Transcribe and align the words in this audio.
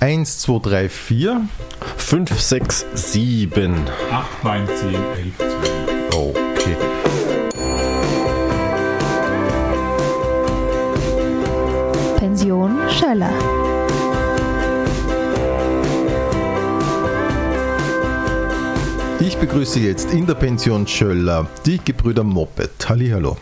1, 0.00 0.24
2, 0.24 0.60
3, 0.60 0.88
4. 0.88 1.42
5, 1.98 2.40
6, 2.40 2.86
7. 2.94 3.86
8, 4.10 4.44
9, 4.44 4.66
10, 4.66 4.94
11, 4.94 5.36
12. 6.10 6.36
Okay. 6.56 6.76
Pension 12.16 12.78
Schöller. 12.88 13.30
Ich 19.20 19.36
begrüße 19.36 19.80
jetzt 19.80 20.14
in 20.14 20.26
der 20.26 20.34
Pension 20.34 20.86
Schöller 20.86 21.46
die 21.66 21.78
Gebrüder 21.78 22.24
Moped. 22.24 22.88
Hallihallo. 22.88 23.36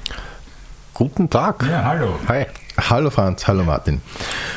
Guten 0.93 1.30
Tag. 1.30 1.64
Ja, 1.70 1.84
hallo. 1.84 2.18
Hi. 2.27 2.46
Hallo 2.90 3.11
Franz, 3.11 3.46
hallo 3.46 3.64
Martin. 3.64 4.00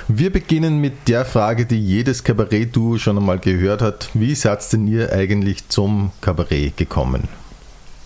Wir 0.07 0.31
beginnen 0.31 0.79
mit 0.79 1.07
der 1.07 1.25
Frage, 1.25 1.65
die 1.65 1.79
jedes 1.79 2.23
Kabarett-Duo 2.23 2.97
schon 2.97 3.17
einmal 3.17 3.39
gehört 3.39 3.81
hat. 3.81 4.09
Wie 4.13 4.35
seid 4.35 4.71
denn 4.73 4.87
ihr 4.87 5.11
eigentlich 5.11 5.67
zum 5.69 6.11
Kabarett 6.21 6.77
gekommen? 6.77 7.27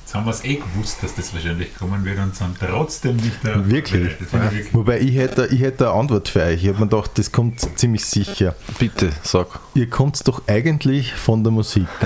Jetzt 0.04 0.14
haben 0.14 0.26
wir 0.26 0.32
es 0.32 0.46
eh 0.46 0.56
gewusst, 0.56 0.98
dass 1.02 1.16
das 1.16 1.34
wahrscheinlich 1.34 1.76
kommen 1.76 2.06
wird 2.06 2.20
und 2.20 2.36
sind 2.36 2.58
trotzdem 2.60 3.16
nicht 3.16 3.38
da. 3.44 3.68
Wirklich? 3.68 4.12
Ich 4.22 4.32
wirklich. 4.34 4.74
Wobei 4.74 5.00
ich 5.00 5.16
hätte, 5.16 5.48
ich 5.48 5.62
hätte 5.62 5.90
eine 5.90 6.00
Antwort 6.00 6.30
für 6.30 6.44
euch. 6.44 6.64
Ich 6.64 6.70
habe 6.70 6.80
mir 6.80 6.88
gedacht, 6.88 7.12
das 7.16 7.32
kommt 7.32 7.60
ziemlich 7.78 8.06
sicher. 8.06 8.56
Bitte, 8.78 9.12
sag. 9.24 9.48
Ihr 9.74 9.90
kommt 9.90 10.28
doch 10.28 10.44
eigentlich 10.48 11.14
von 11.14 11.44
der 11.44 11.52
Musik. 11.52 11.88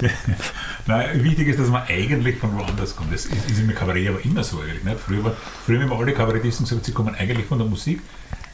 Nein, 0.86 1.24
wichtig 1.24 1.48
ist, 1.48 1.58
dass 1.58 1.68
man 1.68 1.82
eigentlich 1.88 2.36
von 2.36 2.56
woanders 2.58 2.94
kommt. 2.94 3.12
Das 3.12 3.24
ist, 3.24 3.50
ist 3.50 3.58
im 3.58 3.74
Kabarett 3.74 4.08
aber 4.08 4.24
immer 4.24 4.44
so 4.44 4.60
eigentlich. 4.60 4.84
Ne? 4.84 4.96
Früher, 4.96 5.24
war, 5.24 5.32
früher 5.64 5.82
haben 5.82 5.92
alle 5.92 6.12
Kabarettisten 6.12 6.66
gesagt, 6.66 6.84
sie 6.84 6.92
kommen 6.92 7.14
eigentlich 7.14 7.46
von 7.46 7.58
der 7.58 7.66
Musik. 7.66 8.00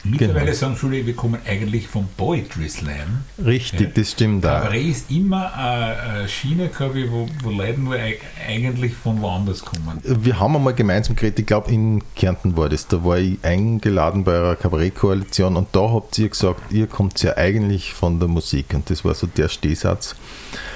Mittlerweile 0.03 0.47
Genau. 0.47 0.57
sagen 0.57 0.77
viele, 0.77 1.05
wir 1.05 1.15
kommen 1.15 1.39
eigentlich 1.47 1.87
vom 1.87 2.09
Poetry 2.17 2.71
Slam. 2.71 3.25
Richtig, 3.45 3.81
Ja. 3.81 3.87
das 3.95 4.13
stimmt 4.13 4.43
da. 4.45 4.61
Kabarett 4.61 4.87
ist 4.87 5.11
immer 5.11 5.53
eine, 5.53 6.27
Schiene, 6.29 6.69
glaube 6.69 7.01
ich, 7.01 7.11
wo, 7.11 7.29
wo 7.43 7.51
Leute 7.51 7.81
nur 7.81 7.97
eig- 7.97 8.21
eigentlich 8.49 8.95
von 8.95 9.21
woanders 9.21 9.61
kommen. 9.63 10.01
Wir 10.03 10.41
haben 10.41 10.57
einmal 10.57 10.73
gemeinsam 10.73 11.17
geredet, 11.17 11.41
ich 11.41 11.47
glaube 11.47 11.71
in 11.71 12.03
Kärnten 12.17 12.57
war 12.57 12.71
das, 12.71 12.87
da 12.87 13.05
war 13.05 13.19
ich 13.19 13.39
eingeladen 13.43 14.25
bei 14.25 14.33
eurer 14.33 14.57
Kabarettkoalition 14.57 15.57
und 15.57 15.69
da 15.73 15.91
habt 15.93 16.17
ihr 16.19 16.31
gesagt, 16.31 16.73
ihr 16.73 16.87
kommt 16.87 17.21
ja 17.23 17.37
eigentlich 17.37 17.93
von 17.93 18.19
der 18.21 18.29
Musik 18.29 18.73
und 18.73 18.89
das 18.89 19.05
war 19.05 19.13
so 19.15 19.27
der 19.27 19.49
Stehsatz, 19.51 20.15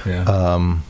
Ja. 0.05 0.57
ähm, 0.57 0.83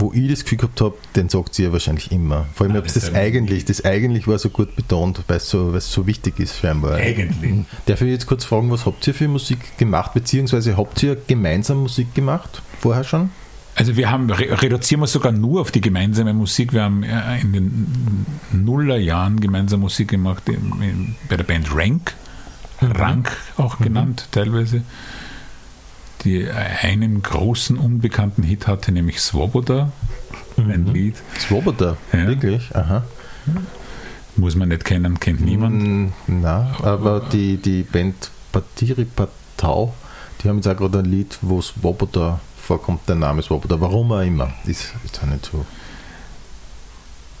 wo 0.00 0.12
ich 0.12 0.28
das 0.28 0.42
Gefühl 0.42 0.58
gehabt 0.58 0.80
habe, 0.80 0.94
den 1.14 1.28
sagt 1.28 1.54
sie 1.54 1.64
ja 1.64 1.72
wahrscheinlich 1.72 2.10
immer. 2.10 2.46
Vor 2.54 2.66
allem 2.66 2.74
Ah, 2.74 2.78
habt 2.78 2.86
das 2.86 2.94
das, 2.94 3.14
eigentlich, 3.14 3.64
das 3.64 3.84
eigentlich 3.84 4.26
war 4.26 4.38
so 4.38 4.50
gut 4.50 4.74
betont, 4.76 5.20
weil 5.28 5.36
es 5.36 5.48
so, 5.50 5.74
es 5.74 5.92
so 5.92 6.06
wichtig 6.06 6.38
ist 6.40 6.58
scheinbar. 6.58 6.94
Eigentlich. 6.96 7.64
Darf 7.86 8.00
ich 8.00 8.08
jetzt 8.08 8.26
kurz 8.26 8.44
fragen, 8.44 8.70
was 8.70 8.86
habt 8.86 9.06
ihr 9.06 9.14
für 9.14 9.28
Musik 9.28 9.78
gemacht, 9.78 10.14
beziehungsweise 10.14 10.76
habt 10.76 11.02
ihr 11.02 11.16
gemeinsam 11.26 11.82
Musik 11.82 12.14
gemacht, 12.14 12.62
vorher 12.80 13.04
schon? 13.04 13.30
Also 13.76 13.96
wir 13.96 14.10
haben, 14.10 14.30
re 14.30 14.60
reduzieren 14.62 15.00
wir 15.00 15.06
sogar 15.06 15.32
nur 15.32 15.60
auf 15.60 15.70
die 15.70 15.80
gemeinsame 15.80 16.34
Musik. 16.34 16.72
Wir 16.72 16.82
haben 16.82 17.02
äh, 17.02 17.40
in 17.40 17.52
den 17.52 18.26
Nullerjahren 18.52 19.40
gemeinsam 19.40 19.80
Musik 19.80 20.08
gemacht 20.08 20.42
bei 21.28 21.36
der 21.36 21.44
Band 21.44 21.74
Rank, 21.74 22.14
Rank 22.82 23.30
auch 23.56 23.78
genannt 23.78 24.28
teilweise, 24.32 24.82
die 26.24 26.46
einen 26.48 27.22
großen 27.22 27.78
unbekannten 27.78 28.42
Hit 28.42 28.66
hatte, 28.66 28.92
nämlich 28.92 29.20
Swoboda, 29.20 29.92
ein 30.56 30.86
Lied. 30.92 31.16
Swoboda, 31.38 31.96
Ja. 32.12 32.26
wirklich? 32.26 32.74
Aha. 32.74 33.04
Muss 34.36 34.54
man 34.54 34.68
nicht 34.68 34.84
kennen, 34.84 35.18
kennt 35.18 35.40
niemand. 35.40 35.82
Mm, 35.82 36.12
Na, 36.26 36.74
aber 36.82 37.20
die, 37.20 37.56
die 37.56 37.82
Band 37.82 38.30
Patiri 38.52 39.04
Patau, 39.04 39.94
die 40.42 40.48
haben 40.48 40.56
jetzt 40.56 40.68
auch 40.68 40.76
gerade 40.76 40.98
ein 41.00 41.04
Lied, 41.06 41.38
wo 41.42 41.60
Swoboda 41.60 42.40
vorkommt, 42.62 43.08
der 43.08 43.16
Name 43.16 43.42
Swoboda, 43.42 43.80
warum 43.80 44.12
auch 44.12 44.20
immer, 44.20 44.50
ist, 44.66 44.94
ist 45.04 45.20
auch 45.22 45.26
nicht 45.26 45.46
so. 45.50 45.64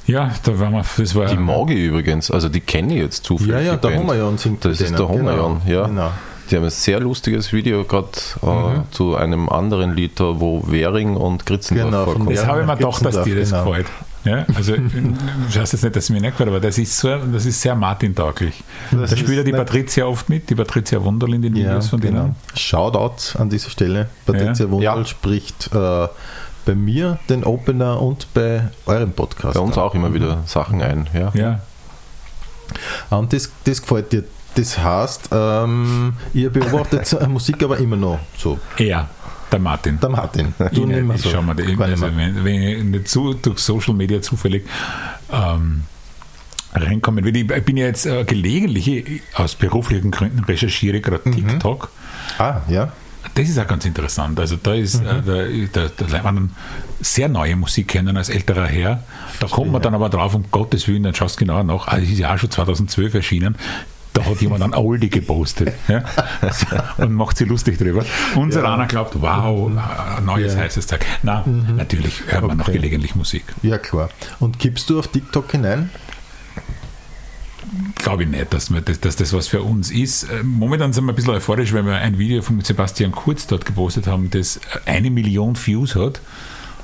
Ja, 0.06 0.32
da 0.42 0.58
waren 0.58 0.72
wir, 0.72 0.84
das 0.96 1.14
war 1.14 1.26
Die 1.26 1.36
mag 1.36 1.70
ich 1.70 1.78
übrigens, 1.78 2.30
also 2.30 2.48
die 2.48 2.60
kenne 2.60 2.94
ich 2.94 3.00
jetzt 3.00 3.24
zufällig. 3.24 3.52
Ja, 3.52 3.60
ja, 3.60 3.76
der. 3.76 3.96
Hummerjan 3.98 4.38
singt 4.38 4.64
Das 4.64 4.80
mit 4.80 4.90
ist 4.90 4.98
der 4.98 5.08
Hummerjan, 5.08 5.62
ja. 5.66 5.86
Genau. 5.86 6.10
Die 6.50 6.56
haben 6.56 6.64
ein 6.64 6.70
sehr 6.70 6.98
lustiges 7.00 7.52
Video 7.52 7.84
gerade 7.84 8.08
äh, 8.42 8.46
Mhm. 8.46 8.82
zu 8.90 9.14
einem 9.16 9.48
anderen 9.48 9.94
Lied 9.94 10.18
wo 10.20 10.62
Währing 10.66 11.16
und 11.16 11.46
Gritzendorf 11.46 11.90
Genau, 11.90 12.04
vorkommen. 12.04 12.34
Das 12.34 12.46
habe 12.46 12.60
ich 12.62 12.66
mir 12.66 12.76
gedacht, 12.76 13.04
dass 13.04 13.22
dir 13.22 13.36
das 13.38 13.50
genau. 13.50 13.64
gefällt. 13.64 13.86
Ja, 14.22 14.44
also 14.54 14.74
ich 14.74 15.56
weiß 15.56 15.72
jetzt 15.72 15.82
nicht, 15.82 15.96
dass 15.96 16.04
es 16.04 16.10
mir 16.10 16.20
nicht 16.20 16.32
gefällt, 16.32 16.50
aber 16.50 16.60
das 16.60 16.76
ist, 16.76 16.98
so, 16.98 17.08
das 17.16 17.46
ist 17.46 17.62
sehr 17.62 17.74
Martin-tauglich. 17.74 18.62
Da 18.90 19.06
spielt 19.06 19.30
ja 19.38 19.42
die 19.42 19.52
Patricia 19.52 20.04
oft 20.04 20.28
mit, 20.28 20.50
die 20.50 20.54
Patricia 20.54 21.02
Wunderl 21.02 21.32
in 21.34 21.40
den 21.42 21.56
Ja, 21.56 21.68
Videos 21.70 21.88
von 21.88 22.00
genau. 22.00 22.22
denen. 22.24 22.36
Shoutout 22.54 23.38
an 23.38 23.48
dieser 23.48 23.70
Stelle. 23.70 24.10
Patricia 24.26 24.66
Ja. 24.66 24.70
Wunderl 24.70 24.98
Ja. 24.98 25.04
spricht 25.06 25.70
äh, 25.74 26.08
bei 26.66 26.74
mir 26.74 27.18
den 27.30 27.44
Opener 27.44 28.02
und 28.02 28.26
bei 28.34 28.68
eurem 28.84 29.12
Podcast. 29.12 29.54
Bei 29.54 29.60
uns 29.60 29.78
auch 29.78 29.94
immer 29.94 30.12
wieder 30.12 30.42
Sachen 30.44 30.82
ein. 30.82 31.06
Ja. 31.14 31.30
Ja, 31.34 31.60
Und 33.08 33.32
das, 33.32 33.50
das 33.64 33.80
gefällt 33.80 34.12
dir. 34.12 34.24
Das 34.54 34.78
heißt, 34.78 35.30
ähm, 35.32 36.14
ihr 36.34 36.50
beobachtet 36.50 37.16
Musik 37.28 37.62
aber 37.62 37.78
immer 37.78 37.96
noch 37.96 38.18
so. 38.36 38.58
er, 38.78 39.08
der 39.52 39.58
Martin. 39.58 39.98
Der 40.00 40.08
Martin. 40.08 40.54
Ich 40.58 40.76
Du 40.78 40.86
nicht 40.86 41.02
mehr 41.02 41.16
ich 41.16 41.22
so. 41.22 41.30
schau 41.30 41.42
mal, 41.42 41.54
nicht 41.54 41.80
also 41.80 42.06
wenn, 42.16 42.44
wenn 42.44 42.62
ich 42.62 42.82
nicht 42.84 43.08
zu, 43.08 43.34
durch 43.34 43.58
Social 43.60 43.94
Media 43.94 44.20
zufällig 44.20 44.64
ähm, 45.32 45.82
reinkommen 46.74 47.24
will. 47.24 47.36
Ich 47.36 47.64
bin 47.64 47.76
ja 47.76 47.86
jetzt 47.86 48.06
äh, 48.06 48.24
gelegentlich 48.24 49.22
aus 49.34 49.54
beruflichen 49.54 50.10
Gründen 50.10 50.44
recherchiere 50.44 51.00
gerade 51.00 51.28
Mhm. 51.28 51.32
TikTok. 51.48 51.90
Ah, 52.38 52.60
ja. 52.68 52.92
Das 53.34 53.48
ist 53.48 53.58
auch 53.58 53.66
ganz 53.66 53.84
interessant. 53.84 54.40
Also 54.40 54.56
da 54.56 54.74
ist 54.74 54.96
äh, 54.96 55.22
da, 55.24 55.44
da, 55.72 55.90
da 55.96 56.06
lernt 56.06 56.24
man 56.24 56.50
sehr 57.00 57.28
neue 57.28 57.54
Musik 57.54 57.88
kennen 57.88 58.16
als 58.16 58.28
älterer 58.30 58.66
Herr. 58.66 59.02
Da 59.40 59.46
kommt 59.46 59.70
man 59.72 59.82
dann 59.82 59.94
aber 59.94 60.08
drauf, 60.08 60.34
um 60.34 60.44
Gottes 60.50 60.88
Willen, 60.88 61.02
dann 61.02 61.14
schaust 61.14 61.36
du 61.36 61.40
genauer 61.44 61.62
nach. 61.64 61.86
Also 61.86 62.04
es 62.04 62.12
ist 62.12 62.18
ja 62.18 62.34
auch 62.34 62.38
schon 62.38 62.50
2012 62.50 63.14
erschienen. 63.14 63.56
Da 64.12 64.24
hat 64.24 64.40
jemand 64.40 64.62
ein 64.62 64.74
Oldie 64.74 65.08
gepostet 65.08 65.72
ja? 65.86 66.02
und 66.98 67.12
macht 67.12 67.36
sich 67.36 67.48
lustig 67.48 67.78
drüber. 67.78 68.04
Unser 68.34 68.68
einer 68.68 68.86
glaubt, 68.86 69.14
wow, 69.20 69.70
ein 70.16 70.24
neues 70.24 70.54
Ja. 70.54 70.60
heißes 70.60 70.86
Zeug. 70.88 71.04
Na, 71.22 71.44
natürlich 71.46 72.22
hört 72.26 72.44
man 72.46 72.56
noch 72.56 72.64
Okay. 72.68 72.78
gelegentlich 72.78 73.14
Musik. 73.14 73.44
Ja, 73.62 73.78
klar. 73.78 74.10
Und 74.40 74.58
kippst 74.58 74.90
du 74.90 74.98
auf 74.98 75.08
TikTok 75.08 75.52
hinein? 75.52 75.90
Glaube 77.96 78.24
ich 78.24 78.28
nicht, 78.28 78.52
dass, 78.52 78.70
wir, 78.72 78.80
dass, 78.80 78.98
dass 79.00 79.16
das 79.16 79.32
was 79.32 79.46
für 79.46 79.62
uns 79.62 79.90
ist. 79.90 80.24
Äh, 80.24 80.42
Momentan 80.42 80.92
sind 80.92 81.04
wir 81.04 81.12
ein 81.12 81.14
bisschen 81.14 81.34
euphorisch, 81.34 81.72
weil 81.72 81.84
wir 81.84 81.96
ein 81.96 82.18
Video 82.18 82.42
von 82.42 82.60
Sebastian 82.62 83.12
Kurz 83.12 83.46
dort 83.46 83.64
gepostet 83.64 84.06
haben, 84.06 84.30
das 84.30 84.58
eine 84.86 85.10
Million 85.10 85.56
Views 85.56 85.94
hat. 85.94 86.20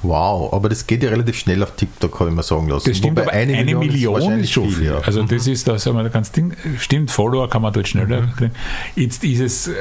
Wow, 0.02 0.52
aber 0.52 0.68
das 0.68 0.86
geht 0.86 1.02
ja 1.02 1.10
relativ 1.10 1.38
schnell 1.38 1.62
auf 1.62 1.72
TikTok, 1.76 2.20
habe 2.20 2.30
ich 2.30 2.36
mir 2.36 2.42
sagen 2.42 2.68
lassen. 2.68 2.88
Das 2.90 2.98
stimmt, 2.98 3.18
Wobei 3.18 3.28
aber 3.28 3.32
eine, 3.32 3.74
Million, 3.76 4.16
ist, 4.16 4.22
wahrscheinlich 4.24 4.52
schon 4.52 4.68
viel. 4.70 4.86
ja. 4.86 4.98
Also 4.98 5.22
das 5.22 5.46
ist, 5.46 5.66
da 5.66 5.78
sagen 5.78 5.96
wir 5.96 6.08
ganz 6.10 6.30
Ding, 6.32 6.52
stimmt, 6.78 7.10
Follower 7.10 7.48
kann 7.50 7.62
man 7.62 7.72
dort 7.72 7.88
schneller 7.88 8.22
Mhm. 8.22 8.32
kriegen. 8.36 8.52
Jetzt 8.94 9.24
ist 9.24 9.40
es, 9.40 9.68
äh, 9.68 9.72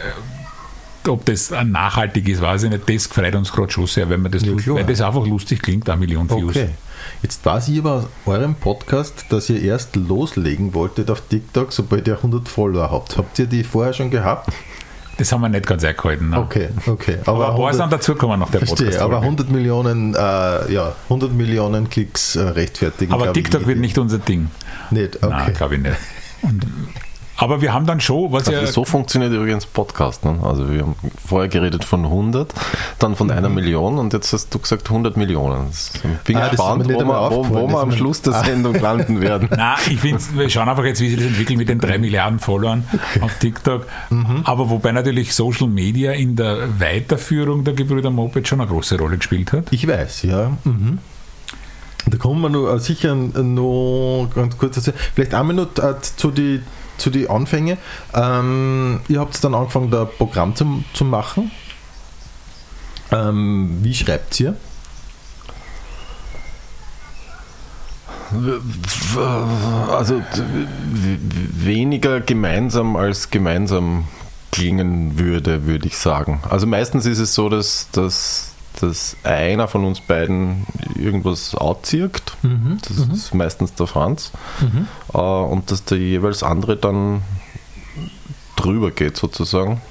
ob 1.07 1.23
das 1.25 1.51
nachhaltig 1.65 2.27
ist, 2.29 2.41
weiß 2.41 2.63
ich 2.63 2.69
nicht, 2.71 2.89
das 2.89 3.05
freut 3.07 3.35
uns 3.35 3.51
gerade 3.51 3.71
schon 3.71 3.85
sehr, 3.87 4.09
wenn, 4.09 4.21
man 4.21 4.31
das 4.31 4.43
Ja, 4.43 4.53
klar. 4.55 4.77
weil 4.77 4.85
das 4.85 5.01
einfach 5.01 5.25
lustig 5.25 5.61
klingt, 5.61 5.87
eine 5.89 5.99
Million 5.99 6.29
Views. 6.29 6.55
Okay. 6.55 6.69
Jetzt 7.21 7.45
weiß 7.45 7.67
ich 7.67 7.79
aber 7.79 7.91
aus 7.93 8.03
eurem 8.25 8.55
Podcast, 8.55 9.25
dass 9.29 9.49
ihr 9.49 9.61
erst 9.61 9.95
loslegen 9.95 10.73
wolltet 10.73 11.11
auf 11.11 11.21
TikTok, 11.29 11.71
sobald 11.71 12.07
ihr 12.07 12.15
100 12.15 12.47
Follower 12.49 12.89
habt. 12.89 13.17
Habt 13.17 13.37
ihr 13.37 13.45
die 13.45 13.63
vorher 13.63 13.93
schon 13.93 14.09
gehabt? 14.09 14.49
Das 15.17 15.31
haben 15.31 15.41
wir 15.41 15.49
nicht 15.49 15.65
ganz 15.65 15.83
eingehalten. 15.83 16.29
Ne? 16.29 16.39
Okay, 16.39 16.69
okay. 16.87 17.17
Aber, 17.25 17.51
ein 17.51 17.55
paar 17.55 17.71
sind 17.71 17.81
100, 17.83 17.99
dazugekommen 17.99 18.39
nach 18.39 18.49
der 18.49 18.61
verstehe, 18.65 18.87
podcast 18.87 19.01
aber 19.03 19.21
100 19.21 19.49
Millionen, 19.49 20.13
äh, 20.13 20.17
ja, 20.73 20.93
100 21.05 21.31
Millionen 21.31 21.89
Klicks 21.89 22.35
äh, 22.35 22.41
rechtfertigen. 22.41 23.13
Aber 23.13 23.23
glaub 23.25 23.37
ich, 23.37 23.43
TikTok 23.43 23.67
wird 23.67 23.79
nicht 23.79 23.97
unser 23.97 24.17
Ding. 24.19 24.49
Nicht, 24.91 25.17
okay. 25.17 25.27
Nein, 25.29 25.53
glaube 25.53 25.75
ich 25.75 25.81
nicht. 25.81 25.95
Und, 26.41 26.65
aber 27.37 27.61
wir 27.61 27.73
haben 27.73 27.85
dann 27.85 27.99
schon, 27.99 28.31
was 28.31 28.47
ja, 28.47 28.65
so 28.65 28.85
funktioniert 28.85 29.33
übrigens 29.33 29.65
Podcast. 29.65 30.23
Ne? 30.25 30.39
Also 30.43 30.71
wir 30.71 30.81
haben 30.81 30.95
vorher 31.27 31.49
geredet 31.49 31.83
von 31.83 32.05
100, 32.05 32.53
dann 32.99 33.15
von 33.15 33.29
einer 33.31 33.49
Million 33.49 33.97
und 33.97 34.13
jetzt 34.13 34.31
hast 34.33 34.53
du 34.53 34.59
gesagt 34.59 34.89
100 34.89 35.17
Millionen. 35.17 35.67
Das- 35.67 35.91
Bin 36.23 36.37
Ah, 36.37 36.47
gespannt, 36.47 36.85
wo, 36.85 36.89
wir, 36.99 37.05
wo, 37.05 37.49
wo 37.49 37.61
das 37.67 37.71
wir 37.75 37.79
am 37.79 37.91
Schluss 37.91 38.21
der 38.21 38.33
Sendung 38.33 38.75
landen 38.79 39.21
werden. 39.21 39.49
Nein, 39.55 39.77
ich 39.89 39.99
finde, 39.99 40.21
wir 40.33 40.49
schauen 40.49 40.69
einfach 40.69 40.85
jetzt, 40.85 41.01
wie 41.01 41.09
sich 41.09 41.17
das 41.17 41.27
entwickelt 41.27 41.57
mit 41.57 41.69
den 41.69 41.79
drei 41.79 41.97
Milliarden 41.97 42.39
Followern 42.39 42.85
auf 43.21 43.33
TikTok. 43.39 43.85
Aber 44.43 44.69
wobei 44.69 44.91
natürlich 44.91 45.33
Social 45.33 45.67
Media 45.67 46.11
in 46.13 46.35
der 46.35 46.79
Weiterführung 46.79 47.63
der 47.63 47.73
Gebrüder 47.73 48.09
Moped 48.11 48.47
schon 48.47 48.61
eine 48.61 48.69
große 48.69 48.97
Rolle 48.97 49.17
gespielt 49.17 49.51
hat. 49.51 49.65
Ich 49.71 49.87
weiß, 49.87 50.23
ja. 50.23 50.51
Mhm. 50.63 50.99
Da 52.07 52.17
kommen 52.17 52.39
wir 52.41 52.49
noch, 52.49 52.71
äh, 52.73 52.79
sicher 52.79 53.15
noch 53.15 54.29
ganz 54.35 54.57
kurz 54.57 54.75
dazu. 54.75 54.91
Vielleicht 55.15 55.33
einmal 55.33 55.55
noch 55.55 55.75
äh, 55.83 55.95
zu 56.01 56.29
die 56.31 56.61
zu 56.97 57.09
die 57.09 57.29
Anfänge. 57.29 57.77
Ähm, 58.13 59.01
ihr 59.07 59.19
habt 59.19 59.43
dann 59.43 59.53
angefangen, 59.53 59.91
da 59.91 60.05
Programm 60.05 60.55
zu, 60.55 60.83
zu 60.93 61.05
machen. 61.05 61.51
Ähm, 63.11 63.79
wie 63.81 63.93
schreibt 63.93 64.39
ihr? 64.39 64.55
Also 69.91 70.21
weniger 71.53 72.21
gemeinsam 72.21 72.95
als 72.95 73.29
gemeinsam 73.29 74.07
klingen 74.51 75.19
würde, 75.19 75.65
würde 75.65 75.87
ich 75.87 75.97
sagen. 75.97 76.41
Also 76.49 76.65
meistens 76.65 77.05
ist 77.05 77.19
es 77.19 77.33
so, 77.33 77.49
dass, 77.49 77.89
dass, 77.91 78.54
dass 78.81 79.15
einer 79.23 79.67
von 79.67 79.85
uns 79.85 80.01
beiden 80.01 80.65
irgendwas 80.95 81.55
outzirkt. 81.55 82.35
Mhm. 82.43 82.79
Das 82.87 82.97
ist 82.97 83.33
meistens 83.33 83.73
der 83.73 83.87
Franz. 83.87 84.31
Äh, 85.13 85.17
und 85.17 85.71
dass 85.71 85.83
der 85.85 85.97
jeweils 85.97 86.43
andere 86.43 86.75
dann 86.77 87.21
drüber 88.55 88.91
geht 88.91 89.17
sozusagen. 89.17 89.81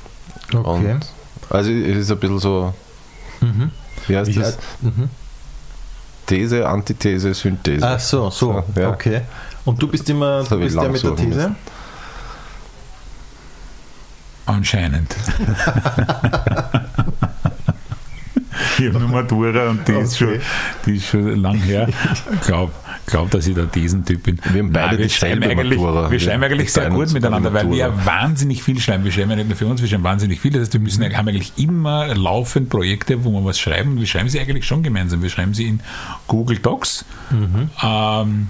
Okay. 0.53 0.93
Und 0.93 1.01
also 1.51 1.71
es 1.71 1.97
ist 1.99 2.11
ein 2.11 2.19
bisschen 2.19 2.39
so, 2.39 2.75
Mhm. 3.41 3.71
wie 4.07 4.17
heißt 4.17 4.31
Wie 4.31 4.39
das? 4.39 4.59
mhm. 4.81 5.09
These, 6.27 6.67
Antithese, 6.67 7.35
Synthese. 7.35 7.87
Ach 7.87 8.01
so, 8.01 8.31
so, 8.31 8.63
Ja. 8.77 8.91
okay. 8.91 9.23
Und 9.67 9.81
du 9.83 9.89
bist 9.89 10.09
immer, 10.09 10.43
du 10.45 10.55
ich 10.57 10.61
bist 10.65 10.77
der 10.77 10.89
mit 10.89 11.03
der 11.03 11.17
These? 11.17 11.29
müssen. 11.29 11.57
Anscheinend. 14.47 15.15
ich 18.79 18.87
habe 18.89 18.99
eine 18.99 19.09
Matura 19.09 19.71
und 19.71 19.87
die, 19.87 19.93
ist 19.93 20.19
schon, 20.19 20.29
Okay. 20.29 20.41
die 20.87 20.97
ist 20.97 21.07
schon 21.07 21.37
lang 21.41 21.57
her. 21.59 21.89
Ich 22.33 22.41
glaube, 22.47 22.73
glaub, 23.07 23.31
dass 23.31 23.47
ich 23.47 23.55
da 23.55 23.63
diesen 23.63 24.05
Typ 24.05 24.23
bin. 24.25 24.39
Wir 24.53 24.63
haben 24.63 24.73
beide 24.73 24.87
Nein, 24.89 24.99
wir 24.99 25.07
dieselbe 25.07 25.37
schreiben 25.43 25.59
eigentlich, 25.61 25.81
Matura. 25.81 26.11
wir 26.11 26.21
schreiben 26.21 26.43
eigentlich 26.45 26.73
sehr 26.73 26.91
gut 26.91 27.13
miteinander, 27.13 27.53
weil 27.53 27.71
wir 27.71 27.77
ja 27.77 28.07
wahnsinnig 28.07 28.63
viel 28.63 28.81
schreiben. 28.81 29.05
Wir 29.05 29.13
schreiben 29.13 29.31
ja 29.31 29.37
nicht 29.37 29.49
nur 29.49 29.57
für 29.57 29.67
uns, 29.67 29.81
wir 29.81 29.89
schreiben 29.89 30.05
wahnsinnig 30.05 30.41
viel. 30.41 30.53
Das 30.53 30.63
heißt, 30.63 30.73
wir 30.75 30.81
müssen, 30.81 31.03
haben 31.05 31.29
eigentlich 31.29 31.53
immer 31.57 32.15
laufend 32.15 32.69
Projekte, 32.71 33.25
wo 33.25 33.31
wir 33.33 33.45
was 33.45 33.59
schreiben. 33.59 33.99
Wir 33.99 34.07
schreiben 34.07 34.29
sie 34.29 34.41
eigentlich 34.41 34.67
schon 34.67 34.83
gemeinsam. 34.83 35.23
Wir 35.23 35.31
schreiben 35.31 35.55
sie 35.55 35.65
in 35.69 35.81
Google 36.27 36.59
Docs. 36.59 37.05
Mhm. 37.31 37.71
Ähm, 37.83 38.49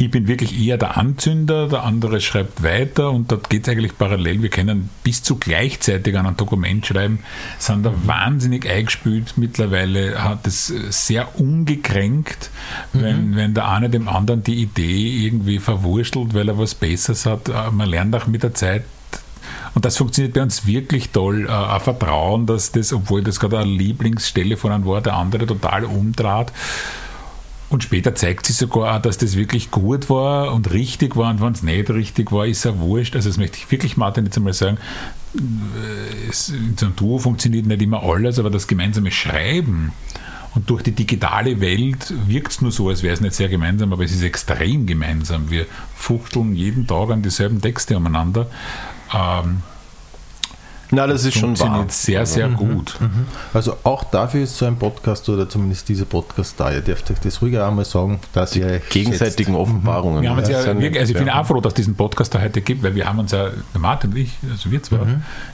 ich 0.00 0.10
bin 0.10 0.28
wirklich 0.28 0.58
eher 0.58 0.78
der 0.78 0.96
Anzünder, 0.96 1.68
der 1.68 1.84
andere 1.84 2.20
schreibt 2.20 2.62
weiter 2.62 3.10
und 3.10 3.30
dort 3.30 3.50
geht 3.50 3.64
es 3.64 3.68
eigentlich 3.68 3.96
parallel. 3.98 4.42
Wir 4.42 4.48
können 4.48 4.88
bis 5.04 5.22
zu 5.22 5.36
gleichzeitig 5.36 6.16
an 6.18 6.26
ein 6.26 6.36
Dokument 6.36 6.86
schreiben, 6.86 7.20
sind 7.58 7.84
da 7.84 7.92
wahnsinnig 8.04 8.68
eingespült. 8.68 9.34
Mittlerweile 9.36 10.22
hat 10.22 10.46
es 10.46 10.70
äh, 10.70 10.90
sehr 10.90 11.38
ungekränkt, 11.38 12.50
wenn, 12.92 13.36
wenn 13.36 13.54
der 13.54 13.68
eine 13.68 13.90
dem 13.90 14.08
anderen 14.08 14.42
die 14.42 14.62
Idee 14.62 15.26
irgendwie 15.26 15.58
verwurstelt, 15.58 16.34
weil 16.34 16.48
er 16.48 16.58
was 16.58 16.74
Besseres 16.74 17.26
hat. 17.26 17.48
Äh, 17.48 17.70
Man 17.70 17.88
lernt 17.88 18.14
auch 18.14 18.26
mit 18.26 18.42
der 18.42 18.54
Zeit 18.54 18.84
und 19.74 19.84
das 19.84 19.96
funktioniert 19.96 20.34
bei 20.34 20.42
uns 20.42 20.66
wirklich 20.66 21.10
toll. 21.10 21.46
Äh, 21.46 21.52
Ein 21.52 21.80
Vertrauen, 21.80 22.46
dass 22.46 22.72
das, 22.72 22.92
obwohl 22.92 23.22
das 23.22 23.38
gerade 23.38 23.58
eine 23.58 23.70
Lieblingsstelle 23.70 24.56
von 24.56 24.72
einem 24.72 24.86
war, 24.86 25.00
der 25.00 25.14
andere 25.14 25.46
total 25.46 25.84
umdraht. 25.84 26.52
Und 27.70 27.84
später 27.84 28.14
zeigt 28.16 28.46
sich 28.46 28.56
sogar 28.56 28.96
auch, 28.96 29.02
dass 29.02 29.16
das 29.16 29.36
wirklich 29.36 29.70
gut 29.70 30.10
war 30.10 30.52
und 30.52 30.72
richtig 30.72 31.16
war. 31.16 31.30
Und 31.30 31.40
wenn 31.40 31.52
es 31.52 31.62
nicht 31.62 31.88
richtig 31.88 32.32
war, 32.32 32.44
ist 32.44 32.64
ja 32.64 32.78
wurscht. 32.78 33.14
Also 33.14 33.28
das 33.28 33.38
möchte 33.38 33.58
ich 33.58 33.70
wirklich, 33.70 33.96
Martin, 33.96 34.24
jetzt 34.24 34.36
einmal 34.36 34.52
sagen. 34.52 34.78
Es, 36.28 36.48
in 36.48 36.76
so 36.76 36.86
einem 36.86 36.96
Duo 36.96 37.18
funktioniert 37.18 37.66
nicht 37.66 37.80
immer 37.80 38.02
alles, 38.02 38.40
aber 38.40 38.50
das 38.50 38.66
gemeinsame 38.66 39.12
Schreiben 39.12 39.92
und 40.54 40.68
durch 40.68 40.82
die 40.82 40.92
digitale 40.92 41.60
Welt 41.60 42.12
wirkt 42.26 42.52
es 42.52 42.60
nur 42.60 42.72
so, 42.72 42.88
als 42.88 43.02
wäre 43.02 43.14
es 43.14 43.20
nicht 43.20 43.34
sehr 43.34 43.48
gemeinsam, 43.48 43.92
aber 43.92 44.04
es 44.04 44.12
ist 44.12 44.22
extrem 44.22 44.86
gemeinsam. 44.86 45.50
Wir 45.50 45.66
fuchteln 45.94 46.54
jeden 46.54 46.86
Tag 46.86 47.10
an 47.10 47.22
dieselben 47.22 47.60
Texte 47.60 47.96
umeinander. 47.96 48.48
Ähm, 49.14 49.62
Na, 50.92 51.06
das 51.06 51.24
ist 51.24 51.38
schon 51.38 51.58
wahr. 51.58 51.84
sehr, 51.88 52.26
sehr 52.26 52.48
gut. 52.48 52.96
Also 53.54 53.76
auch 53.84 54.04
dafür 54.04 54.42
ist 54.42 54.56
so 54.56 54.66
ein 54.66 54.76
Podcast 54.76 55.28
oder 55.28 55.48
zumindest 55.48 55.88
dieser 55.88 56.04
Podcast 56.04 56.54
da. 56.58 56.72
Ihr 56.72 56.80
dürft 56.80 57.10
euch 57.10 57.18
das 57.20 57.40
ruhiger 57.40 57.66
einmal 57.66 57.84
sagen, 57.84 58.18
dass 58.32 58.56
ihr 58.56 58.66
euch 58.66 58.88
Gegenseitigen 58.88 59.54
Offenbarungen. 59.54 60.22
Wir 60.22 60.30
haben 60.30 60.38
uns 60.38 60.48
ja, 60.48 60.62
ein- 60.62 60.80
wirklich, 60.80 61.00
also 61.00 61.12
ich 61.12 61.18
bin 61.18 61.28
ja. 61.28 61.40
auch 61.40 61.46
froh, 61.46 61.60
dass 61.60 61.70
es 61.72 61.76
diesen 61.76 61.94
Podcast 61.94 62.34
da 62.34 62.40
heute 62.40 62.60
gibt, 62.60 62.82
weil 62.82 62.94
wir 62.94 63.06
haben 63.06 63.18
uns 63.18 63.32
ja, 63.32 63.50
der 63.72 63.80
Martin 63.80 64.10
und 64.10 64.16
ich, 64.16 64.32
also 64.50 64.70
wir 64.70 64.82
zwar, 64.82 65.06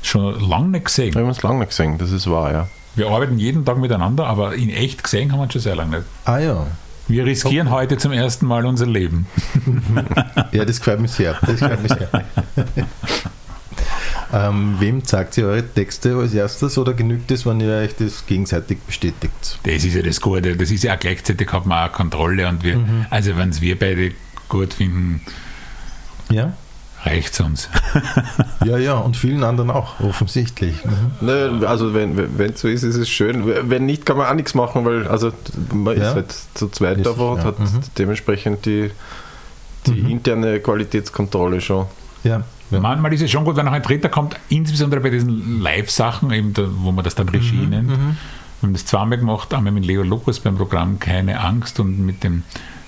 schon 0.03 0.49
lange 0.49 0.69
nicht 0.69 0.87
gesehen. 0.87 1.15
Wir 1.15 1.21
haben 1.23 1.29
uns 1.29 1.43
lange 1.43 1.59
nicht 1.61 1.69
gesehen, 1.71 1.99
das 1.99 2.11
ist 2.13 2.31
wahr, 2.31 2.53
ja. 2.53 2.69
Wir 2.95 3.09
arbeiten 3.11 3.39
jeden 3.39 3.65
Tag 3.67 3.77
miteinander, 3.77 4.27
aber 4.27 4.55
in 4.55 4.71
echt 4.71 5.05
gesehen 5.05 5.31
haben 5.33 5.39
wir 5.39 5.43
uns 5.45 5.53
schon 5.53 5.63
sehr 5.63 5.77
lange 5.77 5.99
nicht. 5.99 6.09
Ah 6.25 6.39
ja. 6.39 6.67
Wir 7.09 7.25
riskieren 7.25 7.71
heute 7.71 7.99
zum 7.99 8.11
ersten 8.13 8.47
Mal 8.47 8.65
unser 8.67 8.87
Leben. 8.87 9.27
Ja, 10.53 10.65
das 10.65 10.79
gefällt 10.79 11.01
mir 11.01 11.09
sehr. 11.09 11.35
Das 11.43 11.61
gefällt 11.61 11.83
mir 11.83 11.89
sehr. 11.89 12.09
ähm, 14.37 14.77
wem 14.79 15.05
zeigt 15.05 15.39
ihr 15.39 15.47
eure 15.47 15.67
Texte 15.67 16.15
als 16.17 16.35
erstes 16.35 16.77
oder 16.79 16.93
genügt 16.93 17.31
es, 17.31 17.47
wenn 17.47 17.61
ihr 17.61 17.73
euch 17.73 17.95
das 17.97 18.27
gegenseitig 18.27 18.79
bestätigt? 18.81 19.59
Das 19.63 19.85
ist 19.85 19.95
ja 19.95 20.03
das 20.03 20.21
Gute. 20.21 20.57
Das 20.57 20.71
ist 20.71 20.85
ja 20.85 20.95
auch 20.95 20.99
gleichzeitig 21.01 21.51
hat 21.53 21.65
man 21.65 21.89
auch 21.89 21.93
Kontrolle 21.93 22.47
und 22.49 22.63
wir, 22.63 22.79
also 23.11 23.37
wenn 23.37 23.49
es 23.51 23.61
wir 23.61 23.79
beide 23.79 24.13
gut 24.49 24.75
finden, 24.75 25.21
Ja? 26.31 26.53
reicht 27.05 27.33
es 27.35 27.41
uns. 27.41 27.69
Ja, 28.65 28.79
ja, 28.79 28.95
und 28.95 29.17
vielen 29.17 29.45
anderen 29.45 29.71
auch, 29.71 30.01
offensichtlich. 30.01 30.85
Mhm. 30.85 31.27
Ne, 31.27 31.67
also 31.69 31.95
wenn 31.95 32.19
es 32.51 32.61
so 32.61 32.67
ist, 32.69 32.83
ist 32.83 32.97
es 32.97 33.09
schön. 33.09 33.45
Wenn 33.71 33.87
nicht, 33.87 34.05
kann 34.05 34.17
man 34.17 34.27
auch 34.27 34.35
nichts 34.35 34.55
machen, 34.55 34.85
weil 34.85 35.07
also 35.07 35.31
man 35.73 35.97
Ja. 35.97 36.09
ist 36.09 36.15
halt 36.17 36.35
zu 36.55 36.69
zweit 36.69 36.99
Ist- 36.99 37.07
da 37.07 37.11
und 37.13 37.39
ja, 37.39 37.45
hat 37.45 37.61
mhm. 37.61 37.81
dementsprechend 37.97 38.67
die, 38.67 38.91
die 39.87 40.11
interne 40.11 40.59
Qualitätskontrolle 40.59 41.61
schon. 41.61 41.87
Ja. 42.25 42.43
Ja. 42.71 42.81
Manchmal 42.81 43.13
ist 43.13 43.23
es 43.23 43.31
schon 43.31 43.45
gut, 43.45 43.57
wenn 43.57 43.67
noch 43.67 43.73
ein 43.73 43.83
Dritter 43.83 44.09
kommt, 44.09 44.37
insbesondere 44.49 45.01
bei 45.01 45.11
diesen 45.11 45.61
Live-Sachen, 45.61 46.31
eben 46.33 46.53
da, 46.53 46.63
wo 46.69 46.93
man 46.93 47.05
das 47.05 47.15
dann 47.15 47.29
Regie 47.29 47.67
nennt. 47.67 47.91
Wir 47.91 47.97
haben 48.63 48.73
das 48.73 48.87
zweimal 48.87 49.19
gemacht, 49.19 49.53
einmal 49.55 49.73
mit 49.73 49.85
Leo 49.85 50.03
Lukas 50.03 50.41
beim 50.41 50.57
Programm 50.57 50.99
Keine 50.99 51.41
Angst 51.41 51.79
und 51.79 52.05
mit 52.05 52.25
dem 52.25 52.43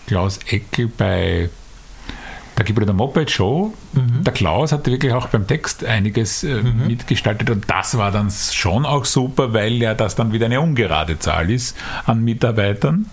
Klaus 0.07 0.39
Eckel 0.49 0.89
bei 0.89 1.51
der 2.57 2.65
Gebrüder 2.65 2.93
Moped 2.93 3.31
Show. 3.31 3.73
Der 3.93 4.33
Klaus 4.33 4.73
hatte 4.73 4.91
wirklich 4.91 5.13
auch 5.13 5.29
beim 5.29 5.47
Text 5.47 5.85
einiges 5.85 6.43
äh, 6.43 6.63
mitgestaltet 6.63 7.51
und 7.51 7.71
das 7.71 7.97
war 7.97 8.11
dann 8.11 8.31
schon 8.31 8.85
auch 8.85 9.05
super, 9.05 9.53
weil 9.53 9.75
ja 9.75 9.95
das 9.95 10.17
dann 10.17 10.33
wieder 10.33 10.47
eine 10.47 10.61
ungerade 10.61 11.19
Zahl 11.19 11.51
ist 11.51 11.77
an 12.07 12.25
Mitarbeitern. 12.25 13.07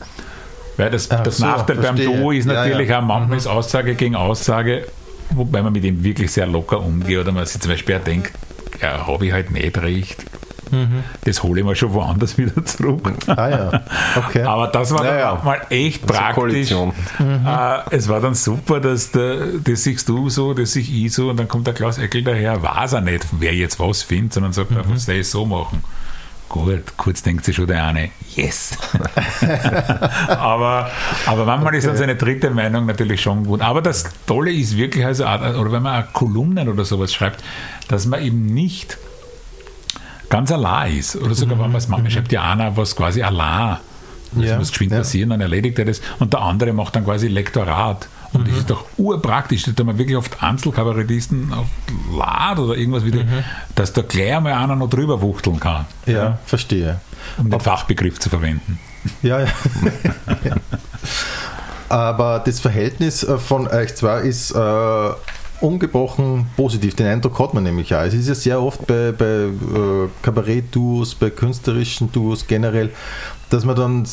Weil 0.77 0.89
das, 0.89 1.11
Ach 1.11 1.21
das 1.21 1.37
so, 1.37 1.45
Nachteil 1.45 1.75
beim 1.77 1.95
verstehe. 1.95 2.17
Duo 2.17 2.31
ist 2.31 2.47
Ja, 2.47 2.53
natürlich 2.53 2.89
ja. 2.89 2.99
auch 2.99 3.05
manchmal 3.05 3.37
ist 3.37 3.47
Aussage 3.47 3.95
gegen 3.95 4.15
Aussage, 4.15 4.87
wobei 5.31 5.61
man 5.61 5.73
mit 5.73 5.83
ihm 5.83 6.03
wirklich 6.03 6.31
sehr 6.31 6.47
locker 6.47 6.79
umgeht 6.79 7.17
oder 7.19 7.31
man 7.31 7.45
sich 7.45 7.61
zum 7.61 7.71
Beispiel 7.71 7.95
auch 7.97 8.03
denkt, 8.03 8.31
ja, 8.81 9.07
habe 9.07 9.25
ich 9.25 9.31
halt 9.33 9.51
nicht 9.51 9.77
recht. 9.77 10.25
Das 11.23 11.43
hole 11.43 11.61
ich 11.61 11.65
mir 11.65 11.75
schon 11.75 11.93
woanders 11.93 12.37
wieder 12.39 12.65
zurück. 12.65 13.01
Ah 13.27 13.49
ja, 13.49 13.83
okay. 14.17 14.41
Aber 14.41 14.67
das 14.67 14.91
war 14.91 15.03
Naja, 15.03 15.29
dann 15.29 15.37
auch 15.39 15.43
mal 15.43 15.61
echt 15.69 16.09
Das 16.09 16.17
praktisch. 16.17 16.35
Koalition. 16.35 16.93
Äh, 17.19 17.95
es 17.95 18.09
war 18.09 18.19
dann 18.19 18.33
super, 18.33 18.79
dass 18.79 19.11
der, 19.11 19.45
das 19.63 19.83
siehst 19.83 20.09
du 20.09 20.29
so, 20.29 20.53
das 20.53 20.73
sehe 20.73 20.83
ich 20.83 21.13
so 21.13 21.29
und 21.29 21.37
dann 21.37 21.47
kommt 21.47 21.67
der 21.67 21.75
Klaus 21.75 21.97
Eckel 21.97 22.23
daher, 22.23 22.61
weiß 22.61 22.93
er 22.93 23.01
nicht, 23.01 23.25
wer 23.39 23.53
jetzt 23.53 23.79
was 23.79 24.01
findet, 24.03 24.33
sondern 24.33 24.53
sagt 24.53 24.71
einfach, 24.71 24.91
das 24.91 25.05
soll 25.05 25.15
ich 25.15 25.29
so 25.29 25.45
machen. 25.45 25.83
Gut, 26.49 26.95
kurz 26.95 27.23
denkt 27.23 27.43
sich 27.43 27.55
schon 27.55 27.67
der 27.67 27.83
eine, 27.85 28.09
yes. 28.35 28.77
aber, 30.29 30.91
aber 31.25 31.45
manchmal 31.45 31.75
ist 31.75 31.87
dann 31.87 31.97
seine 31.97 32.15
dritte 32.15 32.51
Meinung 32.51 32.85
natürlich 32.85 33.21
schon 33.21 33.45
gut. 33.45 33.61
Aber 33.61 33.81
das 33.81 34.05
Tolle 34.27 34.51
ist 34.51 34.77
wirklich, 34.77 35.05
also, 35.05 35.25
oder 35.25 35.71
wenn 35.71 35.81
man 35.81 36.03
auch 36.03 36.13
Kolumnen 36.13 36.69
oder 36.69 36.85
sowas 36.85 37.13
schreibt, 37.13 37.43
dass 37.87 38.05
man 38.05 38.21
eben 38.21 38.45
nicht 38.45 38.97
ganz 40.29 40.51
allein 40.51 40.97
ist. 40.97 41.15
Oder 41.15 41.33
sogar, 41.33 41.57
wenn 41.59 41.71
man 41.71 41.75
es 41.75 41.87
manchmal 41.87 42.11
schreibt 42.11 42.31
ja 42.31 42.51
einer 42.51 42.77
was 42.77 42.95
quasi 42.95 43.21
allein. 43.23 43.77
Das 44.33 44.45
Ja, 44.45 44.57
muss 44.57 44.69
geschwind 44.69 44.91
passieren, 44.91 45.29
dann 45.29 45.41
erledigt 45.41 45.79
er 45.79 45.85
das. 45.85 46.01
Und 46.19 46.33
der 46.33 46.41
andere 46.41 46.73
macht 46.73 46.95
dann 46.95 47.05
quasi 47.05 47.27
Lektorat. 47.27 48.07
Und 48.33 48.41
Mhm. 48.43 48.49
das 48.49 48.57
ist 48.59 48.69
doch 48.69 48.85
urpraktisch. 48.97 49.63
Da 49.63 49.71
tun 49.71 49.87
wir 49.87 49.97
wirklich 49.97 50.17
oft 50.17 50.41
Einzelkabarettisten 50.43 51.53
auf 51.53 51.67
Lad 52.17 52.59
oder 52.59 52.75
irgendwas 52.75 53.05
wieder, 53.05 53.23
dass 53.75 53.93
da 53.93 54.01
gleich 54.01 54.35
einmal 54.35 54.53
einer 54.53 54.75
noch 54.75 54.89
drüber 54.89 55.21
wuchteln 55.21 55.59
kann, 55.59 55.85
ja, 56.05 56.37
verstehe. 56.45 56.99
um 57.37 57.49
den 57.49 57.59
Fachbegriff 57.59 58.19
zu 58.19 58.29
verwenden. 58.29 58.79
Ja, 59.21 59.41
ja. 59.41 59.47
Aber 61.89 62.39
das 62.43 62.59
Verhältnis 62.59 63.23
äh, 63.23 63.37
von 63.37 63.67
euch 63.67 63.95
zwei 63.95 64.21
ist 64.21 64.51
äh, 64.51 65.09
ungebrochen 65.61 66.47
positiv. 66.57 66.95
Den 66.95 67.05
Eindruck 67.07 67.37
hat 67.39 67.53
man 67.53 67.63
nämlich 67.63 67.93
auch. 67.95 68.01
Es 68.01 68.13
ist 68.13 68.27
ja 68.27 68.35
sehr 68.35 68.61
oft 68.61 68.85
bei, 68.87 69.11
bei 69.11 69.25
äh, 69.25 70.09
Kabarett-Duos, 70.21 71.15
bei 71.15 71.29
künstlerischen 71.29 72.11
Duos 72.11 72.47
generell, 72.47 72.91
dass 73.49 73.63
man 73.65 73.75
dann 73.75 74.07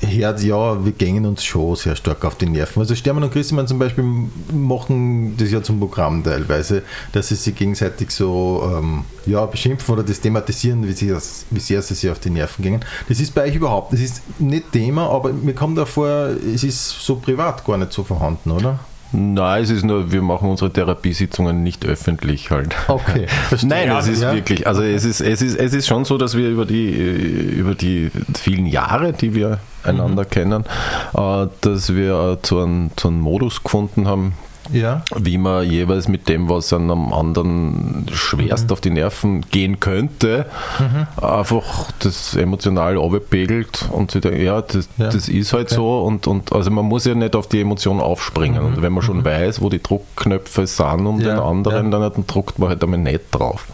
hört, 0.00 0.42
ja, 0.42 0.84
wir 0.84 0.92
gängen 0.92 1.26
uns 1.26 1.44
schon 1.44 1.74
sehr 1.76 1.96
stark 1.96 2.24
auf 2.24 2.36
die 2.36 2.46
Nerven. 2.46 2.80
Also 2.80 2.94
Stermann 2.94 3.24
und 3.24 3.32
Christimann 3.32 3.66
zum 3.66 3.78
Beispiel 3.78 4.04
machen 4.52 5.36
das 5.36 5.50
ja 5.50 5.62
zum 5.62 5.78
Programm 5.80 6.22
teilweise, 6.22 6.82
dass 7.12 7.28
sie 7.28 7.34
sich 7.34 7.54
gegenseitig 7.54 8.10
so 8.10 8.62
ähm, 8.78 9.04
ja, 9.26 9.44
beschimpfen 9.46 9.92
oder 9.94 10.02
das 10.04 10.20
thematisieren, 10.20 10.86
wie, 10.86 10.92
sie, 10.92 11.08
das- 11.08 11.46
wie 11.50 11.60
sehr 11.60 11.82
sie 11.82 11.94
sich 11.94 12.10
auf 12.10 12.18
die 12.20 12.30
Nerven 12.30 12.62
gehen. 12.62 12.80
Das 13.08 13.20
ist 13.20 13.34
bei 13.34 13.44
euch 13.44 13.54
überhaupt, 13.56 13.92
das 13.92 14.00
ist 14.00 14.22
nicht 14.38 14.72
Thema, 14.72 15.10
aber 15.10 15.32
mir 15.32 15.54
kommt 15.54 15.76
davor, 15.78 16.30
es 16.54 16.62
ist 16.64 16.88
so 16.88 17.16
privat 17.16 17.64
gar 17.64 17.76
nicht 17.78 17.92
so 17.92 18.04
vorhanden, 18.04 18.50
oder? 18.50 18.78
Nein, 19.12 19.62
es 19.62 19.70
ist 19.70 19.84
nur, 19.84 20.12
wir 20.12 20.20
machen 20.20 20.50
unsere 20.50 20.70
Therapiesitzungen 20.72 21.62
nicht 21.62 21.86
öffentlich 21.86 22.50
halt. 22.50 22.74
Okay, 22.88 23.26
verstehe. 23.48 23.70
Nein, 23.70 23.90
es 23.90 24.06
ist 24.08 24.22
Ja. 24.22 24.34
wirklich, 24.34 24.66
also 24.66 24.82
es 24.82 25.04
ist, 25.04 25.20
es, 25.20 25.40
ist, 25.40 25.58
es 25.58 25.72
ist 25.72 25.86
schon 25.86 26.04
so, 26.04 26.18
dass 26.18 26.36
wir 26.36 26.48
über 26.50 26.66
die, 26.66 26.88
äh, 26.90 27.12
über 27.58 27.74
die 27.74 28.10
vielen 28.38 28.66
Jahre, 28.66 29.12
die 29.14 29.34
wir 29.34 29.60
einander 29.82 30.24
kennen, 30.26 30.64
äh, 31.14 31.46
dass 31.62 31.94
wir 31.94 32.32
äh, 32.38 32.42
zu 32.42 32.58
einem, 32.60 32.90
zu 32.96 33.08
einem 33.08 33.20
Modus 33.20 33.62
gefunden 33.62 34.06
haben, 34.06 34.34
Ja. 34.72 35.02
wie 35.16 35.38
man 35.38 35.68
jeweils 35.70 36.08
mit 36.08 36.28
dem, 36.28 36.48
was 36.48 36.72
einem 36.72 37.12
anderen 37.12 38.06
schwerst 38.12 38.66
Mhm. 38.66 38.72
auf 38.72 38.80
die 38.80 38.90
Nerven 38.90 39.42
gehen 39.50 39.80
könnte, 39.80 40.46
einfach 41.20 41.90
das 42.00 42.34
emotional 42.36 42.98
abpegelt 42.98 43.88
und 43.92 44.10
sich 44.10 44.20
denkt, 44.20 44.38
ja, 44.40 44.60
das, 44.60 44.88
Ja. 44.98 45.08
das 45.10 45.28
ist 45.28 45.52
halt 45.52 45.70
so 45.70 46.00
und, 46.04 46.26
und 46.26 46.52
also 46.52 46.70
man 46.70 46.84
muss 46.84 47.04
ja 47.04 47.14
nicht 47.14 47.34
auf 47.34 47.48
die 47.48 47.60
Emotion 47.60 48.00
aufspringen. 48.00 48.60
Und 48.62 48.82
wenn 48.82 48.92
man 48.92 49.02
schon 49.02 49.24
weiß, 49.24 49.60
wo 49.60 49.68
die 49.70 49.82
Druckknöpfe 49.82 50.66
sind 50.66 51.06
um 51.06 51.16
Mhm. 51.16 51.20
Ja, 51.22 51.34
den 51.36 51.38
anderen, 51.40 51.92
ja. 51.92 52.08
dann 52.10 52.26
druckt 52.26 52.58
man 52.58 52.68
halt 52.68 52.82
einmal 52.82 52.98
nicht 52.98 53.20
drauf. 53.30 53.66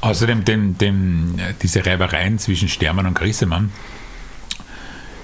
Außerdem 0.00 0.44
dem, 0.44 0.78
dem, 0.78 1.34
äh, 1.38 1.52
diese 1.62 1.84
Reibereien 1.84 2.38
zwischen 2.38 2.68
Stermann 2.68 3.06
und 3.06 3.14
Grissemann, 3.14 3.72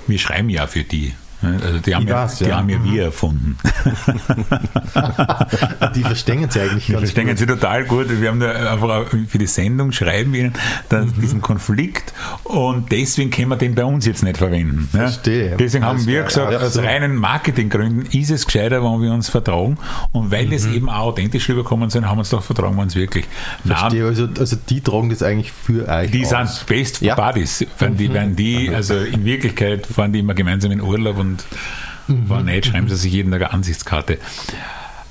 wir 0.06 0.18
schreiben 0.18 0.48
ja 0.50 0.66
für 0.66 0.82
die. 0.82 1.14
Ne? 1.42 1.58
Also 1.64 1.78
die 1.78 1.94
haben, 1.94 2.02
Ich 2.04 2.08
ja, 2.10 2.26
die 2.26 2.44
ja. 2.44 2.56
haben 2.56 2.68
ja 2.68 2.84
wir 2.84 3.04
erfunden. 3.04 3.56
Die 5.94 6.02
verstehen 6.02 6.48
sie 6.50 6.60
eigentlich 6.60 6.86
Die 6.86 6.92
ganz 6.92 7.02
verstehen 7.04 7.28
gut. 7.28 7.38
sie 7.38 7.46
total 7.46 7.84
gut. 7.84 8.06
Wir 8.20 8.28
haben 8.28 8.40
da 8.40 8.72
einfach 8.72 9.06
für 9.28 9.38
die 9.38 9.46
Sendung 9.46 9.92
schreiben 9.92 10.32
wir 10.32 10.40
ihnen 10.40 10.52
dann 10.88 11.06
Mhm. 11.06 11.20
diesen 11.20 11.40
Konflikt 11.40 12.12
und 12.44 12.92
deswegen 12.92 13.30
können 13.30 13.48
wir 13.48 13.56
den 13.56 13.74
bei 13.74 13.84
uns 13.84 14.06
jetzt 14.06 14.22
nicht 14.22 14.36
verwenden. 14.36 14.88
Ja? 14.92 15.00
Verstehe. 15.00 15.56
Deswegen 15.58 15.84
haben 15.84 16.04
wir 16.06 16.22
gesagt, 16.24 16.52
ja, 16.52 16.58
aus 16.60 16.78
reinen 16.78 17.16
Marketinggründen 17.16 18.06
ist 18.12 18.30
es 18.30 18.46
gescheiter, 18.46 18.82
wenn 18.82 19.02
wir 19.02 19.12
uns 19.12 19.28
vertragen. 19.28 19.78
Und 20.12 20.30
weil 20.30 20.46
Mhm. 20.46 20.50
das 20.50 20.66
eben 20.66 20.88
auch 20.88 21.10
authentisch 21.10 21.48
rüberkommen 21.48 21.90
sind, 21.90 22.06
haben 22.06 22.16
wir 22.16 22.20
uns 22.20 22.30
doch 22.30 22.42
vertragen 22.42 22.76
wir 22.76 22.82
uns 22.82 22.94
wirklich. 22.94 23.26
Verstehe, 23.66 24.06
also, 24.06 24.28
also 24.38 24.56
die 24.68 24.80
tragen 24.80 25.10
das 25.10 25.22
eigentlich 25.22 25.52
für 25.52 25.88
euch 25.88 26.10
die 26.10 26.24
aus. 26.26 26.56
sind 26.58 26.66
Best. 26.66 27.00
Buddies. 27.16 27.64
Wenn 27.78 27.96
die, 27.96 28.12
wenn 28.12 28.36
die, 28.36 28.70
also 28.70 28.94
in 28.96 29.24
Wirklichkeit 29.24 29.86
fahren 29.86 30.12
die 30.12 30.20
immer 30.20 30.34
gemeinsam 30.34 30.70
in 30.72 30.80
Urlaub 30.80 31.18
und 31.18 31.29
wenn 32.06 32.44
nicht, 32.46 32.66
schreiben 32.66 32.88
sie 32.88 32.96
sich 32.96 33.12
jeden 33.12 33.30
Tag 33.30 33.42
eine 33.42 33.52
Ansichtskarte. 33.52 34.18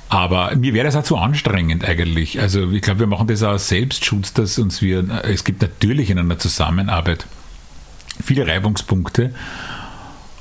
Aber 0.10 0.56
mir 0.56 0.74
wäre 0.74 0.86
das 0.86 0.96
auch 0.96 1.04
zu 1.04 1.18
anstrengend 1.18 1.86
eigentlich. 1.86 2.40
Also 2.40 2.72
ich 2.72 2.82
glaube, 2.82 3.02
wir 3.02 3.08
machen 3.08 3.28
das 3.28 3.44
auch 3.44 3.60
Selbstschutz, 3.60 4.34
dass 4.34 4.58
uns 4.58 4.82
wir, 4.82 5.08
es 5.24 5.44
gibt 5.44 5.62
natürlich 5.62 6.10
in 6.10 6.18
einer 6.18 6.40
Zusammenarbeit 6.40 7.28
viele 8.24 8.48
Reibungspunkte, 8.48 9.34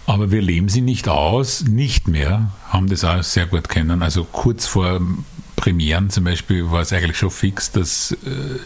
aber 0.06 0.30
wir 0.30 0.40
leben 0.40 0.70
sie 0.70 0.80
nicht 0.80 1.06
aus, 1.08 1.64
nicht 1.64 2.08
mehr, 2.08 2.50
haben 2.70 2.88
das 2.88 3.04
auch 3.04 3.22
sehr 3.22 3.44
gut 3.44 3.68
kennen. 3.68 4.02
Also 4.02 4.24
kurz 4.24 4.66
vor 4.66 5.00
Premieren 5.54 6.08
zum 6.08 6.24
Beispiel 6.24 6.70
war 6.70 6.80
es 6.80 6.92
eigentlich 6.92 7.18
schon 7.18 7.30
fix, 7.30 7.70
dass 7.70 8.12
äh, 8.12 8.58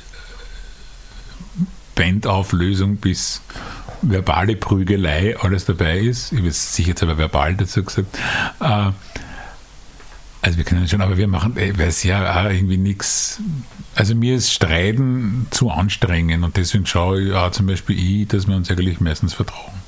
Bandauflösung 1.96 2.96
bis 2.98 3.42
verbale 4.02 4.56
Prügelei 4.56 5.36
alles 5.38 5.64
dabei 5.64 5.98
ist. 5.98 6.32
Ich 6.32 6.38
habe 6.38 6.48
jetzt 6.48 6.74
sicher 6.74 6.94
aber 7.02 7.18
verbal 7.18 7.54
dazu 7.54 7.82
gesagt. 7.84 8.18
Äh, 8.60 8.90
also 10.44 10.58
wir 10.58 10.64
können 10.64 10.88
schon, 10.88 11.00
aber 11.00 11.16
wir 11.16 11.28
machen, 11.28 11.56
äh, 11.56 11.76
weil 11.78 11.88
es 11.88 12.02
ja 12.02 12.44
auch 12.44 12.50
irgendwie 12.50 12.76
nichts. 12.76 13.40
Also 13.94 14.14
mir 14.14 14.34
ist 14.34 14.52
Streiten 14.52 15.46
zu 15.50 15.70
anstrengend 15.70 16.44
und 16.44 16.56
deswegen 16.56 16.84
schaue 16.84 17.22
ich 17.22 17.32
auch 17.32 17.52
zum 17.52 17.66
Beispiel 17.66 17.96
ich, 17.96 18.28
dass 18.28 18.48
wir 18.48 18.56
uns 18.56 18.70
eigentlich 18.70 19.00
meistens 19.00 19.34
vertrauen. 19.34 19.81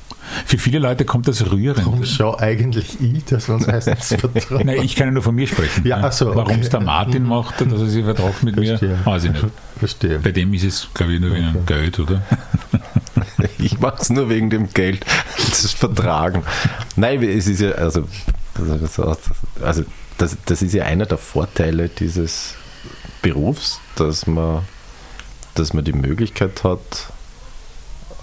Für 0.46 0.58
viele 0.58 0.78
Leute 0.78 1.04
kommt 1.04 1.28
das 1.28 1.50
rührend. 1.50 1.84
Warum 1.84 2.04
schau 2.04 2.36
eigentlich 2.36 3.00
ich, 3.00 3.24
dass 3.24 3.48
wir 3.48 3.56
uns 3.56 3.66
meistens 3.66 4.14
vertrauen? 4.20 4.66
Nein, 4.66 4.82
ich 4.82 4.96
kann 4.96 5.08
ja 5.08 5.12
nur 5.12 5.22
von 5.22 5.34
mir 5.34 5.46
sprechen. 5.46 5.86
Ja, 5.86 6.00
ach 6.02 6.12
so, 6.12 6.28
okay. 6.28 6.36
Warum 6.36 6.60
es 6.60 6.68
der 6.68 6.80
Martin 6.80 7.24
macht, 7.24 7.60
dass 7.60 7.72
er 7.72 7.86
sich 7.86 8.04
vertraut 8.04 8.42
mit 8.42 8.56
mir, 8.56 8.78
Verstehe. 8.78 8.98
weiß 9.04 9.24
ich 9.24 9.32
nicht. 9.32 9.44
Verstehe. 9.78 10.18
Bei 10.18 10.32
dem 10.32 10.54
ist 10.54 10.64
es, 10.64 10.88
glaube 10.94 11.14
ich, 11.14 11.20
nur 11.20 11.32
wegen 11.34 11.48
okay. 11.48 11.58
Geld, 11.66 11.98
oder? 11.98 12.22
Ich 13.58 13.78
mache 13.78 14.00
es 14.00 14.10
nur 14.10 14.28
wegen 14.28 14.50
dem 14.50 14.72
Geld, 14.72 15.04
das 15.36 15.72
Vertragen. 15.72 16.44
Nein, 16.96 17.22
es 17.22 17.46
ist 17.46 17.60
ja, 17.60 17.72
also, 17.72 18.06
also 19.62 19.84
das, 20.18 20.36
das 20.44 20.62
ist 20.62 20.74
ja 20.74 20.84
einer 20.84 21.06
der 21.06 21.18
Vorteile 21.18 21.88
dieses 21.88 22.54
Berufs, 23.22 23.80
dass 23.96 24.26
man, 24.26 24.62
dass 25.54 25.72
man 25.72 25.84
die 25.84 25.92
Möglichkeit 25.92 26.64
hat, 26.64 27.12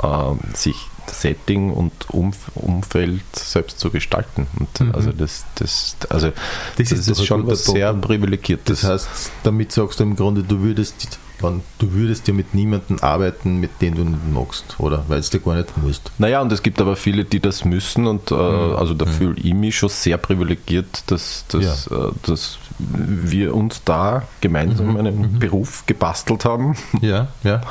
ähm, 0.03 0.39
sich 0.53 0.75
Setting 1.10 1.72
und 1.72 1.91
Umf 2.10 2.51
Umfeld 2.55 3.22
selbst 3.34 3.79
zu 3.79 3.89
gestalten. 3.89 4.48
Mhm. 4.79 4.91
also 4.93 5.12
das, 5.12 5.46
das, 5.55 5.96
also 6.10 6.31
Das 6.77 6.89
das, 6.89 7.00
ist 7.00 7.08
ist, 7.10 7.25
schon 7.25 7.48
was 7.48 7.65
sehr 7.65 7.89
Punkt. 7.91 8.08
privilegiertes. 8.08 8.81
Das 8.81 8.89
heißt, 8.89 9.31
damit 9.43 9.72
sagst 9.72 10.00
du 10.00 10.03
im 10.03 10.15
Grunde, 10.15 10.43
du 10.43 10.60
würdest, 10.62 11.20
du 11.41 11.91
würdest 11.93 12.27
ja 12.27 12.34
mit 12.36 12.53
niemandem 12.53 13.00
arbeiten, 13.01 13.60
mit 13.60 13.81
dem 13.81 13.96
du 13.96 14.03
nicht 14.03 14.31
magst, 14.31 14.75
oder? 14.79 15.03
Weil 15.08 15.20
es 15.20 15.29
dir 15.31 15.39
gar 15.39 15.55
nicht 15.55 15.75
musst. 15.77 16.12
Naja, 16.20 16.41
und 16.41 16.51
es 16.51 16.62
gibt 16.62 16.79
aber 16.79 16.96
viele, 16.96 17.25
die 17.25 17.39
das 17.39 17.65
müssen 17.65 18.05
und 18.08 18.31
äh, 18.31 18.36
also 18.36 18.93
da 18.93 19.05
fühle 19.08 19.36
ich 19.41 19.53
mich 19.53 19.75
schon 19.77 19.89
sehr 19.89 20.17
privilegiert, 20.17 21.03
dass, 21.08 21.46
dass, 21.50 21.88
äh, 21.88 21.96
dass 22.24 22.58
wir 22.77 23.55
uns 23.55 23.81
da 23.84 24.24
gemeinsam 24.41 24.98
einen 24.98 25.39
Beruf 25.39 25.84
gebastelt 25.88 26.46
haben, 26.46 26.75
Ja, 27.01 27.29
ja. 27.43 27.62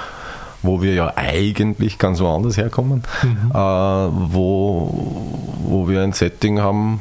Wo 0.62 0.82
wir 0.82 0.94
ja 0.94 1.12
eigentlich 1.16 1.98
ganz 1.98 2.20
woanders 2.20 2.56
herkommen, 2.56 3.02
äh, 3.50 3.54
wo, 3.54 5.28
wo 5.64 5.88
wir 5.88 6.02
ein 6.02 6.12
Setting 6.12 6.60
haben, 6.60 7.00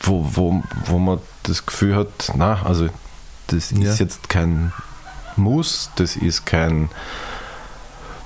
wo, 0.00 0.24
wo, 0.34 0.62
wo 0.86 0.98
man 0.98 1.18
das 1.42 1.66
Gefühl 1.66 1.96
hat, 1.96 2.32
na, 2.36 2.62
also 2.64 2.88
das 3.48 3.72
ist 3.72 3.82
Ja. 3.82 3.94
jetzt 3.94 4.28
kein 4.28 4.72
Muss, 5.36 5.90
das 5.96 6.16
ist 6.16 6.46
kein 6.46 6.88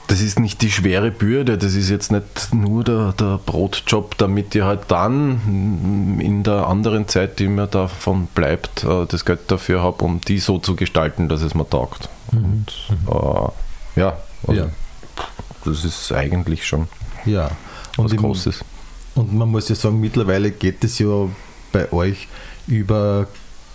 das 0.07 0.21
ist 0.21 0.39
nicht 0.39 0.61
die 0.61 0.71
schwere 0.71 1.11
Bürde, 1.11 1.57
das 1.57 1.73
ist 1.75 1.89
jetzt 1.89 2.13
nicht 2.13 2.53
nur 2.53 2.85
der, 2.85 3.13
der 3.13 3.39
Brotjob, 3.39 4.19
damit 4.19 4.55
ihr 4.55 4.67
halt 4.67 4.83
dann 4.89 6.21
in 6.21 6.43
der 6.43 6.67
anderen 6.67 7.09
Zeit, 7.09 7.39
die 7.39 7.49
mir 7.49 7.67
davon 7.67 8.27
bleibt, 8.35 8.85
äh, 8.85 9.07
das 9.07 9.25
Geld 9.25 9.41
dafür 9.51 9.83
habe, 9.83 10.05
um 10.05 10.21
die 10.21 10.41
so 10.41 10.59
zu 10.59 10.77
gestalten, 10.77 11.31
dass 11.31 11.41
es 11.41 11.55
mir 11.55 11.69
taugt. 11.69 12.11
Und 12.33 12.67
äh, 13.09 13.49
ja, 13.97 14.17
also 14.47 14.61
Ja. 14.63 14.71
das 15.65 15.85
ist 15.85 16.13
eigentlich 16.13 16.67
schon 16.67 16.89
Ja. 17.25 17.51
was 17.97 18.13
im- 18.13 18.19
Großes. 18.19 18.65
Und 19.15 19.33
man 19.33 19.49
muss 19.49 19.69
ja 19.69 19.75
sagen, 19.77 20.01
mittlerweile 20.01 20.51
geht 20.51 20.83
es 20.85 20.99
ja 20.99 21.29
bei 21.73 21.93
euch 21.93 22.27
über 22.67 23.27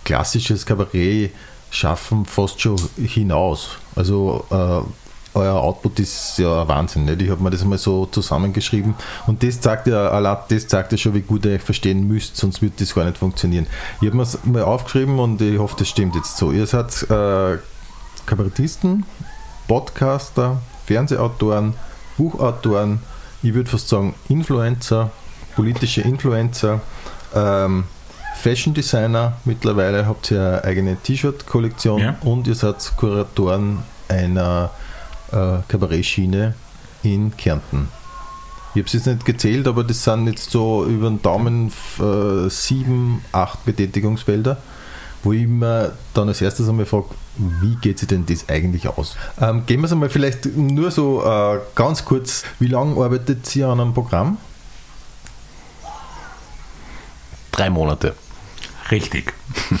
klassisches 0.04 0.66
Kabarett 0.66 1.32
schaffen 1.70 2.26
fast 2.26 2.60
schon 2.60 2.76
hinaus. 2.98 3.70
Also 3.94 4.44
äh, 4.50 5.38
euer 5.38 5.54
Output 5.60 6.00
ist 6.00 6.38
ja 6.38 6.62
ein 6.62 6.68
Wahnsinn. 6.68 7.04
Nicht? 7.04 7.22
Ich 7.22 7.30
habe 7.30 7.40
mir 7.42 7.50
das 7.50 7.62
einmal 7.62 7.78
so 7.78 8.06
zusammengeschrieben 8.06 8.94
und 9.28 9.42
das 9.44 9.60
zeigt 9.60 9.86
ja, 9.86 10.08
allein 10.10 10.38
das 10.48 10.66
zeigt 10.66 10.90
ja 10.92 10.98
schon, 10.98 11.14
wie 11.14 11.20
gut 11.22 11.44
ihr 11.46 11.52
euch 11.52 11.62
verstehen 11.62 12.06
müsst, 12.08 12.36
sonst 12.36 12.60
wird 12.60 12.80
das 12.80 12.92
gar 12.94 13.04
nicht 13.04 13.18
funktionieren. 13.18 13.66
Ich 14.00 14.08
habe 14.08 14.16
mir 14.16 14.24
es 14.24 14.38
mal 14.44 14.64
aufgeschrieben 14.64 15.18
und 15.20 15.40
ich 15.40 15.58
hoffe, 15.58 15.76
das 15.78 15.88
stimmt 15.88 16.16
jetzt 16.16 16.36
so. 16.36 16.50
Ihr 16.50 16.66
seid 16.66 16.90
äh, 17.08 17.58
Kabarettisten, 18.26 19.04
Podcaster, 19.70 20.60
Fernsehautoren, 20.84 21.74
Buchautoren, 22.18 22.98
ich 23.40 23.54
würde 23.54 23.70
fast 23.70 23.88
sagen 23.88 24.16
Influencer, 24.28 25.12
politische 25.54 26.00
Influencer, 26.00 26.80
ähm, 27.36 27.84
Fashion 28.42 28.74
Designer, 28.74 29.34
mittlerweile 29.44 30.06
habt 30.08 30.32
ihr 30.32 30.40
eine 30.40 30.64
eigene 30.64 30.96
T-Shirt-Kollektion 30.96 32.00
Ja. 32.00 32.16
und 32.22 32.48
ihr 32.48 32.56
seid 32.56 32.78
Kuratoren 32.96 33.84
einer 34.08 34.70
äh, 35.30 35.58
Kabarettschiene 35.68 36.54
in 37.04 37.36
Kärnten. 37.36 37.90
Ich 38.74 38.80
habe 38.80 38.86
es 38.88 38.92
jetzt 38.92 39.06
nicht 39.06 39.24
gezählt, 39.24 39.68
aber 39.68 39.84
das 39.84 40.02
sind 40.02 40.26
jetzt 40.26 40.50
so 40.50 40.84
über 40.84 41.08
den 41.08 41.22
Daumen 41.22 41.72
äh, 42.00 42.48
sieben, 42.50 43.24
acht 43.30 43.64
Betätigungsfelder, 43.64 44.56
wo 45.22 45.32
ich 45.32 45.46
mir 45.46 45.96
dann 46.14 46.28
als 46.28 46.40
erstes 46.40 46.68
einmal 46.68 46.86
frage, 46.86 47.06
wie 47.36 47.76
geht 47.76 47.98
sich 47.98 48.08
denn 48.08 48.26
das 48.26 48.48
eigentlich 48.48 48.88
aus? 48.88 49.16
Ähm, 49.40 49.66
gehen 49.66 49.80
wir 49.80 49.86
es 49.86 49.92
einmal 49.92 50.10
vielleicht 50.10 50.46
nur 50.56 50.90
so 50.90 51.24
äh, 51.24 51.60
ganz 51.74 52.04
kurz, 52.04 52.44
wie 52.58 52.68
lange 52.68 53.02
arbeitet 53.02 53.54
ihr 53.56 53.68
an 53.68 53.80
einem 53.80 53.94
Programm? 53.94 54.38
Drei 57.52 57.70
Monate. 57.70 58.14
Richtig. 58.90 59.32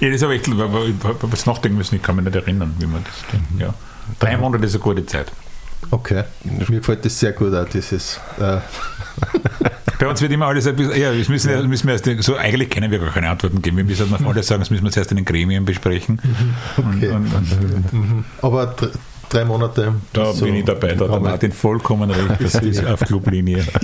ja, 0.00 0.10
das 0.10 0.22
habe 0.22 0.36
ich, 0.36 0.42
was 0.48 1.46
nachdenken 1.46 1.78
müssen, 1.78 1.96
ich 1.96 2.02
kann 2.02 2.16
mich 2.16 2.24
nicht 2.24 2.36
erinnern, 2.36 2.74
wie 2.78 2.86
man 2.86 3.04
das 3.04 3.14
tut. 3.30 3.60
Ja. 3.60 3.74
Drei 4.18 4.36
Monate 4.36 4.64
ist 4.64 4.74
eine 4.74 4.82
gute 4.82 5.04
Zeit. 5.06 5.32
Okay, 5.90 6.24
mir 6.42 6.78
gefällt 6.78 7.04
das 7.04 7.18
sehr 7.18 7.32
gut 7.32 7.54
auch, 7.54 7.68
dieses 7.68 8.18
äh, 8.40 8.58
Bei 9.98 10.08
uns 10.08 10.20
wird 10.20 10.30
immer 10.32 10.46
alles 10.46 10.66
ein 10.66 10.76
bisschen, 10.76 11.00
ja, 11.00 11.12
das 11.14 11.28
müssen, 11.28 11.50
wir- 11.50 11.62
müssen 11.62 11.86
wir 11.88 11.94
erst, 11.94 12.22
so 12.24 12.36
eigentlich 12.36 12.68
können 12.70 12.90
wir 12.90 12.98
gar 12.98 13.10
keine 13.10 13.30
Antworten 13.30 13.62
geben. 13.62 13.76
Wir 13.78 13.84
müssen 13.84 14.12
auf 14.14 14.26
alles 14.26 14.46
sagen, 14.46 14.60
das 14.60 14.70
müssen 14.70 14.84
wir 14.84 14.90
zuerst 14.90 15.10
in 15.10 15.16
den 15.16 15.24
Gremien 15.24 15.64
besprechen. 15.64 16.20
Okay. 16.76 17.08
Und, 17.08 17.32
und, 17.32 17.92
und 17.92 18.24
Aber 18.42 18.66
dr 18.66 18.90
drei 19.28 19.44
Monate. 19.44 19.92
da 20.12 20.32
so- 20.32 20.44
bin 20.44 20.54
ich 20.56 20.64
dabei, 20.64 20.94
da 20.94 21.08
hat 21.08 21.22
Martin 21.22 21.50
vollkommen 21.52 22.10
recht, 22.10 22.36
das 22.40 22.54
ist 22.56 22.84
auf 22.84 23.00
Clublinie. 23.00 23.64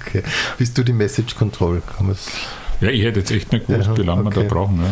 Okay. 0.00 0.22
Bist 0.56 0.78
du 0.78 0.82
die 0.82 0.94
Message 0.94 1.34
Control? 1.36 1.82
Ja, 2.80 2.88
ich 2.88 3.02
hätte 3.02 3.20
jetzt 3.20 3.30
echt 3.30 3.52
nicht 3.52 3.66
gewusst, 3.66 3.88
Ja, 3.88 3.96
wie 3.98 4.02
lange 4.02 4.24
wir 4.24 4.30
da 4.30 4.48
brauchen. 4.48 4.82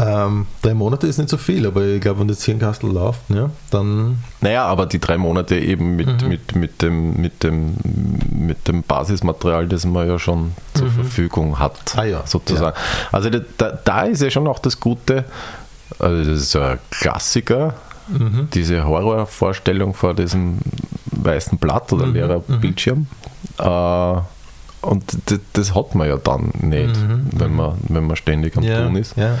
Ähm, 0.00 0.46
drei 0.62 0.72
Monate 0.72 1.06
ist 1.06 1.18
nicht 1.18 1.28
so 1.28 1.36
viel, 1.36 1.66
aber 1.66 1.84
ich 1.84 2.00
glaube, 2.00 2.20
wenn 2.20 2.28
das 2.28 2.42
Hirnkastel 2.44 2.90
läuft, 2.90 3.20
ja, 3.28 3.50
dann. 3.70 4.18
Naja, 4.40 4.64
aber 4.64 4.86
die 4.86 4.98
drei 4.98 5.18
Monate 5.18 5.58
eben 5.58 5.96
mit, 5.96 6.26
mit, 6.26 6.54
mit, 6.54 6.80
dem, 6.80 7.20
mit, 7.20 7.42
dem, 7.42 7.76
mit 8.30 8.66
dem 8.66 8.82
Basismaterial, 8.82 9.68
das 9.68 9.84
man 9.84 10.08
ja 10.08 10.18
schon 10.18 10.52
zur 10.74 10.88
Verfügung 10.88 11.58
hat, 11.58 11.94
Ah 11.96 12.04
ja, 12.04 12.22
sozusagen. 12.24 12.76
Also 13.12 13.28
da, 13.30 13.78
da, 13.84 14.02
ist 14.02 14.22
ja 14.22 14.30
schon 14.30 14.46
auch 14.46 14.58
das 14.58 14.80
Gute, 14.80 15.24
also 15.98 16.30
das 16.30 16.40
ist 16.40 16.56
ein 16.56 16.78
Klassiker, 16.90 17.74
diese 18.54 18.84
Horrorvorstellung 18.84 19.94
vor 19.94 20.14
diesem 20.14 20.58
weißen 21.10 21.58
Blatt 21.58 21.92
oder 21.92 22.06
leerer 22.06 22.40
Bildschirm. 22.40 23.06
Äh, 23.58 24.16
und 24.82 25.04
das, 25.26 25.40
das 25.52 25.74
hat 25.74 25.94
man 25.94 26.08
ja 26.08 26.16
dann 26.16 26.52
nicht, 26.60 26.96
wenn, 27.32 27.54
man, 27.54 27.74
wenn 27.88 28.06
man 28.06 28.16
ständig 28.16 28.56
am 28.56 28.62
ja, 28.62 28.82
Tun 28.82 28.96
ist. 28.96 29.16
Ja, 29.16 29.36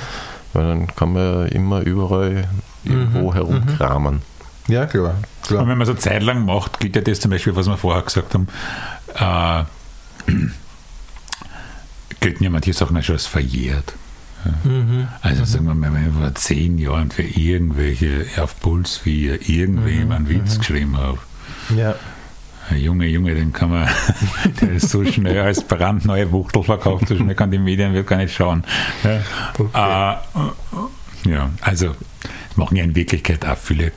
Weil 0.52 0.66
dann 0.66 0.86
kann 0.88 1.12
man 1.12 1.22
ja 1.22 1.44
immer 1.46 1.80
überall 1.80 2.48
irgendwo 2.84 3.32
herumkramen. 3.34 4.22
ja 4.68 4.86
klar. 4.86 5.14
Und 5.42 5.46
klar. 5.46 5.68
wenn 5.68 5.78
man 5.78 5.86
so 5.86 5.94
Zeit 5.94 6.22
lang 6.22 6.44
macht, 6.44 6.80
gilt 6.80 6.96
ja 6.96 7.02
das 7.02 7.20
zum 7.20 7.30
Beispiel, 7.30 7.54
was 7.56 7.66
wir 7.66 7.76
vorher 7.76 8.02
gesagt 8.02 8.34
haben, 8.34 8.48
äh, 9.14 9.64
gelten 12.20 12.44
ja 12.44 12.50
manche 12.50 12.72
Sachen 12.72 12.96
auch 12.96 13.02
schon 13.02 13.14
als 13.16 13.26
verjährt. 13.26 13.94
Ja. 14.44 15.08
Also 15.20 15.44
sagen 15.44 15.66
wir 15.66 15.74
mal, 15.74 15.92
wenn 15.92 16.08
ich 16.08 16.14
vor 16.14 16.34
zehn 16.34 16.78
Jahren 16.78 17.10
für 17.10 17.22
irgendwelche 17.22 18.24
auf 18.38 18.58
Puls 18.60 19.00
wie 19.04 19.26
irgendwem 19.28 20.12
einen 20.12 20.28
Witz 20.30 20.58
geschrieben 20.58 20.96
habe, 20.96 21.18
Ja. 21.76 21.94
Junge, 22.76 23.06
Junge, 23.06 23.34
den 23.34 23.52
kann 23.52 23.70
man, 23.70 23.88
der 24.60 24.72
ist 24.72 24.90
so 24.90 25.04
schnell 25.04 25.40
als 25.40 25.62
brandneue 25.64 26.30
Wuchtel 26.32 26.62
verkauft, 26.62 27.08
so 27.08 27.16
schnell 27.16 27.34
kann 27.34 27.50
die 27.50 27.58
Medien 27.58 27.92
wird 27.94 28.06
gar 28.06 28.16
nicht 28.18 28.34
schauen. 28.34 28.64
Ja, 29.04 30.22
äh, 31.24 31.30
ja 31.30 31.50
also 31.60 31.94
machen 32.56 32.76
ja 32.76 32.84
in 32.84 32.94
Wirklichkeit 32.94 33.44
auch 33.46 33.56
viele, 33.56 33.86
äh, 33.86 33.92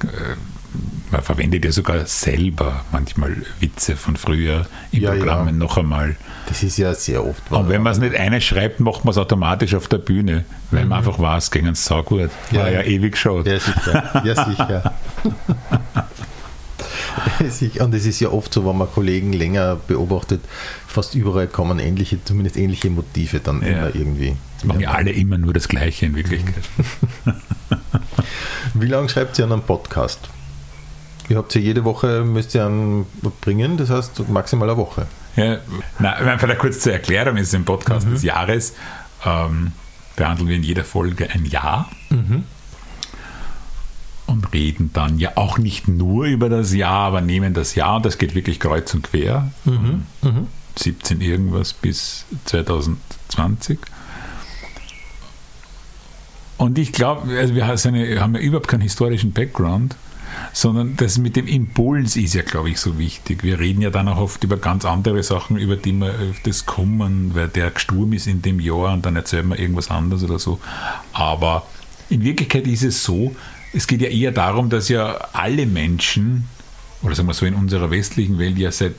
man 1.11 1.21
verwendet 1.21 1.63
ja 1.65 1.71
sogar 1.71 2.05
selber 2.07 2.83
manchmal 2.91 3.35
Witze 3.59 3.95
von 3.95 4.15
früher 4.15 4.65
in 4.91 5.01
Ja, 5.01 5.13
ja. 5.13 5.19
Programmen 5.19 5.57
noch 5.59 5.77
einmal. 5.77 6.15
Das 6.47 6.63
ist 6.63 6.77
ja 6.77 6.93
sehr 6.93 7.25
oft 7.25 7.51
Und 7.51 7.69
wenn 7.69 7.83
man 7.83 7.93
es 7.93 7.99
nicht 7.99 8.15
eine 8.15 8.41
schreibt, 8.41 8.79
macht 8.79 9.05
man 9.05 9.11
es 9.11 9.17
automatisch 9.17 9.75
auf 9.75 9.87
der 9.87 9.99
Bühne, 9.99 10.43
weil 10.71 10.85
man 10.85 10.97
einfach 10.97 11.19
weiß, 11.19 11.51
gegen 11.51 11.67
es 11.67 11.85
saugut. 11.85 12.31
War 12.51 12.69
Ja. 12.69 12.79
ja 12.79 12.81
ewig 12.81 13.13
geschaut. 13.13 13.45
Ja, 13.45 13.59
sicher. 13.59 14.21
Ja, 14.25 14.45
sicher. 14.45 14.93
Und 17.79 17.93
es 17.93 18.05
ist 18.05 18.19
ja 18.19 18.29
oft 18.29 18.53
so, 18.53 18.65
wenn 18.65 18.77
man 18.77 18.89
Kollegen 18.91 19.33
länger 19.33 19.75
beobachtet, 19.87 20.41
fast 20.87 21.15
überall 21.15 21.47
kommen 21.47 21.79
ähnliche, 21.79 22.23
zumindest 22.23 22.57
ähnliche 22.57 22.89
Motive 22.89 23.39
dann 23.39 23.61
Ja. 23.61 23.67
immer 23.67 23.95
irgendwie. 23.95 24.35
Das 24.57 24.65
machen 24.65 24.79
ja 24.81 24.91
alle 24.91 25.11
immer 25.11 25.37
nur 25.37 25.53
das 25.53 25.67
Gleiche 25.67 26.05
in 26.05 26.15
Wirklichkeit. 26.15 26.63
Wie 28.73 28.87
lange 28.87 29.09
schreibt 29.09 29.37
ihr 29.39 29.45
an 29.45 29.51
einem 29.51 29.61
Podcast? 29.63 30.29
Ihr 31.29 31.37
habt 31.37 31.53
ja 31.55 31.61
jede 31.61 31.83
Woche, 31.83 32.23
müsst 32.23 32.53
ihr 32.55 32.65
einen 32.65 33.05
bringen, 33.41 33.77
das 33.77 33.89
heißt 33.89 34.27
maximal 34.29 34.69
eine 34.69 34.77
Woche. 34.77 35.07
Ja, 35.35 35.57
na, 35.99 36.37
vielleicht 36.37 36.59
kurz 36.59 36.79
zur 36.81 36.93
Erklärung, 36.93 37.37
es 37.37 37.47
ist 37.47 37.53
im 37.53 37.65
Podcast 37.65 38.07
des 38.07 38.23
Jahres, 38.23 38.73
ähm, 39.25 39.71
behandeln 40.15 40.47
wir 40.49 40.55
in 40.57 40.63
jeder 40.63 40.83
Folge 40.83 41.29
ein 41.31 41.45
Jahr 41.45 41.89
und 44.27 44.53
reden 44.53 44.91
dann 44.93 45.19
ja 45.19 45.31
auch 45.35 45.57
nicht 45.57 45.87
nur 45.87 46.25
über 46.25 46.49
das 46.49 46.73
Jahr, 46.73 47.07
aber 47.07 47.21
nehmen 47.21 47.53
das 47.53 47.75
Jahr 47.75 47.97
und 47.97 48.05
das 48.05 48.17
geht 48.17 48.35
wirklich 48.35 48.59
kreuz 48.59 48.93
und 48.93 49.03
quer, 49.03 49.51
von 49.63 50.05
17 50.75 51.21
irgendwas 51.21 51.73
bis 51.73 52.25
2020. 52.45 53.79
Und 56.57 56.79
ich 56.79 56.93
glaube, 56.93 57.37
also 57.37 57.55
wir 57.55 57.67
haben 57.67 58.35
ja 58.35 58.41
überhaupt 58.41 58.67
keinen 58.67 58.81
historischen 58.81 59.33
Background, 59.33 59.95
sondern 60.51 60.95
das 60.97 61.17
mit 61.17 61.35
dem 61.35 61.47
Impuls 61.47 62.15
ist 62.15 62.33
ja, 62.33 62.41
glaube 62.41 62.69
ich, 62.69 62.79
so 62.79 62.97
wichtig. 62.97 63.43
Wir 63.43 63.59
reden 63.59 63.81
ja 63.81 63.89
dann 63.89 64.07
auch 64.07 64.17
oft 64.17 64.43
über 64.43 64.57
ganz 64.57 64.85
andere 64.85 65.21
Sachen, 65.23 65.57
über 65.57 65.75
die 65.75 65.93
wir 65.93 66.07
öfters 66.07 66.65
kommen, 66.65 67.35
weil 67.35 67.49
der 67.49 67.71
gestorben 67.71 68.13
ist 68.13 68.27
in 68.27 68.41
dem 68.41 68.59
Jahr 68.59 68.93
und 68.93 69.05
dann 69.05 69.15
erzählen 69.15 69.47
wir 69.47 69.59
irgendwas 69.59 69.91
anderes 69.91 70.23
oder 70.23 70.39
so. 70.39 70.59
Aber 71.11 71.67
in 72.09 72.23
Wirklichkeit 72.23 72.65
ist 72.67 72.83
es 72.83 73.03
so, 73.03 73.35
es 73.73 73.87
geht 73.87 74.01
ja 74.01 74.09
eher 74.09 74.31
darum, 74.31 74.69
dass 74.69 74.89
ja 74.89 75.15
alle 75.33 75.65
Menschen, 75.65 76.47
oder 77.01 77.15
sagen 77.15 77.27
wir 77.27 77.33
so 77.33 77.45
in 77.45 77.55
unserer 77.55 77.91
westlichen 77.91 78.37
Welt 78.39 78.57
ja 78.57 78.71
seit 78.71 78.95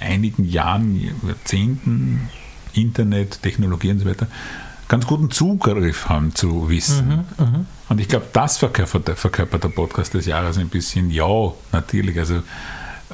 einigen 0.00 0.44
Jahren, 0.44 0.98
Jahrzehnten, 1.26 2.28
Internet, 2.72 3.42
Technologie 3.42 3.90
und 3.90 3.98
so 4.00 4.06
weiter, 4.06 4.26
ganz 4.88 5.06
guten 5.06 5.30
Zugriff 5.30 6.08
haben 6.08 6.34
zu 6.34 6.68
Wissen. 6.68 7.24
Und 7.88 8.00
ich 8.00 8.08
glaube, 8.08 8.26
das 8.32 8.58
verkörpert, 8.58 9.08
der- 9.08 9.16
verkörpert 9.16 9.64
der 9.64 9.68
Podcast 9.68 10.14
des 10.14 10.26
Jahres 10.26 10.58
ein 10.58 10.68
bisschen. 10.68 11.10
Ja, 11.10 11.52
natürlich. 11.72 12.18
Also, 12.18 12.42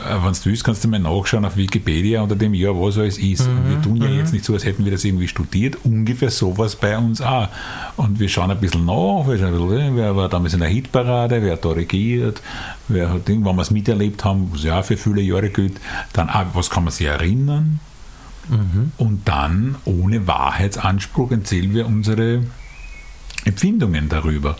wenn 0.04 0.32
du 0.32 0.44
willst, 0.44 0.64
kannst 0.64 0.84
du 0.84 0.88
mal 0.88 0.98
nachschauen 0.98 1.44
auf 1.44 1.56
Wikipedia 1.56 2.22
unter 2.22 2.36
dem 2.36 2.54
Jahr, 2.54 2.74
was 2.74 2.98
alles 2.98 3.18
ist. 3.18 3.46
Und 3.46 3.68
wir 3.68 3.80
tun 3.82 3.96
ja 3.96 4.08
jetzt 4.08 4.32
nicht 4.32 4.44
so, 4.44 4.54
als 4.54 4.64
hätten 4.64 4.84
wir 4.84 4.92
das 4.92 5.04
irgendwie 5.04 5.28
studiert. 5.28 5.78
Ungefähr 5.84 6.30
sowas 6.30 6.76
bei 6.76 6.96
uns 6.96 7.20
auch. 7.20 7.48
Und 7.96 8.20
wir 8.20 8.28
schauen 8.28 8.50
ein 8.50 8.60
bisschen 8.60 8.84
nach, 8.84 9.26
wir 9.26 9.38
schauen 9.38 9.54
ein 9.54 9.68
bisschen, 9.68 9.96
wer 9.96 10.16
war 10.16 10.28
damals 10.28 10.54
in 10.54 10.60
der 10.60 10.68
Hitparade, 10.68 11.42
wer 11.42 11.52
hat 11.54 11.64
da 11.64 11.70
regiert, 11.70 12.42
wer 12.88 13.12
hat 13.12 13.28
irgendwann 13.28 13.56
was 13.56 13.70
miterlebt 13.70 14.24
haben, 14.24 14.50
was 14.52 14.62
ja 14.62 14.80
auch 14.80 14.84
für 14.84 14.96
viele 14.96 15.20
Jahre 15.22 15.50
gilt. 15.50 15.80
Dann 16.12 16.28
auch, 16.30 16.46
was 16.54 16.70
kann 16.70 16.84
man 16.84 16.92
sich 16.92 17.06
erinnern? 17.06 17.80
Und 18.96 19.28
dann, 19.28 19.76
ohne 19.84 20.26
Wahrheitsanspruch, 20.26 21.32
erzählen 21.32 21.74
wir 21.74 21.86
unsere 21.86 22.44
Empfindungen 23.48 24.08
darüber. 24.08 24.56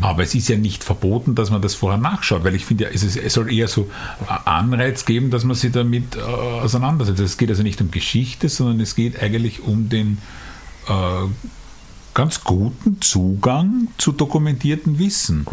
Aber 0.00 0.22
es 0.22 0.34
ist 0.34 0.48
ja 0.48 0.56
nicht 0.56 0.84
verboten, 0.84 1.34
dass 1.34 1.50
man 1.50 1.62
das 1.62 1.74
vorher 1.74 1.98
nachschaut, 1.98 2.44
weil 2.44 2.54
ich 2.54 2.64
finde 2.64 2.84
ja, 2.84 2.90
es, 2.90 3.02
ist, 3.02 3.16
es 3.16 3.32
soll 3.32 3.52
eher 3.52 3.68
so 3.68 3.88
Anreiz 4.44 5.04
geben, 5.04 5.30
dass 5.30 5.44
man 5.44 5.56
sich 5.56 5.72
damit 5.72 6.16
äh, 6.16 6.20
auseinandersetzt. 6.20 7.20
Es 7.20 7.36
geht 7.38 7.50
also 7.50 7.62
nicht 7.62 7.80
um 7.80 7.90
Geschichte, 7.90 8.48
sondern 8.48 8.80
es 8.80 8.94
geht 8.94 9.22
eigentlich 9.22 9.62
um 9.62 9.88
den 9.88 10.18
äh, 10.88 10.92
ganz 12.14 12.44
guten 12.44 13.00
Zugang 13.00 13.88
zu 13.96 14.12
dokumentiertem 14.12 14.98
Wissen. 14.98 15.46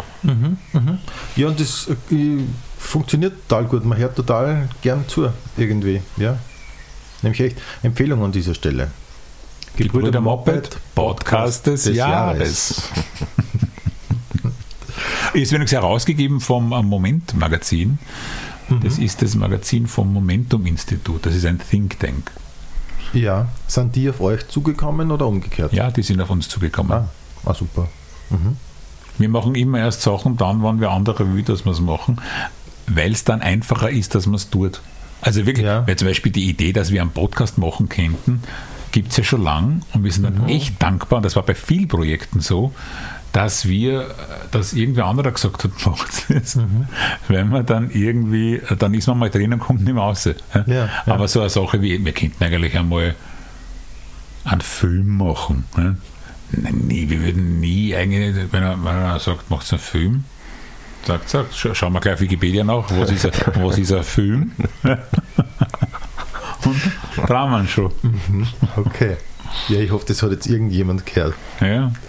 Ja, 1.35 1.47
und 1.47 1.59
das 1.59 1.87
äh, 1.87 2.43
funktioniert 2.77 3.47
total 3.47 3.65
gut. 3.65 3.85
Man 3.85 3.97
hört 3.97 4.15
total 4.15 4.69
gern 4.81 5.07
zu, 5.07 5.29
irgendwie. 5.57 6.01
Ja. 6.17 6.39
Nämlich 7.21 7.41
echt 7.41 7.57
Empfehlung 7.83 8.23
an 8.23 8.31
dieser 8.31 8.55
Stelle. 8.55 8.91
Gebrüder 9.79 10.19
Moped, 10.19 10.77
Podcast 10.93 11.65
des, 11.65 11.83
des 11.83 11.95
Jahres. 11.95 12.83
ist 15.33 15.51
übrigens 15.53 15.71
herausgegeben 15.71 16.41
vom 16.41 16.67
Moment 16.67 17.33
Magazin. 17.33 17.97
Das 18.83 18.97
ist 18.97 19.21
das 19.21 19.35
Magazin 19.35 19.87
vom 19.87 20.11
Momentum 20.11 20.65
Institut. 20.65 21.25
Das 21.25 21.33
ist 21.33 21.45
ein 21.45 21.59
Think 21.59 21.97
Tank. 21.97 22.29
Ja. 23.13 23.47
Sind 23.67 23.95
die 23.95 24.09
auf 24.09 24.19
euch 24.19 24.49
zugekommen 24.49 25.11
oder 25.11 25.25
umgekehrt? 25.25 25.71
Ja, 25.71 25.91
die 25.91 26.03
sind 26.03 26.19
auf 26.19 26.29
uns 26.29 26.49
zugekommen. 26.49 26.91
Ah, 26.91 27.07
ah 27.45 27.53
super. 27.53 27.87
Wir 29.17 29.29
machen 29.29 29.55
immer 29.55 29.79
erst 29.79 30.01
Sachen 30.01 30.35
dann, 30.35 30.61
wann 30.61 30.81
wir 30.81 30.91
andere 30.91 31.33
will, 31.33 31.43
dass 31.43 31.63
wir 31.63 31.71
es 31.71 31.79
machen, 31.79 32.19
weil 32.85 33.13
es 33.13 33.23
dann 33.23 33.41
einfacher 33.41 33.89
ist, 33.89 34.13
dass 34.13 34.25
man 34.25 34.35
es 34.35 34.49
tut. 34.49 34.81
Also 35.21 35.45
wirklich, 35.45 35.65
Ja. 35.65 35.87
weil 35.87 35.95
zum 35.95 36.09
Beispiel 36.09 36.33
die 36.33 36.49
Idee, 36.49 36.73
dass 36.73 36.91
wir 36.91 37.01
einen 37.01 37.11
Podcast 37.11 37.57
machen 37.57 37.87
könnten, 37.87 38.43
gibt 38.91 39.11
es 39.11 39.17
ja 39.17 39.23
schon 39.23 39.43
lang 39.43 39.81
und 39.93 40.03
wir 40.03 40.11
sind 40.11 40.23
dann 40.23 40.47
echt 40.47 40.81
dankbar, 40.81 41.17
und 41.17 41.23
das 41.23 41.35
war 41.35 41.43
bei 41.43 41.55
vielen 41.55 41.87
Projekten 41.87 42.39
so, 42.39 42.73
dass 43.31 43.67
wir, 43.67 44.13
dass 44.51 44.73
irgendwer 44.73 45.05
anderer 45.05 45.31
gesagt 45.31 45.63
hat, 45.63 45.71
macht 45.85 46.29
es. 46.29 46.57
Wenn 47.27 47.49
man 47.49 47.65
dann 47.65 47.91
irgendwie, 47.91 48.61
dann 48.77 48.93
ist 48.93 49.07
man 49.07 49.19
mal 49.19 49.29
drin 49.29 49.53
und 49.53 49.59
kommt 49.59 49.81
nicht 49.81 49.93
mehr 49.93 50.03
raus. 50.03 50.25
Ja, 50.25 50.63
ja. 50.65 50.89
Aber 51.05 51.27
so 51.27 51.41
eine 51.41 51.49
Sache 51.49 51.81
wie, 51.81 52.03
wir 52.03 52.11
könnten 52.11 52.43
eigentlich 52.43 52.77
einmal 52.77 53.15
einen 54.45 54.61
Film 54.61 55.17
machen. 55.17 55.65
Ne? 55.77 55.97
Nein, 56.51 56.83
nie, 56.87 57.09
wir 57.09 57.21
würden 57.21 57.59
nie 57.59 57.95
eigentlich, 57.95 58.35
wenn 58.51 58.63
er, 58.63 58.83
wenn 58.83 58.95
er 58.95 59.19
sagt, 59.19 59.51
macht 59.51 59.71
einen 59.71 59.79
Film, 59.79 60.23
sagt, 61.05 61.29
sagt, 61.29 61.55
scha 61.55 61.75
schauen 61.75 61.93
wir 61.93 61.99
gleich 61.99 62.15
auf 62.15 62.21
Wikipedia 62.21 62.63
nach, 62.63 62.85
was 62.89 63.11
ist 63.11 63.25
ein, 63.25 63.31
was 63.63 63.77
ist 63.77 63.93
ein 63.93 64.03
Film? 64.03 64.53
Und 66.65 66.81
ihn 67.17 67.67
schon. 67.67 67.91
Okay. 68.75 69.17
Ja, 69.67 69.79
ich 69.79 69.91
hoffe, 69.91 70.05
das 70.07 70.21
hat 70.21 70.31
jetzt 70.31 70.47
irgendjemand 70.47 71.05
gehört. 71.05 71.35
Ja. 71.61 71.91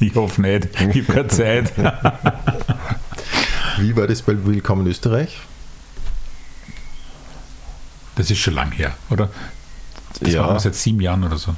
Ich 0.00 0.14
hoffe 0.16 0.40
nicht, 0.42 0.68
ich 0.80 0.80
habe 0.80 1.02
keine 1.12 1.28
Zeit. 1.28 1.72
Wie 3.78 3.96
war 3.96 4.08
das 4.08 4.20
bei 4.22 4.32
Willkommen 4.44 4.84
Österreich? 4.88 5.38
Das 8.16 8.28
ist 8.30 8.38
schon 8.38 8.54
lang 8.54 8.72
her, 8.72 8.92
oder? 9.10 9.28
Das 10.20 10.32
Ja. 10.32 10.42
machen 10.42 10.54
wir 10.56 10.60
seit 10.60 10.74
sieben 10.74 11.00
Jahren 11.00 11.22
oder 11.22 11.38
so. 11.38 11.54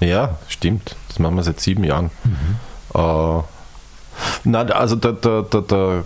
Ja, 0.00 0.38
stimmt. 0.48 0.96
Das 1.08 1.18
machen 1.18 1.34
wir 1.36 1.42
seit 1.44 1.60
sieben 1.60 1.82
Jahren. 1.84 2.10
Äh, 2.94 3.42
na, 4.44 4.60
also 4.62 4.96
da, 4.96 5.12
da, 5.12 5.42
da, 5.48 5.60
da 5.62 6.04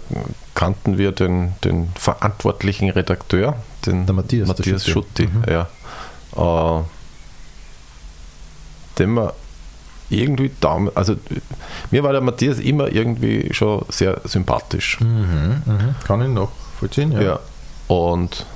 kannten 0.55 0.99
wir 0.99 1.11
den, 1.13 1.55
den 1.65 1.91
verantwortlichen 1.97 2.91
Redakteur, 2.91 3.57
den 3.87 4.07
Der 4.07 4.15
Matthias, 4.15 4.47
der 4.49 4.57
Matthias 4.57 4.87
Schutti. 4.87 5.29
Schutti, 5.29 5.51
ja. 5.51 6.79
Äh, 6.79 6.83
den 8.99 9.15
wir 9.15 9.35
irgendwie 10.09 10.51
da, 10.61 10.79
also 10.95 11.17
mir 11.91 12.03
war 12.05 12.13
der 12.13 12.21
Matthias 12.21 12.59
immer 12.61 12.89
irgendwie 12.93 13.53
schon 13.53 13.85
sehr 13.89 14.21
sympathisch. 14.25 15.01
Mhm, 15.01 15.63
mhm. 15.67 15.95
Kann 16.05 16.23
ich 16.23 16.29
noch 16.29 16.51
vollziehen, 16.79 17.13
ja. 17.13 17.21
Ja. 17.23 17.41
Und 17.89 18.47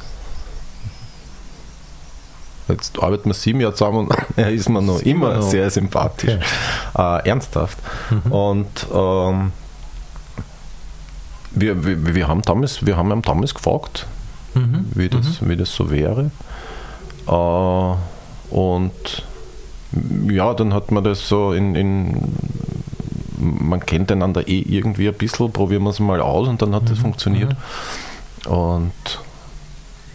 jetzt 2.69 2.99
arbeiten 3.03 3.29
wir 3.31 3.35
sieben 3.35 3.61
Jahre 3.61 3.75
zusammen 3.75 4.07
und 4.09 4.17
er 4.37 4.51
ist 4.51 4.69
mir 4.69 4.81
noch 4.83 5.01
immer 5.01 5.35
noch- 5.37 5.43
sehr 5.51 5.71
sympathisch. 5.71 6.39
Äh, 6.97 7.29
ernsthaft. 7.29 7.79
Und 8.31 8.87
ähm, 8.93 9.53
wir, 11.53 11.85
wir, 11.85 12.15
wir 12.15 12.29
haben 12.29 12.43
damals, 12.43 12.87
wir 12.87 12.97
haben 12.97 13.11
ihn 13.11 13.23
damals 13.23 13.55
gefragt, 13.55 14.07
Mhm. 14.55 14.87
wie 14.95 15.09
das, 15.09 15.47
wie 15.49 15.57
das 15.57 15.75
so 15.75 15.91
wäre. 15.91 16.31
Äh, 17.27 18.55
und 18.55 19.23
ja, 20.29 20.55
dann 20.55 20.73
hat 20.75 20.91
man 20.91 21.05
das 21.05 21.29
so 21.29 21.53
in, 21.53 21.75
in 21.75 22.35
man 23.41 23.81
kennt 23.81 24.13
einander 24.13 24.47
eh 24.49 24.61
irgendwie 24.61 25.09
ein 25.09 25.15
bisschen, 25.15 25.53
probieren 25.53 25.83
wir 25.85 25.91
es 25.91 26.01
mal 26.01 26.21
aus 26.21 26.47
und 26.47 26.61
dann 26.63 26.75
hat 26.75 26.91
das 26.91 26.99
funktioniert. 26.99 27.57
Und 28.47 28.93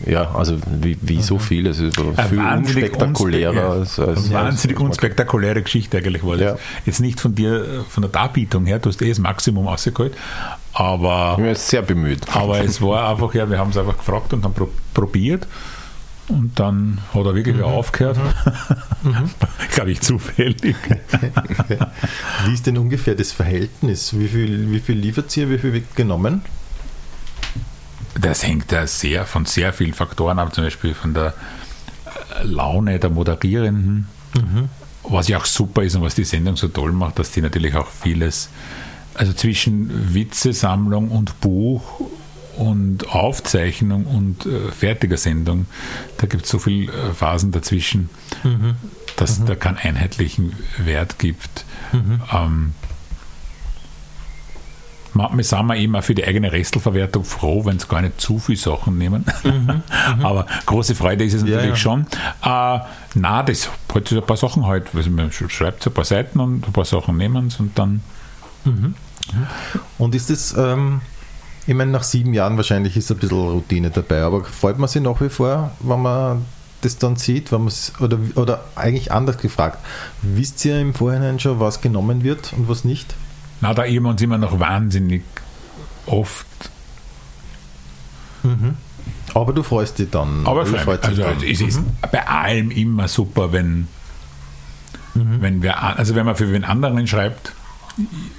ja, 0.06 0.36
also 0.36 0.58
wie, 0.82 0.98
wie 1.02 1.22
so 1.22 1.40
viel, 1.40 1.68
es 1.68 1.80
ist 1.80 1.98
Ein 1.98 2.28
viel 2.28 2.38
wahnsinnig 2.38 2.92
unspektakulärer 2.92 3.70
unspe- 3.72 3.80
als, 3.80 4.00
als, 4.00 4.26
Eine 4.26 4.34
wahnsinnig 4.34 4.78
als, 4.78 4.86
unspektakuläre 4.86 5.62
Geschichte 5.62 5.98
eigentlich 5.98 6.24
war 6.24 6.38
das. 6.38 6.60
Ja. 6.60 6.66
Jetzt 6.86 7.00
nicht 7.00 7.20
von 7.20 7.34
dir, 7.34 7.56
äh, 7.56 7.80
von 7.90 8.02
der 8.02 8.12
Darbietung 8.12 8.66
her, 8.66 8.80
du 8.80 8.90
hast 8.90 9.02
eh 9.02 9.10
das 9.10 9.20
Maximum 9.20 9.68
rausgeholt, 9.68 10.14
aber, 10.76 11.38
bin 11.38 11.46
jetzt 11.46 11.70
sehr 11.70 11.82
bemüht. 11.82 12.36
aber 12.36 12.60
es 12.60 12.82
war 12.82 13.10
einfach, 13.10 13.34
ja, 13.34 13.50
wir 13.50 13.58
haben 13.58 13.72
es 13.72 13.78
einfach 13.78 13.98
gefragt 13.98 14.34
und 14.34 14.44
dann 14.44 14.54
pro, 14.54 14.70
probiert 14.94 15.48
und 16.28 16.60
dann 16.60 17.00
hat 17.14 17.26
er 17.26 17.36
wirklich 17.36 17.56
wieder 17.56 17.68
aufgehört. 17.68 18.18
Glaube 19.74 19.92
ich 19.92 20.02
zufällig. 20.02 20.76
Wie 22.46 22.54
ist 22.54 22.66
denn 22.68 22.78
ungefähr 22.78 23.16
das 23.16 23.32
Verhältnis? 23.32 24.18
Wie 24.18 24.28
viel, 24.28 24.72
wie 24.72 24.80
viel 24.80 24.98
liefert 24.98 25.36
ihr, 25.38 25.50
wie 25.50 25.60
viel 25.60 25.74
wird 25.74 25.96
genommen? 25.96 26.42
Das 28.20 28.46
hängt 28.46 28.72
ja 28.72 28.88
sehr 28.88 29.26
von 29.26 29.46
sehr 29.46 29.72
vielen 29.72 29.94
Faktoren 29.94 30.40
ab, 30.40 30.54
zum 30.54 30.64
Beispiel 30.64 30.94
von 30.94 31.14
der 31.14 31.34
äh, 32.40 32.44
Laune 32.44 33.00
der 33.00 33.10
Moderierenden, 33.10 34.08
was 35.04 35.28
ja 35.28 35.38
auch 35.38 35.46
super 35.46 35.84
ist 35.84 35.96
und 35.96 36.02
was 36.02 36.16
die 36.16 36.24
Sendung 36.24 36.56
so 36.56 36.68
toll 36.70 36.92
macht, 36.92 37.20
dass 37.20 37.32
die 37.32 37.42
natürlich 37.42 37.76
auch 37.76 37.88
vieles, 37.88 38.50
also 39.16 39.34
zwischen 39.34 40.14
Witzesammlung 40.14 41.10
und 41.12 41.40
Buch 41.42 41.84
und 42.58 43.10
Aufzeichnung 43.10 44.06
und 44.06 44.46
äh, 44.46 44.72
fertiger 44.72 45.18
Sendung, 45.18 45.66
da 46.18 46.28
gibt 46.28 46.46
es 46.46 46.50
so 46.50 46.60
viele 46.60 46.92
äh, 46.92 47.14
Phasen 47.14 47.52
dazwischen, 47.52 48.10
dass 49.18 49.44
da 49.44 49.56
keinen 49.56 49.78
einheitlichen 49.78 50.54
Wert 50.78 51.20
gibt. 51.20 51.66
Ähm, 52.34 52.74
Manchmal 55.18 55.44
sind 55.46 55.68
wir 55.68 55.98
auch 56.00 56.04
für 56.04 56.14
die 56.14 56.26
eigene 56.28 56.52
Restelverwertung 56.52 57.24
froh, 57.24 57.64
wenn 57.64 57.80
sie 57.80 57.88
gar 57.88 58.02
nicht 58.02 58.20
zu 58.20 58.38
viele 58.38 58.58
Sachen 58.58 58.98
nehmen. 58.98 59.24
Aber 60.22 60.46
große 60.66 60.94
Freude 60.94 61.24
ist 61.24 61.34
es 61.36 61.44
Ja, 61.44 61.52
natürlich 61.56 61.70
ja. 61.70 61.76
schon. 61.78 62.02
Äh, 62.44 62.80
na, 63.14 63.42
das 63.44 63.70
halt 63.94 64.08
so 64.10 64.18
ein 64.20 64.26
paar 64.26 64.36
Sachen 64.36 64.66
halt. 64.68 64.88
Also 64.94 65.10
man 65.10 65.30
sch- 65.30 65.50
schreibt 65.50 65.84
so 65.84 65.90
ein 65.90 65.94
paar 65.94 66.04
Seiten 66.04 66.42
und 66.42 66.68
ein 66.68 66.74
paar 66.74 66.84
Sachen 66.84 67.16
nehmen 67.16 67.50
und 67.58 67.72
dann. 67.80 68.02
Und 69.98 70.16
ist 70.16 70.30
das, 70.30 70.56
ähm, 70.58 71.02
ich 71.68 71.74
meine, 71.74 71.92
nach 71.92 72.04
sieben 72.04 72.34
Jahren 72.34 72.58
wahrscheinlich 72.58 72.96
ist 72.96 73.12
ein 73.12 73.18
bisschen 73.18 73.38
Routine 73.38 73.90
dabei, 73.90 74.22
aber 74.22 74.44
freut 74.44 74.78
man 74.78 74.88
sich 74.88 75.02
nach 75.02 75.20
wie 75.22 75.30
vor, 75.30 75.72
wenn 75.80 76.02
man 76.02 76.46
das 76.82 76.98
dann 76.98 77.16
sieht, 77.16 77.52
wenn 77.52 77.70
oder, 78.00 78.20
oder 78.36 78.64
eigentlich 78.76 79.12
anders 79.12 79.38
gefragt, 79.38 79.80
wisst 80.22 80.64
ihr 80.66 80.80
im 80.80 80.94
Vorhinein 80.94 81.40
schon, 81.40 81.60
was 81.60 81.82
genommen 81.82 82.24
wird 82.24 82.54
und 82.54 82.70
was 82.70 82.84
nicht? 82.84 83.16
Na, 83.62 83.74
da 83.74 83.86
eben 83.86 84.06
uns 84.06 84.22
immer 84.22 84.38
noch 84.38 84.60
wahnsinnig 84.60 85.24
oft. 86.06 86.46
Aber 89.34 89.54
du 89.54 89.64
freust 89.64 89.98
dich 90.00 90.10
dann. 90.12 90.46
Aber 90.46 90.66
freust 90.66 91.04
dich 91.04 91.10
also 91.10 91.24
dann. 91.24 91.44
es 91.44 91.62
ist 91.62 91.82
bei 92.12 92.28
allem 92.28 92.70
immer 92.70 93.08
super, 93.08 93.52
wenn, 93.52 93.88
wenn 95.16 95.62
wir, 95.64 95.82
also 95.82 96.16
wenn 96.16 96.26
man 96.26 96.36
für 96.36 96.52
wen 96.52 96.64
anderen 96.64 97.08
schreibt, 97.08 97.54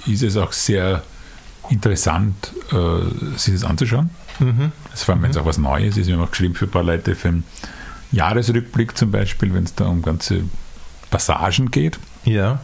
ist 0.05 0.23
es 0.23 0.37
auch 0.37 0.51
sehr 0.51 1.03
interessant, 1.69 2.53
äh, 2.71 3.37
sich 3.37 3.53
das 3.53 3.63
anzuschauen. 3.63 4.09
Also 4.91 5.05
vor 5.05 5.15
allem, 5.15 5.23
wenn 5.23 5.31
es 5.31 5.37
auch 5.37 5.45
was 5.45 5.57
Neues 5.57 5.97
ist. 5.97 6.07
Wir 6.07 6.15
haben 6.15 6.23
auch 6.23 6.31
geschrieben 6.31 6.55
für 6.55 6.65
ein 6.65 6.71
paar 6.71 6.83
Leute 6.83 7.15
für 7.15 7.29
einen 7.29 7.43
Jahresrückblick 8.11 8.97
zum 8.97 9.11
Beispiel, 9.11 9.53
wenn 9.53 9.63
es 9.63 9.75
da 9.75 9.85
um 9.87 10.01
ganze 10.01 10.43
Passagen 11.09 11.71
geht. 11.71 11.99
Ja. 12.23 12.59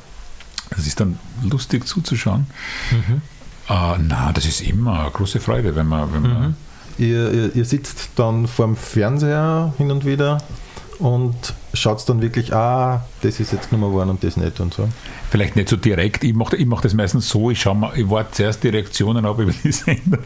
Das 0.70 0.88
ist 0.88 1.00
dann 1.00 1.20
lustig 1.44 1.88
zuzuschauen. 1.88 2.48
Äh, 3.70 3.98
na, 4.00 4.32
das 4.34 4.46
ist 4.46 4.62
immer 4.62 5.02
eine 5.02 5.12
große 5.12 5.40
Freude, 5.40 5.76
wenn 5.76 5.88
man, 5.88 6.14
wenn 6.14 6.22
man 6.22 6.56
Ihr, 6.98 7.32
ihr, 7.34 7.56
ihr 7.56 7.66
sitzt 7.66 8.12
dann 8.18 8.48
vorm 8.48 8.76
Fernseher 8.76 9.74
hin 9.78 9.90
und 9.90 10.06
wieder 10.06 10.38
und 11.00 11.36
schaut 11.74 12.08
dann 12.08 12.22
wirklich, 12.22 12.54
ah, 12.54 13.06
das 13.22 13.40
ist 13.40 13.52
jetzt 13.52 13.70
genommen 13.70 13.94
worden 13.94 14.12
und 14.12 14.24
das 14.24 14.38
nicht 14.38 14.60
und 14.60 14.74
so. 14.74 14.88
Vielleicht 15.30 15.56
nicht 15.56 15.70
so 15.70 15.76
direkt. 15.76 16.24
Ich 16.24 16.34
mache 16.34 16.56
ich 16.56 16.66
mach 16.66 16.82
das 16.82 16.94
meistens 16.94 17.30
so, 17.30 17.50
ich 17.50 17.62
schaue 17.62 17.76
mal, 17.76 17.92
ich 17.98 18.10
warte 18.10 18.32
zuerst 18.32 18.64
die 18.64 18.70
Reaktionen 18.70 19.26
ab 19.26 19.40
über 19.40 19.52
die 19.52 19.72
Sendung. 19.72 20.20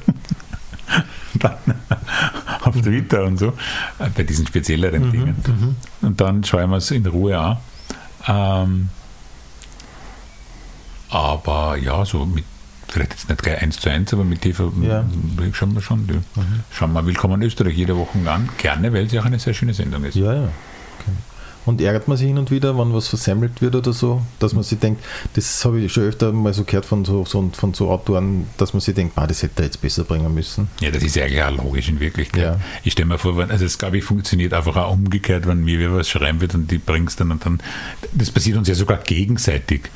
dann 1.36 1.58
auf 2.64 2.76
Twitter 2.82 3.24
und 3.24 3.38
so, 3.38 3.48
äh, 4.00 4.10
bei 4.16 4.24
diesen 4.24 4.48
spezielleren 4.48 5.12
Dingen. 5.12 5.36
Und 6.02 6.20
dann 6.20 6.44
schaue 6.44 6.64
ich 6.64 6.68
mir 6.70 6.78
es 6.78 6.92
in 6.92 7.06
Ruhe 7.06 7.38
an. 7.38 7.58
Ähm, 8.28 8.90
aber 11.10 11.78
ja, 11.78 12.04
so 12.04 12.26
mit, 12.26 12.44
vielleicht 12.88 13.12
jetzt 13.12 13.30
nicht 13.30 13.42
gleich 13.42 13.62
eins 13.62 13.80
zu 13.80 13.90
eins, 13.90 14.14
aber 14.14 14.24
mit 14.24 14.42
TV 14.42 14.72
Ja. 14.82 15.06
schauen 15.54 15.74
wir 15.74 15.82
schon. 15.82 16.08
Die, 16.08 16.20
Schauen 16.72 16.94
wir 16.94 17.06
Willkommen 17.06 17.42
in 17.42 17.48
Österreich 17.48 17.76
jede 17.76 17.96
Woche 17.98 18.18
an. 18.30 18.50
Gerne, 18.58 18.92
weil 18.94 19.06
es 19.06 19.14
ja 19.14 19.22
auch 19.22 19.26
eine 19.26 19.40
sehr 19.40 19.54
schöne 19.54 19.74
Sendung 19.74 20.04
ist. 20.04 20.16
Ja, 20.16 20.34
ja. 20.34 20.50
Und 21.68 21.82
ärgert 21.82 22.08
man 22.08 22.16
sich 22.16 22.28
hin 22.28 22.38
und 22.38 22.50
wieder, 22.50 22.78
wenn 22.78 22.94
was 22.94 23.10
versemmelt 23.10 23.62
wird 23.62 23.76
oder 23.76 23.92
so, 23.92 24.22
dass 24.40 24.54
man 24.54 24.64
sich 24.64 24.80
denkt, 24.80 25.04
das 25.34 25.66
habe 25.66 25.82
ich 25.82 25.92
schon 25.92 26.04
öfter 26.04 26.32
mal 26.32 26.54
so 26.54 26.64
gehört 26.64 26.86
von 26.86 27.04
so, 27.04 27.26
so, 27.26 27.50
von 27.54 27.74
so 27.74 27.92
Autoren, 27.92 28.48
dass 28.56 28.74
man 28.74 28.80
sich 28.80 28.96
denkt, 28.96 29.18
ah, 29.18 29.28
das 29.28 29.44
hätte 29.44 29.62
er 29.62 29.66
jetzt 29.66 29.82
besser 29.82 30.06
bringen 30.06 30.34
müssen. 30.34 30.70
Ja, 30.80 30.92
das 30.92 31.04
ist 31.04 31.18
ja 31.18 31.26
eigentlich 31.26 31.44
auch 31.44 31.66
logisch 31.66 31.90
in 31.90 32.00
Wirklichkeit. 32.00 32.42
Ja. 32.42 32.60
Ich 32.86 32.94
stelle 32.94 33.10
mir 33.10 33.18
vor, 33.18 33.38
wenn, 33.38 33.52
also 33.52 33.66
es 33.66 33.78
glaube 33.78 33.98
ich 33.98 34.06
funktioniert 34.06 34.54
einfach 34.54 34.78
auch 34.78 34.94
umgekehrt, 34.94 35.46
wenn 35.46 35.64
mir 35.66 35.78
wer 35.78 35.94
was 35.94 36.10
schreiben 36.10 36.40
wird 36.40 36.56
und 36.56 36.72
die 36.72 36.78
bringst 36.78 37.20
dann 37.20 37.32
und 37.32 37.46
dann, 37.46 37.60
das 38.14 38.32
passiert 38.32 38.58
uns 38.58 38.70
ja 38.70 38.76
sogar 38.76 39.00
gegenseitig. 39.00 39.90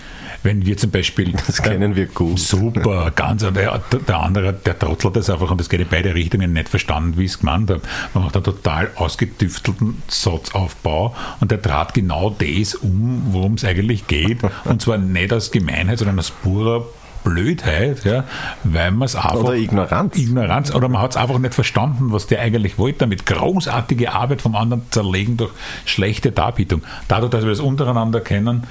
Wenn 0.44 0.66
wir 0.66 0.76
zum 0.76 0.90
Beispiel 0.92 1.32
Das 1.48 1.62
kennen 1.62 1.96
wir 1.96 2.08
gut. 2.08 2.40
Super, 2.40 3.12
ganz. 3.16 3.44
Und 3.44 3.56
der, 3.56 3.82
der 4.08 4.20
andere, 4.20 4.54
der 4.54 4.78
trottelt 4.78 5.16
das 5.16 5.30
einfach 5.30 5.52
und 5.52 5.60
das 5.60 5.70
geht 5.70 5.82
in 5.82 5.88
beide 5.90 6.16
Richtungen 6.16 6.54
nicht 6.54 6.70
verstanden, 6.70 7.18
wie 7.18 7.26
ich 7.26 7.32
es 7.32 7.40
gemeint 7.40 7.70
habe. 7.70 7.82
Man 8.14 8.24
macht 8.24 8.36
einen 8.36 8.44
total 8.44 8.90
ausgetüftelten 8.96 10.02
Satzaufbau 10.08 11.16
und 11.40 11.52
der 11.52 11.61
trat 11.62 11.93
genau 11.93 12.30
das 12.30 12.76
um, 12.76 13.24
worum 13.32 13.54
es 13.56 13.65
eigentlich 13.65 14.08
geht. 14.08 14.39
Und 14.65 14.82
zwar 14.82 14.97
nicht 14.97 15.32
aus 15.34 15.52
Gemeinheit, 15.52 16.00
sondern 16.00 16.19
aus 16.19 16.32
purer 16.32 16.86
Blödheit, 17.24 18.04
ja, 18.04 18.24
weil 18.63 18.91
man 18.91 19.06
es 19.06 19.15
einfach. 19.15 19.36
Oder 19.36 19.54
Ignoranz. 19.56 20.17
Ignoranz, 20.17 20.74
oder 20.74 20.89
man 20.89 21.02
hat 21.02 21.12
es 21.12 21.17
einfach 21.17 21.38
nicht 21.38 21.54
verstanden, 21.54 22.12
was 22.12 22.28
der 22.28 22.41
eigentlich 22.41 22.78
wollte, 22.78 23.00
damit 23.00 23.26
großartige 23.26 24.12
Arbeit 24.12 24.41
vom 24.41 24.56
anderen 24.56 24.84
zerlegen 24.89 25.38
durch 25.38 25.52
schlechte 25.86 26.32
Darbietung. 26.32 26.82
Dadurch, 27.08 27.32
dass 27.32 27.43
wir 27.43 27.52
das 27.52 27.60
untereinander 27.60 28.21
kennen, 28.21 28.63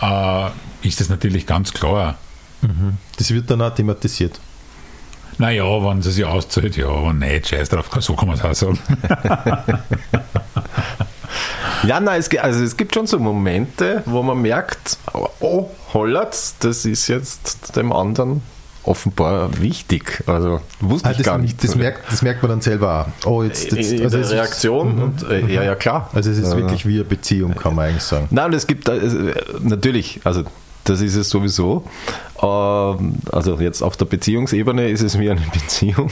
äh, 0.00 0.46
ist 0.82 1.00
das 1.00 1.08
natürlich 1.08 1.46
ganz 1.46 1.72
klar. 1.72 2.16
Das 3.16 3.30
wird 3.30 3.50
dann 3.50 3.62
auch 3.62 3.74
thematisiert. 3.74 4.40
Naja, 5.38 5.64
wenn 5.64 6.02
sie 6.02 6.10
sich 6.10 6.24
auszahlt, 6.24 6.76
ja, 6.76 6.88
aber 6.88 7.12
nicht, 7.12 7.48
scheiß 7.48 7.68
drauf, 7.68 7.88
so 8.00 8.14
kann 8.14 8.26
man 8.26 8.36
es 8.36 8.44
auch 8.44 8.54
sagen. 8.54 8.78
Ja, 11.84 12.00
nein, 12.00 12.20
es, 12.20 12.28
also 12.38 12.62
es 12.64 12.76
gibt 12.76 12.94
schon 12.94 13.06
so 13.06 13.18
Momente, 13.18 14.02
wo 14.06 14.22
man 14.22 14.40
merkt, 14.40 14.98
oh, 15.40 15.68
hollert's, 15.94 16.56
das 16.60 16.84
ist 16.84 17.08
jetzt 17.08 17.76
dem 17.76 17.92
anderen 17.92 18.42
offenbar 18.84 19.50
wichtig. 19.60 20.22
Also 20.26 20.60
wusste 20.80 21.08
Ah, 21.08 21.10
ich 21.12 21.18
das, 21.18 21.26
gar 21.26 21.38
nicht. 21.38 21.62
das, 21.62 21.76
merkt, 21.76 22.10
das 22.10 22.22
merkt 22.22 22.42
man 22.42 22.50
dann 22.50 22.60
selber 22.62 23.06
auch. 23.24 23.30
Oh, 23.30 23.42
jetzt, 23.42 23.70
jetzt, 23.72 23.92
in, 23.92 23.98
in 23.98 24.04
also 24.04 24.18
es 24.18 24.26
ist- 24.28 24.32
Reaktion. 24.32 24.98
Und, 25.02 25.28
äh, 25.30 25.46
ja, 25.46 25.62
ja, 25.62 25.74
klar. 25.74 26.08
Also 26.14 26.30
es 26.30 26.38
ist 26.38 26.50
Ja. 26.52 26.56
wirklich 26.56 26.86
wie 26.86 26.94
eine 26.94 27.04
Beziehung, 27.04 27.54
kann 27.54 27.74
man 27.74 27.88
eigentlich 27.90 28.02
sagen. 28.02 28.28
Nein, 28.30 28.46
und 28.46 28.54
es 28.54 28.66
gibt 28.66 28.88
äh, 28.88 28.98
natürlich, 29.60 30.20
also 30.24 30.44
das 30.88 31.00
ist 31.00 31.16
es 31.16 31.28
sowieso. 31.28 31.84
Ähm, 32.42 33.14
also 33.30 33.58
jetzt 33.60 33.82
auf 33.82 33.96
der 33.96 34.06
Beziehungsebene 34.06 34.88
ist 34.88 35.02
es 35.02 35.18
wie 35.18 35.30
eine 35.30 35.40
Beziehung. 35.52 36.10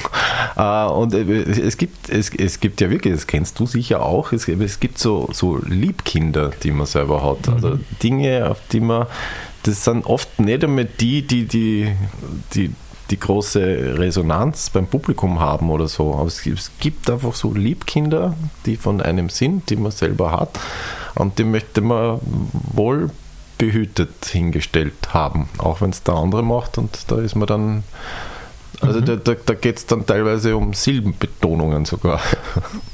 Äh, 0.57 0.87
und 0.87 1.15
äh, 1.15 1.43
es 1.43 1.77
gibt, 1.77 2.09
es, 2.09 2.31
es 2.35 2.61
gibt 2.61 2.81
ja 2.81 2.91
wirklich, 2.91 3.15
das 3.15 3.27
kennst 3.27 3.59
du 3.59 3.67
sicher 3.67 4.03
auch, 4.03 4.33
es, 4.33 4.49
es 4.49 4.81
gibt 4.81 4.99
so, 4.99 5.29
so 5.33 5.59
Liebkinder, 5.59 6.51
die 6.63 6.71
man 6.71 6.87
selber 6.87 7.25
hat. 7.25 7.49
Also 7.49 7.79
Dinge, 8.03 8.51
auf 8.51 8.61
die 8.73 8.81
man, 8.81 9.07
das 9.63 9.85
sind 9.85 10.07
oft 10.07 10.41
nicht 10.41 10.65
einmal 10.65 10.85
die, 10.85 11.23
die, 11.23 11.47
die, 11.47 11.93
die 12.55 12.73
die 13.11 13.21
große 13.21 13.99
Resonanz 13.99 14.71
beim 14.71 14.89
Publikum 14.89 15.39
haben 15.39 15.71
oder 15.71 15.87
so. 15.87 16.15
Aber 16.15 16.27
es 16.27 16.43
gibt, 16.43 16.59
es 16.59 16.71
gibt 16.81 17.09
einfach 17.09 17.35
so 17.35 17.55
Liebkinder, 17.55 18.35
die 18.65 18.77
von 18.77 19.01
einem 19.01 19.29
sind, 19.29 19.71
die 19.71 19.77
man 19.77 19.93
selber 19.93 20.33
hat. 20.33 20.59
Und 21.15 21.39
die 21.39 21.45
möchte 21.45 21.83
man 21.83 22.19
wohl 22.73 23.11
behütet 23.59 24.27
hingestellt 24.27 25.15
haben, 25.15 25.49
auch 25.59 25.81
wenn 25.81 25.91
es 25.91 26.03
der 26.03 26.15
andere 26.15 26.43
macht 26.43 26.79
und 26.79 27.11
da 27.11 27.19
ist 27.21 27.35
man 27.35 27.47
dann, 27.47 27.85
also 28.81 29.01
da, 29.01 29.17
da, 29.17 29.35
da 29.35 29.55
geht 29.55 29.79
es 29.79 29.87
dann 29.87 30.05
teilweise 30.05 30.57
um 30.57 30.75
Silbenbetonungen 30.75 31.87
sogar. 31.87 32.21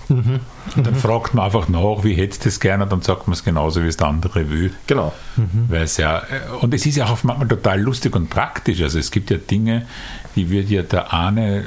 Und 0.08 0.86
dann 0.86 0.94
fragt 0.94 1.34
man 1.34 1.46
einfach 1.46 1.68
nach, 1.68 2.04
wie 2.04 2.14
hättest 2.14 2.44
du 2.44 2.48
es 2.48 2.60
gerne, 2.60 2.86
dann 2.86 3.02
sagt 3.02 3.26
man 3.26 3.32
es 3.32 3.42
genauso, 3.42 3.82
wie 3.82 3.88
es 3.88 3.96
der 3.96 4.08
andere 4.08 4.48
will. 4.50 4.72
Genau. 4.86 5.12
Weil 5.68 5.82
es 5.82 5.96
ja, 5.96 6.22
und 6.60 6.72
es 6.72 6.86
ist 6.86 6.96
ja 6.96 7.06
auch 7.06 7.24
manchmal 7.24 7.48
total 7.48 7.80
lustig 7.80 8.14
und 8.14 8.30
praktisch. 8.30 8.80
Also 8.82 8.98
es 8.98 9.10
gibt 9.10 9.30
ja 9.30 9.38
Dinge, 9.38 9.86
die 10.36 10.50
wird 10.50 10.68
ja 10.68 10.82
der 10.82 11.12
eine, 11.12 11.64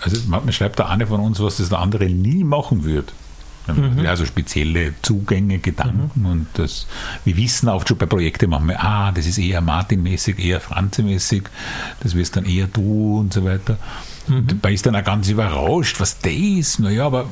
also 0.00 0.16
manchmal 0.28 0.52
schreibt 0.52 0.78
der 0.78 0.88
eine 0.88 1.06
von 1.06 1.20
uns 1.20 1.40
was, 1.40 1.58
das 1.58 1.68
der 1.68 1.80
andere 1.80 2.06
nie 2.06 2.44
machen 2.44 2.84
wird. 2.84 3.12
Also 4.06 4.24
spezielle 4.24 4.94
Zugänge, 5.02 5.58
Gedanken 5.58 6.24
und 6.24 6.46
das, 6.54 6.86
wir 7.24 7.36
wissen 7.36 7.68
oft 7.68 7.88
schon 7.88 7.98
bei 7.98 8.06
Projekten 8.06 8.50
manchmal, 8.50 8.76
ah, 8.76 9.12
das 9.12 9.26
ist 9.26 9.38
eher 9.38 9.60
Martin-mäßig, 9.60 10.38
eher 10.38 10.60
Franze-mäßig, 10.60 11.44
das 12.00 12.14
wirst 12.14 12.36
dann 12.36 12.44
eher 12.44 12.66
du 12.66 13.18
und 13.20 13.32
so 13.32 13.44
weiter. 13.44 13.78
Und 14.28 14.62
man 14.62 14.72
ist 14.72 14.84
dann 14.84 14.94
auch 14.94 15.04
ganz 15.04 15.28
überrascht, 15.28 16.00
was 16.00 16.18
das 16.18 16.32
ist. 16.32 16.80
Naja, 16.80 17.06
aber 17.06 17.28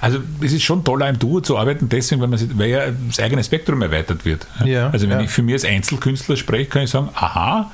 also 0.00 0.20
es 0.40 0.52
ist 0.52 0.62
schon 0.62 0.84
toll, 0.84 1.02
im 1.02 1.18
Duo 1.18 1.40
zu 1.40 1.58
arbeiten, 1.58 1.88
deswegen, 1.88 2.20
weil, 2.20 2.28
man, 2.28 2.58
weil 2.58 2.70
ja 2.70 2.82
das 3.08 3.18
eigene 3.20 3.42
Spektrum 3.42 3.82
erweitert 3.82 4.24
wird. 4.24 4.46
Ja, 4.64 4.90
also 4.90 5.08
wenn 5.08 5.18
ja. 5.18 5.24
ich 5.24 5.30
für 5.30 5.42
mich 5.42 5.54
als 5.54 5.64
Einzelkünstler 5.64 6.36
spreche, 6.36 6.66
kann 6.66 6.82
ich 6.82 6.90
sagen, 6.90 7.08
aha, 7.14 7.70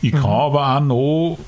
ich 0.00 0.12
kann 0.12 0.24
aber 0.24 0.76
auch 0.76 0.80
noch 0.80 1.38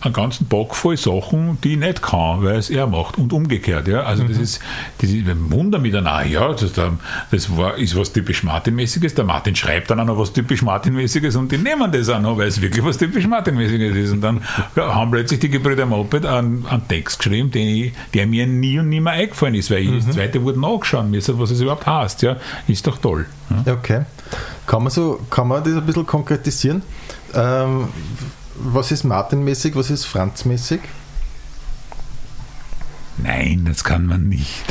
einen 0.00 0.14
ganzen 0.14 0.46
Bock 0.46 0.76
voll 0.76 0.96
Sachen, 0.96 1.58
die 1.62 1.72
ich 1.72 1.78
nicht 1.78 2.02
kann, 2.02 2.42
weil 2.44 2.56
es 2.56 2.70
er 2.70 2.86
macht 2.86 3.18
und 3.18 3.32
umgekehrt. 3.32 3.88
Ja? 3.88 4.02
Also 4.02 4.22
das 4.24 4.38
ist, 4.38 4.60
das 4.98 5.10
ist 5.10 5.28
ein 5.28 5.50
Wunder 5.50 5.78
mit 5.78 5.94
einer, 5.94 6.24
ja, 6.24 6.52
das, 6.52 6.72
das 7.30 7.56
war, 7.56 7.76
ist 7.76 7.96
was 7.96 8.12
typisch 8.12 8.44
Martin-mäßiges. 8.44 9.14
Der 9.14 9.24
Martin 9.24 9.56
schreibt 9.56 9.90
dann 9.90 9.98
auch 10.00 10.04
noch 10.04 10.18
was 10.18 10.32
typisch 10.32 10.62
Martin-mäßiges 10.62 11.34
und 11.36 11.50
die 11.50 11.58
nehmen 11.58 11.90
das 11.90 12.08
auch 12.08 12.20
noch, 12.20 12.38
weil 12.38 12.46
es 12.46 12.60
wirklich 12.60 12.84
was 12.84 12.96
typisch 12.96 13.26
Martin-mäßiges 13.26 13.96
ist. 13.96 14.12
Und 14.12 14.20
dann 14.20 14.40
haben 14.76 15.10
plötzlich 15.10 15.40
die 15.40 15.50
Gebrüder 15.50 15.84
Moped 15.86 16.24
einen, 16.24 16.64
einen 16.66 16.86
Text 16.86 17.18
geschrieben, 17.18 17.50
den 17.50 17.68
ich, 17.68 17.92
der 18.14 18.26
mir 18.28 18.46
nie 18.46 18.78
und 18.78 18.88
nimmer 18.88 19.10
eingefallen 19.10 19.56
ist, 19.56 19.70
weil 19.70 19.82
ich 19.82 20.04
das 20.04 20.14
zweite 20.14 20.42
wurde 20.42 20.60
nachschauen 20.60 21.10
müssen, 21.10 21.38
was 21.40 21.50
es 21.50 21.60
überhaupt 21.60 21.86
heißt. 21.86 22.22
Ja? 22.22 22.36
Ist 22.68 22.86
doch 22.86 22.98
toll. 22.98 23.26
Ja? 23.66 23.72
Okay. 23.72 24.02
Kann 24.66 24.82
man, 24.82 24.92
so, 24.92 25.18
kann 25.30 25.48
man 25.48 25.64
das 25.64 25.74
ein 25.74 25.86
bisschen 25.86 26.06
konkretisieren? 26.06 26.82
Ähm, 27.34 27.88
was 28.60 28.90
ist 28.92 29.04
Martin-mäßig, 29.04 29.74
was 29.76 29.90
ist 29.90 30.04
Franz-mäßig? 30.04 30.80
Nein, 33.18 33.64
das 33.68 33.82
kann 33.82 34.06
man 34.06 34.28
nicht. 34.28 34.64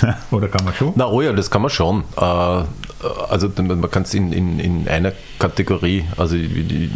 Oder 0.30 0.48
kann 0.48 0.64
man 0.64 0.74
schon? 0.74 0.92
Na, 0.96 1.06
oh 1.06 1.20
ja, 1.20 1.32
das 1.32 1.50
kann 1.50 1.62
man 1.62 1.70
schon. 1.70 2.04
Äh, 2.16 2.64
Also 3.30 3.50
man 3.58 3.90
kann 3.90 4.02
es 4.02 4.14
in, 4.14 4.32
in, 4.32 4.58
in 4.60 4.88
einer 4.88 5.12
Kategorie, 5.38 6.04
also 6.16 6.34
die, 6.36 6.48
die, 6.64 6.90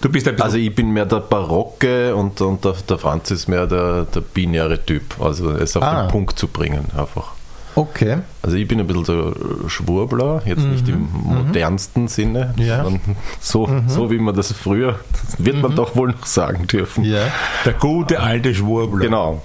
Du 0.00 0.10
bist 0.10 0.28
ein 0.28 0.38
Also 0.40 0.58
ich 0.58 0.74
bin 0.74 0.90
mehr 0.90 1.06
der 1.06 1.20
Barocke 1.20 2.14
und, 2.14 2.38
und 2.42 2.62
der, 2.64 2.72
der 2.88 2.98
Franz 2.98 3.30
ist 3.30 3.48
mehr 3.48 3.66
der, 3.66 4.04
der 4.04 4.20
binäre 4.20 4.84
Typ. 4.84 5.18
Also 5.18 5.50
es 5.52 5.76
auf 5.76 5.82
Ah. 5.82 6.02
den 6.02 6.10
Punkt 6.10 6.38
zu 6.38 6.46
bringen 6.48 6.86
einfach. 6.96 7.32
Okay. 7.76 8.18
Also 8.42 8.56
ich 8.56 8.68
bin 8.68 8.78
ein 8.78 8.86
bisschen 8.86 9.04
so 9.04 9.34
Schwurbler, 9.68 10.42
jetzt 10.44 10.62
nicht 10.64 10.88
im 10.88 11.08
modernsten 11.12 12.06
Sinne, 12.08 12.54
Ja. 12.56 12.84
sondern 12.84 13.16
so, 13.40 13.68
so 13.88 14.10
wie 14.10 14.18
man 14.18 14.34
das 14.36 14.52
früher, 14.52 15.00
das 15.24 15.44
wird 15.44 15.60
man 15.60 15.74
doch 15.74 15.96
wohl 15.96 16.12
noch 16.12 16.24
sagen 16.26 16.66
dürfen. 16.68 17.04
Ja. 17.04 17.26
der 17.64 17.72
gute 17.72 18.20
alte 18.20 18.54
Schwurbler. 18.54 19.00
Genau. 19.04 19.42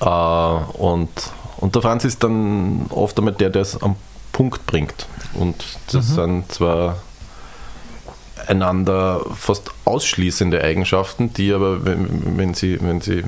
Äh, 0.00 0.04
und, 0.78 1.08
und 1.58 1.74
der 1.74 1.82
Franz 1.82 2.04
ist 2.04 2.22
dann 2.22 2.86
oft 2.90 3.18
einmal 3.18 3.34
der, 3.34 3.50
der 3.50 3.62
es 3.62 3.80
am 3.82 3.96
Punkt 4.32 4.64
bringt. 4.66 5.06
Und 5.34 5.56
das 5.92 6.14
sind 6.14 6.50
zwar 6.52 6.96
einander 8.46 9.20
fast 9.34 9.70
ausschließende 9.84 10.62
Eigenschaften, 10.62 11.32
die 11.32 11.52
aber, 11.52 11.84
wenn, 11.84 12.36
wenn, 12.38 12.54
sie, 12.54 12.78
wenn 12.80 13.00
sie 13.00 13.22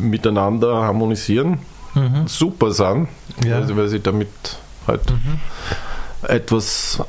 miteinander 0.00 0.82
harmonisieren, 0.82 1.58
super 2.26 2.70
sind, 2.72 3.08
Ja. 3.44 3.58
weil, 3.60 3.66
sie- 3.66 3.76
weil 3.76 3.88
sie 3.88 4.00
damit 4.00 4.28
halt 4.86 5.00
etwas 6.22 7.00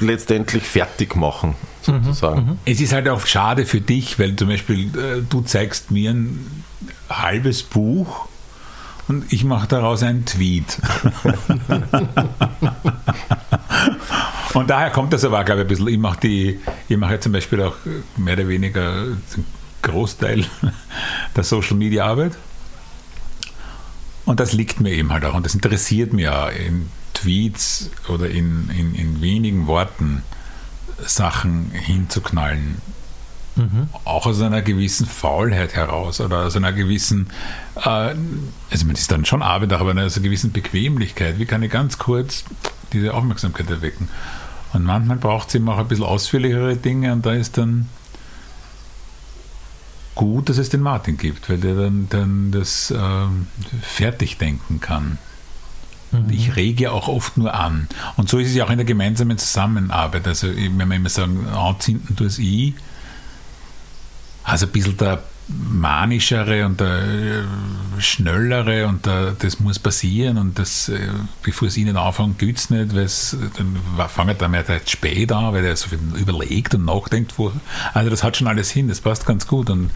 letztendlich 0.00 0.62
fertig 0.62 1.16
machen, 1.16 1.54
sozusagen. 1.82 2.58
Es 2.64 2.80
ist 2.80 2.92
halt 2.92 3.08
auch 3.08 3.26
schade 3.26 3.66
für 3.66 3.80
dich, 3.80 4.18
weil 4.18 4.36
zum 4.36 4.48
Beispiel 4.48 4.86
äh, 4.96 5.22
du 5.28 5.40
zeigst 5.40 5.90
mir 5.90 6.12
ein 6.12 6.62
halbes 7.10 7.64
Buch 7.64 8.28
und 9.08 9.32
ich 9.32 9.42
mache 9.44 9.66
daraus 9.66 10.02
einen 10.04 10.24
Tweet. 10.24 10.78
und 14.54 14.70
daher 14.70 14.90
kommt 14.90 15.12
das 15.12 15.24
aber, 15.24 15.40
auch, 15.40 15.44
glaube 15.44 15.62
ich, 15.62 15.66
ein 15.66 15.68
bisschen. 15.68 15.88
Ich 15.88 15.98
mache 15.98 16.20
die, 16.20 16.60
ich 16.88 16.96
mache 16.96 17.14
ja 17.14 17.20
zum 17.20 17.32
Beispiel 17.32 17.62
auch 17.62 17.74
mehr 18.16 18.34
oder 18.34 18.48
weniger 18.48 19.04
den 19.04 19.44
Großteil 19.82 20.44
der 21.36 21.44
Social 21.44 21.76
Media 21.76 22.06
Arbeit. 22.06 22.32
Und 24.28 24.40
das 24.40 24.52
liegt 24.52 24.78
mir 24.78 24.92
eben 24.92 25.10
halt 25.10 25.24
auch. 25.24 25.32
Und 25.32 25.46
das 25.46 25.54
interessiert 25.54 26.12
mich 26.12 26.28
auch 26.28 26.50
in 26.50 26.90
Tweets 27.14 27.90
oder 28.08 28.28
in, 28.28 28.68
in, 28.68 28.94
in 28.94 29.22
wenigen 29.22 29.66
Worten 29.66 30.22
Sachen 30.98 31.70
hinzuknallen. 31.70 32.76
Auch 34.04 34.26
aus 34.26 34.42
einer 34.42 34.60
gewissen 34.60 35.06
Faulheit 35.06 35.74
heraus 35.74 36.20
oder 36.20 36.44
aus 36.44 36.56
einer 36.56 36.74
gewissen, 36.74 37.28
äh, 37.76 37.88
also 38.70 38.84
man 38.84 38.96
ist 38.96 39.10
dann 39.10 39.24
schon 39.24 39.40
Arbeit, 39.40 39.72
aber 39.72 39.92
aus 39.92 40.16
einer 40.16 40.24
gewissen 40.24 40.52
Bequemlichkeit. 40.52 41.38
Wie 41.38 41.46
kann 41.46 41.62
ich 41.62 41.72
ganz 41.72 41.96
kurz 41.96 42.44
diese 42.92 43.14
Aufmerksamkeit 43.14 43.70
erwecken? 43.70 44.10
Und 44.74 44.84
manchmal 44.84 45.16
braucht 45.16 45.48
es 45.48 45.54
eben 45.54 45.70
auch 45.70 45.78
ein 45.78 45.88
bisschen 45.88 46.04
ausführlichere 46.04 46.76
Dinge 46.76 47.14
und 47.14 47.24
da 47.24 47.32
ist 47.32 47.56
dann 47.56 47.88
gut, 50.18 50.48
dass 50.48 50.58
es 50.58 50.68
den 50.68 50.82
Martin 50.82 51.16
gibt, 51.16 51.48
weil 51.48 51.58
der 51.58 51.74
dann, 51.74 52.08
dann 52.10 52.50
das 52.50 52.92
ähm, 52.94 53.46
fertig 53.80 54.36
denken 54.36 54.80
kann. 54.80 55.16
Und 56.10 56.32
ich 56.32 56.56
rege 56.56 56.84
ja 56.84 56.90
auch 56.90 57.06
oft 57.06 57.36
nur 57.36 57.54
an. 57.54 57.88
Und 58.16 58.28
so 58.28 58.38
ist 58.38 58.48
es 58.48 58.54
ja 58.54 58.64
auch 58.64 58.70
in 58.70 58.78
der 58.78 58.86
gemeinsamen 58.86 59.38
Zusammenarbeit. 59.38 60.26
Also, 60.26 60.48
wenn 60.48 60.76
wir 60.76 60.96
immer 60.96 61.08
sagen, 61.08 61.46
anzünden 61.48 62.16
tue 62.16 62.26
es 62.26 62.38
ich, 62.38 62.74
also 64.42 64.66
ein 64.66 64.72
bisschen 64.72 64.96
der 64.96 65.22
manischere 65.48 66.66
und 66.66 66.80
der 66.80 67.02
äh, 67.02 68.00
schnellere 68.00 68.86
und 68.86 69.06
der, 69.06 69.32
das 69.38 69.60
muss 69.60 69.78
passieren 69.78 70.36
und 70.36 70.58
das, 70.58 70.88
äh, 70.88 71.08
bevor 71.42 71.68
es 71.68 71.76
ihnen 71.76 71.96
anfangen, 71.96 72.36
gibt 72.36 72.58
es 72.58 72.70
nicht, 72.70 72.94
weil 72.94 73.08
dann 73.56 74.08
fangen 74.08 74.36
dann 74.38 74.50
mehr 74.50 74.64
spät 74.86 75.32
an, 75.32 75.52
weil 75.52 75.64
er 75.64 75.76
so 75.76 75.88
viel 75.88 75.98
überlegt 76.16 76.74
und 76.74 76.84
nachdenkt. 76.84 77.38
Wo, 77.38 77.52
also 77.94 78.10
das 78.10 78.22
hat 78.22 78.36
schon 78.36 78.46
alles 78.46 78.70
hin, 78.70 78.88
das 78.88 79.00
passt 79.00 79.26
ganz 79.26 79.46
gut 79.46 79.70
und 79.70 79.90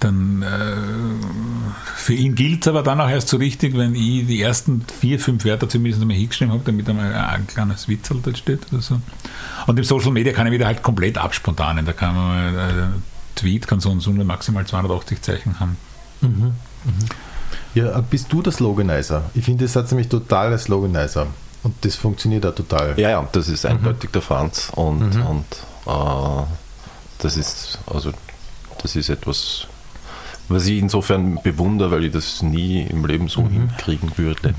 dann 0.00 0.42
äh, 0.42 1.76
für 1.94 2.14
ihn 2.14 2.34
gilt 2.34 2.62
es 2.62 2.68
aber 2.68 2.82
dann 2.82 3.00
auch 3.00 3.08
erst 3.08 3.28
so 3.28 3.36
richtig, 3.36 3.76
wenn 3.76 3.94
ich 3.94 4.26
die 4.26 4.42
ersten 4.42 4.84
vier, 5.00 5.20
fünf 5.20 5.44
Wörter 5.44 5.68
zumindest 5.68 6.02
einmal 6.02 6.16
hingeschrieben 6.16 6.52
habe, 6.52 6.64
damit 6.64 6.88
einmal 6.88 7.14
ein 7.14 7.46
kleines 7.46 7.88
Witzel 7.88 8.20
da 8.22 8.34
steht 8.34 8.72
oder 8.72 8.82
so. 8.82 9.00
Und 9.66 9.78
im 9.78 9.84
Social 9.84 10.10
Media 10.10 10.32
kann 10.32 10.46
ich 10.48 10.52
wieder 10.52 10.66
halt 10.66 10.82
komplett 10.82 11.18
abspontanen. 11.18 11.86
Da 11.86 11.92
kann 11.92 12.16
man 12.16 12.54
äh, 12.54 12.86
Tweet 13.34 13.66
kann 13.66 13.80
so 13.80 13.90
und 13.90 14.00
so 14.00 14.10
nur 14.10 14.24
maximal 14.24 14.66
280 14.66 15.22
Zeichen 15.22 15.60
haben. 15.60 15.76
Ja, 17.74 18.00
bist 18.00 18.32
du 18.32 18.42
der 18.42 18.52
Sloganizer? 18.52 19.24
Ich 19.34 19.44
finde, 19.44 19.64
das 19.64 19.76
hat 19.76 19.90
nämlich 19.90 20.08
total 20.08 20.50
der 20.50 20.58
Sloganizer. 20.58 21.26
Und 21.62 21.74
das 21.84 21.94
funktioniert 21.94 22.44
auch 22.44 22.54
total. 22.54 22.98
Ja, 22.98 23.10
ja, 23.10 23.28
das 23.32 23.48
ist 23.48 23.64
eindeutig 23.64 24.10
der 24.10 24.22
Franz 24.22 24.70
und, 24.74 25.14
und 25.24 25.44
äh, 25.86 26.42
das 27.18 27.36
ist 27.36 27.78
also 27.86 28.12
das 28.82 28.96
ist 28.96 29.08
etwas, 29.08 29.68
was 30.48 30.66
ich 30.66 30.78
insofern 30.78 31.38
bewundere, 31.42 31.92
weil 31.92 32.04
ich 32.04 32.12
das 32.12 32.42
nie 32.42 32.82
im 32.82 33.06
Leben 33.06 33.28
so 33.28 33.46
hinkriegen 33.48 34.10
würde. 34.16 34.54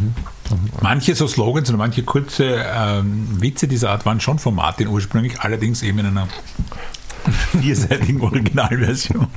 Manche 0.81 1.13
so 1.13 1.27
Slogans 1.27 1.69
oder 1.69 1.77
manche 1.77 2.03
kurze 2.03 2.63
ähm, 2.73 3.41
Witze 3.41 3.67
dieser 3.67 3.91
Art 3.91 4.05
waren 4.05 4.21
schon 4.21 4.39
von 4.39 4.55
Martin 4.55 4.87
ursprünglich, 4.87 5.41
allerdings 5.41 5.83
eben 5.83 5.99
in 5.99 6.05
einer 6.05 6.27
vierseitigen 7.31 8.21
Originalversion. 8.21 9.27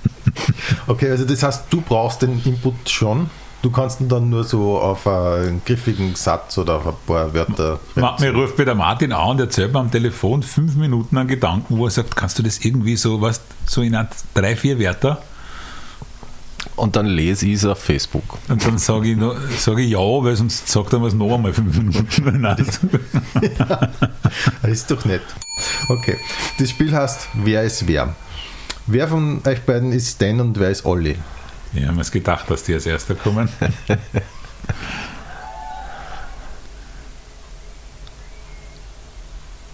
Okay, 0.87 1.11
also 1.11 1.25
das 1.25 1.42
heißt, 1.42 1.64
du 1.70 1.81
brauchst 1.81 2.22
den 2.22 2.42
Input 2.44 2.88
schon. 2.88 3.31
Du 3.62 3.70
kannst 3.70 4.01
ihn 4.01 4.09
dann 4.09 4.31
nur 4.31 4.44
so 4.44 4.79
auf 4.79 5.07
einen 5.07 5.62
griffigen 5.64 6.14
Satz 6.14 6.57
oder 6.59 6.77
auf 6.77 6.87
ein 6.87 6.94
paar 7.07 7.35
Wörter. 7.35 7.81
Mir 8.20 8.33
ruft 8.33 8.59
mir 8.59 8.64
der 8.64 8.75
Martin 8.75 9.12
an 9.12 9.31
und 9.31 9.40
erzählt 9.40 9.72
mir 9.72 9.81
am 9.81 9.90
Telefon 9.90 10.42
fünf 10.42 10.77
Minuten 10.77 11.16
an 11.16 11.27
Gedanken, 11.27 11.79
wo 11.79 11.87
er 11.87 11.90
sagt, 11.90 12.14
kannst 12.14 12.38
du 12.38 12.42
das 12.42 12.64
irgendwie 12.64 12.96
so, 12.96 13.20
was, 13.20 13.40
so 13.64 13.83
in 13.83 13.96
drei, 14.35 14.55
vier 14.57 14.79
Wörter? 14.79 15.22
und 16.77 16.95
dann 16.97 17.07
lese 17.07 17.47
ich 17.47 17.55
es 17.55 17.65
auf 17.65 17.79
Facebook. 17.83 18.39
Und 18.49 18.65
dann 18.65 18.79
sage 18.79 19.09
ich, 19.11 19.19
sag 19.59 19.79
ich 19.79 19.91
ja, 19.91 19.99
weil 19.99 20.37
sonst 20.37 20.69
sagt 20.69 20.93
er 20.93 20.99
mir 20.99 21.07
es 21.09 21.15
noch 21.15 21.35
einmal 21.35 21.53
fünf 21.53 21.77
Minuten. 21.77 22.45
ja, 23.59 23.89
ist 24.69 24.91
doch 24.91 25.05
nett. 25.05 25.23
Okay, 25.89 26.19
das 26.59 26.71
Spiel 26.71 26.95
heißt 26.95 27.29
Wer 27.35 27.62
ist 27.62 27.89
wer? 27.89 28.15
Wer 28.87 29.09
von 29.09 29.41
euch 29.45 29.62
beiden 29.62 29.93
ist 29.93 30.17
Stan 30.17 30.41
und 30.41 30.59
wer 30.59 30.71
ist 30.71 30.85
Olli? 30.85 31.17
Ja, 31.73 31.89
haben 31.89 31.99
es 31.99 32.12
gedacht, 32.12 32.51
dass 32.51 32.62
die 32.62 32.75
als 32.75 32.87
Erster 32.87 33.15
kommen. 33.15 33.49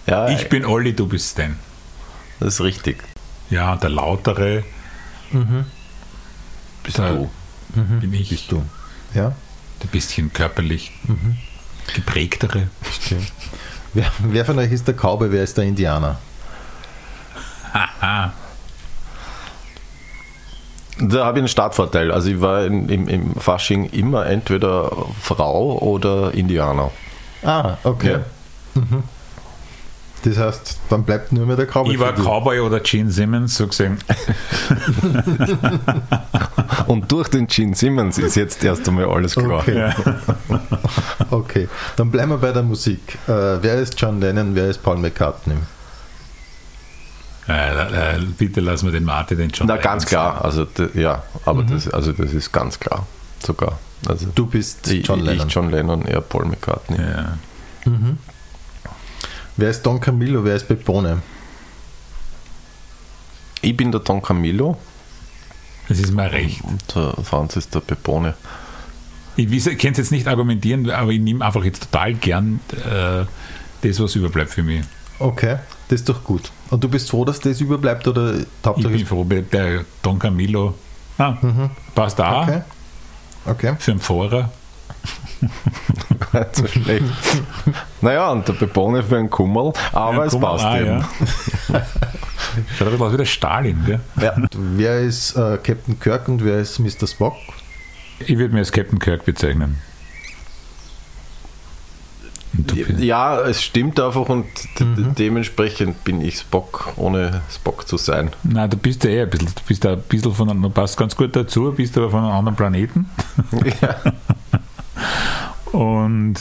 ja, 0.07 0.29
ich 0.29 0.49
bin 0.49 0.65
Olli, 0.65 0.93
du 0.93 1.07
bist 1.07 1.31
Stan. 1.31 1.59
Das 2.39 2.55
ist 2.55 2.61
richtig. 2.61 3.03
Ja, 3.49 3.75
der 3.75 3.89
Lautere. 3.89 4.63
Mhm. 5.31 5.65
Bist 6.83 6.97
Der- 6.97 7.13
du. 7.13 7.29
bin 7.99 8.13
ich. 8.13 8.29
Bist 8.29 8.51
du. 8.51 8.63
Ja? 9.13 9.33
Der 9.81 9.87
bisschen 9.87 10.31
körperlich 10.33 10.91
geprägtere. 11.93 12.67
Stimmt. 12.91 13.31
Wer, 13.93 14.11
wer 14.19 14.45
von 14.45 14.57
euch 14.59 14.71
ist 14.71 14.87
der 14.87 14.95
Cowboy, 14.95 15.31
wer 15.31 15.43
ist 15.43 15.57
der 15.57 15.65
Indianer? 15.65 16.19
Haha. 17.73 18.33
Da 20.99 21.25
habe 21.25 21.39
ich 21.39 21.41
einen 21.41 21.47
Startvorteil. 21.47 22.11
Also 22.11 22.29
ich 22.29 22.39
war 22.39 22.65
im, 22.65 22.87
im, 22.87 23.07
im 23.07 23.35
Fasching 23.35 23.85
immer 23.89 24.25
entweder 24.27 24.91
Frau 25.19 25.77
oder 25.79 26.33
Indianer. 26.33 26.91
Ah, 27.43 27.77
okay. 27.83 28.11
Ja. 28.75 28.81
Mhm. 28.81 29.03
Das 30.23 30.37
heißt, 30.37 30.79
dann 30.89 31.03
bleibt 31.03 31.33
nur 31.33 31.45
mehr 31.45 31.57
der 31.57 31.65
Cowboy. 31.65 31.93
Ich 31.93 31.99
war 31.99 32.09
für 32.09 32.21
dich. 32.21 32.25
Cowboy 32.25 32.59
oder 32.61 32.79
Gene 32.79 33.11
Simmons, 33.11 33.57
so 33.57 33.67
gesehen. 33.67 33.97
Und 36.87 37.11
durch 37.11 37.27
den 37.27 37.47
Gene 37.47 37.75
Simmons 37.75 38.17
ist 38.17 38.35
jetzt 38.35 38.63
erst 38.63 38.87
einmal 38.87 39.05
alles 39.05 39.35
klar. 39.35 39.59
Okay. 39.59 39.91
okay, 41.29 41.67
dann 41.97 42.09
bleiben 42.09 42.31
wir 42.31 42.37
bei 42.37 42.53
der 42.53 42.63
Musik. 42.63 43.17
Äh, 43.27 43.61
wer 43.61 43.75
ist 43.75 43.99
John 43.99 44.21
Lennon, 44.21 44.55
wer 44.55 44.69
ist 44.69 44.81
Paul 44.81 44.97
McCartney? 44.97 45.55
Äh, 47.49 48.15
äh, 48.15 48.19
bitte 48.37 48.61
lassen 48.61 48.85
wir 48.85 48.93
den 48.93 49.03
Martin 49.03 49.37
den 49.37 49.49
John 49.49 49.67
Na, 49.67 49.75
ganz 49.75 50.09
Lennon 50.09 50.31
klar. 50.31 50.45
Also, 50.45 50.65
ja, 50.93 51.23
aber 51.45 51.63
das, 51.63 51.89
also 51.89 52.13
das 52.13 52.33
ist 52.33 52.53
ganz 52.53 52.79
klar. 52.79 53.05
Sogar. 53.45 53.77
Also, 54.07 54.27
Du 54.33 54.45
bist 54.45 54.89
ich, 54.89 55.05
John 55.05 55.19
Lennon. 55.19 55.47
Ich 55.47 55.53
John 55.53 55.69
Lennon, 55.69 56.05
er 56.05 56.21
Paul 56.21 56.45
McCartney. 56.45 56.97
Ja. 56.97 57.37
Wer 59.57 59.69
ist 59.69 59.83
Don 59.83 59.99
Camillo, 59.99 60.43
wer 60.43 60.55
ist 60.55 60.67
Pepone? 60.67 61.21
Ich 63.61 63.77
bin 63.77 63.91
der 63.91 64.01
Don 64.01 64.21
Camillo 64.21 64.77
Das 65.87 65.99
ist 65.99 66.11
mir 66.11 66.31
recht. 66.31 66.61
und 66.63 66.83
der 66.95 67.13
Franz 67.23 67.55
ist 67.55 67.73
der 67.73 67.79
Pepone. 67.81 68.33
Ich 69.35 69.47
kann 69.77 69.91
es 69.93 69.97
jetzt 69.97 70.11
nicht 70.11 70.27
argumentieren, 70.27 70.89
aber 70.91 71.11
ich 71.11 71.19
nehme 71.19 71.43
einfach 71.45 71.63
jetzt 71.63 71.83
total 71.91 72.13
gern 72.13 72.59
äh, 72.71 73.25
das, 73.81 73.99
was 73.99 74.15
überbleibt 74.15 74.51
für 74.51 74.63
mich. 74.63 74.83
Okay, 75.19 75.57
das 75.87 76.01
ist 76.01 76.09
doch 76.09 76.23
gut. 76.23 76.51
Und 76.69 76.83
du 76.83 76.89
bist 76.89 77.09
froh, 77.09 77.25
dass 77.25 77.39
das 77.39 77.61
überbleibt 77.61 78.07
oder 78.07 78.35
Ich 78.35 78.45
Hauptsache 78.65 78.93
bin 78.93 79.05
froh, 79.05 79.23
der 79.23 79.85
Don 80.01 80.19
Camillo 80.19 80.75
ah, 81.17 81.35
passt 81.95 82.19
auch 82.19 82.43
Okay. 82.47 82.61
Okay. 83.45 83.75
für 83.79 83.91
einen 83.91 83.99
Fahrer. 83.99 84.51
Nicht 86.33 86.55
so 86.55 86.67
schlecht. 86.67 87.03
Naja, 88.03 88.29
und 88.31 88.47
der 88.47 88.53
Pepone 88.53 89.01
für 89.03 89.17
einen 89.17 89.29
Kummerl, 89.29 89.73
aber 89.91 90.17
Ja, 90.17 90.23
es 90.25 90.33
mal, 90.33 90.51
passt 90.51 90.65
ah, 90.65 90.77
eben. 90.79 90.85
ja. 90.87 91.01
Schaut 92.77 92.87
ein 92.87 92.91
bisschen 92.91 93.01
aus 93.01 93.13
wie 93.13 93.17
der 93.17 93.25
Stalin. 93.25 93.83
Gell? 93.85 93.99
Ja. 94.21 94.35
Wer 94.55 94.99
ist 94.99 95.35
äh, 95.35 95.57
Captain 95.63 95.99
Kirk 95.99 96.27
und 96.27 96.43
wer 96.45 96.59
ist 96.59 96.77
Mr. 96.79 97.07
Spock? 97.07 97.33
Ich 98.19 98.37
würde 98.37 98.53
mir 98.53 98.59
als 98.59 98.71
Captain 98.71 98.99
Kirk 98.99 99.25
bezeichnen. 99.25 99.77
Ja, 102.99 103.39
es 103.41 103.63
stimmt 103.63 103.99
einfach 103.99 104.29
und 104.29 104.45
de- 104.79 104.95
de- 104.95 105.05
dementsprechend 105.17 106.03
bin 106.03 106.21
ich 106.21 106.37
Spock, 106.37 106.93
ohne 106.97 107.41
Spock 107.51 107.87
zu 107.87 107.97
sein. 107.97 108.29
Nein, 108.43 108.69
du 108.69 108.77
bist 108.77 109.03
ja 109.03 109.09
eh 109.09 109.21
ein 109.23 109.29
bisschen, 109.31 109.47
du 109.47 109.61
bist 109.67 109.83
ein 109.87 109.99
bisschen 110.03 110.33
von 110.35 110.49
einem, 110.51 110.61
du 110.61 110.69
passt 110.69 110.95
ganz 110.95 111.15
gut 111.15 111.35
dazu, 111.35 111.73
bist 111.75 111.97
aber 111.97 112.11
von 112.11 112.19
einem 112.23 112.31
anderen 112.33 112.55
Planeten. 112.55 113.09
ja. 113.81 113.95
Und 115.71 116.35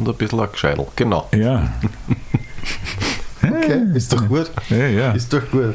Und 0.00 0.08
ein 0.08 0.14
bisschen 0.16 0.40
ein 0.40 0.50
Gescheidel, 0.50 0.86
genau. 0.96 1.28
ja, 1.34 1.70
Okay, 3.42 3.82
ist 3.94 4.12
doch 4.12 4.26
gut. 4.28 4.50
ja, 4.68 4.86
ja. 4.86 5.12
Ist 5.12 5.32
doch 5.32 5.42
gut. 5.50 5.74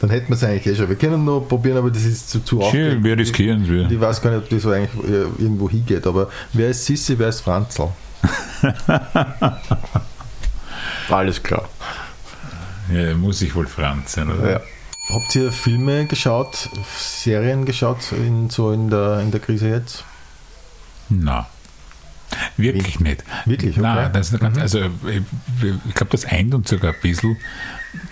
Dann 0.00 0.10
hätten 0.10 0.28
wir 0.28 0.34
es 0.34 0.42
eigentlich 0.44 0.66
eh 0.66 0.74
schon. 0.74 0.88
Wir 0.88 0.96
können 0.96 1.24
noch 1.24 1.40
probieren, 1.42 1.78
aber 1.78 1.90
das 1.90 2.02
ist 2.02 2.28
zu, 2.30 2.40
zu 2.40 2.60
aufregend. 2.60 3.04
wir 3.04 3.16
riskieren 3.16 3.62
es. 3.62 3.92
Ich 3.92 4.00
weiß 4.00 4.20
gar 4.20 4.30
nicht, 4.30 4.42
ob 4.42 4.48
das 4.48 4.66
eigentlich 4.66 5.04
äh, 5.08 5.22
irgendwo 5.42 5.70
hingeht, 5.70 6.06
aber 6.06 6.28
wer 6.52 6.70
ist 6.70 6.84
Sissi, 6.84 7.18
wer 7.18 7.28
ist 7.28 7.40
Franzl? 7.40 7.88
Alles 11.08 11.42
klar. 11.42 11.68
Ja, 12.92 13.14
muss 13.14 13.42
ich 13.42 13.54
wohl 13.54 13.66
Franz 13.66 14.12
sein, 14.12 14.30
oder? 14.30 14.50
Ja. 14.52 14.60
Habt 15.08 15.34
ihr 15.36 15.52
Filme 15.52 16.06
geschaut, 16.06 16.68
Serien 16.96 17.64
geschaut, 17.64 18.12
in, 18.12 18.50
so 18.50 18.72
in 18.72 18.90
der, 18.90 19.20
in 19.20 19.30
der 19.30 19.40
Krise 19.40 19.68
jetzt? 19.68 20.04
Na. 21.08 21.46
Wirklich 22.56 23.00
nicht. 23.00 23.24
Wirklich, 23.46 23.72
okay. 23.78 23.80
Nein, 23.82 24.12
das 24.12 24.32
ist 24.32 24.40
ganz, 24.40 24.58
also 24.58 24.80
ich, 24.80 25.22
ich 25.88 25.94
glaube, 25.94 26.10
das 26.10 26.24
eint 26.24 26.54
uns 26.54 26.70
sogar 26.70 26.92
ein 26.94 27.00
bisschen. 27.02 27.36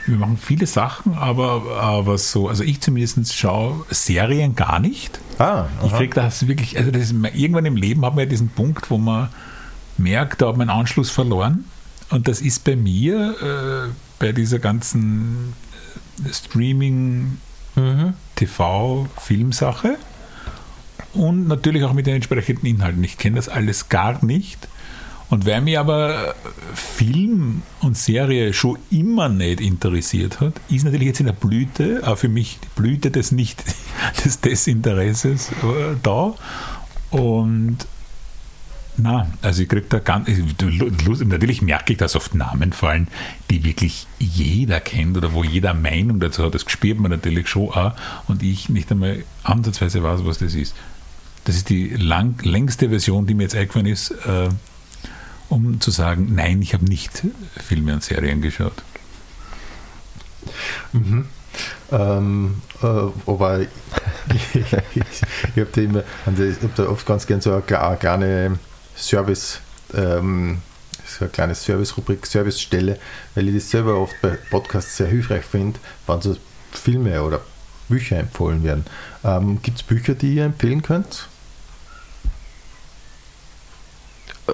Wir 0.06 0.16
machen 0.18 0.36
viele 0.36 0.66
Sachen, 0.66 1.14
aber, 1.14 1.62
aber 1.80 2.18
so, 2.18 2.48
also 2.48 2.62
ich 2.64 2.80
zumindest 2.80 3.34
schaue 3.34 3.84
Serien 3.90 4.54
gar 4.54 4.78
nicht. 4.78 5.20
Ah, 5.38 5.66
Ich 5.84 5.92
kriege 5.94 6.14
das 6.14 6.46
wirklich, 6.48 6.76
also 6.78 6.90
das 6.90 7.02
ist, 7.04 7.12
irgendwann 7.34 7.64
im 7.66 7.76
Leben 7.76 8.04
haben 8.04 8.16
wir 8.16 8.24
ja 8.24 8.28
diesen 8.28 8.48
Punkt, 8.50 8.90
wo 8.90 8.98
man 8.98 9.28
merkt, 9.96 10.42
da 10.42 10.48
hat 10.48 10.56
man 10.56 10.68
einen 10.68 10.80
Anschluss 10.80 11.10
verloren. 11.10 11.64
Und 12.10 12.28
das 12.28 12.40
ist 12.42 12.64
bei 12.64 12.76
mir, 12.76 13.34
äh, 13.40 13.90
bei 14.18 14.32
dieser 14.32 14.58
ganzen 14.58 15.54
äh, 16.26 16.32
Streaming, 16.32 17.38
Mhm. 17.76 18.14
TV, 18.34 19.06
Filmsache 19.16 19.96
und 21.14 21.48
natürlich 21.48 21.84
auch 21.84 21.92
mit 21.92 22.06
den 22.06 22.16
entsprechenden 22.16 22.66
Inhalten. 22.66 23.02
Ich 23.04 23.18
kenne 23.18 23.36
das 23.36 23.48
alles 23.48 23.88
gar 23.88 24.24
nicht. 24.24 24.68
Und 25.30 25.46
weil 25.46 25.60
mich 25.60 25.78
aber 25.78 26.34
Film 26.74 27.62
und 27.80 27.96
Serie 27.96 28.52
schon 28.52 28.78
immer 28.90 29.28
nicht 29.28 29.60
interessiert 29.60 30.40
hat, 30.40 30.54
ist 30.68 30.84
natürlich 30.84 31.06
jetzt 31.06 31.20
in 31.20 31.26
der 31.26 31.32
Blüte, 31.32 32.02
auch 32.04 32.18
für 32.18 32.28
mich 32.28 32.58
die 32.62 32.80
Blüte 32.80 33.12
des 33.12 33.30
nicht 33.30 33.62
des 34.24 34.40
Desinteresses 34.40 35.52
äh, 35.52 35.96
da. 36.02 36.34
Und 37.10 37.78
na, 38.96 39.28
also 39.40 39.62
ich 39.62 39.68
kriege 39.68 39.86
da 39.88 39.98
ganz, 39.98 40.28
natürlich 41.24 41.62
merke 41.62 41.92
ich, 41.92 41.98
dass 41.98 42.16
oft 42.16 42.34
Namen 42.34 42.72
fallen, 42.72 43.08
die 43.50 43.64
wirklich 43.64 44.06
jeder 44.18 44.80
kennt 44.80 45.16
oder 45.16 45.32
wo 45.32 45.44
jeder 45.44 45.74
Meinung 45.74 46.20
dazu 46.20 46.44
hat. 46.44 46.54
Das 46.54 46.64
spürt 46.66 46.98
man 46.98 47.10
natürlich 47.10 47.48
schon 47.48 47.70
auch 47.70 47.92
und 48.26 48.42
ich 48.42 48.68
nicht 48.68 48.90
einmal 48.90 49.24
ansatzweise 49.42 50.02
weiß, 50.02 50.24
was 50.24 50.38
das 50.38 50.54
ist. 50.54 50.74
Das 51.50 51.56
ist 51.56 51.68
die 51.68 51.88
lang, 51.88 52.36
längste 52.44 52.90
Version, 52.90 53.26
die 53.26 53.34
mir 53.34 53.42
jetzt 53.42 53.56
eingefallen 53.56 53.86
ist, 53.86 54.12
äh, 54.12 54.50
um 55.48 55.80
zu 55.80 55.90
sagen, 55.90 56.32
nein, 56.36 56.62
ich 56.62 56.74
habe 56.74 56.84
nicht 56.84 57.24
Filme 57.56 57.92
und 57.94 58.04
Serien 58.04 58.40
geschaut. 58.40 58.84
Ähm, 61.90 62.62
äh, 62.80 62.86
aber 62.86 63.60
ich, 64.32 64.54
ich, 64.54 64.62
ich 64.62 65.56
habe 65.56 65.68
da 65.74 66.36
hab 66.62 66.74
da 66.76 66.88
oft 66.88 67.04
ganz 67.04 67.26
gern 67.26 67.40
so 67.40 67.52
eine, 67.52 67.62
kle- 67.62 67.80
eine 67.80 67.96
kleine 67.96 68.58
Service, 68.96 69.58
ähm, 69.92 70.58
so 71.04 71.24
eine 71.24 71.30
kleine 71.30 71.56
Service-Rubrik, 71.56 72.26
Servicestelle, 72.26 72.96
weil 73.34 73.48
ich 73.48 73.56
das 73.56 73.70
selber 73.70 73.96
oft 73.98 74.20
bei 74.20 74.38
Podcasts 74.50 74.96
sehr 74.98 75.08
hilfreich 75.08 75.44
finde, 75.44 75.80
wenn 76.06 76.20
so 76.22 76.36
Filme 76.70 77.20
oder 77.24 77.40
Bücher 77.88 78.18
empfohlen 78.20 78.62
werden. 78.62 78.84
Ähm, 79.24 79.60
Gibt 79.62 79.78
es 79.78 79.82
Bücher, 79.82 80.14
die 80.14 80.36
ihr 80.36 80.44
empfehlen 80.44 80.82
könnt? 80.82 81.26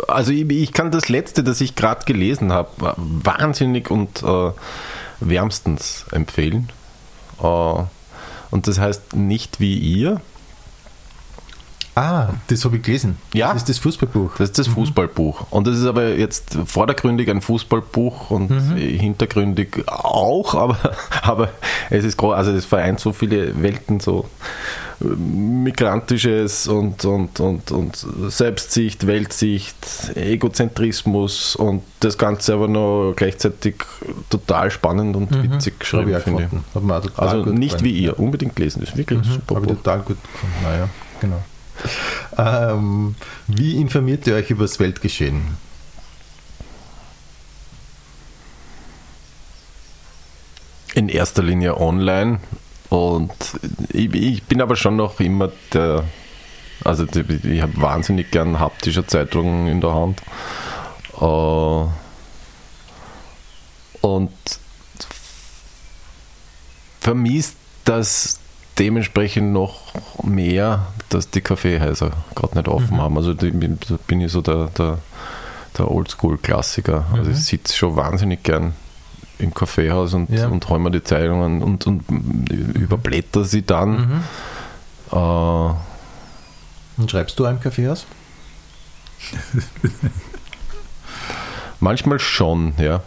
Also 0.08 0.32
ich, 0.32 0.48
ich 0.50 0.72
kann 0.72 0.90
das 0.90 1.08
letzte, 1.08 1.42
das 1.42 1.60
ich 1.60 1.74
gerade 1.74 2.04
gelesen 2.04 2.52
habe, 2.52 2.94
wahnsinnig 2.96 3.90
und 3.90 4.22
äh, 4.22 4.50
wärmstens 5.20 6.06
empfehlen. 6.12 6.70
Äh, 7.42 7.82
und 8.50 8.66
das 8.66 8.78
heißt 8.78 9.14
nicht 9.14 9.60
wie 9.60 9.78
ihr. 9.78 10.20
Ah, 11.94 12.34
das 12.48 12.62
habe 12.66 12.76
ich 12.76 12.82
gelesen. 12.82 13.16
Ja. 13.32 13.54
Das 13.54 13.62
ist 13.62 13.70
das 13.70 13.78
Fußballbuch. 13.78 14.32
Das 14.32 14.50
ist 14.50 14.58
das 14.58 14.66
Fußballbuch. 14.68 15.46
Und 15.50 15.66
das 15.66 15.78
ist 15.78 15.86
aber 15.86 16.10
jetzt 16.10 16.58
vordergründig 16.66 17.30
ein 17.30 17.40
Fußballbuch 17.40 18.30
und 18.30 18.48
hintergründig 18.76 19.82
auch, 19.86 20.54
aber, 20.54 20.76
aber 21.22 21.48
es 21.88 22.04
ist 22.04 22.18
groß, 22.18 22.34
also 22.34 22.50
es 22.52 22.66
vereint 22.66 23.00
so 23.00 23.14
viele 23.14 23.62
Welten, 23.62 24.00
so 24.00 24.28
migrantisches 25.00 26.68
und, 26.68 27.04
und, 27.04 27.38
und, 27.40 27.70
und 27.70 27.96
Selbstsicht, 28.28 29.06
Weltsicht, 29.06 29.76
Egozentrismus 30.14 31.54
und 31.56 31.82
das 32.00 32.16
Ganze 32.16 32.54
aber 32.54 32.68
noch 32.68 33.14
gleichzeitig 33.14 33.76
total 34.30 34.70
spannend 34.70 35.16
und 35.16 35.30
witzig 35.42 35.74
Habe 35.74 35.78
geschrieben, 35.78 36.16
ich 36.16 36.22
finde 36.22 36.48
ich. 36.74 37.18
Also 37.18 37.44
nicht 37.44 37.82
wie 37.84 37.90
ihr, 37.90 38.18
unbedingt 38.18 38.58
lesen, 38.58 38.80
das 38.80 38.90
ist 38.90 38.96
wirklich 38.96 39.18
ein 39.18 39.24
super 39.24 39.56
Habe 39.56 39.66
ich 39.66 39.72
total 39.72 39.98
gut 40.00 40.16
gefunden. 40.22 40.54
Naja, 40.62 40.88
genau. 41.20 41.42
Ähm, 42.38 43.14
wie 43.48 43.76
informiert 43.76 44.26
ihr 44.26 44.34
euch 44.34 44.50
über 44.50 44.64
das 44.64 44.80
Weltgeschehen? 44.80 45.42
In 50.94 51.10
erster 51.10 51.42
Linie 51.42 51.78
online 51.78 52.40
und 52.90 53.32
ich, 53.92 54.12
ich 54.14 54.42
bin 54.44 54.60
aber 54.60 54.76
schon 54.76 54.96
noch 54.96 55.18
immer 55.20 55.50
der, 55.72 56.04
also 56.84 57.04
ich 57.04 57.62
habe 57.62 57.80
wahnsinnig 57.80 58.30
gern 58.30 58.60
haptische 58.60 59.06
Zeitungen 59.06 59.66
in 59.68 59.80
der 59.80 59.94
Hand 59.94 60.22
Äh, 61.20 61.84
und 64.02 64.30
vermisst 67.00 67.56
das 67.84 68.38
dementsprechend 68.78 69.52
noch 69.52 69.92
mehr, 70.22 70.86
dass 71.08 71.30
die 71.30 71.40
Kaffeehäuser 71.40 72.10
gerade 72.34 72.56
nicht 72.58 72.68
offen 72.68 72.96
Mhm. 72.96 73.00
haben. 73.00 73.16
Also 73.16 73.32
die, 73.32 73.50
da 73.50 73.96
bin 74.06 74.20
ich 74.20 74.32
so 74.32 74.42
der, 74.42 74.66
der, 74.76 74.98
der 75.78 75.90
Oldschool-Klassiker. 75.90 77.06
Also 77.12 77.30
Mhm. 77.30 77.36
ich 77.36 77.44
sitze 77.44 77.74
schon 77.76 77.96
wahnsinnig 77.96 78.42
gern 78.42 78.74
im 79.38 79.52
Kaffeehaus 79.54 80.14
und, 80.14 80.30
Ja. 80.30 80.48
und 80.48 80.68
hol 80.68 80.78
mir 80.78 80.90
die 80.90 81.02
Zeitungen 81.04 81.62
und, 81.62 81.86
und 81.86 82.04
überblätter 82.74 83.44
sie 83.44 83.62
dann. 83.62 83.90
Mhm. 83.90 84.22
Äh, 85.12 85.16
Und 87.00 87.10
schreibst 87.10 87.38
du 87.38 87.44
einem 87.44 87.60
Kaffeehaus? 87.60 88.06
Manchmal 91.80 92.18
schon, 92.18 92.72
ja. 92.78 93.02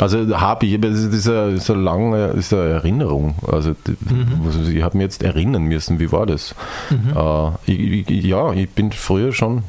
Also 0.00 0.40
habe 0.40 0.64
ich, 0.66 0.74
aber 0.76 0.88
das 0.88 1.00
ist 1.00 1.28
eine, 1.28 1.58
so 1.60 1.74
lange 1.74 2.28
ist 2.28 2.52
eine 2.54 2.62
Erinnerung. 2.70 3.34
Also 3.46 3.70
Mhm. 4.08 4.48
ich 4.74 4.82
habe 4.82 4.96
mir 4.96 5.02
jetzt 5.04 5.22
erinnern 5.22 5.64
müssen, 5.64 5.98
wie 6.00 6.10
war 6.12 6.24
das? 6.24 6.54
Äh, 6.90 7.50
ich, 7.70 8.08
ich, 8.08 8.24
ja, 8.24 8.52
ich 8.54 8.70
bin 8.70 8.90
früher 8.92 9.32
schon 9.32 9.64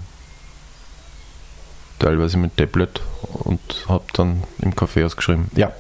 teilweise 2.04 2.38
mit 2.38 2.58
Tablet 2.58 3.02
und 3.32 3.60
habe 3.88 4.04
dann 4.14 4.44
im 4.60 4.76
Kaffeehaus 4.76 5.16
geschrieben. 5.16 5.50
Ja, 5.56 5.72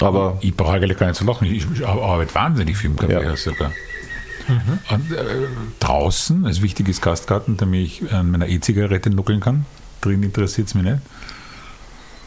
aber 0.00 0.38
ich 0.40 0.56
brauche 0.56 0.72
eigentlich 0.72 0.96
gar 0.96 1.08
nicht 1.08 1.16
zu 1.16 1.24
lachen. 1.24 1.46
Ich, 1.46 1.66
ich 1.74 1.86
arbeite 1.86 2.34
wahnsinnig 2.34 2.76
viel 2.76 2.90
im 2.90 2.96
Kaffeehaus 2.96 3.42
sogar. 3.42 3.72
Und, 4.90 5.12
äh, 5.12 5.24
draußen, 5.80 6.46
als 6.46 6.62
wichtiges 6.62 7.00
Gastgarten, 7.00 7.56
damit 7.56 7.86
ich 7.86 8.12
an 8.12 8.30
meiner 8.30 8.48
E-Zigarette 8.48 9.10
nuckeln 9.10 9.40
kann. 9.40 9.66
Drin 10.00 10.22
interessiert 10.22 10.68
es 10.68 10.74
mich 10.74 10.84
nicht. 10.84 10.98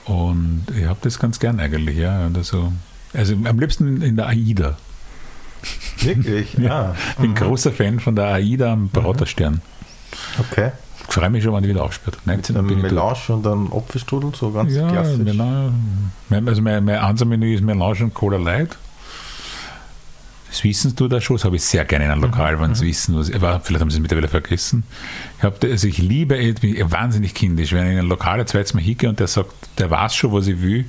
Und 0.06 0.66
ich 0.78 0.86
habe 0.86 1.00
das 1.02 1.20
ganz 1.20 1.40
gern 1.40 1.60
eigentlich, 1.60 1.98
ja. 1.98 2.30
Also, 2.34 2.72
also 3.14 3.36
am 3.44 3.60
liebsten 3.60 4.02
in 4.02 4.16
der 4.16 4.28
AIDA. 4.28 4.78
Wirklich? 6.00 6.54
Ja. 6.54 6.96
Ich 7.10 7.16
bin 7.16 7.36
großer 7.36 7.72
Fan 7.72 8.00
von 8.00 8.16
der 8.16 8.28
AIDA 8.28 8.74
am 8.74 8.90
Beraterstern. 8.90 9.62
Okay. 10.40 10.72
Ich 11.08 11.14
freue 11.14 11.30
mich 11.30 11.44
schon, 11.44 11.54
wann 11.54 11.64
die 11.64 11.70
wieder 11.70 11.84
aufsperrt. 11.84 12.18
19. 12.26 12.58
Ein 12.58 12.68
bin 12.68 12.78
ich 12.78 12.92
dort. 12.92 12.94
Melange 12.94 13.18
und 13.30 13.48
ein 13.48 13.78
Apfelstrudel, 13.78 14.34
so 14.36 14.52
ganz 14.52 14.74
Ja, 14.74 14.90
klassisch. 14.90 15.18
Melange. 15.18 15.74
Also 16.30 16.62
mein, 16.62 16.84
mein 16.84 16.98
Ansatzmenü 16.98 17.56
ist 17.56 17.64
Melange 17.64 18.04
und 18.04 18.14
Cola 18.14 18.38
Light. 18.38 18.78
Das 20.50 20.64
wissen 20.64 20.96
du 20.96 21.08
da 21.10 21.20
schon, 21.20 21.36
das 21.36 21.44
habe 21.44 21.58
ich 21.58 21.64
sehr 21.64 21.84
gerne 21.84 22.06
in 22.06 22.12
einem 22.12 22.22
Lokal, 22.22 22.60
wenn 22.62 22.76
sie 22.76 22.88
wissen, 22.88 23.16
was, 23.18 23.30
aber 23.34 23.60
vielleicht 23.60 23.82
haben 23.82 23.90
sie 23.90 23.98
es 23.98 24.02
mittlerweile 24.02 24.30
vergessen. 24.30 24.84
Ich, 25.38 25.44
hab, 25.44 25.62
also 25.62 25.88
ich 25.88 25.98
liebe, 25.98 26.38
ich 26.38 26.56
bin 26.56 26.92
wahnsinnig 26.92 27.34
kindisch, 27.34 27.74
wenn 27.74 27.86
ich 27.88 27.92
in 27.94 28.00
ein 28.00 28.06
Lokal 28.06 28.40
ein 28.40 28.48
zweites 28.48 28.74
Mal 28.74 28.82
hingehe 28.82 29.10
und 29.10 29.20
der 29.20 29.28
sagt, 29.28 29.52
der 29.80 29.90
weiß 29.92 30.16
schon, 30.16 30.32
was 30.32 30.48
ich 30.48 30.62
will, 30.62 30.86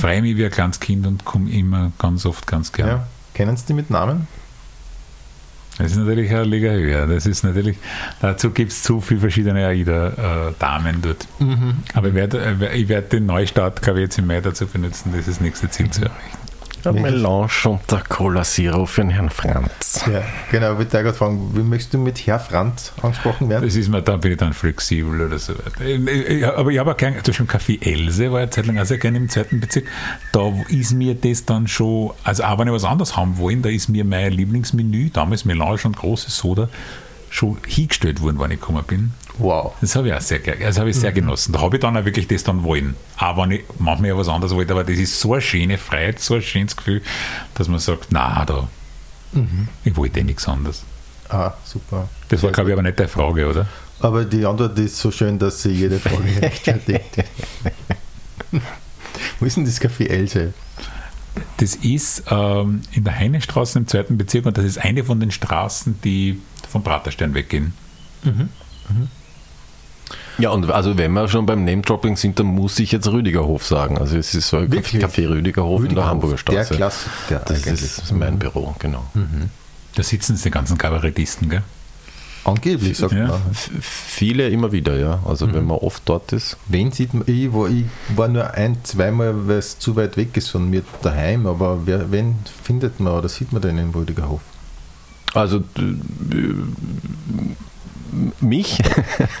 freue 0.00 0.22
mich 0.22 0.36
wie 0.38 0.46
ein 0.46 0.50
kleines 0.50 0.80
Kind 0.80 1.06
und 1.06 1.26
komme 1.26 1.50
immer 1.50 1.92
ganz 1.98 2.24
oft 2.24 2.46
ganz 2.46 2.72
gern. 2.72 2.88
Ja. 2.88 3.06
Kennen 3.34 3.54
Sie 3.56 3.66
die 3.66 3.74
mit 3.74 3.90
Namen? 3.90 4.26
Das 5.78 5.92
ist 5.92 5.98
natürlich 5.98 6.30
eine 6.30 6.44
Liga 6.44 6.70
höher. 6.72 7.06
Das 7.06 7.26
ist 7.26 7.42
natürlich, 7.42 7.78
dazu 8.20 8.50
gibt 8.50 8.72
es 8.72 8.82
zu 8.82 9.00
viele 9.00 9.20
verschiedene 9.20 9.66
AIDA-Damen 9.66 11.00
dort. 11.00 11.26
Aber 11.94 12.08
ich 12.08 12.14
werde 12.14 12.70
ich 12.74 12.88
werd 12.88 13.12
den 13.12 13.26
Neustart, 13.26 13.80
glaube 13.80 14.00
ich, 14.00 14.04
jetzt 14.04 14.18
im 14.18 14.26
Mai 14.26 14.40
dazu 14.40 14.66
benutzen, 14.66 15.12
dieses 15.16 15.40
nächste 15.40 15.70
Ziel 15.70 15.88
zu 15.90 16.02
erreichen. 16.02 16.39
Ja, 16.84 16.92
Melange 16.92 17.48
und 17.64 17.90
der 17.90 18.00
Cola 18.08 18.42
Zero 18.42 18.86
für 18.86 19.00
den 19.02 19.10
Herrn 19.10 19.30
Franz. 19.30 20.04
Ja. 20.12 20.22
Genau, 20.50 20.72
ich 20.72 20.78
wollte 20.78 21.02
gerade 21.02 21.14
fragen, 21.16 21.50
wie 21.54 21.62
möchtest 21.62 21.94
du 21.94 21.98
mit 21.98 22.18
Herr 22.26 22.38
Franz 22.40 22.92
angesprochen 23.02 23.48
werden? 23.48 23.64
Das 23.64 23.74
ist 23.76 23.88
mir, 23.88 24.02
da 24.02 24.16
bin 24.16 24.32
ich 24.32 24.38
dann 24.38 24.52
flexibel 24.52 25.20
oder 25.20 25.38
so 25.38 25.54
weiter. 25.54 25.84
Ich- 25.84 26.30
ich- 26.38 26.46
Aber 26.46 26.70
ich 26.70 26.78
habe 26.78 26.92
auch 26.92 26.96
gern, 26.96 27.14
zum 27.22 27.46
Beispiel 27.46 27.76
Café 27.78 27.86
Else 27.86 28.32
war 28.32 28.38
eine 28.40 28.50
Zeit 28.50 28.66
lang 28.66 28.78
auch 28.78 28.84
sehr 28.84 28.98
gerne 28.98 29.18
im 29.18 29.28
zweiten 29.28 29.60
Bezirk. 29.60 29.86
Da 30.32 30.52
ist 30.68 30.92
mir 30.92 31.14
das 31.14 31.44
dann 31.44 31.66
schon, 31.68 32.10
also 32.24 32.44
auch 32.44 32.58
wenn 32.58 32.68
ich 32.68 32.74
was 32.74 32.84
anderes 32.84 33.16
haben 33.16 33.38
wollen, 33.38 33.62
da 33.62 33.68
ist 33.68 33.88
mir 33.88 34.04
mein 34.04 34.32
Lieblingsmenü, 34.32 35.10
damals 35.10 35.44
Melange 35.44 35.80
und 35.84 35.96
große 35.96 36.30
Soda, 36.30 36.68
schon 37.30 37.58
hingestellt 37.66 38.20
worden, 38.20 38.36
wann 38.38 38.50
ich 38.50 38.58
gekommen 38.60 38.82
bin. 38.86 39.12
Wow. 39.38 39.74
Das 39.80 39.96
habe 39.96 40.08
ich 40.08 40.14
auch 40.14 40.20
sehr, 40.20 40.38
das 40.38 40.78
habe 40.78 40.90
ich 40.90 40.96
sehr 40.96 41.12
genossen. 41.12 41.52
Da 41.52 41.60
habe 41.60 41.76
ich 41.76 41.80
dann 41.80 41.96
auch 41.96 42.04
wirklich 42.04 42.28
das 42.28 42.44
dann 42.44 42.62
wollen. 42.62 42.94
Auch 43.18 43.36
wenn 43.36 43.52
ich 43.52 43.64
manchmal 43.78 44.10
ja 44.10 44.16
was 44.16 44.28
anderes 44.28 44.54
wollte, 44.54 44.72
aber 44.72 44.84
das 44.84 44.98
ist 44.98 45.18
so 45.20 45.32
eine 45.34 45.42
schöne 45.42 45.78
Freiheit, 45.78 46.18
so 46.18 46.34
ein 46.34 46.42
schönes 46.42 46.76
Gefühl, 46.76 47.02
dass 47.54 47.68
man 47.68 47.78
sagt, 47.78 48.08
na 48.10 48.44
da, 48.44 48.68
ich 49.84 49.96
wollte 49.96 50.20
eh 50.20 50.24
nichts 50.24 50.48
anderes. 50.48 50.84
Ah, 51.28 51.52
super. 51.64 52.08
Das 52.28 52.42
war, 52.42 52.50
glaube 52.50 52.70
ich, 52.70 52.72
aber 52.74 52.82
nicht 52.82 52.98
deine 52.98 53.08
Frage, 53.08 53.48
oder? 53.48 53.66
Aber 54.00 54.24
die 54.24 54.44
Antwort 54.44 54.78
ist 54.78 54.98
so 54.98 55.10
schön, 55.10 55.38
dass 55.38 55.62
sie 55.62 55.70
jede 55.70 56.00
Frage 56.00 56.24
rechtfertigt. 56.42 57.24
Wo 59.38 59.46
ist 59.46 59.56
denn 59.56 59.64
das 59.64 59.80
Café 59.80 60.08
Else? 60.08 60.52
Das 61.58 61.76
ist 61.76 62.24
ähm, 62.28 62.82
in 62.92 63.04
der 63.04 63.16
Heinestraße 63.16 63.78
im 63.78 63.86
zweiten 63.86 64.18
Bezirk 64.18 64.46
und 64.46 64.58
das 64.58 64.64
ist 64.64 64.78
eine 64.78 65.04
von 65.04 65.20
den 65.20 65.30
Straßen, 65.30 66.00
die 66.02 66.40
vom 66.68 66.82
Praterstern 66.82 67.34
weggehen. 67.34 67.72
Ja, 70.40 70.50
und 70.50 70.70
also 70.70 70.96
wenn 70.96 71.12
wir 71.12 71.28
schon 71.28 71.46
beim 71.46 71.64
Name-Dropping 71.64 72.16
sind, 72.16 72.38
dann 72.38 72.46
muss 72.46 72.78
ich 72.78 72.92
jetzt 72.92 73.06
Rüdigerhof 73.08 73.66
sagen. 73.66 73.98
Also 73.98 74.16
es 74.16 74.34
ist 74.34 74.48
so 74.48 74.56
ein 74.58 74.72
Wirklich? 74.72 75.02
Café 75.04 75.28
Rüdigerhof, 75.28 75.84
in 75.84 75.94
der 75.94 76.06
Hamburger 76.06 76.34
Der 76.34 76.38
Straße. 76.38 76.74
Klassiker 76.76 77.42
das 77.46 77.58
eigentlich. 77.66 77.82
ist 77.82 78.12
mein 78.12 78.38
Büro, 78.38 78.74
genau. 78.78 79.04
Da 79.94 80.02
sitzen 80.02 80.38
die 80.42 80.50
ganzen 80.50 80.78
Kabarettisten, 80.78 81.48
gell? 81.50 81.62
Angeblich, 82.44 82.96
sagt 82.96 83.12
Ja. 83.12 83.26
man. 83.26 83.40
Viele 83.82 84.48
immer 84.48 84.72
wieder, 84.72 84.96
ja. 84.98 85.18
Also 85.26 85.52
wenn 85.52 85.66
man 85.66 85.76
oft 85.76 86.02
dort 86.06 86.32
ist. 86.32 86.56
Wen 86.68 86.90
sieht 86.90 87.12
man? 87.12 87.24
Ich 87.26 87.52
war, 87.52 87.68
ich 87.68 87.84
war 88.16 88.28
nur 88.28 88.50
ein, 88.54 88.78
zweimal, 88.82 89.46
weil 89.46 89.58
es 89.58 89.78
zu 89.78 89.94
weit 89.96 90.16
weg 90.16 90.34
ist 90.38 90.48
von 90.48 90.70
mir 90.70 90.82
daheim, 91.02 91.46
aber 91.46 91.86
wer, 91.86 92.10
wen 92.10 92.36
findet 92.64 92.98
man 92.98 93.12
oder 93.12 93.28
sieht 93.28 93.52
man 93.52 93.60
denn 93.60 93.76
in 93.76 93.90
Rüdigerhof? 93.90 94.40
Also 95.34 95.58
äh, 95.58 95.62
mich, 98.40 98.78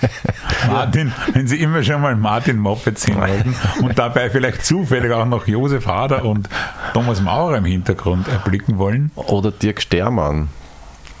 Martin, 0.68 1.12
wenn 1.32 1.46
Sie 1.46 1.56
immer 1.60 1.82
schon 1.82 2.00
mal 2.00 2.16
Martin 2.16 2.58
Moppet 2.58 2.98
sehen 2.98 3.16
wollten 3.16 3.54
und 3.82 3.98
dabei 3.98 4.30
vielleicht 4.30 4.64
zufällig 4.64 5.12
auch 5.12 5.26
noch 5.26 5.46
Josef 5.46 5.86
Hader 5.86 6.24
und 6.24 6.48
Thomas 6.92 7.20
Maurer 7.20 7.58
im 7.58 7.64
Hintergrund 7.64 8.28
erblicken 8.28 8.78
wollen. 8.78 9.10
oder 9.14 9.50
Dirk 9.50 9.80
Stermann, 9.82 10.48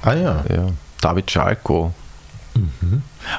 Ah 0.02 0.14
ja, 0.14 0.44
ja. 0.48 0.66
David 1.00 1.30
Schalko, 1.30 1.92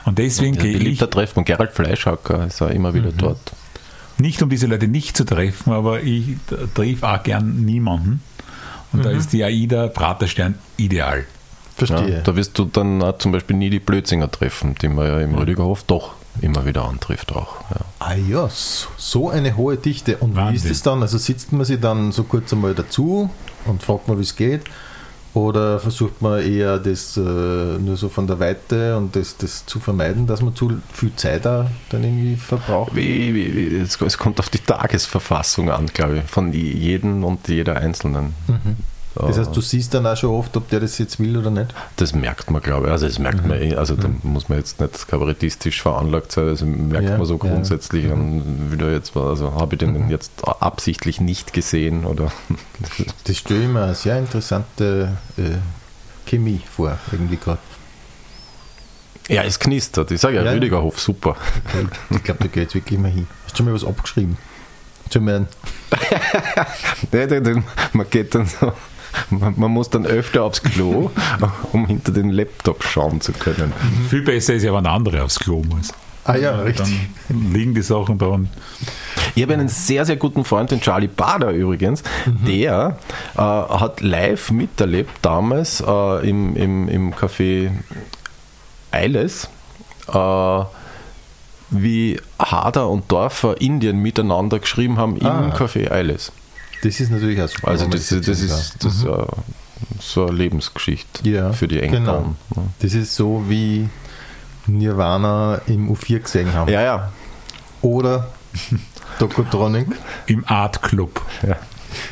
Und 0.06 0.18
deswegen 0.18 0.54
der 0.54 0.64
gehe 0.64 0.72
ich 0.74 0.78
beliebter 0.80 1.10
Treffpunkt. 1.10 1.48
Gerald 1.48 1.72
Fleischhacker 1.72 2.46
ist 2.46 2.62
auch 2.62 2.70
immer 2.70 2.94
wieder 2.94 3.12
dort. 3.12 3.52
nicht, 4.18 4.42
um 4.42 4.50
diese 4.50 4.68
Leute 4.68 4.88
nicht 4.88 5.18
zu 5.18 5.26
treffen, 5.26 5.74
aber 5.74 6.02
ich 6.02 6.36
treffe 6.74 7.08
auch 7.08 7.24
gern 7.24 7.66
niemanden. 7.66 8.22
Und 8.94 9.06
da 9.06 9.10
ist 9.10 9.32
die 9.34 9.44
AIDA 9.44 9.88
Praterstern 9.88 10.56
ideal. 10.78 11.26
Verstehe. 11.76 12.16
Ja, 12.16 12.22
da 12.22 12.36
wirst 12.36 12.58
du 12.58 12.66
dann 12.66 13.02
auch 13.02 13.18
zum 13.18 13.32
Beispiel 13.32 13.56
nie 13.56 13.70
die 13.70 13.80
Blödzinger 13.80 14.30
treffen, 14.30 14.76
die 14.82 14.90
man 14.90 15.08
ja 15.08 15.20
im 15.20 15.36
Rüdigerhof 15.36 15.84
doch 15.84 16.14
immer 16.42 16.66
wieder 16.66 16.86
antrifft 16.86 17.32
auch. 17.34 17.62
Ja. 17.70 17.82
Ah 18.00 18.16
ja, 18.16 18.50
so, 18.98 19.30
eine 19.30 19.58
hohe 19.58 19.78
Dichte. 19.78 20.18
Und 20.18 20.36
wie 20.36 20.40
ist 20.40 20.46
Wahnsinn. 20.46 20.72
es 20.72 20.84
dann? 20.84 21.02
Also 21.02 21.18
sitzt 21.18 21.52
man 21.52 21.66
sich 21.66 21.80
dann 21.80 22.12
so 22.12 22.24
kurz 22.24 22.54
einmal 22.54 22.74
dazu 22.74 23.30
und 23.66 23.84
fragt 23.84 24.08
mal, 24.08 24.18
wie 24.18 24.24
es 24.24 24.36
geht? 24.36 24.62
Oder 25.34 25.80
versucht 25.80 26.22
man 26.22 26.42
eher 26.42 26.78
das 26.78 27.16
äh, 27.16 27.22
nur 27.22 27.96
so 27.96 28.10
von 28.10 28.28
der 28.28 28.38
Weite 28.40 28.98
und 28.98 29.16
das, 29.16 29.38
das 29.38 29.66
zu 29.66 29.80
vermeiden, 29.80 30.28
dass 30.28 30.42
man 30.42 30.54
zu 30.54 30.82
viel 30.92 31.16
Zeit 31.16 31.46
da 31.46 31.72
dann 31.90 32.04
irgendwie 32.04 32.36
verbraucht? 32.36 32.94
Wie, 32.94 33.34
wie, 33.34 33.56
wie, 33.56 33.78
es, 33.78 34.00
es 34.02 34.18
kommt 34.18 34.40
auf 34.40 34.50
die 34.50 34.60
Tagesverfassung 34.60 35.72
an, 35.72 35.86
glaube 35.86 36.18
ich, 36.18 36.24
von 36.26 36.52
jedem 36.52 37.24
und 37.24 37.48
jeder 37.48 37.78
Einzelnen. 37.78 38.34
Das 39.14 39.38
heißt, 39.38 39.54
du 39.56 39.60
siehst 39.60 39.94
dann 39.94 40.08
auch 40.08 40.16
schon 40.16 40.30
oft, 40.30 40.56
ob 40.56 40.70
der 40.70 40.80
das 40.80 40.98
jetzt 40.98 41.20
will 41.20 41.36
oder 41.38 41.50
nicht. 41.52 41.74
Das 41.98 42.14
merkt 42.16 42.50
man, 42.50 42.62
glaube 42.62 42.86
ich. 42.88 42.92
Also 42.94 43.08
das 43.08 43.20
merkt 43.20 43.46
man 43.46 43.62
eh. 43.62 43.76
Also 43.76 43.96
da 43.96 44.08
muss 44.24 44.48
man 44.48 44.58
jetzt 44.58 44.80
nicht 44.80 45.08
kabarettistisch 45.10 45.82
veranlagt 45.82 46.32
sein. 46.32 46.48
Also 46.48 46.66
merkt 46.66 47.10
Ja, 47.10 47.18
man 47.18 47.26
so 47.26 47.34
ja. 47.34 47.40
grundsätzlich 47.40 48.10
an, 48.10 48.70
wie 48.72 48.78
der 48.78 48.92
jetzt 48.94 49.14
war. 49.16 49.28
Also 49.30 49.54
habe 49.56 49.76
ich 49.76 49.80
den 49.80 50.10
jetzt 50.10 50.32
absichtlich 50.46 51.20
nicht 51.20 51.52
gesehen 51.52 52.06
oder 52.06 52.32
Das 53.26 53.38
stelle 53.38 53.64
ich 53.64 53.68
mir 53.70 53.84
eine 53.84 53.96
sehr 53.96 54.18
interessante 54.18 55.18
äh, 55.38 55.58
Chemie 56.26 56.62
vor, 56.74 56.98
irgendwie 57.12 57.36
gerade. 57.38 57.60
ja, 59.28 59.44
es 59.44 59.60
knistert. 59.60 60.12
Ich 60.12 60.22
sage 60.22 60.38
ja, 60.38 60.44
Ja. 60.44 60.52
Rüdigerhof, 60.52 61.00
super. 61.02 61.36
Ich 62.12 62.24
glaube, 62.24 62.40
da 62.44 62.48
geht 62.48 62.70
es 62.70 62.76
wirklich 62.76 62.98
mal 62.98 63.12
hin. 63.12 63.28
Hast 63.44 63.54
du 63.54 63.58
schon 63.58 63.66
mal 63.66 63.74
was 63.74 63.84
abgeschrieben? 63.84 64.38
Nee, 67.12 67.26
nee, 67.28 67.40
nee, 67.42 67.62
man 67.92 68.10
geht 68.10 68.34
dann 68.34 68.46
so. 68.46 68.72
Man, 69.30 69.54
man 69.58 69.72
muss 69.72 69.90
dann 69.90 70.06
öfter 70.06 70.44
aufs 70.44 70.62
Klo, 70.64 71.12
um 71.74 71.86
hinter 71.88 72.12
den 72.12 72.30
Laptop 72.30 72.84
schauen 72.84 73.22
zu 73.22 73.32
können. 73.34 73.74
Viel 74.10 74.22
besser 74.22 74.54
ist 74.54 74.64
ja, 74.64 74.74
wenn 74.74 74.86
andere 74.86 75.24
aufs 75.24 75.40
Klo 75.40 75.64
muss. 75.70 75.92
Ah 76.24 76.36
ja, 76.36 76.56
richtig. 76.62 76.88
Dann 77.30 77.52
liegen 77.52 77.74
die 77.74 77.82
Sachen 77.82 78.18
da 78.20 78.28
und 78.28 78.48
Ich 79.36 79.42
habe 79.42 79.54
einen 79.54 79.70
sehr, 79.70 80.06
sehr 80.06 80.18
guten 80.18 80.46
Freund, 80.46 80.70
den 80.70 80.80
Charlie 80.80 81.08
Bader 81.08 81.50
übrigens, 81.52 82.04
der 82.28 82.98
äh, 83.36 83.40
hat 83.42 84.02
live 84.02 84.52
miterlebt 84.52 85.12
damals 85.24 85.82
äh, 85.86 86.30
im, 86.30 86.56
im, 86.56 86.88
im 86.90 87.14
Café 87.16 87.72
Eiles, 88.92 89.50
äh, 90.14 90.64
wie 91.72 92.20
Hader 92.38 92.90
und 92.90 93.12
Dorfer 93.12 93.60
Indien 93.60 93.98
miteinander 93.98 94.60
geschrieben 94.60 94.98
haben 94.98 95.16
im 95.18 95.26
Ah. 95.26 95.56
Café 95.58 95.90
Eiles. 95.92 96.32
Das 96.82 97.00
ist 97.00 97.12
natürlich 97.12 97.42
auch 97.42 97.48
super. 97.48 97.70
Also 97.70 97.88
das, 97.88 98.10
das 98.10 98.20
dazu 98.22 98.32
ist 98.32 98.76
das 98.80 99.04
ja 99.04 99.26
so 100.00 100.28
eine 100.28 100.38
Lebensgeschichte 100.38 101.28
Ja, 101.28 101.54
für 101.54 101.68
die 101.68 101.80
genau. 101.80 102.18
Enkeln. 102.18 102.36
Das 102.80 102.94
ist 102.94 103.16
so 103.16 103.46
wie 103.48 103.90
Nirvana 104.68 105.62
im 105.68 105.92
U4 105.92 106.20
gesehen 106.20 106.54
haben. 106.54 106.72
Ja, 106.72 106.82
ja. 106.82 107.12
Oder 107.82 108.32
Tokotronic. 109.20 109.88
Im 110.28 110.46
Art 110.48 110.82
Club. 110.82 111.22
ja. 111.48 111.58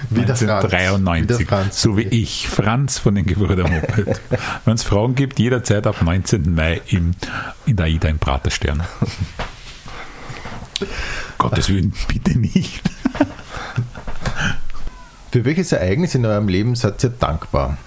Wie 0.10 0.26
der 0.26 0.36
Franz. 0.36 0.66
1993. 0.66 1.40
Wie 1.40 1.46
der 1.46 1.48
Franz. 1.48 1.82
So 1.82 1.96
wie 1.98 2.02
ich, 2.04 2.50
Franz 2.50 2.98
von 2.98 3.16
den 3.16 3.26
Gebrüder 3.26 3.68
Moped. 3.70 4.20
Wenn 4.66 4.74
es 4.74 4.84
Fragen 4.84 5.16
gibt, 5.16 5.40
jederzeit 5.40 5.88
ab 5.88 6.02
19. 6.02 6.54
Mai 6.54 6.82
im, 6.88 7.12
in 7.66 7.78
der 7.78 7.86
AIDA 7.86 8.10
im 8.10 8.20
Praterstern. 8.20 8.84
Gottes 11.38 11.70
Willen, 11.70 11.94
bitte 12.08 12.38
nicht. 12.38 12.82
Für 15.32 15.46
welches 15.46 15.72
Ereignis 15.72 16.16
in 16.16 16.26
eurem 16.26 16.48
Leben 16.48 16.76
seid 16.76 17.04
ihr 17.04 17.12
dankbar? 17.12 17.78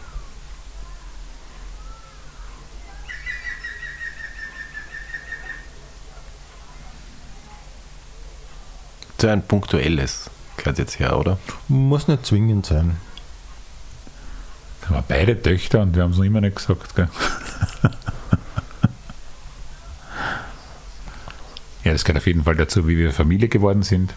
So 9.21 9.29
ein 9.29 9.43
punktuelles 9.43 10.31
gehört 10.57 10.79
jetzt 10.79 10.99
her, 10.99 11.19
oder? 11.19 11.39
Muss 11.69 12.09
nicht 12.09 12.27
zwingend 12.27 12.67
sein. 12.67 12.97
Da 14.81 14.89
haben 14.89 14.97
wir 14.97 15.05
beide 15.07 15.41
Töchter 15.41 15.81
und 15.81 15.95
wir 15.95 16.03
haben 16.03 16.11
es 16.13 16.19
noch 16.19 16.25
immer 16.25 16.41
nicht 16.41 16.57
gesagt. 16.57 16.95
Gell? 16.97 17.09
ja, 21.85 21.93
das 21.93 22.05
gehört 22.05 22.19
auf 22.19 22.27
jeden 22.27 22.45
Fall 22.45 22.57
dazu, 22.57 22.87
wie 22.89 22.99
wir 22.99 23.13
Familie 23.13 23.49
geworden 23.49 23.83
sind. 23.83 24.15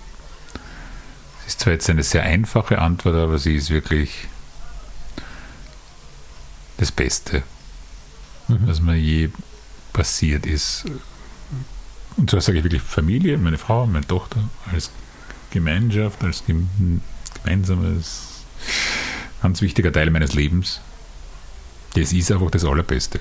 Ist 1.47 1.59
zwar 1.59 1.73
jetzt 1.73 1.89
eine 1.89 2.03
sehr 2.03 2.23
einfache 2.23 2.79
Antwort, 2.79 3.15
aber 3.15 3.37
sie 3.37 3.55
ist 3.55 3.69
wirklich 3.69 4.27
das 6.77 6.91
Beste, 6.91 7.43
was 8.47 8.81
mir 8.81 8.95
je 8.95 9.29
passiert 9.93 10.45
ist. 10.45 10.85
Und 12.17 12.29
zwar 12.29 12.41
sage 12.41 12.57
ich 12.57 12.63
wirklich 12.63 12.81
Familie, 12.81 13.37
meine 13.37 13.57
Frau, 13.57 13.85
meine 13.85 14.07
Tochter, 14.07 14.39
als 14.71 14.89
Gemeinschaft, 15.51 16.23
als 16.23 16.45
gem- 16.45 17.01
gemeinsames 17.43 18.43
ganz 19.41 19.61
wichtiger 19.61 19.91
Teil 19.91 20.09
meines 20.09 20.33
Lebens. 20.33 20.81
Das 21.93 22.11
ist 22.11 22.31
einfach 22.31 22.49
das 22.51 22.65
Allerbeste. 22.65 23.19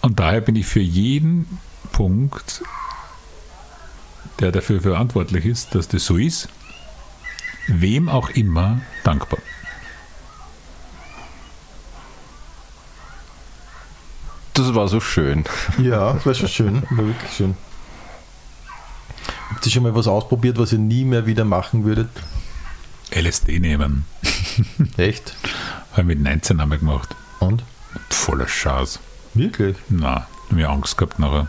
Und 0.00 0.18
daher 0.18 0.40
bin 0.40 0.56
ich 0.56 0.66
für 0.66 0.80
jeden 0.80 1.58
Punkt, 1.92 2.62
der 4.40 4.52
dafür 4.52 4.80
verantwortlich 4.80 5.44
ist, 5.44 5.74
dass 5.74 5.88
das 5.88 6.04
so 6.04 6.16
ist, 6.16 6.48
wem 7.66 8.08
auch 8.08 8.30
immer 8.30 8.80
dankbar. 9.04 9.40
Das 14.54 14.74
war 14.74 14.88
so 14.88 15.00
schön. 15.00 15.44
Ja, 15.80 16.14
das 16.14 16.26
war 16.26 16.34
schon 16.34 16.48
schön. 16.48 16.82
War 16.90 17.06
wirklich 17.06 17.32
schön. 17.32 17.56
Habt 19.50 19.64
ihr 19.64 19.72
schon 19.72 19.84
mal 19.84 19.94
was 19.94 20.08
ausprobiert, 20.08 20.58
was 20.58 20.72
ihr 20.72 20.78
nie 20.78 21.04
mehr 21.04 21.26
wieder 21.26 21.44
machen 21.44 21.84
würdet? 21.84 22.08
LSD 23.10 23.60
nehmen. 23.60 24.04
Echt? 24.96 25.34
Habe 25.92 26.02
ich 26.02 26.06
mit 26.06 26.20
19 26.20 26.60
einmal 26.60 26.78
gemacht. 26.78 27.14
Und? 27.38 27.62
Voller 28.10 28.48
Schaß. 28.48 28.98
Wirklich? 29.34 29.76
Na, 29.88 30.26
mir 30.50 30.68
Angst 30.68 30.98
gehabt 30.98 31.18
nachher. 31.18 31.48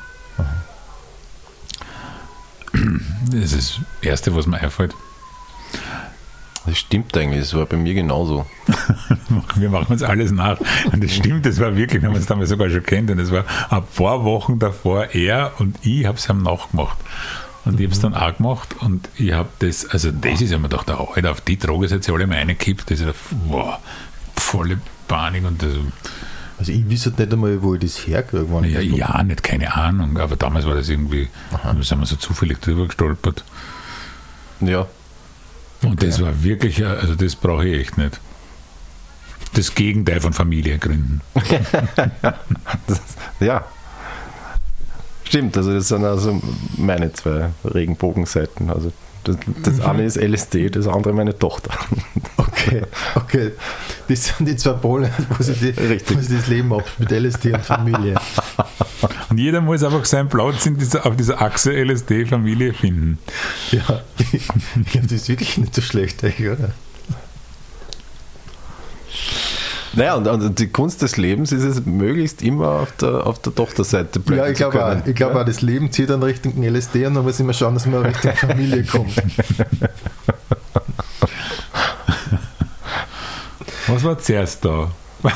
Das 3.31 3.53
ist 3.53 3.53
das 3.53 3.81
Erste, 4.01 4.35
was 4.35 4.47
mir 4.47 4.59
einfällt. 4.59 4.93
Das 6.65 6.77
stimmt 6.77 7.17
eigentlich, 7.17 7.41
das 7.41 7.53
war 7.55 7.65
bei 7.65 7.77
mir 7.77 7.93
genauso. 7.93 8.45
Wir 9.55 9.69
machen 9.69 9.87
uns 9.91 10.03
alles 10.03 10.31
nach. 10.31 10.59
Und 10.91 11.03
das 11.03 11.15
stimmt, 11.15 11.45
das 11.45 11.59
war 11.59 11.75
wirklich, 11.75 12.01
wir 12.01 12.09
haben 12.09 12.15
uns 12.15 12.27
damals 12.27 12.49
sogar 12.49 12.69
schon 12.69 12.83
kennt. 12.83 13.09
Und 13.09 13.17
es 13.19 13.31
war 13.31 13.45
ein 13.69 13.83
paar 13.95 14.23
Wochen 14.23 14.59
davor, 14.59 15.07
er 15.15 15.53
und 15.59 15.77
ich 15.81 16.05
habe 16.05 16.17
es 16.17 16.29
ihm 16.29 16.43
nachgemacht. 16.43 16.97
Und 17.65 17.79
ich 17.79 17.85
habe 17.85 17.93
es 17.93 17.99
dann 17.99 18.13
auch 18.13 18.37
gemacht 18.37 18.75
und 18.81 19.09
ich 19.15 19.33
habe 19.33 19.49
das, 19.59 19.85
also 19.89 20.11
das 20.11 20.41
ist 20.41 20.51
ja 20.51 20.57
mir 20.57 20.69
gedacht, 20.69 20.89
Alter, 20.89 21.31
auf 21.31 21.41
die 21.41 21.57
Droge 21.57 21.87
seid 21.87 22.07
ihr 22.07 22.13
alle 22.13 22.27
mal 22.27 22.37
reingekippt. 22.37 22.91
Das 22.91 22.99
ist 22.99 23.05
ja 23.05 23.13
boah, 23.47 23.79
volle 24.35 24.79
Panik 25.07 25.45
und 25.45 25.61
das, 25.61 25.73
Also 26.59 26.73
ich 26.73 26.89
wüsste 26.89 27.11
nicht 27.11 27.31
einmal, 27.31 27.61
wo 27.63 27.73
ich 27.75 27.79
das 27.79 28.05
herkriege. 28.05 28.45
wann 28.51 28.65
ich 28.65 28.73
ja, 28.73 29.23
nicht, 29.23 29.43
keine 29.43 29.73
Ahnung, 29.73 30.17
aber 30.17 30.35
damals 30.35 30.65
war 30.65 30.75
das 30.75 30.89
irgendwie, 30.89 31.29
da 31.63 31.73
sind 31.81 31.99
wir 31.99 32.05
so 32.05 32.17
zufällig 32.17 32.59
drüber 32.59 32.85
gestolpert. 32.85 33.45
Ja. 34.59 34.85
Und 35.83 36.03
das 36.03 36.21
war 36.21 36.43
wirklich, 36.43 36.85
also 36.85 37.15
das 37.15 37.37
brauche 37.37 37.65
ich 37.65 37.79
echt 37.79 37.97
nicht. 37.97 38.19
Das 39.53 39.73
Gegenteil 39.73 40.19
von 40.19 40.33
Familie 40.33 40.77
gründen. 40.77 41.21
Das, 42.87 43.01
ja. 43.39 43.65
Stimmt, 45.23 45.55
also 45.55 45.73
das 45.73 45.87
sind 45.87 46.03
also 46.03 46.41
meine 46.77 47.13
zwei 47.13 47.51
Regenbogenseiten. 47.63 48.69
Also 48.69 48.91
das, 49.33 49.77
das 49.77 49.81
eine 49.81 50.03
ist 50.03 50.17
LSD, 50.17 50.69
das 50.69 50.87
andere 50.87 51.13
meine 51.13 51.37
Tochter. 51.37 51.71
Okay, 52.61 52.81
okay. 53.15 53.51
Das 54.07 54.25
sind 54.25 54.47
die 54.47 54.55
zwei 54.55 54.73
Pole, 54.73 55.09
wo 55.29 55.43
die, 55.43 55.53
sich 55.53 56.03
das 56.03 56.47
Leben 56.47 56.73
ab 56.73 56.83
mit 56.97 57.09
LSD 57.09 57.53
und 57.53 57.63
Familie. 57.63 58.15
Und 59.29 59.37
jeder 59.37 59.61
muss 59.61 59.81
einfach 59.81 60.03
seinen 60.05 60.29
Platz 60.29 60.65
in 60.65 60.77
dieser, 60.77 61.05
auf 61.05 61.15
dieser 61.15 61.41
Achse 61.41 61.71
LSD-Familie 61.71 62.73
finden. 62.73 63.17
Ja, 63.71 64.01
ich, 64.19 64.33
ich 64.33 64.47
glaube, 64.91 65.07
das 65.07 65.13
ist 65.13 65.29
wirklich 65.29 65.57
nicht 65.57 65.73
so 65.73 65.81
schlecht, 65.81 66.23
eigentlich, 66.23 66.49
oder? 66.49 66.71
Naja, 69.93 70.15
und, 70.15 70.27
und 70.27 70.59
die 70.59 70.67
Kunst 70.67 71.01
des 71.01 71.17
Lebens 71.17 71.51
ist 71.51 71.63
es, 71.63 71.85
möglichst 71.85 72.41
immer 72.41 72.67
auf 72.69 72.91
der, 72.97 73.25
auf 73.25 73.39
der 73.41 73.53
Tochterseite 73.55 74.19
bleiben 74.19 74.41
Ja, 74.43 74.47
ich 74.49 74.57
zu 74.57 74.69
glaube 74.69 74.77
können. 74.77 75.01
auch. 75.01 75.07
Ich 75.07 75.15
glaube 75.15 75.39
auch, 75.39 75.45
das 75.45 75.61
Leben 75.61 75.91
zieht 75.91 76.09
dann 76.09 76.21
Richtung 76.23 76.61
LSD 76.63 77.05
und 77.07 77.15
dann 77.15 77.23
muss 77.23 77.39
ich 77.39 77.45
mal 77.45 77.53
schauen, 77.53 77.73
dass 77.73 77.85
man 77.85 78.05
Richtung 78.05 78.33
Familie 78.33 78.83
kommt. 78.83 79.13
Was 83.87 84.03
war 84.03 84.17
zuerst 84.19 84.63
da? 84.65 84.91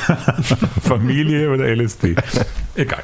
Familie 0.82 1.50
oder 1.52 1.64
LSD? 1.74 2.14
Egal. 2.74 3.02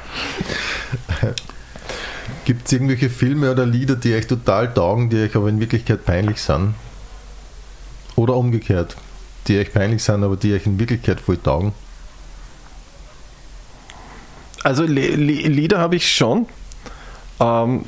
Gibt 2.45 2.65
es 2.65 2.71
irgendwelche 2.73 3.09
Filme 3.09 3.51
oder 3.51 3.65
Lieder, 3.65 3.95
die 3.95 4.15
euch 4.15 4.27
total 4.27 4.73
taugen, 4.73 5.09
die 5.09 5.21
euch 5.23 5.35
aber 5.35 5.49
in 5.49 5.59
Wirklichkeit 5.59 6.05
peinlich 6.05 6.41
sind? 6.41 6.73
Oder 8.15 8.35
umgekehrt, 8.35 8.95
die 9.47 9.57
euch 9.59 9.73
peinlich 9.73 10.03
sind, 10.03 10.23
aber 10.23 10.35
die 10.37 10.53
euch 10.53 10.65
in 10.65 10.79
Wirklichkeit 10.79 11.19
voll 11.19 11.37
taugen? 11.37 11.73
Also 14.63 14.83
Le 14.83 15.15
Le 15.15 15.33
Lieder 15.47 15.79
habe 15.79 15.95
ich 15.95 16.11
schon. 16.13 16.45
Ähm, 17.39 17.85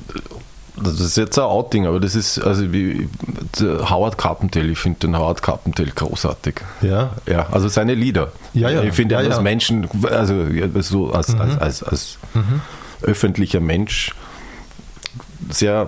das 0.75 0.99
ist 0.99 1.17
jetzt 1.17 1.37
ein 1.37 1.45
Outing, 1.45 1.85
aber 1.85 1.99
das 1.99 2.15
ist 2.15 2.39
also 2.39 2.73
wie 2.73 3.07
der 3.59 3.91
Howard 3.91 4.17
Carpendale. 4.17 4.71
Ich 4.71 4.79
finde 4.79 4.99
den 5.01 5.15
Howard 5.15 5.43
Carpendale 5.43 5.91
großartig. 5.91 6.55
Ja, 6.81 7.11
Ja, 7.27 7.47
also 7.51 7.67
seine 7.67 7.93
Lieder. 7.93 8.31
Ja, 8.55 8.69
ja. 8.71 8.81
Ich 8.81 8.93
finde 8.95 9.13
Ja, 9.13 9.19
als 9.19 9.35
ja. 9.35 9.41
Menschen, 9.41 9.87
also 10.09 10.47
so 10.81 11.11
als, 11.11 11.27
Mhm. 11.29 11.41
als, 11.41 11.57
als, 11.59 11.83
als 11.83 12.17
öffentlicher 13.03 13.59
Mensch 13.59 14.15
sehr. 15.51 15.87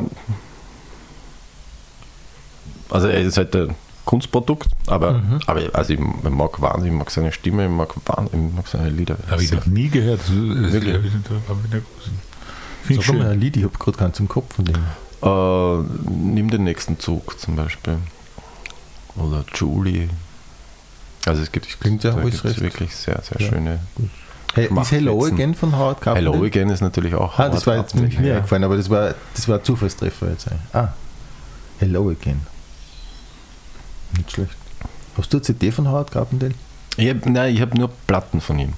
Also 2.92 3.08
er 3.08 3.22
ist 3.22 3.38
halt 3.38 3.56
ein 3.56 3.74
Kunstprodukt, 4.06 4.70
aber, 4.88 5.14
Mhm. 5.14 5.40
aber 5.48 5.62
also 5.74 5.94
ich 5.94 6.00
mag 6.00 6.62
wahnsinnig, 6.62 6.94
ich 6.94 6.98
mag 7.00 7.10
seine 7.12 7.32
Stimme, 7.32 7.66
ich 7.66 7.72
mag, 7.72 7.90
wahnsinnig, 8.06 8.50
ich 8.52 8.56
mag 8.56 8.68
seine 8.68 8.90
Lieder. 8.90 9.18
Habe 9.30 9.44
ich 9.44 9.52
noch 9.52 9.66
nie 9.66 9.90
gehört. 9.90 10.22
Wirklich? 10.30 10.96
Ich 12.88 12.98
sag 12.98 12.98
mal 12.98 13.02
schön. 13.04 13.22
ein 13.24 13.40
Lied, 13.40 13.58
ich 13.58 13.64
habe 13.64 13.78
gerade 13.80 13.98
keins 13.98 14.20
im 14.20 14.28
Kopf 14.28 14.56
von 14.56 14.66
dem. 14.66 14.76
Äh, 14.76 15.84
nimm 16.36 16.50
den 16.52 16.64
nächsten 16.64 17.00
Zug 17.00 17.40
zum 17.40 17.56
Beispiel. 17.56 17.98
Oder 19.16 19.44
Julie. 19.56 20.10
Also 21.26 21.42
es 21.42 21.52
gibt, 21.52 21.68
klingt 21.80 22.04
ja 22.04 22.14
alles 22.14 22.44
recht. 22.44 22.62
wirklich 22.62 22.96
sehr, 22.96 23.20
sehr 23.24 23.42
Ja. 23.42 23.48
schöne. 23.50 23.80
Hey, 24.54 24.70
ist 24.72 24.92
Hello. 24.92 25.26
Again 25.26 25.56
von 25.56 25.76
Howard 25.76 26.00
Carpendale? 26.00 26.36
Hello 26.36 26.46
Again 26.46 26.70
ist 26.70 26.82
natürlich 26.82 27.16
auch. 27.16 27.40
Ah, 27.40 27.50
das 27.50 27.66
Howard 27.66 27.68
war 27.68 27.76
jetzt 27.78 27.92
Carpendale, 27.94 28.22
mir 28.22 28.28
ja. 28.30 28.36
eingefallen, 28.36 28.64
aber 28.64 28.78
das 28.78 28.90
war, 28.90 29.16
das 29.34 29.48
war 29.50 29.58
ein 29.58 29.64
Zufallstreffer 29.64 30.30
jetzt. 30.30 30.48
Ah, 30.74 30.90
Hello 31.80 32.10
Again. 32.10 32.42
Nicht 34.18 34.32
schlecht. 34.32 34.56
Hast 35.18 35.32
du 35.34 35.38
eine 35.38 35.44
CD 35.44 35.72
von 35.72 35.88
Howard 35.90 36.12
Carpendale? 36.12 36.54
Ich 36.98 37.10
hab, 37.10 37.26
nein, 37.26 37.54
ich 37.54 37.62
habe 37.62 37.78
nur 37.78 37.90
Platten 38.08 38.42
von 38.42 38.60
ihm. 38.60 38.74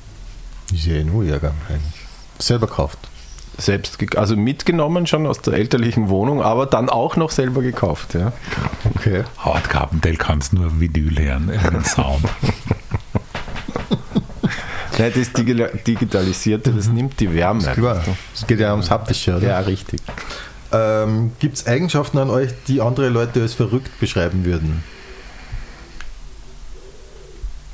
Ist 0.74 0.86
ja 0.86 1.04
nur 1.04 1.26
Ärger 1.26 1.54
eigentlich. 1.70 1.94
Selber 2.40 2.68
gekauft. 2.68 2.98
Selbst, 3.60 3.98
also 4.18 4.36
mitgenommen 4.36 5.08
schon 5.08 5.26
aus 5.26 5.42
der 5.42 5.54
elterlichen 5.54 6.10
Wohnung, 6.10 6.44
aber 6.44 6.68
dann 6.68 6.90
auch 6.90 7.16
noch 7.16 7.32
selber 7.32 7.62
gekauft. 7.64 8.14
Ja. 8.14 8.32
Okay. 8.96 9.24
Howard 9.44 9.68
Carpendale 9.70 10.16
kann 10.18 10.38
es 10.40 10.54
nur 10.54 10.80
Vinyl 10.80 11.18
hören, 11.18 11.48
den 11.48 11.84
Sound. 11.84 12.24
Nein, 15.00 15.12
das 15.16 15.30
Digi- 15.34 15.84
Digitalisierte, 15.84 16.72
das 16.72 16.88
nimmt 16.88 17.20
die 17.20 17.32
Wärme. 17.34 17.62
Klar, 17.74 18.04
es 18.34 18.48
geht 18.48 18.60
ja 18.60 18.72
ums 18.72 18.90
Haptische, 18.90 19.38
oder? 19.38 19.48
Ja, 19.48 19.60
richtig. 19.60 20.02
Ähm, 20.72 21.32
Gibt 21.40 21.58
es 21.58 21.68
Eigenschaften 21.68 22.18
an 22.18 22.30
euch, 22.30 22.50
die 22.68 22.82
andere 22.82 23.10
Leute 23.10 23.42
als 23.42 23.54
verrückt 23.54 24.00
beschreiben 24.00 24.44
würden? 24.44 24.84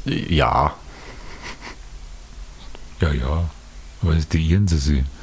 Ja. 0.06 0.76
Ja, 3.00 3.12
ja. 3.12 3.50
Aber 4.02 4.16
das 4.16 4.28
dienen 4.28 4.68
sie 4.68 4.78
sich. 4.78 5.04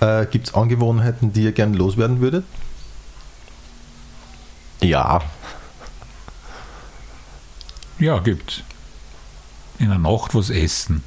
Äh, 0.00 0.24
Gibt 0.30 0.48
es 0.48 0.54
Angewohnheiten, 0.54 1.34
die 1.34 1.42
ihr 1.42 1.52
gern 1.52 1.74
loswerden 1.74 2.20
würdet? 2.20 2.46
Ja. 4.80 5.20
Ja, 7.98 8.18
gibt's. 8.20 8.62
In 9.78 9.90
der 9.90 9.98
Nacht 9.98 10.34
was 10.34 10.48
essen. 10.48 11.02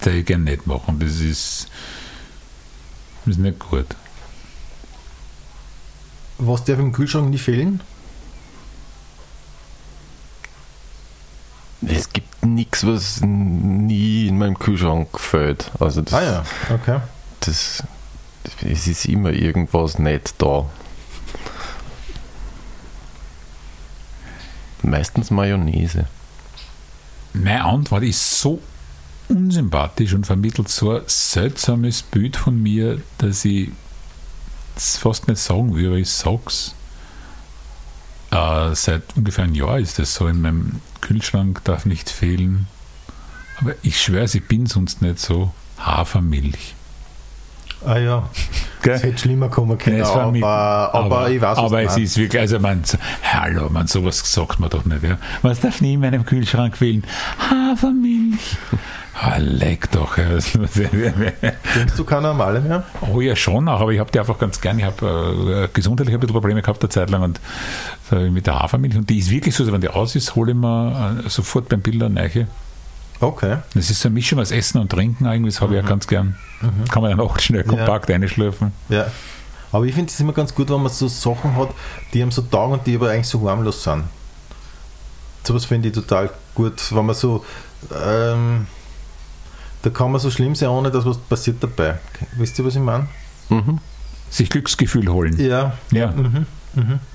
Das 0.00 0.12
ich 0.12 0.26
gern 0.26 0.44
nicht 0.44 0.66
machen. 0.66 0.98
Das 0.98 1.20
ist, 1.20 1.68
das 3.24 3.36
ist 3.36 3.40
nicht 3.40 3.58
gut. 3.58 3.86
Was 6.38 6.64
darf 6.64 6.78
im 6.78 6.92
Kühlschrank 6.92 7.30
nie 7.30 7.38
fehlen? 7.38 7.80
Es 11.82 12.12
gibt 12.12 12.44
nichts, 12.82 12.86
was 12.86 13.20
nie 13.22 14.28
in 14.28 14.38
meinem 14.38 14.58
Kühlschrank 14.58 15.18
fällt. 15.18 15.70
Also 15.78 16.02
das, 16.02 16.14
Ah 16.14 16.22
ja, 16.22 16.44
okay. 16.72 17.00
das, 17.40 17.82
es 18.64 18.86
ist 18.86 19.06
immer 19.06 19.30
irgendwas 19.30 19.98
nicht 19.98 20.34
da. 20.38 20.66
Meistens 24.82 25.30
Mayonnaise. 25.30 26.06
Meine 27.34 27.64
Antwort 27.64 28.04
ist 28.04 28.40
so 28.40 28.60
unsympathisch 29.28 30.14
und 30.14 30.24
vermittelt 30.24 30.68
so 30.68 30.92
ein 30.92 31.02
seltsames 31.06 32.02
Bild 32.02 32.36
von 32.36 32.62
mir, 32.62 33.00
dass 33.18 33.44
ich 33.44 33.70
es 34.76 34.96
fast 34.96 35.28
nicht 35.28 35.40
sagen 35.40 35.74
will, 35.74 35.88
aber 35.88 35.96
ich 35.96 36.08
sag's. 36.08 36.74
Äh, 38.30 38.74
seit 38.74 39.16
ungefähr 39.16 39.44
einem 39.44 39.54
Jahr 39.54 39.78
ist 39.78 39.98
das 39.98 40.14
so. 40.14 40.26
In 40.28 40.40
meinem 40.40 40.80
Kühlschrank 41.00 41.62
darf 41.64 41.86
nicht 41.86 42.10
fehlen. 42.10 42.66
Aber 43.60 43.74
ich 43.82 44.00
schwöre, 44.00 44.24
ich 44.24 44.46
bin 44.46 44.66
sonst 44.66 45.02
nicht 45.02 45.18
so. 45.18 45.52
Hafermilch. 45.78 46.74
Ah 47.86 47.98
ja, 47.98 48.28
es 48.82 49.02
hätte 49.02 49.18
schlimmer 49.18 49.48
kommen 49.48 49.78
können, 49.78 50.00
war 50.02 50.16
aber, 50.22 50.32
mit- 50.32 50.42
aber, 50.42 51.30
ich 51.30 51.40
weiß, 51.40 51.58
aber 51.58 51.82
es 51.82 51.96
meinst. 51.96 51.98
ist 51.98 52.16
wirklich, 52.18 52.40
also 52.40 52.58
man, 52.58 52.82
hallo, 53.22 53.68
man, 53.70 53.86
sowas 53.86 54.20
sagt 54.32 54.60
man 54.60 54.70
doch 54.70 54.84
nicht. 54.84 55.02
Ja. 55.02 55.18
Was 55.42 55.60
darf 55.60 55.80
nie 55.80 55.94
in 55.94 56.00
meinem 56.00 56.24
Kühlschrank 56.24 56.76
fehlen? 56.76 57.04
Hafermilch. 57.50 58.56
Ah, 59.20 59.38
leck 59.38 59.90
doch. 59.90 60.14
Trinkst 60.14 61.98
du 61.98 62.04
keine 62.04 62.28
normale 62.28 62.60
mehr? 62.60 62.84
Oh 63.12 63.20
ja, 63.20 63.34
schon 63.34 63.68
auch, 63.68 63.80
aber 63.80 63.90
ich 63.90 63.98
habe 63.98 64.12
die 64.12 64.20
einfach 64.20 64.38
ganz 64.38 64.60
gern. 64.60 64.78
Ich 64.78 64.84
habe 64.84 65.64
äh, 65.64 65.68
gesundheitlich 65.74 66.14
ein 66.14 66.20
bisschen 66.20 66.34
Probleme 66.34 66.62
gehabt 66.62 66.80
eine 66.82 66.88
Zeit 66.88 67.10
lang 67.10 67.22
und 67.22 67.40
äh, 68.12 68.30
mit 68.30 68.46
der 68.46 68.60
Hafermilch. 68.60 68.96
Und 68.96 69.10
die 69.10 69.18
ist 69.18 69.30
wirklich 69.30 69.56
so, 69.56 69.70
wenn 69.72 69.80
die 69.80 69.88
aus 69.88 70.14
ist, 70.14 70.36
hole 70.36 70.52
ich 70.52 70.56
mir 70.56 71.22
äh, 71.24 71.28
sofort 71.28 71.68
beim 71.68 71.80
Bild 71.80 72.00
eine 72.00 72.14
neue. 72.14 72.46
Okay. 73.20 73.58
Das 73.74 73.90
ist 73.90 74.00
so 74.00 74.08
eine 74.08 74.14
Mischung 74.14 74.38
aus 74.38 74.50
Essen 74.50 74.78
und 74.80 74.90
Trinken 74.90 75.26
eigentlich, 75.26 75.54
das 75.54 75.60
habe 75.60 75.76
ich 75.76 75.82
ja 75.82 75.88
ganz 75.88 76.06
gern. 76.06 76.36
Kann 76.90 77.02
man 77.02 77.10
dann 77.10 77.20
auch 77.20 77.38
schnell 77.40 77.64
kompakt 77.64 78.10
einschlürfen. 78.10 78.72
Ja. 78.88 79.06
Aber 79.72 79.84
ich 79.84 79.94
finde 79.94 80.10
es 80.10 80.18
immer 80.20 80.32
ganz 80.32 80.54
gut, 80.54 80.70
wenn 80.70 80.82
man 80.82 80.90
so 80.92 81.08
Sachen 81.08 81.56
hat, 81.56 81.70
die 82.14 82.22
einem 82.22 82.30
so 82.30 82.42
taugen 82.42 82.74
und 82.78 82.86
die 82.86 82.94
aber 82.96 83.10
eigentlich 83.10 83.26
so 83.26 83.48
harmlos 83.48 83.82
sind. 83.82 84.04
Sowas 85.44 85.64
finde 85.64 85.88
ich 85.88 85.94
total 85.94 86.30
gut, 86.54 86.94
wenn 86.94 87.06
man 87.06 87.14
so, 87.14 87.44
ähm, 87.94 88.66
da 89.82 89.90
kann 89.90 90.10
man 90.12 90.20
so 90.20 90.30
schlimm 90.30 90.54
sein, 90.54 90.68
ohne 90.68 90.90
dass 90.90 91.04
was 91.04 91.18
passiert 91.18 91.56
dabei. 91.62 91.98
Wisst 92.36 92.58
ihr, 92.58 92.64
was 92.64 92.74
ich 92.76 92.80
meine? 92.82 93.08
Mhm. 93.48 93.78
Sich 94.30 94.48
Glücksgefühl 94.50 95.08
holen. 95.08 95.38
Ja. 95.38 95.74
Ja, 95.90 96.08
Mhm. 96.12 96.46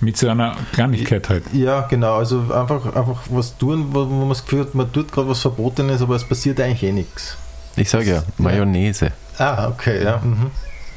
Mit 0.02 0.18
so 0.18 0.28
einer 0.30 0.56
Kleinigkeit 0.74 1.30
halt. 1.30 1.44
Ja, 1.54 1.82
genau. 1.82 2.18
Also 2.18 2.40
einfach, 2.54 2.86
einfach 2.96 3.22
was 3.30 3.58
tun, 3.58 3.88
wo, 3.92 4.00
wo 4.10 4.14
man 4.14 4.30
das 4.30 4.44
Gefühl 4.44 4.62
hat, 4.62 4.76
man 4.76 4.92
tut 4.92 5.12
gerade 5.12 5.30
was 5.30 5.40
Verbotenes, 5.42 6.02
aber 6.02 6.16
es 6.16 6.24
passiert 6.24 6.60
eigentlich 6.60 6.84
eh 6.84 6.92
nichts. 6.92 7.38
Ich 7.76 7.90
sage 7.90 8.06
ja, 8.12 8.24
Mayonnaise. 8.38 9.12
Ah, 9.38 9.68
okay, 9.70 10.04
ja. 10.04 10.18
Mhm. 10.24 10.52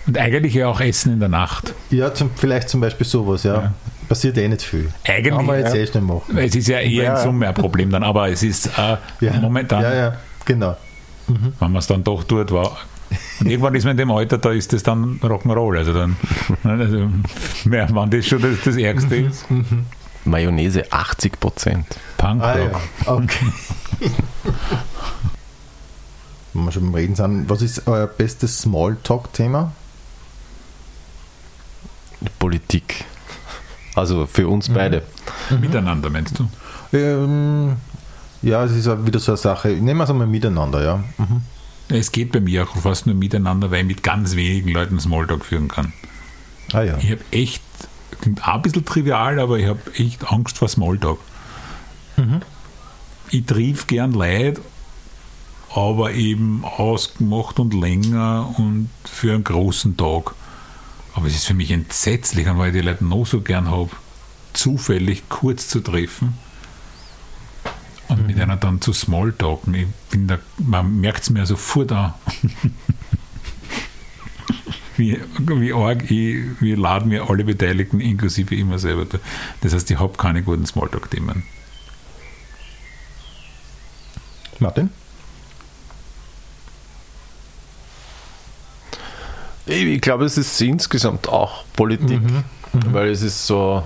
Und 0.06 0.18
eigentlich 0.18 0.54
ja 0.54 0.68
auch 0.68 0.80
Essen 0.80 1.12
in 1.14 1.20
der 1.20 1.28
Nacht. 1.28 1.74
Ja, 1.90 2.12
zum, 2.14 2.30
vielleicht 2.34 2.68
zum 2.68 2.80
Beispiel 2.80 3.06
sowas, 3.06 3.42
ja. 3.44 3.54
Ja. 3.54 3.72
Passiert 4.08 4.36
eh 4.38 4.46
nicht 4.46 4.62
viel. 4.62 4.88
Eigentlich, 5.04 5.34
Kann 5.34 5.46
man 5.46 5.58
jetzt 5.58 5.74
ja. 5.74 5.80
eh 5.80 5.86
schnell 5.86 6.02
machen. 6.02 6.38
Es 6.38 6.54
ist 6.54 6.68
ja 6.68 6.78
eher 6.78 7.04
Ja. 7.04 7.16
in 7.16 7.22
Summe 7.24 7.48
ein 7.48 7.54
Problem 7.54 7.90
dann, 7.90 8.04
aber 8.04 8.28
es 8.28 8.42
ist 8.42 8.66
äh, 8.78 8.96
Ja. 9.20 9.32
momentan, 9.40 9.82
Ja, 9.82 9.94
ja, 9.94 10.16
genau. 10.44 10.76
wenn 11.26 11.54
man 11.72 11.76
es 11.76 11.86
dann 11.88 12.04
doch 12.04 12.22
tut, 12.24 12.52
war. 12.52 12.76
Und 13.40 13.46
irgendwann 13.50 13.74
ist 13.74 13.84
man 13.84 13.92
in 13.92 13.96
dem 13.98 14.10
Alter, 14.10 14.38
da 14.38 14.50
ist 14.50 14.72
das 14.72 14.82
dann 14.82 15.20
Rock'n'Roll. 15.20 15.78
Also 15.78 15.92
dann, 15.92 16.16
also, 16.64 17.08
ja, 17.70 17.94
wenn 17.94 18.10
das 18.10 18.26
schon 18.26 18.40
das, 18.40 18.60
das 18.64 18.76
Ärgste 18.76 19.16
ist, 19.16 19.46
Mayonnaise 20.24 20.90
80 20.90 21.38
Prozent. 21.38 21.86
Punkrock. 22.16 22.42
Ah, 22.42 22.58
ja. 22.58 23.12
Okay. 23.12 23.46
Wenn 26.52 26.64
wir 26.64 26.72
schon 26.72 26.84
beim 26.84 26.94
Reden 26.94 27.14
sind, 27.14 27.48
was 27.48 27.62
ist 27.62 27.86
euer 27.86 28.06
bestes 28.06 28.60
Smalltalk-Thema? 28.60 29.72
Politik. 32.38 33.04
Also 33.94 34.26
für 34.26 34.48
uns 34.48 34.68
beide. 34.68 35.02
Miteinander, 35.60 36.10
meinst 36.10 36.38
du? 36.38 36.48
Ähm, 36.96 37.76
ja, 38.42 38.64
es 38.64 38.72
ist 38.72 38.88
auch 38.88 39.04
wieder 39.04 39.18
so 39.18 39.32
eine 39.32 39.36
Sache. 39.36 39.68
Nehmen 39.68 39.98
wir 39.98 40.04
es 40.04 40.10
einmal 40.10 40.26
miteinander, 40.26 40.82
ja. 40.82 40.96
Mhm. 41.18 41.42
Es 41.88 42.10
geht 42.12 42.32
bei 42.32 42.40
mir 42.40 42.64
auch 42.64 42.76
fast 42.76 43.06
nur 43.06 43.14
miteinander, 43.14 43.70
weil 43.70 43.80
ich 43.80 43.86
mit 43.86 44.02
ganz 44.02 44.34
wenigen 44.34 44.70
Leuten 44.70 44.98
Smalltalk 44.98 45.44
führen 45.44 45.68
kann. 45.68 45.92
Ah 46.72 46.82
ja. 46.82 46.98
Ich 46.98 47.10
habe 47.10 47.20
echt, 47.30 47.62
klingt 48.20 48.42
auch 48.46 48.54
ein 48.54 48.62
bisschen 48.62 48.84
trivial, 48.84 49.38
aber 49.38 49.58
ich 49.58 49.66
habe 49.66 49.80
echt 49.94 50.30
Angst 50.30 50.58
vor 50.58 50.68
Smalltalk. 50.68 51.20
Ich 53.30 53.44
triff 53.44 53.86
gern 53.86 54.12
Leid, 54.12 54.60
aber 55.74 56.12
eben 56.12 56.64
ausgemacht 56.64 57.58
und 57.58 57.74
länger 57.74 58.54
und 58.56 58.88
für 59.04 59.34
einen 59.34 59.44
großen 59.44 59.96
Tag. 59.96 60.34
Aber 61.14 61.26
es 61.26 61.34
ist 61.34 61.46
für 61.46 61.54
mich 61.54 61.70
entsetzlich, 61.70 62.46
weil 62.46 62.68
ich 62.68 62.80
die 62.80 62.86
Leute 62.86 63.04
noch 63.04 63.26
so 63.26 63.40
gern 63.40 63.70
habe, 63.70 63.90
zufällig 64.52 65.28
kurz 65.28 65.68
zu 65.68 65.80
treffen 65.80 66.34
und 68.26 68.34
mit 68.34 68.42
einer 68.42 68.56
dann 68.56 68.80
zu 68.80 68.92
Smalltalken. 68.92 69.74
Ich 69.74 69.86
bin 70.10 70.26
da, 70.26 70.38
man 70.58 71.00
merkt 71.00 71.22
es 71.22 71.30
mir 71.30 71.46
sofort 71.46 71.92
an. 71.92 72.14
wie, 74.96 75.20
wie 75.38 75.72
arg 75.72 76.10
ich, 76.10 76.60
wie 76.60 76.74
laden 76.74 77.08
mir 77.08 77.28
alle 77.28 77.44
Beteiligten, 77.44 78.00
inklusive 78.00 78.54
immer 78.54 78.78
selber. 78.78 79.04
da. 79.04 79.18
Das 79.60 79.74
heißt, 79.74 79.90
ich 79.90 79.98
habe 79.98 80.16
keine 80.16 80.42
guten 80.42 80.66
Smalltalk-Themen. 80.66 81.44
Martin? 84.58 84.90
Ich, 89.66 89.84
ich 89.84 90.00
glaube, 90.00 90.24
es 90.24 90.38
ist 90.38 90.60
insgesamt 90.60 91.28
auch 91.28 91.64
Politik, 91.74 92.20
weil 92.72 93.10
es 93.10 93.22
ist 93.22 93.46
so. 93.46 93.82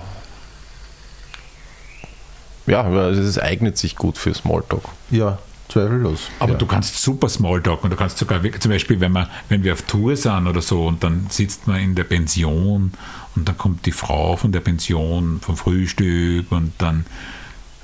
Ja, 2.67 2.87
es 3.09 3.37
eignet 3.39 3.77
sich 3.77 3.95
gut 3.95 4.17
für 4.17 4.33
Smalltalk. 4.33 4.83
Ja, 5.09 5.39
zweifellos. 5.69 6.29
Aber 6.39 6.53
ja. 6.53 6.57
du 6.57 6.65
kannst 6.65 7.01
super 7.01 7.29
Smalltalk 7.29 7.83
und 7.83 7.89
du 7.91 7.95
kannst 7.95 8.17
sogar, 8.17 8.43
wirklich- 8.43 8.61
zum 8.61 8.71
Beispiel, 8.71 8.99
wenn, 8.99 9.11
man, 9.11 9.27
wenn 9.49 9.63
wir 9.63 9.73
auf 9.73 9.81
Tour 9.83 10.15
sind 10.15 10.47
oder 10.47 10.61
so 10.61 10.85
und 10.85 11.03
dann 11.03 11.27
sitzt 11.29 11.67
man 11.67 11.79
in 11.79 11.95
der 11.95 12.03
Pension 12.03 12.93
und 13.35 13.47
dann 13.47 13.57
kommt 13.57 13.85
die 13.85 13.91
Frau 13.91 14.35
von 14.35 14.51
der 14.51 14.59
Pension 14.59 15.39
vom 15.41 15.57
Frühstück 15.57 16.51
und 16.51 16.73
dann, 16.77 17.05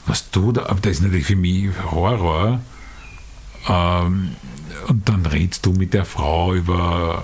was 0.05 0.29
du 0.29 0.51
da, 0.51 0.63
aber 0.67 0.79
das 0.81 0.93
ist 0.93 1.01
natürlich 1.01 1.25
für 1.25 1.35
mich 1.35 1.69
Horror. 1.91 2.59
Ähm, 3.67 4.35
und 4.87 5.09
dann 5.09 5.25
redest 5.25 5.65
du 5.65 5.71
mit 5.73 5.93
der 5.93 6.05
Frau 6.05 6.53
über 6.53 7.23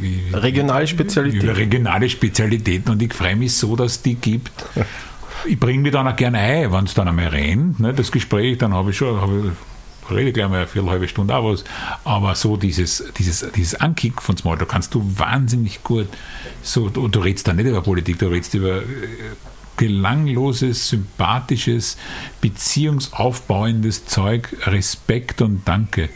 wie, 0.00 0.30
Regionale 0.32 0.86
Spezialität. 0.86 1.42
über 1.42 1.56
regionale 1.56 2.08
Spezialitäten 2.08 2.90
und 2.90 3.02
ich 3.02 3.14
freue 3.14 3.36
mich 3.36 3.54
so, 3.54 3.76
dass 3.76 3.92
es 3.92 4.02
die 4.02 4.14
gibt. 4.16 4.52
Ich 5.46 5.58
bringe 5.58 5.82
mich 5.82 5.92
dann 5.92 6.06
auch 6.06 6.16
gerne 6.16 6.38
ein, 6.38 6.72
wenn 6.72 6.84
es 6.84 6.94
dann 6.94 7.08
einmal 7.08 7.28
rennt, 7.28 7.80
ne, 7.80 7.94
das 7.94 8.12
Gespräch, 8.12 8.58
dann 8.58 8.74
habe 8.74 8.90
ich 8.90 8.96
schon, 8.96 9.20
habe 9.20 9.52
ich, 10.08 10.10
rede 10.10 10.28
ich 10.28 10.34
gleich 10.34 10.48
mal 10.48 10.58
eine 10.58 10.66
viertelhalbe 10.66 11.08
Stunde 11.08 11.34
auch 11.34 11.52
was, 11.52 11.64
aber 12.04 12.34
so 12.34 12.56
dieses, 12.56 13.04
dieses, 13.16 13.46
dieses 13.52 13.80
Ankick 13.80 14.20
von 14.20 14.36
Smalltalk 14.36 14.68
kannst 14.68 14.94
du 14.94 15.02
wahnsinnig 15.16 15.82
gut, 15.82 16.08
so, 16.62 16.88
du, 16.88 17.08
du 17.08 17.20
redest 17.20 17.48
da 17.48 17.52
nicht 17.52 17.66
über 17.66 17.82
Politik, 17.82 18.18
du 18.18 18.26
redest 18.26 18.54
über 18.54 18.78
äh, 18.78 18.82
gelangloses, 19.76 20.90
sympathisches, 20.90 21.96
beziehungsaufbauendes 22.42 24.04
Zeug, 24.04 24.54
Respekt 24.66 25.40
und 25.40 25.66
Danke. 25.66 26.10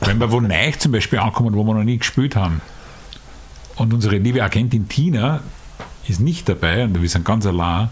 Wenn 0.00 0.20
wir 0.20 0.30
wo 0.30 0.40
neu 0.40 0.72
zum 0.72 0.92
Beispiel 0.92 1.18
ankommen, 1.20 1.54
wo 1.54 1.64
wir 1.64 1.74
noch 1.74 1.84
nie 1.84 1.96
gespielt 1.96 2.36
haben, 2.36 2.60
und 3.76 3.92
unsere 3.92 4.16
liebe 4.16 4.42
Agentin 4.42 4.88
Tina 4.88 5.40
ist 6.08 6.20
nicht 6.20 6.48
dabei 6.48 6.84
und 6.84 7.00
wir 7.00 7.08
sind 7.08 7.24
ganz 7.24 7.46
allein, 7.46 7.90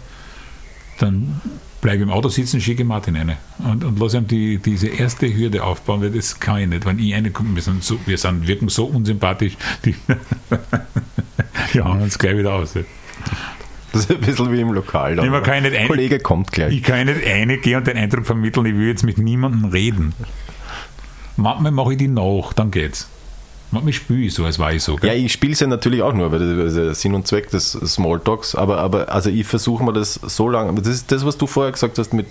dann 0.99 1.41
bleibe 1.81 2.03
im 2.03 2.09
Auto 2.09 2.29
sitzen, 2.29 2.59
schicke 2.61 2.83
Martin 2.83 3.15
eine 3.15 3.37
und, 3.59 3.83
und 3.83 3.99
lasse 3.99 4.17
ihm 4.17 4.27
die, 4.27 4.57
diese 4.57 4.87
erste 4.87 5.31
Hürde 5.33 5.63
aufbauen, 5.63 6.01
weil 6.01 6.09
das 6.11 6.39
kann 6.39 6.59
ich 6.61 6.67
nicht. 6.67 6.85
Wenn 6.85 6.97
ich 6.99 7.13
eine 7.13 7.31
wir 7.55 7.61
sind, 7.61 7.83
so, 7.83 7.99
wir 8.05 8.17
sind 8.17 8.47
wirken 8.47 8.69
so 8.69 8.85
unsympathisch, 8.85 9.57
die, 9.83 9.95
die 11.73 11.81
hauen 11.81 12.01
uns 12.01 12.17
gleich 12.17 12.37
wieder 12.37 12.53
aus. 12.53 12.73
Das 13.93 14.01
ist 14.05 14.11
ein 14.11 14.19
bisschen 14.19 14.51
wie 14.51 14.59
im 14.59 14.71
Lokal. 14.71 15.15
Nee, 15.15 15.29
ein- 15.75 15.87
Kollege 15.87 16.19
kommt 16.19 16.51
gleich. 16.51 16.73
Ich 16.73 16.83
kann 16.83 17.07
ja 17.07 17.13
nicht 17.13 17.25
reingehen 17.25 17.77
und 17.77 17.87
den 17.87 17.97
Eindruck 17.97 18.25
vermitteln, 18.25 18.65
ich 18.65 18.75
will 18.75 18.87
jetzt 18.87 19.03
mit 19.03 19.17
niemandem 19.17 19.65
reden. 19.65 20.13
Manchmal 21.37 21.71
mache 21.71 21.93
ich 21.93 21.97
die 21.97 22.07
nach, 22.07 22.53
dann 22.53 22.71
geht's. 22.71 23.07
Manchmal 23.71 23.93
spiele 23.93 24.21
ich 24.21 24.33
so, 24.33 24.45
als 24.45 24.59
war 24.59 24.71
ich 24.73 24.83
so. 24.83 24.93
Ja, 24.93 25.13
Gell? 25.13 25.25
ich 25.25 25.33
spiele 25.33 25.53
es 25.53 25.59
ja 25.59 25.67
natürlich 25.67 26.01
auch 26.01 26.13
nur, 26.13 26.31
weil 26.31 26.39
das 26.39 26.73
ist 26.75 27.01
Sinn 27.01 27.13
und 27.15 27.27
Zweck 27.27 27.49
des 27.49 27.71
Smalltalks, 27.71 28.55
aber, 28.55 28.77
aber 28.77 29.09
also 29.11 29.29
ich 29.29 29.45
versuche 29.45 29.83
mir 29.83 29.93
das 29.93 30.13
so 30.13 30.47
lange, 30.47 30.79
das 30.81 30.87
ist 30.87 31.11
das, 31.11 31.25
was 31.25 31.37
du 31.37 31.47
vorher 31.47 31.71
gesagt 31.71 31.97
hast, 31.97 32.13
mit 32.13 32.27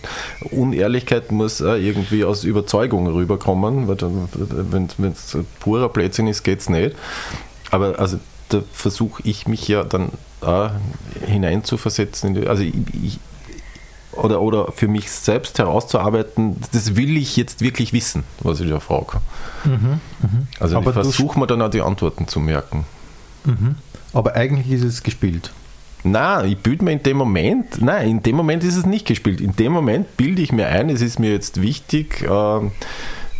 Unehrlichkeit 0.50 1.32
muss 1.32 1.60
irgendwie 1.60 2.24
aus 2.24 2.44
Überzeugung 2.44 3.06
rüberkommen, 3.08 3.88
wenn 3.88 5.12
es 5.12 5.36
purer 5.60 5.88
Blödsinn 5.88 6.26
ist, 6.28 6.42
geht 6.42 6.60
es 6.60 6.68
nicht. 6.68 6.96
Aber 7.70 7.98
also 7.98 8.18
da 8.48 8.62
versuche 8.72 9.22
ich 9.24 9.48
mich 9.48 9.66
ja 9.68 9.84
dann 9.84 10.10
hineinzuversetzen, 11.26 12.46
also 12.46 12.62
ich, 12.62 12.74
ich, 13.02 13.18
oder, 14.16 14.40
oder 14.40 14.72
für 14.72 14.88
mich 14.88 15.10
selbst 15.10 15.58
herauszuarbeiten, 15.58 16.56
das 16.72 16.96
will 16.96 17.16
ich 17.16 17.36
jetzt 17.36 17.60
wirklich 17.60 17.92
wissen, 17.92 18.24
was 18.40 18.60
ich 18.60 18.68
da 18.68 18.80
frage. 18.80 19.20
Also 20.60 20.76
Aber 20.76 20.90
ich 20.90 20.94
versuche 20.94 21.38
mir 21.38 21.46
dann 21.46 21.62
auch 21.62 21.70
die 21.70 21.82
Antworten 21.82 22.28
zu 22.28 22.40
merken. 22.40 22.84
Aber 24.12 24.34
eigentlich 24.34 24.70
ist 24.70 24.84
es 24.84 25.02
gespielt. 25.02 25.50
Nein, 26.04 26.50
ich 26.50 26.58
bilde 26.58 26.84
mir 26.84 26.92
in 26.92 27.02
dem 27.02 27.16
Moment, 27.16 27.80
nein, 27.80 28.08
in 28.08 28.22
dem 28.22 28.36
Moment 28.36 28.62
ist 28.62 28.76
es 28.76 28.84
nicht 28.84 29.06
gespielt. 29.06 29.40
In 29.40 29.56
dem 29.56 29.72
Moment 29.72 30.18
bilde 30.18 30.42
ich 30.42 30.52
mir 30.52 30.68
ein, 30.68 30.90
es 30.90 31.00
ist 31.00 31.18
mir 31.18 31.32
jetzt 31.32 31.62
wichtig, 31.62 32.26
ähm, 32.30 32.72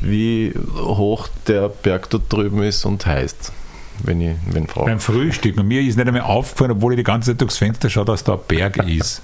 wie 0.01 0.55
hoch 0.77 1.29
der 1.47 1.69
Berg 1.69 2.09
dort 2.09 2.33
drüben 2.33 2.63
ist 2.63 2.87
und 2.87 3.05
heißt, 3.05 3.53
wenn 4.03 4.21
ich, 4.21 4.37
wenn 4.51 4.67
Frau. 4.67 4.87
Beim 4.87 4.99
Frühstück. 4.99 5.59
Und 5.59 5.69
mir 5.69 5.83
ist 5.83 5.97
nicht 5.97 6.07
einmal 6.07 6.23
aufgefallen, 6.23 6.73
obwohl 6.73 6.95
ich 6.95 6.99
die 6.99 7.05
ganze 7.05 7.33
Zeit 7.33 7.41
durchs 7.43 7.59
Fenster 7.59 7.91
schaue, 7.91 8.07
dass 8.07 8.25
da 8.25 8.33
ein 8.33 8.41
Berg 8.49 8.77
ist. 8.89 9.21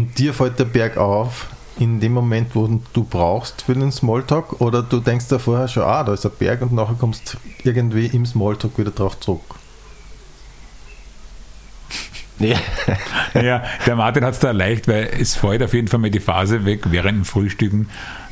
Und 0.00 0.18
dir 0.18 0.32
fällt 0.32 0.58
der 0.58 0.64
Berg 0.64 0.96
auf 0.96 1.48
in 1.78 2.00
dem 2.00 2.14
Moment, 2.14 2.54
wo 2.54 2.66
du 2.94 3.04
brauchst 3.04 3.60
für 3.60 3.74
den 3.74 3.92
Smalltalk 3.92 4.62
oder 4.62 4.82
du 4.82 4.98
denkst 4.98 5.28
da 5.28 5.38
vorher 5.38 5.68
schon, 5.68 5.82
ah, 5.82 6.02
da 6.02 6.14
ist 6.14 6.24
ein 6.24 6.32
Berg 6.38 6.62
und 6.62 6.72
nachher 6.72 6.94
kommst 6.94 7.36
irgendwie 7.64 8.06
im 8.06 8.24
Smalltalk 8.24 8.78
wieder 8.78 8.92
drauf 8.92 9.20
zurück. 9.20 9.42
Ja, 12.38 12.56
Ja, 13.34 13.62
der 13.84 13.96
Martin 13.96 14.24
hat 14.24 14.32
es 14.32 14.40
da 14.40 14.52
leicht, 14.52 14.88
weil 14.88 15.10
es 15.20 15.36
fällt 15.36 15.62
auf 15.62 15.74
jeden 15.74 15.88
Fall 15.88 16.00
mal 16.00 16.10
die 16.10 16.18
Phase 16.18 16.64
weg 16.64 16.84
während 16.86 17.18
dem 17.18 17.24
Frühstücken, 17.26 17.90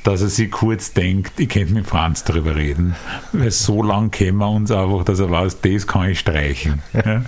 dass 0.09 0.23
er 0.23 0.29
sich 0.29 0.51
kurz 0.51 0.95
denkt, 0.95 1.39
ich 1.39 1.51
könnte 1.51 1.75
mit 1.75 1.87
Franz 1.87 2.25
darüber 2.25 2.57
reden. 2.57 2.97
Weil 3.33 3.51
so 3.51 3.83
lang 3.83 4.11
kennen 4.11 4.39
wir 4.39 4.49
uns 4.49 4.71
einfach, 4.71 5.05
dass 5.05 5.21
er 5.21 5.31
weiß, 5.31 5.61
das 5.61 5.87
kann 5.87 6.09
ich 6.09 6.21
streichen. 6.21 6.81
Ja? 6.95 7.23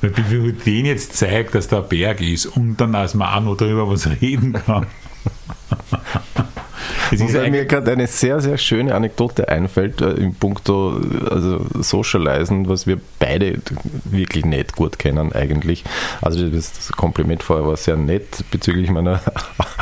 Weil 0.00 0.16
wie 0.16 0.44
wir 0.44 0.52
den 0.52 0.86
jetzt 0.86 1.16
zeigt, 1.16 1.56
dass 1.56 1.66
da 1.66 1.82
ein 1.82 1.88
Berg 1.88 2.20
ist 2.20 2.46
und 2.46 2.76
dann, 2.76 2.92
dass 2.92 3.14
man 3.14 3.34
auch 3.34 3.40
noch 3.40 3.56
darüber 3.56 3.90
was 3.90 4.08
reden 4.08 4.52
kann. 4.66 4.86
Wobei 7.10 7.50
mir 7.50 7.64
gerade 7.66 7.92
eine 7.92 8.06
sehr, 8.06 8.40
sehr 8.40 8.58
schöne 8.58 8.94
Anekdote 8.94 9.48
einfällt 9.48 10.00
äh, 10.00 10.10
im 10.12 10.34
Punkto 10.34 11.00
also 11.30 11.64
Socializen, 11.80 12.68
was 12.68 12.86
wir 12.86 12.98
beide 13.18 13.60
wirklich 14.04 14.44
nicht 14.44 14.74
gut 14.74 14.98
kennen 14.98 15.32
eigentlich. 15.32 15.84
Also 16.20 16.48
das, 16.48 16.72
das 16.72 16.92
Kompliment 16.92 17.42
vorher 17.42 17.66
war 17.66 17.76
sehr 17.76 17.96
nett 17.96 18.44
bezüglich 18.50 18.90
meiner 18.90 19.20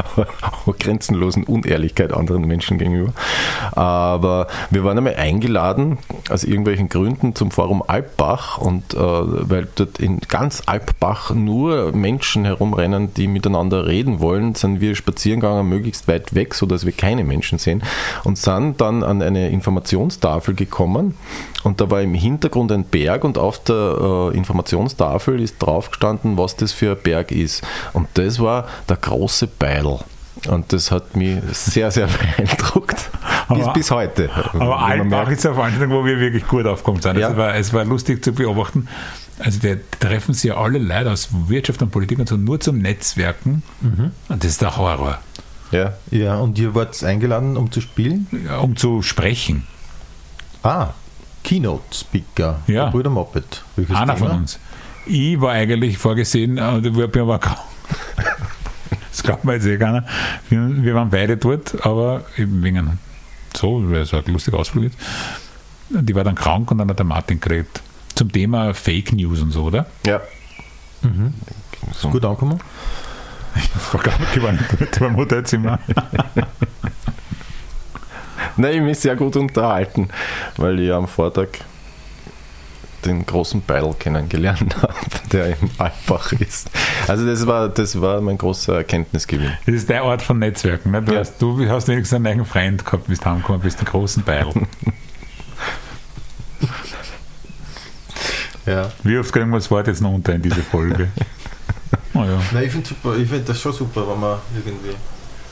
grenzenlosen 0.78 1.44
Unehrlichkeit 1.44 2.12
anderen 2.12 2.46
Menschen 2.46 2.78
gegenüber. 2.78 3.12
Aber 3.72 4.48
wir 4.70 4.84
waren 4.84 4.98
einmal 4.98 5.16
eingeladen 5.16 5.98
aus 6.30 6.44
irgendwelchen 6.44 6.88
Gründen 6.88 7.34
zum 7.34 7.50
Forum 7.50 7.82
Alpbach 7.86 8.58
und 8.58 8.94
äh, 8.94 8.98
weil 8.98 9.68
dort 9.74 9.98
in 9.98 10.20
ganz 10.20 10.62
Alpbach 10.66 11.30
nur 11.30 11.92
Menschen 11.92 12.44
herumrennen, 12.44 13.14
die 13.14 13.28
miteinander 13.28 13.86
reden 13.86 14.20
wollen, 14.20 14.54
sind 14.54 14.80
wir 14.80 14.94
spazieren 14.94 15.40
gegangen, 15.40 15.53
möglichst 15.62 16.09
weit 16.09 16.34
weg, 16.34 16.55
sodass 16.55 16.84
wir 16.84 16.92
keine 16.92 17.24
Menschen 17.24 17.59
sehen 17.59 17.82
und 18.24 18.38
sind 18.38 18.80
dann 18.80 19.02
an 19.02 19.22
eine 19.22 19.50
Informationstafel 19.50 20.55
gekommen 20.55 21.16
und 21.62 21.80
da 21.80 21.90
war 21.90 22.02
im 22.02 22.14
Hintergrund 22.14 22.72
ein 22.72 22.84
Berg 22.84 23.24
und 23.24 23.38
auf 23.38 23.62
der 23.64 24.30
äh, 24.32 24.36
Informationstafel 24.36 25.40
ist 25.40 25.59
drauf 25.59 25.90
gestanden, 25.90 26.36
was 26.36 26.57
das 26.57 26.72
für 26.72 26.92
ein 26.92 27.02
Berg 27.02 27.30
ist. 27.32 27.62
Und 27.92 28.09
das 28.14 28.40
war 28.40 28.66
der 28.88 28.96
große 28.96 29.46
Beidel. 29.46 29.98
Und 30.48 30.72
das 30.74 30.90
hat 30.90 31.16
mich 31.16 31.38
sehr, 31.52 31.90
sehr 31.90 32.07
beeindruckt. 32.36 33.11
Bis, 33.48 33.64
Aber- 33.64 33.72
bis 33.72 33.90
heute. 33.90 34.30
Aber 34.52 35.05
merkt, 35.05 35.32
ist 35.32 35.46
eine 35.46 35.55
Veranstaltung, 35.55 35.96
wo 35.96 36.05
wir 36.05 36.18
wirklich 36.18 36.46
gut 36.46 36.66
aufgekommen 36.66 37.00
sind. 37.00 37.18
Ja. 37.18 37.30
Es, 37.30 37.36
war, 37.36 37.55
es 37.55 37.72
war 37.72 37.84
lustig 37.84 38.22
zu 38.24 38.32
beobachten. 38.32 38.88
Also 39.38 39.59
da 39.62 39.74
treffen 40.00 40.32
sich 40.34 40.44
ja 40.50 40.57
alle 40.57 40.78
Leute 40.78 41.11
aus 41.11 41.28
Wirtschaft 41.48 41.82
und 41.82 41.90
Politik 41.90 42.18
und 42.18 42.28
so 42.28 42.36
nur 42.36 42.61
zum 42.61 42.78
Netzwerken. 42.78 43.62
Mhm. 43.80 44.11
Und 44.28 44.44
das 44.44 44.52
ist 44.52 44.62
der 44.62 44.76
Horror. 44.76 45.18
Ja, 45.74 45.92
Ja, 46.10 46.36
und 46.38 46.58
ihr 46.58 46.74
wart 46.74 47.02
eingeladen, 47.04 47.56
um 47.56 47.70
zu 47.70 47.80
spielen? 47.80 48.26
Ja, 48.46 48.58
um 48.58 48.76
zu 48.76 49.02
sprechen. 49.02 49.66
Ah, 50.62 50.88
Keynote-Speaker, 51.42 52.60
Ja. 52.66 52.84
der 52.84 52.90
Brüder 52.92 53.10
Moped. 53.10 53.62
Welches 53.76 53.94
Einer 53.96 54.14
Thema? 54.14 54.28
von 54.30 54.38
uns. 54.38 54.58
Ich 55.06 55.38
war 55.40 55.52
eigentlich 55.52 55.98
vorgesehen, 55.98 56.56
äh, 56.56 56.78
ich 56.78 56.92
bin 57.10 57.22
aber 57.22 57.38
kaum. 57.38 57.56
Das 59.10 59.22
glaubt 59.22 59.44
man 59.44 59.54
jetzt 59.56 59.66
eh 59.66 59.76
keiner. 59.76 60.04
Wir, 60.48 60.82
wir 60.82 60.94
waren 60.94 61.10
beide 61.10 61.36
dort, 61.36 61.84
aber 61.86 62.24
eben 62.38 62.62
wegen 62.62 62.98
so, 63.56 63.82
weil 63.90 64.00
es 64.02 64.14
ein 64.14 64.24
lustiger 64.26 64.58
Ausflug 64.58 64.84
ist. 64.84 64.96
Die 65.90 66.14
war 66.14 66.24
dann 66.24 66.34
krank 66.34 66.70
und 66.70 66.78
dann 66.78 66.88
hat 66.88 66.98
der 66.98 67.06
Martin 67.06 67.38
geredet. 67.40 67.82
Zum 68.14 68.32
Thema 68.32 68.72
Fake 68.74 69.12
News 69.12 69.40
und 69.42 69.50
so, 69.52 69.64
oder? 69.64 69.86
ja. 70.06 70.20
So. 71.92 72.08
Gut 72.08 72.24
angekommen? 72.24 72.58
Die 74.34 74.42
waren 74.42 74.59
dort 74.78 74.98
beim 74.98 75.16
Hotelzimmer. 75.16 75.78
Nein, 78.57 78.74
ich 78.76 78.80
mich 78.82 78.98
sehr 78.98 79.16
gut 79.16 79.36
unterhalten, 79.36 80.09
weil 80.57 80.78
ich 80.80 80.92
am 80.92 81.09
Vortag 81.09 81.48
den 83.05 83.26
großen 83.26 83.62
Beidel 83.62 83.92
kennengelernt 83.98 84.76
habe, 84.82 84.94
der 85.30 85.59
im 85.59 85.70
Alpbach 85.78 86.32
ist. 86.32 86.70
Also 87.07 87.26
das 87.26 87.46
war, 87.46 87.68
das 87.68 88.00
war 88.00 88.20
mein 88.20 88.38
großer 88.38 88.76
Erkenntnisgewinn. 88.76 89.52
Das 89.66 89.74
ist 89.74 89.90
der 89.90 90.05
Ort 90.05 90.22
von 90.22 90.38
Netzwerken. 90.38 90.90
Ne? 90.90 91.02
Du, 91.02 91.12
Ja. 91.12 91.18
hast, 91.20 91.40
du 91.42 91.68
hast 91.68 91.88
wenigstens 91.88 92.16
einen 92.16 92.26
eigenen 92.26 92.46
Freund 92.46 92.84
gehabt, 92.84 93.07
bist 93.09 93.26
heimgekommen, 93.26 93.61
bist 93.61 93.78
den 93.80 93.86
großen 93.86 94.22
Beil. 94.22 94.46
Ja. 98.66 98.90
Wie 99.02 99.18
oft 99.18 99.32
kriegen 99.32 99.50
wir 99.50 99.59
das 99.59 99.70
Wort 99.70 99.86
jetzt 99.86 100.00
noch 100.00 100.12
unter 100.12 100.32
in 100.34 100.42
diese 100.42 100.62
Folge? 100.62 101.09
Oh 102.14 102.24
ja. 102.24 102.40
Nein, 102.52 102.64
ich 102.64 102.72
finde 102.72 102.88
super, 102.88 103.16
ich 103.16 103.28
finde 103.28 103.44
das 103.44 103.60
schon 103.60 103.72
super, 103.72 104.08
wenn 104.08 104.20
man 104.20 104.38
irgendwie 104.54 104.94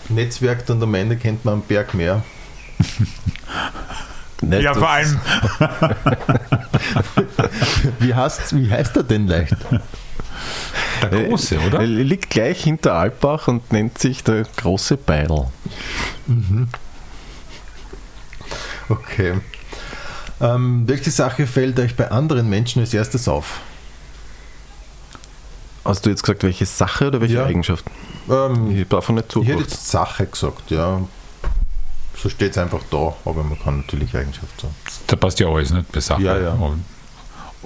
netzwerkt 0.08 0.70
und 0.70 0.82
am 0.82 0.94
Ende 0.94 1.16
kennt 1.16 1.44
man 1.44 1.54
am 1.54 1.62
Berg 1.62 1.94
mehr. 1.94 2.22
Nicht, 4.40 4.62
ja, 4.62 4.74
vor 4.74 4.90
allem, 4.90 5.20
Wie 8.00 8.12
heißt, 8.12 8.56
wie 8.56 8.68
heißt 8.70 8.96
er 8.96 9.04
denn 9.04 9.28
leicht? 9.28 9.56
der 11.00 11.24
Große, 11.28 11.58
oder? 11.60 11.80
Er 11.80 11.86
liegt 11.86 12.30
gleich 12.30 12.64
hinter 12.64 12.94
Alpbach 12.94 13.46
und 13.48 13.72
nennt 13.72 13.98
sich 13.98 14.24
der 14.24 14.44
große 14.56 14.96
Beidel. 14.96 15.46
Okay. 18.88 19.34
Ähm, 20.40 20.84
welche 20.86 21.10
Sache 21.10 21.46
fällt 21.46 21.78
euch 21.78 21.94
bei 21.96 22.10
anderen 22.10 22.48
Menschen 22.48 22.80
als 22.80 22.92
erstes 22.92 23.28
auf? 23.28 23.60
Hast 25.84 26.06
du 26.06 26.10
jetzt 26.10 26.22
gesagt, 26.22 26.42
welche 26.44 26.66
Sache 26.66 27.08
oder 27.08 27.20
welche 27.20 27.34
Ja. 27.34 27.44
Eigenschaft? 27.46 27.84
Ähm, 28.30 28.70
Ich 28.70 28.76
habe 28.80 28.84
davon 28.88 29.16
nicht 29.16 29.26
ich 29.26 29.34
hätte 29.34 29.46
zugehört. 29.46 29.60
jetzt 29.60 29.90
Sache 29.90 30.26
gesagt, 30.26 30.70
ja. 30.70 31.00
So 32.16 32.28
steht 32.28 32.52
es 32.52 32.58
einfach 32.58 32.80
da, 32.90 33.14
aber 33.24 33.42
man 33.42 33.58
kann 33.58 33.78
natürlich 33.78 34.14
Eigenschaft 34.16 34.60
sagen. 34.60 34.74
Da 35.06 35.16
passt 35.16 35.40
ja 35.40 35.48
alles 35.48 35.70
nicht 35.70 35.90
bei 35.90 36.00
Sachen. 36.00 36.24
Ja, 36.24 36.38
ja. 36.38 36.56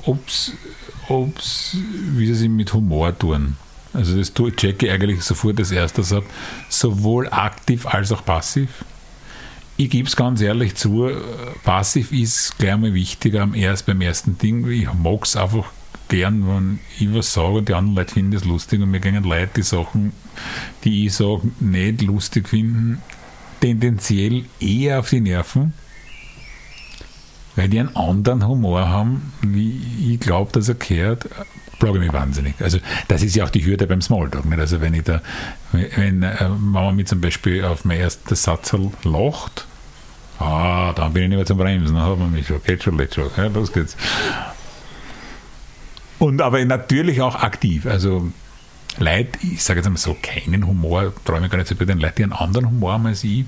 Ob's, 0.05 0.53
ob's, 1.09 1.77
wie 2.15 2.27
sie 2.27 2.35
sich 2.35 2.49
mit 2.49 2.73
Humor 2.73 3.17
tun. 3.19 3.57
Also 3.93 4.17
das 4.17 4.33
tue 4.33 4.55
checke 4.55 4.87
ich 4.87 4.93
eigentlich 4.93 5.23
sofort 5.23 5.59
als 5.59 5.71
erstes 5.73 6.13
ab. 6.13 6.25
Sowohl 6.69 7.29
aktiv 7.31 7.87
als 7.87 8.13
auch 8.13 8.25
passiv. 8.25 8.69
Ich 9.79 9.91
gebe 9.91 10.09
es 10.09 10.17
ganz 10.17 10.41
ehrlich 10.41 10.75
zu, 10.75 11.11
passiv 11.65 12.13
ist 12.13 12.57
gleich 12.59 12.77
mal 12.79 12.95
wichtiger 12.95 13.43
am 13.43 13.55
erst 13.55 13.85
beim 13.87 14.01
ersten 14.01 14.39
Ding. 14.39 14.67
Ich 14.71 14.87
mag 14.95 15.25
es 15.25 15.37
einfach 15.37 15.65
gern, 16.09 16.47
wenn 16.47 16.79
ich 16.99 17.13
was 17.15 17.33
sage 17.33 17.59
und 17.59 17.69
die 17.69 17.75
anderen 17.75 17.97
Leute 17.97 18.15
finden 18.15 18.33
das 18.33 18.45
lustig 18.45 18.81
und 18.81 18.91
mir 18.91 19.01
gehen 19.01 19.23
Leute 19.25 19.51
die 19.57 19.63
Sachen, 19.63 20.13
die 20.85 21.07
ich 21.07 21.15
sage, 21.15 21.43
nicht 21.61 22.03
lustig 22.03 22.49
finden, 22.49 23.03
tendenziell 23.61 24.45
eher 24.61 25.01
auf 25.01 25.11
die 25.11 25.21
Nerven. 25.21 25.73
weil 27.57 27.69
die 27.69 27.81
einen 27.81 27.97
anderen 27.97 28.47
Humor 28.47 28.89
haben, 28.89 29.33
wie 29.43 30.13
ich 30.13 30.21
glaube, 30.21 30.53
dass 30.53 30.69
er 30.69 30.75
gehört, 30.75 31.27
plage 31.79 31.99
mich 31.99 32.13
wahnsinnig. 32.13 32.55
Also 32.61 32.79
das 33.09 33.23
ist 33.23 33.35
ja 33.35 33.45
auch 33.45 33.51
die 33.51 33.65
Hürde 33.65 33.87
beim 33.87 34.03
Smalltalk. 34.03 34.45
Nicht? 34.45 34.61
Also 34.61 34.81
wenn 34.81 34.95
ich 34.95 35.05
da, 35.05 35.23
wenn 35.73 36.23
äh, 36.23 36.49
Mama 36.49 36.93
mir 36.93 37.07
zum 37.07 37.21
Beispiel 37.21 37.65
auf 37.65 37.85
meinen 37.85 38.01
ersten 38.01 38.35
Satz 38.35 38.75
lacht, 39.05 39.67
ah, 40.39 40.93
dann 40.95 41.13
bin 41.13 41.25
ich 41.25 41.29
nicht 41.31 41.37
mehr 41.39 41.47
zum 41.47 41.59
Bremsen, 41.59 41.95
dann 41.97 42.05
hat 42.05 42.19
man 42.19 42.31
mich 42.31 42.47
schon, 42.47 42.63
geht 42.63 42.83
schon, 42.83 42.99
geht 42.99 43.15
schon, 43.15 43.31
ja, 43.37 43.47
los 43.47 43.73
geht's. 43.73 43.97
Und 46.19 46.41
aber 46.41 46.65
natürlich 46.65 47.21
auch 47.21 47.35
aktiv. 47.37 47.87
Also 47.87 48.31
Leute, 48.99 49.39
ich 49.43 49.63
sage 49.63 49.81
jetzt 49.81 49.87
einmal 49.87 50.01
so, 50.01 50.17
keinen 50.21 50.67
Humor, 50.67 51.03
mich 51.03 51.51
gar 51.51 51.59
nicht 51.59 51.67
zu 51.67 51.75
den 51.75 51.99
Leuten, 51.99 52.15
die 52.17 52.23
einen 52.25 52.33
anderen 52.33 52.67
Humor 52.67 52.95
haben 52.95 53.07
als 53.07 53.25
ich, 53.25 53.45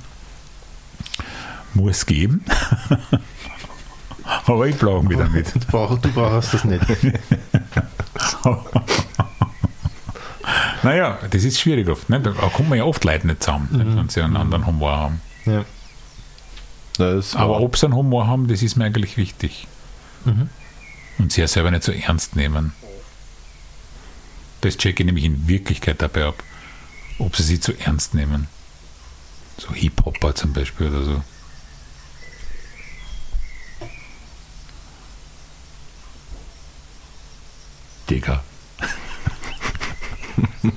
muss 1.74 2.04
geben. 2.04 2.44
aber 4.46 4.66
ich 4.66 4.78
plage 4.78 5.06
mich 5.06 5.16
damit. 5.16 5.54
Du 5.54 5.60
brauchst, 5.70 6.04
du 6.04 6.12
brauchst 6.12 6.54
das 6.54 6.64
nicht. 6.64 6.84
naja, 10.82 11.18
das 11.30 11.44
ist 11.44 11.60
schwierig 11.60 11.88
oft. 11.88 12.10
Ne? 12.10 12.20
Da 12.20 12.32
kommt 12.32 12.68
man 12.68 12.76
ja 12.78 12.84
oft 12.84 13.04
Leute 13.04 13.26
nicht 13.26 13.42
zusammen, 13.42 13.68
mhm. 13.72 13.96
wenn 13.96 14.08
sie 14.10 14.20
einen 14.20 14.36
anderen 14.36 14.66
Humor 14.66 14.96
haben. 14.96 15.20
Ja. 15.46 15.64
Aber 17.34 17.60
ob 17.60 17.76
sie 17.76 17.86
einen 17.86 17.94
Humor 17.94 18.26
haben, 18.26 18.48
das 18.48 18.60
ist 18.62 18.76
mir 18.76 18.84
eigentlich 18.84 19.16
wichtig. 19.16 19.68
Mhm. 20.24 20.50
Und 21.18 21.32
sie 21.32 21.40
ja 21.40 21.48
selber 21.48 21.70
nicht 21.70 21.82
so 21.84 21.92
ernst 21.92 22.36
nehmen. 22.36 22.72
Das 24.60 24.76
checke 24.76 25.02
ich 25.02 25.06
nämlich 25.06 25.24
in 25.24 25.48
Wirklichkeit 25.48 26.02
dabei 26.02 26.24
ab, 26.24 26.42
ob 27.18 27.36
sie 27.36 27.42
sich 27.42 27.62
zu 27.62 27.78
ernst 27.78 28.14
nehmen. 28.14 28.48
So 29.56 29.72
Hip-Hopper 29.72 30.34
zum 30.34 30.52
Beispiel 30.52 30.88
oder 30.88 31.04
so. 31.04 31.22
Digga. 38.08 38.42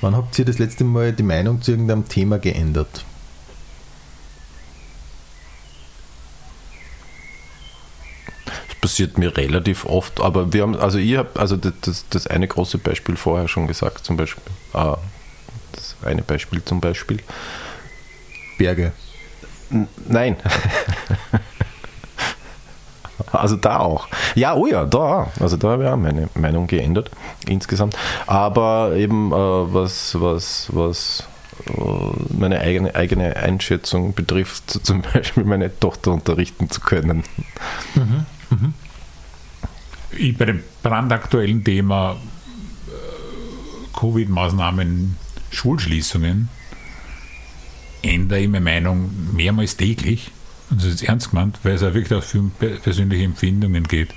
Wann 0.00 0.16
habt 0.16 0.38
ihr 0.38 0.44
das 0.44 0.58
letzte 0.58 0.84
Mal 0.84 1.12
die 1.12 1.22
Meinung 1.22 1.62
zu 1.62 1.70
irgendeinem 1.70 2.08
Thema 2.08 2.38
geändert? 2.38 3.04
Passiert 8.86 9.18
mir 9.18 9.36
relativ 9.36 9.84
oft, 9.84 10.20
aber 10.20 10.52
wir 10.52 10.62
haben, 10.62 10.76
also 10.76 10.98
ich 10.98 11.16
habe, 11.16 11.40
also 11.40 11.56
das, 11.56 12.04
das 12.08 12.28
eine 12.28 12.46
große 12.46 12.78
Beispiel 12.78 13.16
vorher 13.16 13.48
schon 13.48 13.66
gesagt, 13.66 14.04
zum 14.04 14.16
Beispiel, 14.16 14.44
ah, 14.74 14.98
das 15.72 15.96
eine 16.04 16.22
Beispiel 16.22 16.64
zum 16.64 16.80
Beispiel. 16.80 17.18
Berge. 18.58 18.92
N 19.72 19.88
nein. 20.08 20.36
Also 23.32 23.56
da 23.56 23.80
auch. 23.80 24.06
Ja, 24.36 24.54
oh 24.54 24.66
ja, 24.66 24.84
da. 24.84 25.32
Also 25.40 25.56
da 25.56 25.70
habe 25.70 25.82
ich 25.82 25.88
auch 25.88 25.96
meine 25.96 26.28
Meinung 26.34 26.68
geändert 26.68 27.10
insgesamt. 27.48 27.96
Aber 28.26 28.92
eben 28.94 29.32
äh, 29.32 29.34
was, 29.34 30.14
was, 30.20 30.68
was 30.72 31.24
äh, 31.66 31.72
meine 32.38 32.60
eigene, 32.60 32.94
eigene 32.94 33.34
Einschätzung 33.34 34.14
betrifft, 34.14 34.70
zum 34.84 35.02
Beispiel 35.02 35.44
meine 35.44 35.76
Tochter 35.76 36.12
unterrichten 36.12 36.70
zu 36.70 36.80
können. 36.80 37.24
Mhm. 37.96 38.26
Mhm. 38.50 38.74
Ich 40.18 40.36
bei 40.36 40.46
dem 40.46 40.62
brandaktuellen 40.82 41.64
Thema 41.64 42.16
äh, 42.86 43.98
Covid-Maßnahmen, 43.98 45.16
Schulschließungen, 45.50 46.48
ändere 48.02 48.40
ich 48.40 48.48
meine 48.48 48.64
Meinung 48.64 49.10
mehrmals 49.34 49.76
täglich 49.76 50.30
und 50.70 50.80
das 50.80 50.88
ist 50.88 51.02
ernst 51.02 51.30
gemeint, 51.30 51.58
weil 51.62 51.74
es 51.74 51.82
auch 51.82 51.94
wirklich 51.94 52.14
auf 52.14 52.34
persönliche 52.82 53.24
Empfindungen 53.24 53.84
geht. 53.84 54.14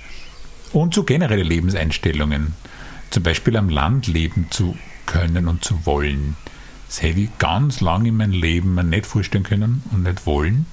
Und 0.72 0.94
zu 0.94 1.04
generelle 1.04 1.44
Lebenseinstellungen. 1.44 2.54
Zum 3.10 3.24
Beispiel 3.24 3.58
am 3.58 3.70
Land 3.70 4.08
leben 4.08 4.48
zu 4.50 4.78
können 5.06 5.48
und 5.48 5.64
zu 5.64 5.86
wollen. 5.86 6.36
Das 6.88 7.02
hätte 7.02 7.22
ich 7.22 7.38
ganz 7.38 7.82
lange 7.82 8.10
in 8.10 8.18
meinem 8.18 8.34
Leben 8.34 8.76
mir 8.76 8.84
nicht 8.84 9.06
vorstellen 9.06 9.44
können 9.44 9.84
und 9.92 10.04
nicht 10.04 10.26
wollen. 10.26 10.66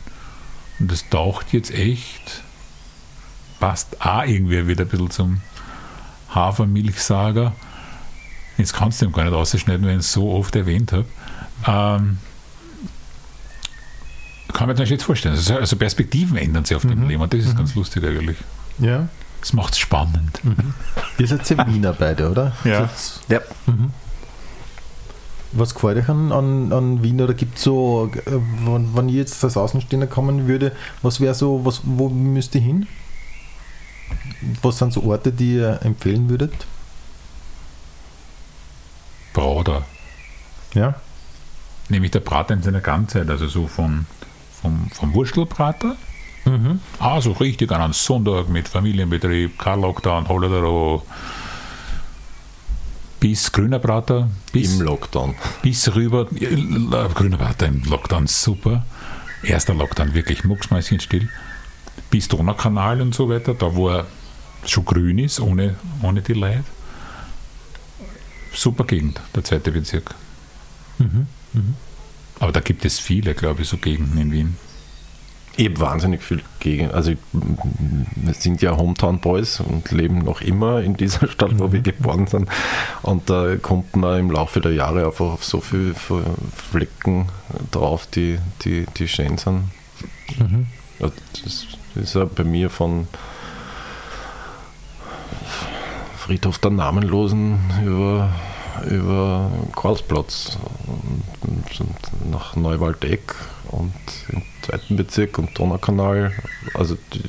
Und 0.79 0.91
das 0.91 1.09
taucht 1.09 1.53
jetzt 1.53 1.73
echt, 1.73 2.43
passt 3.61 4.01
auch 4.05 4.25
irgendwie 4.25 4.67
wieder 4.67 4.85
ein 4.85 4.89
bisschen 4.89 5.11
zum 5.11 5.41
Hafermilchsager. 6.35 7.53
Jetzt 8.59 8.73
kannst 8.75 9.01
du 9.01 9.07
ihm 9.07 9.13
gar 9.13 9.25
nicht 9.25 9.35
ausschneiden, 9.35 9.87
wenn 9.87 9.95
ich 9.99 10.07
es 10.07 10.13
so 10.13 10.31
oft 10.33 10.55
erwähnt 10.57 10.93
habe. 10.93 11.05
Ähm, 11.67 12.19
kann 14.53 14.69
man 14.69 14.77
sich 14.77 14.89
jetzt 14.91 15.05
vorstellen. 15.05 15.35
Also, 15.35 15.57
also 15.57 15.77
Perspektiven 15.77 16.37
ändern 16.39 16.65
sich 16.65 16.77
auf 16.77 16.83
dem 16.83 17.01
Mhm. 17.03 17.09
Leben 17.09 17.23
und 17.23 17.33
das 17.33 17.41
ist 17.41 17.53
Mhm. 17.55 17.59
ganz 17.59 17.75
lustig 17.75 18.05
eigentlich. 18.05 18.37
Ja. 18.79 19.09
Das 19.41 19.53
macht 19.53 19.75
es 19.75 19.79
spannend. 19.79 20.41
Ihr 21.19 21.27
seid 21.27 21.49
ja 21.51 21.67
Wiener 21.67 21.93
beide, 21.93 22.31
oder? 22.31 22.53
Ja. 22.65 22.89
Ja. 23.29 23.41
Mhm. 23.67 23.91
Was 25.53 25.75
gefällt 25.75 25.99
euch 25.99 26.09
an, 26.09 26.33
an, 26.33 26.73
an 26.73 27.03
Wien 27.03 27.21
oder 27.21 27.33
gibt 27.35 27.57
es 27.59 27.65
so, 27.65 28.11
äh, 28.27 28.31
wenn, 28.65 28.97
wenn 28.97 29.09
ich 29.09 29.15
jetzt 29.15 29.43
als 29.45 29.57
Außenstehender 29.57 30.07
kommen 30.07 30.49
würde, 30.49 30.73
was 31.03 31.21
wäre 31.21 31.35
so, 31.35 31.65
was, 31.65 31.81
wo 31.85 32.09
müsst 32.09 32.55
ihr 32.55 32.61
hin? 32.61 32.87
Was 34.63 34.79
sind 34.79 34.93
so 34.93 35.03
Orte, 35.05 35.33
die 35.33 35.55
ihr 35.57 35.81
empfehlen 35.83 36.29
würdet? 36.29 36.53
Brader. 39.33 39.85
Ja. 40.75 40.95
Nämlich 41.89 42.11
der 42.11 42.21
Brater 42.21 42.55
in 42.55 42.63
seiner 42.63 42.81
Ganzheit, 42.81 43.29
also 43.31 43.47
so 43.49 43.67
von, 43.67 44.07
vom, 44.61 44.91
vom 44.93 45.15
Wurstelbrater, 45.15 45.97
Mhm. 46.45 46.79
ah, 47.01 47.21
so 47.21 47.33
richtig 47.33 47.73
an 47.73 47.81
einem 47.83 47.93
Sonntag 47.93 48.49
mit 48.49 48.69
Familienbetrieb, 48.69 49.59
kein 49.59 49.81
Lockdown, 49.81 50.29
Holodero, 50.29 51.05
bis 53.19 53.51
grüner 53.51 53.81
Brater, 53.81 54.29
bis, 54.53 54.75
Im 54.79 54.83
Lockdown. 54.83 55.35
bis 55.63 55.93
rüber, 55.97 56.29
äh, 56.39 57.09
grüner 57.15 57.39
Brater 57.39 57.67
im 57.67 57.83
Lockdown, 57.83 58.29
super. 58.29 58.87
Erster 59.43 59.75
Lockdown 59.75 60.15
wirklich 60.15 60.45
mucksmäuschenstill. 60.45 61.29
Bis 62.11 62.29
Donaukanal 62.29 63.01
und 63.01 63.13
so 63.13 63.29
weiter, 63.29 63.55
da 63.55 63.75
wo 63.75 63.89
er 63.89 64.07
schon 64.71 64.85
grün 64.85 65.19
ist, 65.19 65.41
ohne, 65.41 65.77
ohne 66.03 66.23
die 66.23 66.35
Leute. 66.35 66.65
Super 68.53 68.85
Gegend, 68.85 69.21
der 69.35 69.45
zweite 69.45 69.71
Bezirk. 69.71 70.15
Mhm. 70.99 71.27
Aber 72.39 72.53
da 72.53 72.61
gibt 72.61 72.85
es 72.85 72.99
viele, 72.99 73.35
glaube 73.35 73.63
ich, 73.63 73.69
so 73.69 73.77
Gegenden 73.77 74.19
in 74.19 74.33
Wien. 74.33 74.57
Ich 75.59 75.67
habe 75.67 75.81
wahnsinnig 75.81 76.23
viel 76.23 76.43
gegen. 76.61 76.91
Also, 76.91 77.13
wir 77.33 78.35
sind 78.35 78.61
ja 78.61 78.77
Hometown 78.77 79.21
Boys 79.21 79.61
und 79.61 79.91
leben 79.91 80.19
noch 80.19 80.43
immer 80.43 80.83
in 80.83 80.99
dieser 80.99 81.29
Stadt, 81.31 81.59
wo 81.59 81.73
wir 81.73 81.81
geboren 81.81 82.27
sind. 82.27 82.49
Und 83.03 83.31
da 83.31 83.57
kommt 83.57 83.97
man 83.97 84.21
im 84.21 84.31
Laufe 84.31 84.61
der 84.61 84.73
Jahre 84.73 85.07
einfach 85.07 85.27
auf 85.27 85.45
so 85.45 85.63
viele 85.63 85.95
Flecken 85.95 87.29
drauf, 87.71 88.07
die, 88.07 88.39
die, 88.63 88.85
die 88.99 89.09
schön 89.09 89.39
sind. 89.39 89.65
Mhm. 90.39 90.67
Das 90.99 91.67
ist 91.95 92.15
ja 92.15 92.27
bei 92.27 92.45
mir 92.45 92.69
von 92.69 93.09
Friedhof 96.27 96.59
der 96.59 96.73
Namenlosen 96.73 97.59
über, 97.85 98.31
über 98.91 99.49
Karlsplatz 99.77 100.59
und, 100.87 101.81
und 101.81 102.31
nach 102.33 102.57
Neuwaldeck 102.57 103.35
und 103.69 103.93
im 104.31 104.43
zweiten 104.63 104.97
Bezirk 104.97 105.39
und 105.39 105.57
Donaukanal. 105.57 106.33
Also 106.75 106.97
die, 107.13 107.23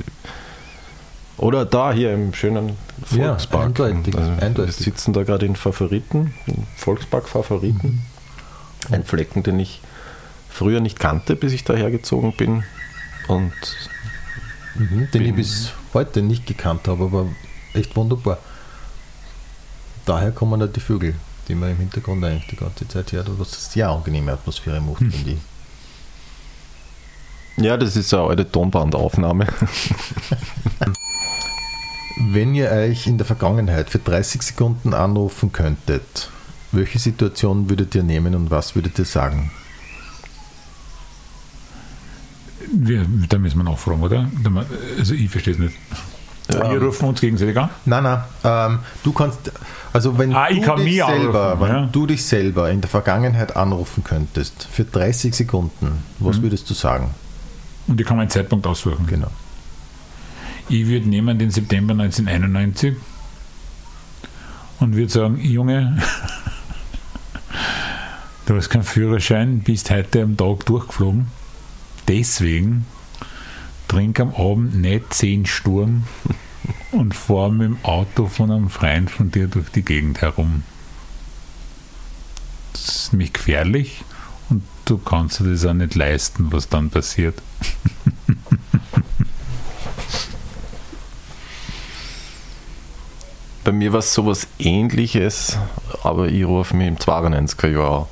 oder 1.38 1.66
da 1.66 1.91
hier 1.93 2.12
im 2.14 2.34
schönen 2.34 2.70
Ja, 3.12 3.28
Volkspark. 3.38 3.66
eindeutig, 3.68 4.18
also 4.18 4.32
eindeutig. 4.43 4.80
Wir 4.80 4.84
sitzen 4.86 5.14
da 5.14 5.24
gerade 5.24 5.45
in 5.45 5.56
Favoriten, 5.56 6.34
in 6.48 6.66
Volkspark 6.76 7.30
Favoriten. 7.30 8.02
Ein 8.89 9.04
Flecken, 9.04 9.43
den 9.43 9.60
ich 9.60 9.82
früher 10.50 10.80
nicht 10.80 11.00
kannte, 11.00 11.36
bis 11.36 11.54
ich 11.54 11.64
daher 11.64 11.91
gezogen 11.91 12.34
bin. 12.36 12.64
Und 13.28 13.54
Mhm. 14.76 15.10
Den 15.12 15.22
ich 15.24 15.28
Bin- 15.30 15.36
bis 15.38 15.72
heute 15.95 16.22
nicht 16.22 16.45
gekannt 16.45 16.88
habe, 16.88 17.06
aber 17.06 17.26
echt 17.74 17.95
wunderbar. 17.95 18.38
Daher 20.08 20.32
kommen 20.32 20.60
da 20.62 20.68
die 20.68 20.80
Vögel, 20.80 21.14
die 21.49 21.55
man 21.55 21.72
im 21.72 21.78
Hintergrund 21.78 22.24
eigentlich 22.24 22.47
die 22.47 22.55
ganze 22.55 22.88
Zeit 22.88 23.12
hört, 23.12 23.28
was 23.38 23.51
eine 23.51 23.60
sehr 23.60 23.89
angenehme 23.89 24.32
Atmosphäre 24.32 24.80
macht, 24.80 24.99
finde 24.99 25.32
ich. 25.32 25.38
ja, 27.58 27.76
das 27.76 27.97
ist 27.97 28.14
eine 28.14 28.24
alte 28.24 28.49
Tonbandaufnahme. 28.49 29.47
Wenn 32.32 32.55
ihr 32.55 32.72
euch 32.72 33.05
in 33.05 33.18
der 33.18 33.28
Vergangenheit 33.28 33.89
für 33.89 33.99
30 33.99 34.41
Sekunden 34.43 34.93
anrufen 34.93 35.51
könntet, 35.51 36.30
welche 36.72 36.99
Situation 36.99 37.70
würdet 37.70 37.93
ihr 37.93 38.03
nehmen 38.03 38.34
und 38.34 38.49
was 38.49 38.76
würdet 38.76 38.97
ihr 38.97 39.05
sagen? 39.05 39.51
Wir, 42.72 43.05
da 43.28 43.38
müssen 43.39 43.58
wir 43.58 43.66
nachfragen, 43.66 44.03
oder? 44.03 44.32
Also 44.97 45.14
ich 45.14 45.30
verstehe 45.30 45.53
es 45.53 45.60
nicht. 45.60 45.76
Ja. 46.54 46.72
Wir 46.72 46.82
rufen 46.82 47.10
uns 47.10 47.20
gegenseitig 47.20 47.58
an. 47.58 47.70
Nein, 47.86 48.04
nein, 48.04 48.22
ähm, 48.43 48.80
du 49.04 49.12
kannst, 49.12 49.52
also 49.91 50.18
wenn 50.18 50.34
Ah, 50.34 50.50
ich 50.50 50.62
du 50.64 50.76
dich 50.78 50.95
selber, 51.04 51.52
anrufen, 51.52 51.62
wenn 51.62 51.76
ja. 51.84 51.89
du 51.91 52.06
dich 52.08 52.24
selber 52.26 52.72
in 52.72 52.80
der 52.82 52.89
Vergangenheit 52.89 53.56
anrufen 53.58 54.04
könntest 54.04 54.68
für 54.72 54.86
30 54.86 55.36
Sekunden, 55.36 56.04
was 56.20 56.38
Mhm. 56.38 56.43
würdest 56.43 56.70
du 56.70 56.74
sagen? 56.74 57.12
Und 57.88 58.00
die 58.00 58.04
kann 58.06 58.16
man 58.18 58.24
einen 58.24 58.30
Zeitpunkt 58.32 58.66
aussuchen. 58.66 59.06
Genau. 59.08 59.30
Ich 60.70 60.88
würde 60.88 61.08
nehmen 61.10 61.38
den 61.39 61.52
September 61.52 61.93
1991 61.93 62.95
und 64.80 64.95
würde 64.95 65.12
sagen, 65.12 65.39
Junge, 65.41 65.98
du 68.45 68.56
hast 68.56 68.70
keinen 68.70 68.84
Führerschein, 68.84 69.60
bist 69.60 69.89
heute 69.89 70.24
am 70.24 70.38
Tag 70.38 70.66
durchgeflogen. 70.66 71.28
Deswegen 72.08 72.86
trink 73.88 74.20
am 74.20 74.34
Abend 74.36 74.76
nicht 74.76 75.14
10 75.14 75.46
Sturm 75.46 76.04
und 76.92 77.16
fahr 77.16 77.50
mit 77.50 77.68
dem 77.68 77.78
Auto 77.84 78.28
von 78.28 78.52
einem 78.52 78.70
Freund 78.70 79.10
von 79.10 79.32
dir 79.32 79.48
durch 79.48 79.70
die 79.70 79.84
Gegend 79.84 80.22
herum. 80.22 80.64
Das 82.74 82.88
ist 82.88 83.14
nämlich 83.14 83.34
gefährlich 83.34 84.04
und 84.50 84.64
du 84.86 84.98
kannst 84.98 85.40
dir 85.40 85.52
das 85.52 85.66
auch 85.66 85.74
nicht 85.74 85.96
leisten, 85.96 86.52
was 86.52 86.70
dann 86.70 86.90
passiert. 86.90 87.42
Bei 93.64 93.74
mir 93.74 93.92
war 93.92 94.00
es 94.00 94.14
sowas 94.14 94.48
ähnliches, 94.60 95.58
aber 96.02 96.30
ich 96.30 96.46
rufe 96.46 96.74
mich 96.74 96.88
im 96.88 96.98
92er 96.98 97.68
Jahr. 97.68 98.08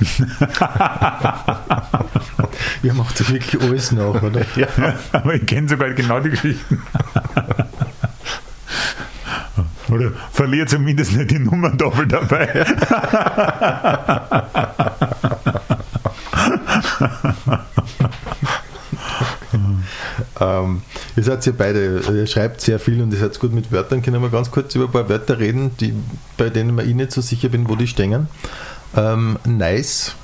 Ihr 2.82 2.94
macht 2.94 3.32
wirklich 3.32 3.62
alles 3.62 3.92
nach, 3.92 4.22
oder? 4.22 4.42
Ja, 4.56 4.66
aber 5.12 5.34
ich 5.34 5.46
kenne 5.46 5.68
sogar 5.68 5.90
genau 5.90 6.20
die 6.20 6.30
Geschichten. 6.30 6.82
Oder 9.90 10.12
verliert 10.32 10.68
zumindest 10.68 11.16
nicht 11.16 11.30
die 11.30 11.38
Nummerntafel 11.38 12.06
dabei. 12.06 12.66
Ähm, 20.40 20.82
ihr 21.16 21.22
seid 21.22 21.44
ja 21.46 21.52
beide, 21.56 22.00
ihr 22.06 22.26
schreibt 22.26 22.60
sehr 22.60 22.78
viel 22.78 23.02
und 23.02 23.12
ihr 23.12 23.18
seid 23.18 23.38
gut 23.40 23.52
mit 23.52 23.72
Wörtern. 23.72 24.02
Können 24.02 24.22
wir 24.22 24.28
ganz 24.28 24.50
kurz 24.50 24.74
über 24.74 24.84
ein 24.84 24.92
paar 24.92 25.08
Wörter 25.08 25.38
reden, 25.38 25.72
die, 25.80 25.94
bei 26.36 26.50
denen 26.50 26.78
ich 26.78 26.94
nicht 26.94 27.12
so 27.12 27.20
sicher 27.20 27.48
bin, 27.48 27.68
wo 27.68 27.74
die 27.74 27.86
stehen. 27.86 28.28
Ähm, 28.96 29.38
nice. 29.44 30.14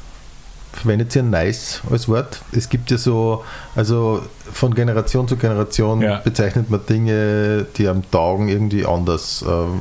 Verwendet 0.72 1.14
ihr 1.14 1.22
nice 1.22 1.82
als 1.90 2.08
Wort? 2.08 2.42
Es 2.50 2.68
gibt 2.68 2.90
ja 2.90 2.98
so, 2.98 3.44
also 3.76 4.22
von 4.52 4.74
Generation 4.74 5.28
zu 5.28 5.36
Generation 5.36 6.00
Ja. 6.02 6.16
bezeichnet 6.18 6.68
man 6.68 6.84
Dinge, 6.86 7.64
die 7.76 7.86
am 7.86 8.08
Taugen 8.10 8.48
irgendwie 8.48 8.84
anders. 8.84 9.44
Ähm, 9.46 9.80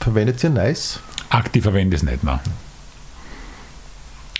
verwendet 0.00 0.42
ihr 0.42 0.50
nice? 0.50 1.00
Aktiv 1.28 1.64
verwende 1.64 1.94
ich 1.96 2.02
es 2.02 2.08
nicht 2.08 2.24
mehr. 2.24 2.40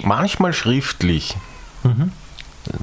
Manchmal 0.03 0.53
schriftlich. 0.53 1.37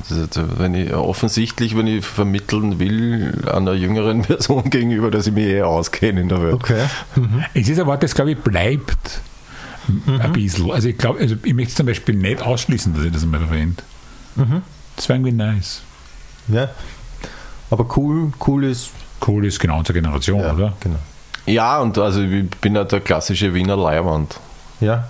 Also, 0.10 0.60
wenn 0.60 0.76
ich 0.76 0.94
offensichtlich, 0.94 1.76
wenn 1.78 1.88
ich 1.88 2.06
vermitteln 2.06 2.80
will 2.80 3.44
einer 3.52 3.74
jüngeren 3.74 4.22
Person 4.24 4.70
gegenüber, 4.70 5.12
dass 5.12 5.28
ich 5.28 5.34
mich 5.34 5.46
eher 5.46 5.68
auskenne 5.68 6.22
in 6.22 6.30
der 6.30 6.42
Welt. 6.42 6.54
Okay. 6.54 6.86
Es 7.54 7.68
ist 7.68 7.80
ein 7.80 7.86
Wort, 7.86 8.02
das 8.04 8.14
glaube 8.16 8.32
ich 8.32 8.38
bleibt 8.38 9.22
ein 10.08 10.32
bisschen. 10.34 10.72
Also 10.72 10.90
ich 10.90 10.98
glaube, 10.98 11.20
also 11.20 11.36
ich 11.44 11.54
möchte 11.54 11.76
zum 11.76 11.86
Beispiel 11.86 12.16
nicht 12.16 12.42
ausschließen, 12.42 12.94
dass 12.94 13.04
ich 13.04 13.12
das 13.12 13.24
einmal 13.24 13.42
verwende. 13.42 13.84
Das 14.96 15.10
wäre 15.10 15.20
irgendwie 15.20 15.32
nice. 15.36 15.82
Ja. 16.48 16.70
Aber 17.70 17.86
cool, 17.98 18.32
cool 18.48 18.64
ist. 18.66 18.90
Cool 19.26 19.46
ist 19.46 19.60
genau 19.60 19.80
unsere 19.80 20.00
Generation, 20.02 20.40
Ja, 20.42 20.54
oder? 20.54 20.74
genau. 20.80 21.00
Ja, 21.46 21.80
und 21.80 21.98
also 21.98 22.22
ich 22.22 22.50
bin 22.62 22.76
ja 22.76 22.84
der 22.84 23.00
klassische 23.02 23.54
Wiener 23.54 23.76
Leihwand. 23.78 24.40
Ja. 24.82 25.08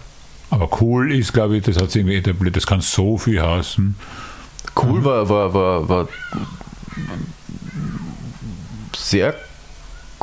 Aber 0.49 0.69
cool 0.81 1.11
ist, 1.13 1.33
glaube 1.33 1.57
ich, 1.57 1.63
das 1.63 1.77
hat 1.77 1.89
sich 1.91 2.01
irgendwie 2.01 2.17
etabliert, 2.17 2.55
das 2.55 2.67
kann 2.67 2.81
so 2.81 3.17
viel 3.17 3.41
heißen. 3.41 3.95
Cool 4.75 5.03
war, 5.03 5.27
war, 5.29 5.53
war, 5.53 5.89
war 5.89 6.07
sehr 8.95 9.35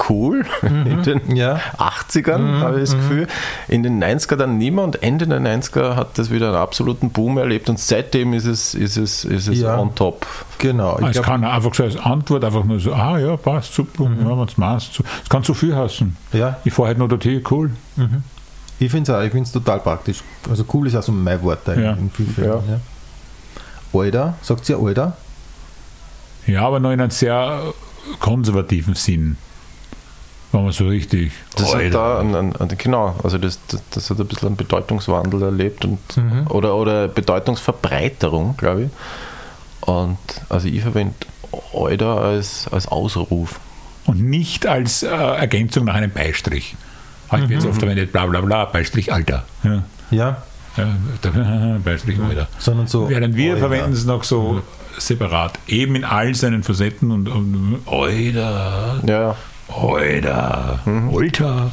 cool 0.08 0.44
in 0.62 1.02
den 1.02 1.36
Ja. 1.36 1.60
80ern, 1.78 2.60
habe 2.60 2.76
ich 2.80 2.88
das 2.90 2.96
Gefühl. 2.98 3.26
In 3.68 3.82
den 3.82 4.02
90er 4.02 4.36
dann 4.36 4.58
und 4.78 5.02
Ende 5.02 5.26
der 5.26 5.40
90er 5.40 5.96
hat 5.96 6.16
das 6.18 6.30
wieder 6.30 6.48
einen 6.48 6.56
absoluten 6.56 7.10
Boom 7.10 7.38
erlebt 7.38 7.68
und 7.68 7.78
seitdem 7.78 8.32
ist 8.32 8.46
es, 8.46 8.74
ist 8.74 8.96
es, 8.96 9.24
ist 9.24 9.48
es 9.48 9.58
Ja. 9.60 9.78
on 9.78 9.94
top. 9.94 10.26
Genau. 10.58 10.98
Ich 11.00 11.16
es 11.16 11.22
kann 11.22 11.44
einfach 11.44 11.74
so 11.74 11.82
als 11.84 11.96
Antwort 11.96 12.44
einfach 12.44 12.64
nur 12.64 12.80
so, 12.80 12.92
ah 12.92 13.18
ja, 13.18 13.36
passt, 13.36 13.74
super, 13.74 14.04
ja, 14.04 14.10
wenn 14.58 14.76
es. 14.76 14.90
Es 15.22 15.28
kann 15.28 15.42
zu 15.44 15.54
viel 15.54 15.74
heißen. 15.74 16.16
ja, 16.32 16.56
Ich 16.64 16.72
fahre 16.72 16.88
halt 16.88 16.98
nur 16.98 17.08
dorthin, 17.08 17.42
cool. 17.50 17.70
ich 18.78 18.90
finde 18.90 19.12
es 19.12 19.18
auch, 19.18 19.22
ich 19.22 19.30
finde 19.32 19.44
es 19.46 19.52
total 19.52 19.80
praktisch. 19.80 20.22
Also 20.48 20.64
cool 20.72 20.86
ist 20.86 20.96
auch 20.96 21.02
so 21.02 21.12
mein 21.12 21.42
Wort 21.42 21.66
Ja. 21.68 21.92
in 21.92 22.10
vielen 22.10 22.30
Fällen. 22.30 22.50
Ja. 22.68 23.98
Alter, 23.98 24.34
sagt 24.42 24.68
ihr 24.68 24.78
Alter? 24.78 25.16
Ja, 26.46 26.62
aber 26.66 26.80
noch 26.80 26.90
in 26.90 27.00
einem 27.00 27.10
sehr 27.10 27.60
konservativen 28.18 28.94
Sinn. 28.94 29.36
Wenn 30.52 30.64
man 30.64 30.72
so 30.72 30.88
richtig. 30.88 31.32
Das 31.56 31.74
hat 31.74 31.94
da 31.94 32.18
ein, 32.18 32.34
ein, 32.34 32.56
ein, 32.56 32.68
genau, 32.76 33.14
also 33.22 33.38
das, 33.38 33.60
das, 33.68 33.82
das 33.90 34.10
hat 34.10 34.18
ein 34.18 34.26
bisschen 34.26 34.48
einen 34.48 34.56
Bedeutungswandel 34.56 35.42
erlebt 35.42 35.84
und 35.84 35.98
oder, 36.48 36.74
oder 36.74 37.06
Bedeutungsverbreiterung, 37.08 38.56
glaube 38.56 38.84
ich. 38.84 38.90
Und 39.88 40.18
also 40.48 40.66
ich 40.68 40.82
verwende 40.82 41.14
Alter 41.74 42.20
als, 42.20 42.66
als 42.70 42.88
Ausruf. 42.88 43.60
Und 44.06 44.22
nicht 44.22 44.66
als 44.66 45.02
äh, 45.02 45.08
Ergänzung 45.08 45.84
nach 45.84 45.94
einem 45.94 46.10
Beistrich. 46.10 46.76
Heute 47.30 47.48
wird 47.48 47.60
es 47.60 47.66
oft 47.66 47.78
verwendet, 47.78 48.10
bla 48.12 48.26
bla 48.26 48.40
bla, 48.40 48.64
Beistrich 48.64 49.12
Alter. 49.12 49.44
Ja. 49.62 49.84
Ja. 50.10 50.42
Ja, 50.76 51.78
Beistrich 51.84 52.18
Alter. 52.20 52.48
Sondern 52.58 52.86
so. 52.86 53.08
Während 53.08 53.36
wir 53.36 53.54
Alter. 53.54 53.68
verwenden 53.68 53.92
es 53.92 54.04
noch 54.04 54.24
so 54.24 54.62
separat, 54.98 55.58
eben 55.66 55.94
in 55.94 56.04
all 56.04 56.34
seinen 56.34 56.62
Facetten 56.62 57.10
und, 57.10 57.28
und 57.28 57.80
Alter, 57.86 59.00
Ja, 59.06 59.36
ja. 59.70 59.80
Alter, 59.82 60.80
Alter. 61.12 61.70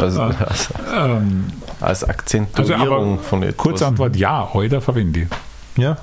Also, 0.00 0.22
als, 0.22 0.68
Ähm, 0.94 1.44
als 1.80 2.02
also 2.02 2.06
Akzentuierung 2.06 3.14
aber 3.14 3.22
von 3.22 3.42
etwas. 3.42 3.56
kurze 3.56 3.86
Antwort, 3.86 4.16
ja, 4.16 4.48
Alter 4.52 4.80
verwende 4.80 5.20
ich. 5.20 5.28
Ja. 5.82 5.96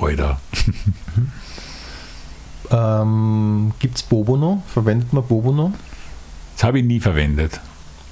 Alter. 0.00 0.40
Ähm, 2.70 3.72
Gibt 3.78 3.96
es 3.96 4.02
Bobo 4.02 4.36
noch? 4.36 4.62
Verwendet 4.66 5.12
man 5.12 5.24
Bobo 5.26 5.52
noch? 5.52 5.72
Das 6.56 6.64
habe 6.64 6.80
ich 6.80 6.84
nie 6.84 7.00
verwendet. 7.00 7.60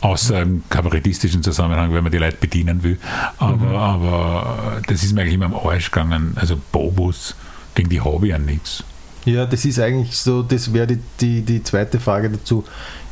Außer 0.00 0.40
im 0.42 0.62
kabarettistischen 0.68 1.42
Zusammenhang, 1.42 1.92
wenn 1.92 2.02
man 2.02 2.12
die 2.12 2.18
Leute 2.18 2.36
bedienen 2.36 2.82
will. 2.82 2.98
Aber, 3.38 3.78
aber 3.78 4.80
das 4.86 5.02
ist 5.02 5.14
mir 5.14 5.22
eigentlich 5.22 5.34
immer 5.34 5.46
am 5.46 5.54
Arsch 5.54 5.90
gegangen. 5.90 6.36
Also 6.36 6.56
Bobos, 6.70 7.34
gegen 7.74 7.88
die 7.88 8.00
habe 8.00 8.26
ich 8.26 8.30
ja 8.30 8.38
nichts. 8.38 8.84
Ja, 9.26 9.44
das 9.44 9.64
ist 9.64 9.80
eigentlich 9.80 10.16
so, 10.16 10.42
das 10.42 10.72
wäre 10.72 10.86
die, 10.86 11.00
die, 11.20 11.42
die 11.42 11.62
zweite 11.62 11.98
Frage 11.98 12.30
dazu. 12.30 12.64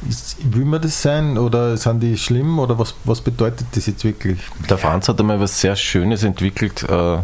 Ist, 0.09 0.37
will 0.55 0.65
man 0.65 0.81
das 0.81 1.03
sein 1.03 1.37
oder 1.37 1.77
sind 1.77 2.01
die 2.01 2.17
schlimm 2.17 2.61
oder 2.61 2.79
was, 2.79 2.95
was 3.03 3.21
bedeutet 3.21 3.67
das 3.73 3.87
jetzt 3.87 4.05
wirklich? 4.05 4.39
Der 4.71 4.79
Franz 4.79 5.09
hat 5.09 5.19
einmal 5.19 5.41
was 5.41 5.61
sehr 5.61 5.75
Schönes 5.75 6.23
entwickelt. 6.23 6.85
Äh, 6.85 7.19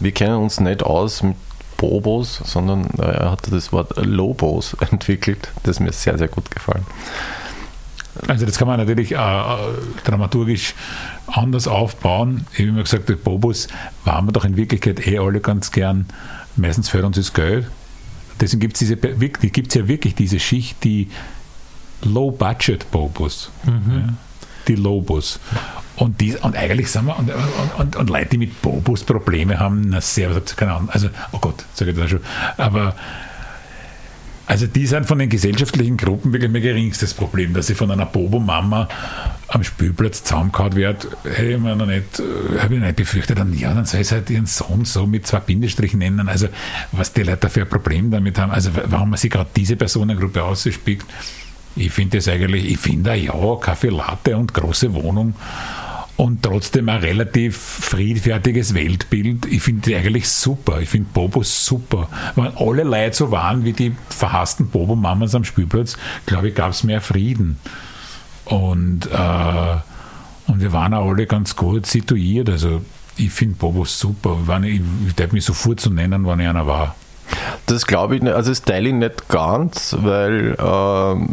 Wir 0.00 0.12
kennen 0.12 0.36
uns 0.36 0.58
nicht 0.58 0.82
aus 0.82 1.22
mit 1.22 1.36
Bobos, 1.76 2.40
sondern 2.44 2.86
äh, 2.98 3.02
er 3.02 3.32
hat 3.32 3.52
das 3.52 3.72
Wort 3.72 3.94
Lobos 3.96 4.74
entwickelt, 4.90 5.50
das 5.64 5.78
mir 5.78 5.92
sehr, 5.92 6.16
sehr 6.16 6.28
gut 6.28 6.50
gefallen. 6.50 6.86
Also 8.26 8.46
das 8.46 8.56
kann 8.56 8.68
man 8.68 8.78
natürlich 8.78 9.12
äh, 9.12 9.16
äh, 9.16 9.56
dramaturgisch 10.04 10.74
anders 11.26 11.68
aufbauen. 11.68 12.46
Ich 12.54 12.60
habe 12.60 12.68
immer 12.70 12.82
gesagt, 12.82 13.08
die 13.10 13.16
Bobos 13.16 13.68
waren 14.04 14.26
wir 14.26 14.32
doch 14.32 14.46
in 14.46 14.56
Wirklichkeit 14.56 15.06
eh 15.06 15.18
alle 15.18 15.40
ganz 15.40 15.72
gern. 15.72 16.06
Meistens 16.56 16.88
fehlt 16.88 17.04
uns 17.04 17.16
das 17.16 17.34
Geld. 17.34 17.66
Deswegen 18.40 18.60
gibt 18.60 18.80
es 18.80 18.88
gibt's 19.52 19.74
ja 19.74 19.88
wirklich 19.88 20.14
diese 20.14 20.40
Schicht, 20.40 20.82
die 20.84 21.08
Low-Budget-Bobos. 22.02 23.50
Ja, 23.66 24.14
die 24.68 24.74
Lobos. 24.74 25.40
Und, 25.96 26.20
die, 26.20 26.34
und 26.36 26.56
eigentlich 26.56 26.90
sind 26.90 27.06
wir, 27.06 27.18
und, 27.18 27.30
und, 27.30 27.74
und, 27.78 27.96
und 27.96 28.10
Leute, 28.10 28.30
die 28.30 28.38
mit 28.38 28.62
Bobos 28.62 29.04
Probleme 29.04 29.58
haben, 29.58 29.90
na 29.90 30.00
sehr, 30.00 30.30
was 30.30 30.36
habt 30.36 30.50
ihr 30.50 30.56
keine 30.56 30.72
Ahnung. 30.72 30.88
Also, 30.90 31.08
oh 31.32 31.38
Gott, 31.38 31.64
sage 31.74 31.90
ich 31.90 31.96
das 31.96 32.10
schon. 32.10 32.20
Aber 32.56 32.94
also 34.50 34.66
die 34.66 34.84
sind 34.84 35.06
von 35.06 35.20
den 35.20 35.28
gesellschaftlichen 35.28 35.96
Gruppen 35.96 36.32
wirklich 36.32 36.50
mein 36.50 36.60
geringstes 36.60 37.14
Problem, 37.14 37.54
dass 37.54 37.70
ich 37.70 37.76
von 37.76 37.88
einer 37.88 38.04
Bobo-Mama 38.04 38.88
am 39.46 39.62
Spielplatz 39.62 40.24
zusammengehauen 40.24 40.74
wird, 40.74 41.06
hätte 41.22 41.52
ich 41.52 41.58
mir 41.60 41.76
noch 41.76 41.86
nicht, 41.86 42.18
äh, 42.18 42.58
habe 42.58 42.74
ich 42.74 42.80
nicht 42.80 42.96
befürchtet, 42.96 43.38
dann 43.38 43.56
ja, 43.56 43.72
dann 43.72 43.84
soll 43.84 44.02
sie 44.02 44.12
halt 44.12 44.28
ihren 44.28 44.46
Sohn 44.46 44.84
so 44.84 45.06
mit 45.06 45.24
zwei 45.24 45.38
Bindestrichen 45.38 46.00
nennen. 46.00 46.28
Also 46.28 46.48
was 46.90 47.12
die 47.12 47.22
Leute 47.22 47.48
für 47.48 47.60
ein 47.60 47.68
Problem 47.68 48.10
damit 48.10 48.40
haben, 48.40 48.50
also 48.50 48.70
warum 48.86 49.10
man 49.10 49.20
sich 49.20 49.30
gerade 49.30 49.50
diese 49.54 49.76
Personengruppe 49.76 50.42
ausspielt, 50.42 51.04
ich 51.76 51.92
finde 51.92 52.16
das 52.16 52.26
eigentlich, 52.26 52.72
ich 52.72 52.78
finde 52.78 53.14
ja, 53.14 53.32
Kaffee 53.60 53.90
Latte 53.90 54.36
und 54.36 54.52
große 54.52 54.92
Wohnung 54.92 55.34
und 56.20 56.42
trotzdem 56.42 56.90
ein 56.90 57.00
relativ 57.00 57.56
friedfertiges 57.56 58.74
Weltbild. 58.74 59.46
Ich 59.46 59.62
finde 59.62 59.80
die 59.80 59.96
eigentlich 59.96 60.28
super. 60.28 60.78
Ich 60.82 60.90
finde 60.90 61.08
Bobos 61.14 61.64
super. 61.64 62.10
Wenn 62.36 62.54
alle 62.58 62.82
Leute 62.82 63.16
so 63.16 63.30
waren 63.30 63.64
wie 63.64 63.72
die 63.72 63.96
verhassten 64.10 64.68
Bobo-Mamas 64.68 65.34
am 65.34 65.44
Spielplatz, 65.44 65.96
glaube 66.26 66.50
ich, 66.50 66.54
gab 66.54 66.72
es 66.72 66.84
mehr 66.84 67.00
Frieden. 67.00 67.58
Und, 68.44 69.06
äh, 69.06 69.76
und 70.46 70.60
wir 70.60 70.74
waren 70.74 70.92
auch 70.92 71.08
alle 71.08 71.24
ganz 71.24 71.56
gut 71.56 71.86
situiert. 71.86 72.50
Also 72.50 72.82
ich 73.16 73.30
finde 73.30 73.56
Bobos 73.56 73.98
super. 73.98 74.40
Wenn 74.44 74.64
ich, 74.64 74.82
ich 75.06 75.14
darf 75.14 75.32
mich 75.32 75.46
sofort 75.46 75.80
zu 75.80 75.88
nennen, 75.88 76.26
wann 76.26 76.40
ich 76.40 76.48
einer 76.48 76.66
war. 76.66 76.96
Das 77.64 77.86
glaube 77.86 78.16
ich 78.16 78.22
nicht, 78.22 78.34
also 78.34 78.50
das 78.50 78.60
teile 78.60 78.90
ich 78.90 78.94
nicht 78.94 79.26
ganz, 79.28 79.96
weil, 79.98 80.54
ähm, 80.58 81.30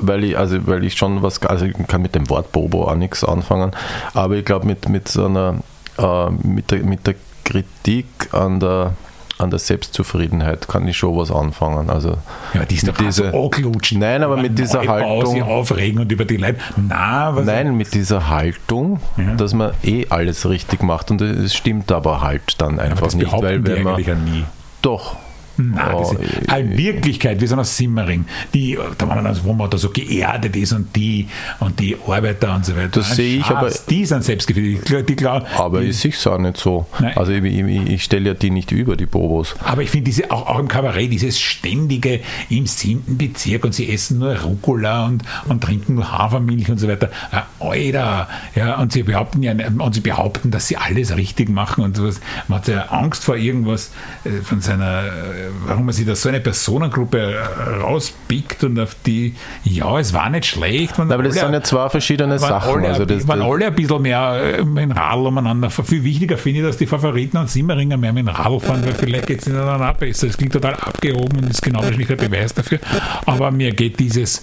weil 0.00 0.24
ich, 0.24 0.38
also 0.38 0.66
weil 0.66 0.84
ich 0.84 0.94
schon 0.96 1.22
was, 1.22 1.40
also 1.42 1.64
ich 1.66 1.74
kann 1.88 2.02
mit 2.02 2.14
dem 2.14 2.28
Wort 2.30 2.52
Bobo 2.52 2.84
auch 2.88 2.94
nichts 2.96 3.24
anfangen, 3.24 3.72
aber 4.14 4.34
ich 4.36 4.44
glaube 4.44 4.66
mit, 4.66 4.88
mit 4.88 5.08
so 5.08 5.26
einer, 5.26 5.56
äh, 5.98 6.30
mit, 6.42 6.70
der, 6.70 6.78
mit 6.84 7.06
der 7.06 7.14
Kritik 7.44 8.06
an 8.32 8.60
der 8.60 8.92
an 9.36 9.50
der 9.50 9.58
Selbstzufriedenheit 9.58 10.68
kann 10.68 10.86
ich 10.86 10.96
schon 10.96 11.16
was 11.16 11.32
anfangen. 11.32 11.90
Also 11.90 12.16
Ja, 12.54 12.64
die 12.64 12.76
ist 12.76 12.86
doch 12.86 12.96
dieser- 12.96 13.32
so 13.32 13.42
anglutschen. 13.44 13.98
Nein, 13.98 14.22
aber 14.22 14.36
mit 14.36 14.56
dieser 14.56 14.86
Haltung- 14.86 15.26
sich 15.26 15.42
aufregen 15.42 16.00
und 16.00 16.12
über 16.12 16.24
die 16.24 16.36
Leute. 16.36 16.58
Na, 16.76 17.32
Nein, 17.32 17.76
mit 17.76 17.92
dieser 17.94 18.28
Haltung, 18.28 19.00
Ja. 19.16 19.34
dass 19.34 19.52
man 19.52 19.72
eh 19.82 20.06
alles 20.08 20.48
richtig 20.48 20.84
macht 20.84 21.10
und 21.10 21.20
es 21.20 21.52
stimmt 21.52 21.90
aber 21.90 22.20
halt 22.20 22.42
dann 22.58 22.74
aber 22.74 22.82
einfach 22.82 23.06
das 23.06 23.16
nicht, 23.16 23.32
weil 23.32 23.66
wenn 23.66 23.82
man 23.82 23.94
eigentlich 23.94 24.06
ja 24.06 24.14
nie. 24.14 24.44
doch 24.82 25.16
Nein, 25.56 25.94
Oh, 25.94 26.02
ist, 26.02 26.50
eine 26.50 26.76
Wirklichkeit, 26.76 27.40
wir 27.40 27.48
sind 27.48 27.58
aus 27.58 27.76
Simmering, 27.76 28.24
die, 28.52 28.78
da 28.98 29.08
waren 29.08 29.22
wir 29.24 29.30
dann, 29.32 29.44
wo 29.44 29.52
man 29.52 29.70
da 29.70 29.78
so 29.78 29.90
geerdet 29.90 30.56
ist 30.56 30.72
und 30.72 30.94
die 30.96 31.28
und 31.60 31.78
die 31.80 31.96
Arbeiter 32.06 32.54
und 32.54 32.64
so 32.66 32.74
weiter. 32.76 32.88
Das 32.88 33.10
Ein 33.10 33.16
sehe 33.16 33.38
ich, 33.38 33.46
aber- 33.46 33.70
Die 33.88 34.04
sind 34.06 34.24
selbstgefällig. 34.24 34.80
Die, 34.82 35.02
die, 35.02 35.16
klar, 35.16 35.44
aber 35.56 35.80
die, 35.80 35.88
ich 35.88 35.96
sehe 35.98 36.10
es 36.10 36.26
auch 36.26 36.38
nicht 36.38 36.56
so. 36.56 36.86
Nein. 36.98 37.16
Also 37.16 37.32
ich, 37.32 37.44
ich, 37.44 37.90
ich 37.90 38.04
stelle 38.04 38.30
ja 38.30 38.34
die 38.34 38.50
nicht 38.50 38.72
über, 38.72 38.96
die 38.96 39.06
Bobos. 39.06 39.54
aber 39.64 39.82
ich 39.82 39.90
finde 39.90 40.06
diese 40.06 40.30
auch, 40.30 40.46
auch 40.46 40.58
im 40.58 40.68
Kabarett, 40.68 41.12
dieses 41.12 41.38
ständige 41.40 42.20
im 42.50 42.66
siebten 42.66 43.16
Bezirk 43.16 43.64
und 43.64 43.74
sie 43.74 43.92
essen 43.92 44.18
nur 44.18 44.34
Rucola 44.36 45.06
und, 45.06 45.22
und 45.48 45.62
trinken 45.62 45.94
nur 45.94 46.10
Hafermilch 46.10 46.70
und 46.70 46.78
so 46.78 46.88
weiter. 46.88 47.10
Äh, 47.32 47.64
Alter, 47.64 48.28
ja, 48.54 48.78
und 48.80 48.92
sie 48.92 49.02
behaupten 49.02 49.42
ja 49.42 49.52
und 49.78 49.94
sie 49.94 50.00
behaupten, 50.00 50.50
dass 50.50 50.68
sie 50.68 50.76
alles 50.76 51.16
richtig 51.16 51.48
machen 51.48 51.84
und 51.84 51.96
sowas. 51.96 52.20
Man 52.48 52.58
hat 52.58 52.68
ja 52.68 52.86
Angst 52.86 53.24
vor 53.24 53.36
irgendwas 53.36 53.90
äh, 54.24 54.42
von 54.42 54.60
seiner, 54.60 55.04
äh, 55.04 55.43
warum 55.66 55.86
man 55.86 55.94
sich 55.94 56.06
da 56.06 56.14
so 56.14 56.28
eine 56.28 56.40
Personengruppe 56.40 57.34
äh, 57.34 57.80
rauspickt 57.80 58.64
und 58.64 58.78
auf 58.78 58.96
die, 59.06 59.34
ja, 59.64 59.98
es 59.98 60.12
war 60.12 60.30
nicht 60.30 60.46
schlecht. 60.46 60.98
Aber 60.98 61.22
das 61.22 61.32
alle- 61.36 61.40
sind 61.46 61.52
ja 61.54 61.62
zwei 61.62 61.88
verschiedene 61.88 62.38
Sachen. 62.38 62.78
Alle, 62.80 62.88
Also 62.88 63.04
das, 63.04 63.26
waren 63.28 63.38
das, 63.40 63.48
alle 63.48 63.66
ein 63.66 63.74
bisschen 63.74 64.02
mehr 64.02 64.56
äh, 64.58 64.64
mit 64.64 64.82
dem 64.84 64.92
Radl 64.92 65.26
umeinander. 65.26 65.70
Viel 65.70 66.04
wichtiger 66.04 66.36
finde 66.38 66.60
ich, 66.60 66.66
dass 66.66 66.76
die 66.76 66.86
Favoriten 66.86 67.36
und 67.38 67.50
Simmeringer 67.50 67.96
mehr 67.96 68.12
mit 68.12 68.26
dem 68.26 68.28
Radl 68.34 68.60
fahren, 68.60 68.84
weil 68.84 68.94
vielleicht 68.94 69.26
geht 69.26 69.40
es 69.40 69.46
ihnen 69.46 69.56
dann 69.56 69.82
auch 69.82 69.94
besser. 69.96 70.26
Das 70.26 70.36
klingt 70.36 70.52
total 70.52 70.74
abgehoben 70.74 71.38
und 71.38 71.50
ist 71.50 71.62
genau 71.62 71.80
wahrscheinlich 71.82 72.08
der 72.08 72.16
Beweis 72.16 72.54
dafür. 72.54 72.78
Aber 73.26 73.50
mir 73.50 73.72
geht 73.72 73.98
dieses, 74.00 74.40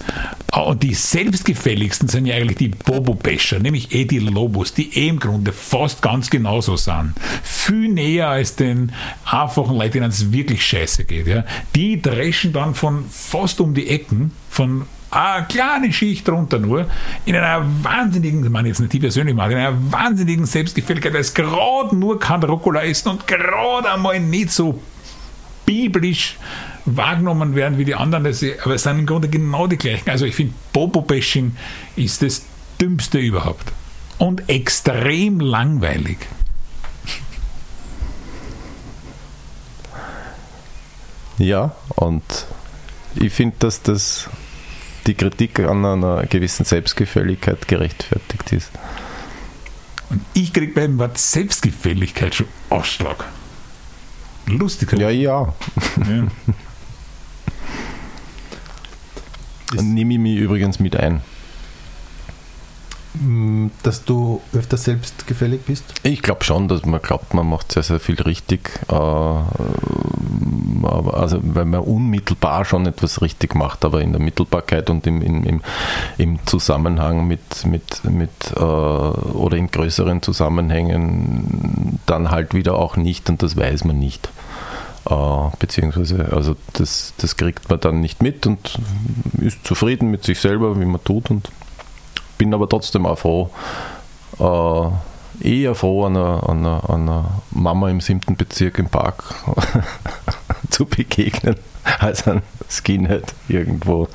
ah, 0.50 0.60
und 0.62 0.82
die 0.82 0.94
selbstgefälligsten 0.94 2.08
sind 2.08 2.26
ja 2.26 2.34
eigentlich 2.34 2.58
die 2.58 2.68
Bobo-Bescher, 2.68 3.58
nämlich 3.58 3.94
eh 3.94 4.04
die 4.04 4.18
Lobos, 4.18 4.74
die 4.74 4.96
eh 4.98 5.08
im 5.08 5.18
Grunde 5.18 5.52
fast 5.52 6.02
ganz 6.02 6.28
genauso 6.30 6.76
sind. 6.76 7.14
Viel 7.42 7.88
näher 7.88 8.28
als 8.28 8.56
den 8.56 8.92
einfachen 9.24 9.76
Leuten, 9.76 9.92
denen 9.92 10.10
es 10.10 10.32
wirklich 10.32 10.64
scheiße 10.66 10.91
geht. 10.98 11.26
Ja. 11.26 11.44
Die 11.74 12.00
dreschen 12.00 12.52
dann 12.52 12.74
von 12.74 13.04
fast 13.10 13.60
um 13.60 13.74
die 13.74 13.88
Ecken, 13.88 14.32
von 14.50 14.86
eine 15.10 15.46
kleine 15.46 15.92
Schicht 15.92 16.26
drunter 16.26 16.58
nur, 16.58 16.86
in 17.26 17.36
einer 17.36 17.66
wahnsinnigen, 17.82 18.44
ich 18.44 18.50
meine 18.50 18.68
jetzt 18.68 18.80
nicht 18.80 18.94
die 18.94 18.98
persönlich 18.98 19.34
mag, 19.34 19.50
in 19.50 19.58
einer 19.58 19.92
wahnsinnigen 19.92 20.46
Selbstgefälligkeit, 20.46 21.14
es 21.14 21.34
gerade 21.34 21.94
nur 21.94 22.18
kein 22.18 22.42
Rucola 22.42 22.82
essen 22.82 23.10
und 23.10 23.26
gerade 23.26 23.92
einmal 23.92 24.18
nicht 24.20 24.50
so 24.50 24.80
biblisch 25.66 26.38
wahrgenommen 26.84 27.54
werden 27.54 27.78
wie 27.78 27.84
die 27.84 27.94
anderen, 27.94 28.24
das, 28.24 28.44
aber 28.64 28.74
es 28.74 28.82
sind 28.82 28.98
im 28.98 29.06
Grunde 29.06 29.28
genau 29.28 29.66
die 29.66 29.76
gleichen. 29.76 30.08
Also 30.10 30.24
ich 30.24 30.34
finde, 30.34 30.54
Bobo-Bashing 30.72 31.56
ist 31.96 32.22
das 32.22 32.44
Dümmste 32.80 33.18
überhaupt. 33.18 33.70
Und 34.18 34.48
extrem 34.48 35.40
langweilig. 35.40 36.18
Ja, 41.42 41.74
und 41.96 42.22
ich 43.16 43.32
finde, 43.32 43.56
dass 43.58 43.82
das 43.82 44.30
die 45.06 45.14
Kritik 45.14 45.58
an 45.58 45.84
einer 45.84 46.24
gewissen 46.26 46.64
Selbstgefälligkeit 46.64 47.66
gerechtfertigt 47.66 48.52
ist. 48.52 48.70
Und 50.10 50.20
ich 50.34 50.52
kriege 50.52 50.72
beim 50.72 50.98
Wort 50.98 51.18
Selbstgefälligkeit 51.18 52.34
schon 52.34 52.46
Ausschlag. 52.70 53.24
Lustig. 54.46 54.92
Ja, 54.92 55.10
ja. 55.10 55.52
Ja. 55.96 56.26
Nehme 59.82 60.14
ich 60.14 60.20
mich 60.20 60.36
übrigens 60.36 60.78
mit 60.78 60.96
ein. 60.96 61.22
Mm, 63.14 63.68
Dass 63.82 64.04
du 64.04 64.40
öfter 64.54 64.76
selbstgefällig 64.76 65.62
bist? 65.62 65.84
Ich 66.02 66.22
glaube 66.22 66.44
schon, 66.44 66.68
dass 66.68 66.86
man 66.86 67.02
glaubt, 67.02 67.34
man 67.34 67.48
macht 67.48 67.72
sehr, 67.72 67.82
sehr 67.82 68.00
viel 68.00 68.20
richtig. 68.22 68.70
Äh, 68.88 68.94
also, 70.84 71.38
weil 71.42 71.64
man 71.64 71.80
unmittelbar 71.80 72.64
schon 72.64 72.86
etwas 72.86 73.22
richtig 73.22 73.54
macht, 73.54 73.84
aber 73.84 74.00
in 74.00 74.12
der 74.12 74.20
Mittelbarkeit 74.20 74.90
und 74.90 75.06
im, 75.06 75.22
im, 75.22 75.44
im, 75.44 75.60
im 76.18 76.46
Zusammenhang 76.46 77.26
mit, 77.26 77.66
mit, 77.66 78.02
mit 78.04 78.30
äh, 78.56 78.60
oder 78.60 79.56
in 79.56 79.70
größeren 79.70 80.22
Zusammenhängen 80.22 82.00
dann 82.06 82.30
halt 82.30 82.54
wieder 82.54 82.76
auch 82.76 82.96
nicht 82.96 83.28
und 83.28 83.42
das 83.42 83.56
weiß 83.56 83.84
man 83.84 83.98
nicht. 83.98 84.30
Äh, 85.08 85.14
beziehungsweise, 85.58 86.32
also 86.32 86.56
das, 86.72 87.12
das 87.18 87.36
kriegt 87.36 87.68
man 87.68 87.80
dann 87.80 88.00
nicht 88.00 88.22
mit 88.22 88.46
und 88.46 88.78
ist 89.40 89.66
zufrieden 89.66 90.10
mit 90.10 90.24
sich 90.24 90.40
selber, 90.40 90.80
wie 90.80 90.84
man 90.84 91.02
tut 91.04 91.30
und 91.30 91.48
bin 92.42 92.52
aber 92.54 92.68
trotzdem 92.68 93.06
auch 93.06 93.20
froh, 93.20 93.50
äh, 94.40 95.48
eher 95.48 95.76
froh, 95.76 96.06
einer, 96.06 96.48
einer, 96.48 96.90
einer 96.90 97.42
Mama 97.52 97.88
im 97.88 98.00
siebten 98.00 98.34
Bezirk 98.34 98.80
im 98.80 98.88
Park 98.88 99.36
zu 100.70 100.84
begegnen, 100.84 101.54
als 102.00 102.26
ein 102.26 102.42
Skinhead 102.68 103.32
irgendwo 103.46 104.08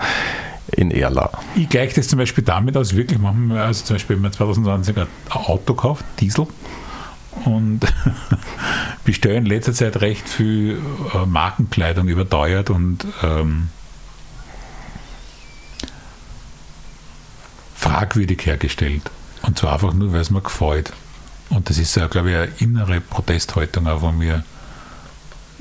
in 0.73 0.91
Erla. 0.91 1.31
Ich 1.55 1.69
gleiche 1.69 1.95
das 1.95 2.09
zum 2.09 2.19
Beispiel 2.19 2.43
damit 2.43 2.75
aus, 2.75 2.97
wirklich 2.97 3.17
machen 3.17 3.47
wir, 3.47 3.63
also 3.63 3.85
zum 3.85 3.95
Beispiel, 3.95 4.17
wenn 4.17 4.23
man 4.23 4.33
2020 4.33 4.97
ein 4.97 5.07
Auto 5.29 5.73
kauft, 5.73 6.03
Diesel, 6.19 6.47
und 7.45 7.79
bestellen 9.05 9.45
in 9.45 9.45
letzter 9.45 9.71
Zeit 9.71 10.01
recht 10.01 10.27
viel 10.27 10.81
äh, 11.13 11.25
Markenkleidung 11.25 12.09
überteuert 12.09 12.71
und 12.71 13.05
ähm, 13.23 13.69
fragwürdig 17.77 18.45
hergestellt. 18.45 19.03
Und 19.43 19.57
zwar 19.57 19.73
einfach 19.73 19.93
nur, 19.93 20.11
weil 20.11 20.21
es 20.21 20.29
mir 20.29 20.41
gefällt. 20.41 20.91
Und 21.49 21.69
das 21.69 21.77
ist 21.77 21.93
glaube 22.09 22.31
ich, 22.31 22.35
eine 22.35 22.51
innere 22.59 22.99
Protesthaltung 22.99 23.87
auch 23.87 24.01
von 24.01 24.17
mir. 24.17 24.43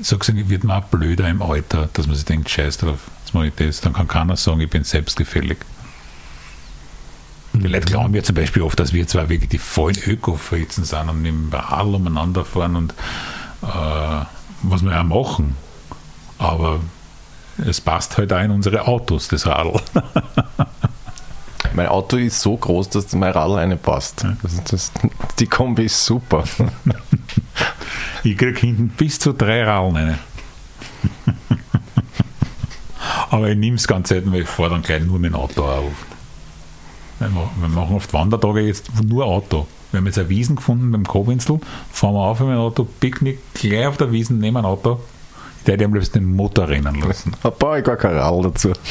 So 0.01 0.17
gesehen 0.17 0.49
wird 0.49 0.63
man 0.63 0.83
auch 0.83 0.87
blöder 0.87 1.27
im 1.29 1.41
Alter, 1.41 1.89
dass 1.93 2.07
man 2.07 2.15
sich 2.15 2.25
denkt, 2.25 2.49
scheiß 2.49 2.77
drauf, 2.77 2.99
jetzt 3.23 3.33
mache 3.33 3.47
ich 3.47 3.55
das. 3.55 3.81
Dann 3.81 3.93
kann 3.93 4.07
keiner 4.07 4.35
sagen, 4.35 4.59
ich 4.59 4.69
bin 4.69 4.83
selbstgefällig. 4.83 5.57
Die 7.53 7.67
Leute 7.67 7.85
glauben 7.87 8.13
ja 8.13 8.21
zum 8.21 8.35
Beispiel 8.35 8.61
oft, 8.61 8.79
dass 8.79 8.93
wir 8.93 9.07
zwar 9.07 9.29
wirklich 9.29 9.49
die 9.49 9.57
vollen 9.57 9.97
Öko-Fritzen 9.97 10.83
sind 10.83 11.09
und 11.09 11.23
dem 11.23 11.49
Radl 11.51 11.95
umeinander 11.95 12.45
fahren 12.45 12.75
und 12.75 12.91
äh, 13.63 14.25
was 14.63 14.83
wir 14.83 14.91
ja 14.91 15.03
machen. 15.03 15.55
Aber 16.37 16.81
es 17.65 17.81
passt 17.81 18.17
halt 18.17 18.31
auch 18.33 18.41
in 18.41 18.51
unsere 18.51 18.87
Autos, 18.87 19.29
das 19.29 19.47
Radl. 19.47 19.81
Mein 21.73 21.87
Auto 21.87 22.17
ist 22.17 22.41
so 22.41 22.57
groß, 22.57 22.89
dass 22.89 23.13
mein 23.13 23.31
Radl 23.31 23.57
eine 23.57 23.77
passt. 23.77 24.25
Das, 24.41 24.63
das, 24.63 24.91
die 25.39 25.47
Kombi 25.47 25.85
ist 25.85 26.05
super. 26.05 26.43
Ich 28.23 28.35
kriege 28.37 28.59
hinten 28.59 28.89
bis 28.89 29.19
zu 29.19 29.31
drei 29.31 29.63
Radlen 29.63 29.95
rein. 29.95 30.19
Aber 33.29 33.49
ich 33.49 33.57
nehme 33.57 33.77
es 33.77 33.87
ganz 33.87 34.09
selten, 34.09 34.33
weil 34.33 34.41
ich 34.41 34.47
fahre 34.49 34.71
dann 34.71 34.81
gleich 34.81 35.01
nur 35.03 35.17
mit 35.19 35.31
dem 35.31 35.35
Auto 35.39 35.63
auf. 35.63 35.91
Wir 37.19 37.29
machen- 37.29 37.51
wir 37.61 37.69
machen 37.69 37.95
oft 37.95 38.11
Wandertage 38.13 38.61
jetzt 38.61 38.89
nur 39.03 39.23
Auto. 39.25 39.65
Wir 39.91 39.99
haben 39.99 40.05
jetzt 40.07 40.17
eine 40.19 40.27
Wiesen 40.29 40.57
gefunden 40.57 40.91
beim 40.91 41.05
Kobinsel, 41.05 41.59
fahren 41.91 42.13
wir 42.15 42.19
auf 42.19 42.39
mit 42.41 42.49
dem 42.49 42.57
Auto, 42.57 42.83
Picknick, 42.99 43.39
gleich 43.53 43.87
auf 43.87 43.95
der 43.97 44.11
Wiesen, 44.11 44.39
nehmen 44.39 44.57
ein 44.57 44.65
Auto. 44.65 44.99
Ich 45.61 45.67
hätte 45.71 45.85
am 45.85 45.93
liebsten 45.93 46.19
den 46.19 46.35
Motor 46.35 46.67
rennen 46.67 46.95
lassen. 47.01 47.33
Da 47.43 47.49
brauche 47.49 47.79
ich 47.79 47.83
gar 47.85 47.95
kein 47.97 48.15
Radl 48.17 48.43
dazu. 48.43 48.73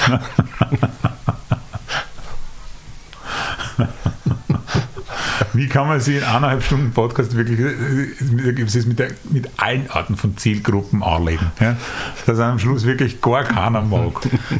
Wie 5.52 5.68
kann 5.68 5.88
man 5.88 6.00
sich 6.00 6.16
in 6.16 6.22
eineinhalb 6.22 6.62
Stunden 6.62 6.92
Podcast 6.92 7.36
wirklich 7.36 7.60
ist 7.60 8.86
mit, 8.86 8.98
der, 8.98 9.10
mit 9.30 9.48
allen 9.56 9.90
Arten 9.90 10.16
von 10.16 10.36
Zielgruppen 10.36 11.02
anlegen? 11.02 11.50
Ja? 11.60 11.76
Dass 12.26 12.38
am 12.38 12.58
Schluss 12.58 12.84
wirklich 12.84 13.20
gar 13.20 13.44
keiner 13.44 13.82
mag. 13.82 14.12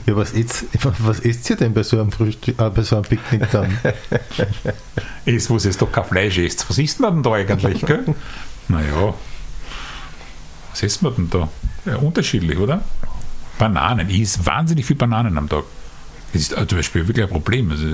Ja, 0.07 0.17
was 0.17 0.33
isst, 0.33 0.67
was 0.99 1.21
isst 1.21 1.49
ihr 1.51 1.57
denn 1.57 1.75
bei 1.75 1.83
so 1.83 2.01
einem 2.01 2.13
Frühstück, 2.13 2.59
äh, 2.59 2.71
bei 2.71 2.83
so 2.83 2.97
einem 2.97 3.05
Picknick 3.05 3.51
dann? 3.51 3.79
Ist, 5.25 5.51
wo 5.51 5.57
es 5.57 5.77
doch 5.77 5.91
kein 5.91 6.05
Fleisch 6.05 6.39
isst. 6.39 6.69
Was 6.69 6.79
isst 6.79 7.01
man 7.01 7.15
denn 7.15 7.23
da 7.23 7.33
eigentlich? 7.33 7.85
Gell? 7.85 8.15
Naja, 8.69 9.15
was 10.71 10.83
isst 10.83 11.03
man 11.03 11.15
denn 11.17 11.31
da? 11.31 11.49
Ja, 11.85 11.97
unterschiedlich, 11.97 12.59
oder? 12.59 12.83
Bananen. 13.59 14.09
Ich 14.11 14.21
esse 14.21 14.45
wahnsinnig 14.47 14.85
viel 14.85 14.97
Bananen 14.97 15.37
am 15.39 15.49
Tag. 15.49 15.65
Das 16.37 16.43
ist 16.43 16.53
äh, 16.53 16.67
zum 16.67 16.79
Beispiel 16.79 17.09
wirklich 17.09 17.25
ein 17.25 17.31
Problem. 17.33 17.71
Also, 17.71 17.87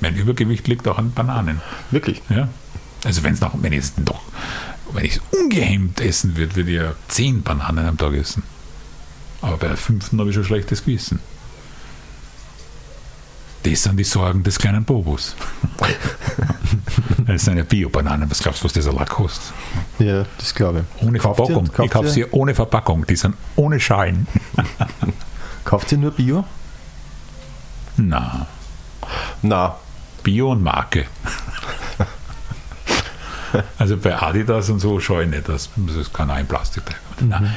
mein 0.00 0.14
Übergewicht 0.14 0.68
liegt 0.68 0.86
auch 0.88 0.98
an 0.98 1.12
Bananen. 1.12 1.62
Wirklich. 1.90 2.20
Ja? 2.28 2.48
Also 3.04 3.22
wenn's 3.22 3.40
noch, 3.40 3.52
wenn 3.62 3.72
ich 3.72 3.78
es 3.78 3.92
doch, 3.96 4.20
wenn 4.92 5.04
ich 5.06 5.16
es 5.16 5.20
ungehemmt 5.30 5.98
essen 6.00 6.36
würde, 6.36 6.56
würde 6.56 6.70
ich 6.70 6.76
ja 6.76 6.92
zehn 7.08 7.42
Bananen 7.42 7.86
am 7.86 7.96
Tag 7.96 8.12
essen. 8.12 8.42
Aber 9.40 9.56
bei 9.56 9.68
der 9.68 9.76
fünften 9.78 10.18
habe 10.20 10.28
ich 10.28 10.34
schon 10.34 10.44
schlechtes 10.44 10.84
Gewissen. 10.84 11.20
Das 13.62 13.82
sind 13.84 13.96
die 13.96 14.04
Sorgen 14.04 14.42
des 14.42 14.58
kleinen 14.58 14.84
Bobos. 14.84 15.34
das 17.26 17.44
sind 17.44 17.56
ja 17.56 17.64
Bio-Bananen. 17.64 18.30
Was 18.30 18.40
glaubst 18.40 18.60
du, 18.62 18.64
was 18.66 18.72
das 18.74 18.86
allein 18.86 19.06
kostet? 19.06 19.52
Ja, 19.98 20.26
das 20.38 20.54
glaube 20.54 20.84
ich. 20.98 21.06
Ohne 21.06 21.18
Kauft 21.18 21.40
ihr- 21.40 21.46
Verpackung. 21.46 21.68
kauft 21.72 21.84
ich 21.86 21.90
kaufe 21.90 22.06
ihr- 22.08 22.12
sie 22.12 22.26
ohne 22.32 22.54
Verpackung. 22.54 23.06
Die 23.06 23.16
sind 23.16 23.34
ohne 23.56 23.80
Schalen. 23.80 24.26
Kauft 25.64 25.92
ihr 25.92 25.98
nur 25.98 26.10
Bio? 26.12 26.44
Na, 27.98 28.46
Na, 29.42 29.76
Bio 30.22 30.52
und 30.52 30.62
Marke. 30.62 31.06
also 33.78 33.96
bei 33.96 34.20
Adidas 34.20 34.70
und 34.70 34.80
so 34.80 35.00
schaue 35.00 35.24
ich 35.24 35.30
nicht. 35.30 35.48
Das, 35.48 35.70
das 35.76 36.12
kann 36.12 36.30
auch 36.30 36.38
in 36.38 36.46
Plastik 36.46 36.84
bleiben. 36.84 37.28
Nein. 37.28 37.56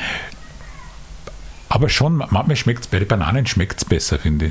Aber 1.70 1.88
schon, 1.90 2.18
manchmal 2.18 2.56
schmeckt 2.56 2.82
es, 2.86 2.88
bei 2.88 3.00
den 3.00 3.08
Bananen 3.08 3.46
schmeckt 3.48 3.78
es 3.78 3.86
besser, 3.86 4.20
finde 4.20 4.48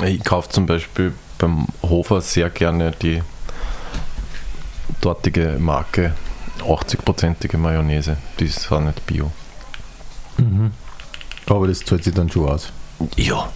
ich. 0.00 0.04
ich 0.04 0.24
kaufe 0.24 0.48
zum 0.50 0.66
Beispiel 0.66 1.14
beim 1.38 1.66
Hofer 1.82 2.20
sehr 2.20 2.50
gerne 2.50 2.90
die 2.90 3.22
dortige 5.00 5.56
Marke 5.58 6.14
80-prozentige 6.60 7.56
Mayonnaise. 7.56 8.16
Die 8.38 8.44
ist 8.46 8.60
zwar 8.60 8.80
nicht 8.80 9.06
bio. 9.06 9.30
Aber 11.46 11.66
das 11.68 11.80
zahlt 11.80 12.04
sich 12.04 12.14
dann 12.14 12.30
schon 12.30 12.48
aus. 12.48 12.70
Ja. 13.16 13.48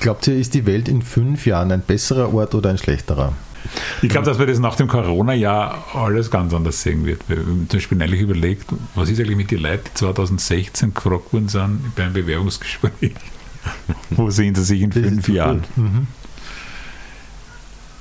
Glaubt 0.00 0.26
ihr, 0.26 0.36
ist 0.36 0.54
die 0.54 0.66
Welt 0.66 0.88
in 0.88 1.02
fünf 1.02 1.46
Jahren 1.46 1.72
ein 1.72 1.82
besserer 1.82 2.32
Ort 2.32 2.54
oder 2.54 2.70
ein 2.70 2.78
schlechterer? 2.78 3.32
Ich 4.00 4.08
glaube, 4.08 4.26
dass 4.26 4.38
wir 4.38 4.46
das 4.46 4.60
nach 4.60 4.76
dem 4.76 4.86
Corona-Jahr 4.88 5.84
alles 5.94 6.30
ganz 6.30 6.54
anders 6.54 6.80
sehen 6.82 7.04
wird. 7.04 7.28
Wir 7.28 7.38
haben 7.38 7.66
zum 7.68 7.78
Beispiel 7.78 7.98
neulich 7.98 8.20
überlegt, 8.20 8.66
was 8.94 9.10
ist 9.10 9.18
eigentlich 9.18 9.36
mit 9.36 9.50
den 9.50 9.60
Leuten, 9.60 9.84
die 9.84 9.94
2016 9.94 10.94
gefragt 10.94 11.32
worden 11.32 11.48
sind 11.48 11.94
bei 11.96 12.04
einem 12.04 12.12
Bewerbungsgespräch? 12.12 13.14
Wo 14.10 14.30
sehen 14.30 14.54
sie 14.54 14.64
sich 14.64 14.82
in 14.82 14.90
Das 14.90 15.02
fünf 15.02 15.28
Jahren? 15.28 15.64
Mhm. 15.76 16.06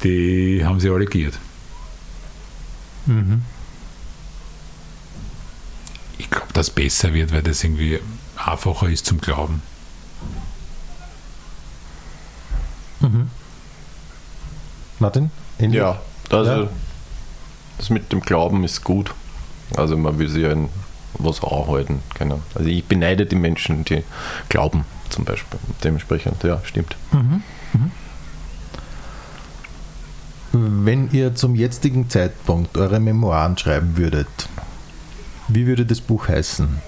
Die 0.03 0.63
haben 0.63 0.79
sie 0.79 0.89
alle 0.89 1.05
giert. 1.05 1.37
Mhm. 3.07 3.41
Ich 6.19 6.29
glaube, 6.29 6.53
dass 6.53 6.67
es 6.67 6.73
besser 6.73 7.13
wird, 7.13 7.33
weil 7.33 7.41
das 7.41 7.63
irgendwie 7.63 7.99
einfacher 8.35 8.89
ist 8.89 9.05
zum 9.05 9.19
Glauben. 9.19 9.61
Martin? 14.99 15.31
Ähnlich? 15.59 15.79
Ja, 15.79 15.99
also 16.29 16.51
Ja. 16.63 16.67
das 17.77 17.89
mit 17.89 18.11
dem 18.11 18.21
Glauben 18.21 18.63
ist 18.63 18.83
gut. 18.83 19.13
Also 19.75 19.97
man 19.97 20.17
will 20.19 20.29
sich 20.29 20.43
ja 20.43 20.51
in 20.51 20.69
was 21.19 21.43
anhalten. 21.43 22.01
Genau. 22.17 22.39
Also 22.55 22.69
ich 22.69 22.85
beneide 22.85 23.25
die 23.25 23.35
Menschen, 23.35 23.83
die 23.85 24.03
glauben 24.49 24.85
zum 25.09 25.25
Beispiel. 25.25 25.59
Dementsprechend, 25.83 26.43
ja, 26.43 26.61
stimmt. 26.63 26.95
Wenn 30.53 31.11
ihr 31.11 31.35
zum 31.35 31.55
jetzigen 31.55 32.09
Zeitpunkt 32.09 32.77
eure 32.77 32.99
Memoiren 32.99 33.57
schreiben 33.57 33.97
würdet, 33.97 34.27
wie 35.47 35.65
würde 35.67 35.85
das 35.85 36.01
Buch 36.01 36.27
heißen? 36.27 36.81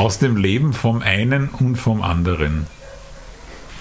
Aus 0.00 0.18
dem 0.18 0.38
Leben 0.38 0.72
vom 0.72 1.02
einen 1.02 1.50
und 1.50 1.76
vom 1.76 2.00
anderen. 2.00 2.66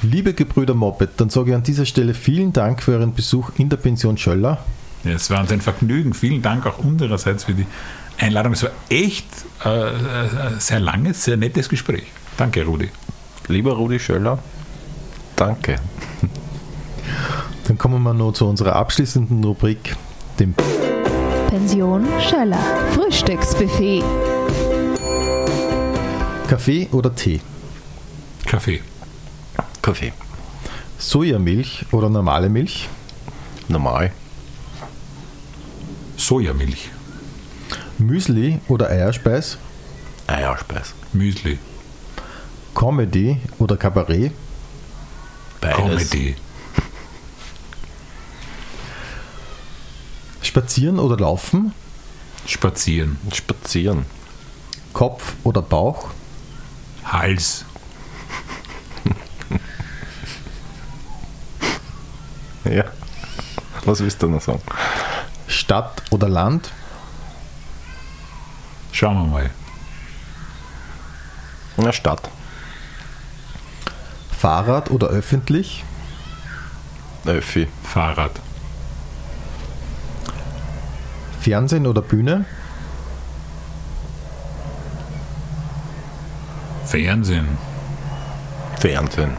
Liebe 0.01 0.33
Gebrüder 0.33 0.73
Moped, 0.73 1.11
dann 1.15 1.29
sage 1.29 1.51
ich 1.51 1.55
an 1.55 1.63
dieser 1.63 1.85
Stelle 1.85 2.13
vielen 2.13 2.51
Dank 2.51 2.83
für 2.83 2.91
euren 2.91 3.13
Besuch 3.13 3.51
in 3.55 3.69
der 3.69 3.77
Pension 3.77 4.17
Schöller. 4.17 4.57
Ja, 5.05 5.11
es 5.11 5.29
war 5.29 5.39
uns 5.39 5.49
ein 5.49 5.61
Vergnügen. 5.61 6.13
Vielen 6.13 6.41
Dank 6.41 6.65
auch 6.65 6.77
unsererseits 6.79 7.45
für 7.45 7.53
die 7.53 7.65
Einladung. 8.17 8.51
Es 8.51 8.63
war 8.63 8.71
echt 8.89 9.27
äh, 9.63 9.69
äh, 9.69 9.93
sehr 10.57 10.81
langes, 10.81 11.23
sehr 11.23 11.37
nettes 11.37 11.69
Gespräch. 11.69 12.07
Danke, 12.35 12.65
Rudi. 12.65 12.89
Lieber 13.47 13.71
Rudi 13.71 13.97
Schöller, 13.97 14.39
danke. 15.37 15.77
Dann 17.65 17.77
kommen 17.77 18.03
wir 18.03 18.13
noch 18.13 18.33
zu 18.33 18.45
unserer 18.45 18.75
abschließenden 18.75 19.41
Rubrik, 19.41 19.95
dem 20.37 20.53
Pension 21.47 22.05
Schöller. 22.19 22.59
Frühstücksbuffet. 22.91 24.03
Kaffee 26.49 26.89
oder 26.91 27.13
Tee, 27.13 27.41
Kaffee. 28.47 28.81
Kaffee. 29.83 30.11
Sojamilch 30.97 31.85
oder 31.91 32.09
normale 32.09 32.49
Milch, 32.49 32.89
Normal. 33.67 34.11
Sojamilch. 36.17 36.89
Müsli 37.99 38.61
oder 38.67 38.89
Eierspeis, 38.89 39.59
Eierspeis. 40.25 40.95
Müsli. 41.13 41.59
Comedy 42.73 43.37
oder 43.59 43.77
Kabarett, 43.77 44.31
Beides. 45.61 45.77
Comedy. 45.77 46.35
Spazieren 50.41 50.97
oder 50.97 51.15
Laufen, 51.15 51.75
Spazieren. 52.47 53.19
Spazieren. 53.31 54.07
Kopf 54.93 55.35
oder 55.43 55.61
Bauch, 55.61 56.09
Hals. 57.11 57.65
Ja. 62.65 62.83
Was 63.85 64.01
willst 64.01 64.21
du 64.21 64.27
noch 64.27 64.41
sagen? 64.41 64.61
Stadt 65.47 66.03
oder 66.11 66.29
Land, 66.29 66.71
Schauen 68.99 69.15
wir 69.15 69.27
mal. 69.27 69.49
In 71.77 71.85
der 71.85 71.93
Stadt. 71.93 72.29
Fahrrad 74.37 74.91
oder 74.91 75.07
öffentlich, 75.07 75.85
Öffi. 77.25 77.69
Fahrrad. 77.81 78.31
Fernsehen 81.39 81.87
oder 81.87 82.01
Bühne, 82.01 82.43
Fernsehen. 86.89 87.47
Fernsehen. 88.79 89.37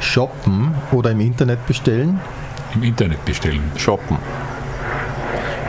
Shoppen 0.00 0.74
oder 0.92 1.12
im 1.12 1.20
Internet 1.20 1.66
bestellen, 1.66 2.20
Im 2.74 2.82
Internet 2.82 3.24
bestellen. 3.24 3.72
Shoppen. 3.78 4.18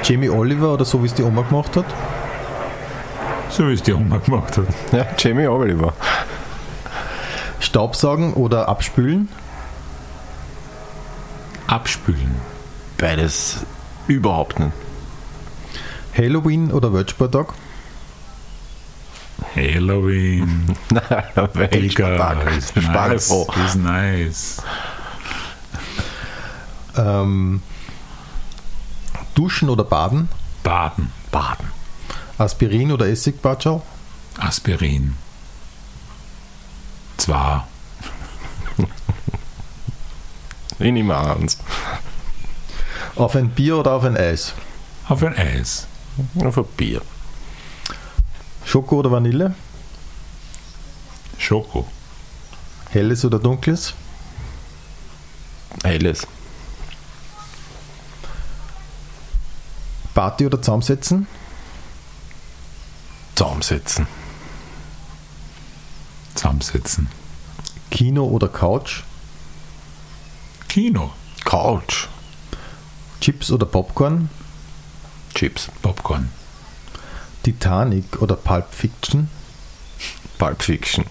Jamie 0.03 0.29
Oliver 0.29 0.73
oder 0.73 0.83
so 0.83 1.01
wie 1.01 1.07
es 1.07 1.13
die 1.13 1.23
Oma 1.23 1.43
gemacht 1.43 1.77
hat, 1.77 1.85
So 3.49 3.69
wie 3.69 3.73
es 3.73 3.83
die 3.83 3.93
Oma 3.93 4.17
gemacht 4.17 4.57
hat. 4.57 4.65
Ja, 4.91 5.05
Jamie 5.17 5.47
Oliver. 5.47 5.93
Staubsaugen 7.61 8.33
oder 8.33 8.67
abspülen, 8.67 9.29
Abspülen. 11.67 12.35
Beides 12.97 13.65
überhaupt 14.07 14.59
nicht. 14.59 14.73
Halloween 16.17 16.71
oder 16.73 16.93
Weltsporttag, 16.93 17.53
Halloween. 19.55 20.75
Weltspartag. 21.53 22.57
ist 22.57 22.75
nice. 22.75 23.31
Ist 23.65 23.75
nice. 23.75 24.61
ähm, 26.97 27.61
Duschen 29.33 29.69
oder 29.69 29.83
Baden, 29.83 30.29
Baden. 30.63 31.11
Baden. 31.31 31.67
Aspirin 32.37 32.91
oder 32.91 33.07
Essigbatschau, 33.07 33.81
Aspirin. 34.39 35.15
Zwar. 37.17 37.67
Ich 40.77 40.91
nehme 40.91 41.17
eins. 41.17 41.57
auf 43.15 43.35
ein 43.35 43.49
Bier 43.49 43.77
oder 43.77 43.91
auf 43.93 44.03
ein 44.03 44.17
Eis, 44.17 44.53
Auf 45.07 45.23
ein 45.23 45.33
Eis. 45.37 45.87
Auf 46.43 46.57
ein 46.57 46.65
Bier. 46.75 47.01
Schoko 48.75 48.97
oder 48.97 49.09
Vanille, 49.09 49.55
Schoko. 51.37 51.87
helles 52.89 53.23
oder 53.23 53.39
dunkles, 53.39 53.93
Helles. 55.81 56.27
Party 60.13 60.45
oder 60.45 60.61
zusammensetzen, 60.61 61.25
Zusammensetzen. 63.35 64.07
Zusammensetzen. 66.33 67.07
Kino 67.89 68.25
oder 68.25 68.49
Couch, 68.49 69.03
Kino. 70.67 71.13
Couch. 71.45 72.09
Chips 73.21 73.51
oder 73.51 73.67
Popcorn, 73.67 74.29
Chips. 75.33 75.71
Popcorn. 75.81 76.29
Titanic 77.45 78.23
oder 78.23 78.35
Pulp 78.35 78.73
Fiction, 78.73 79.29
Pulp 80.39 80.63
Fiction. 80.63 81.05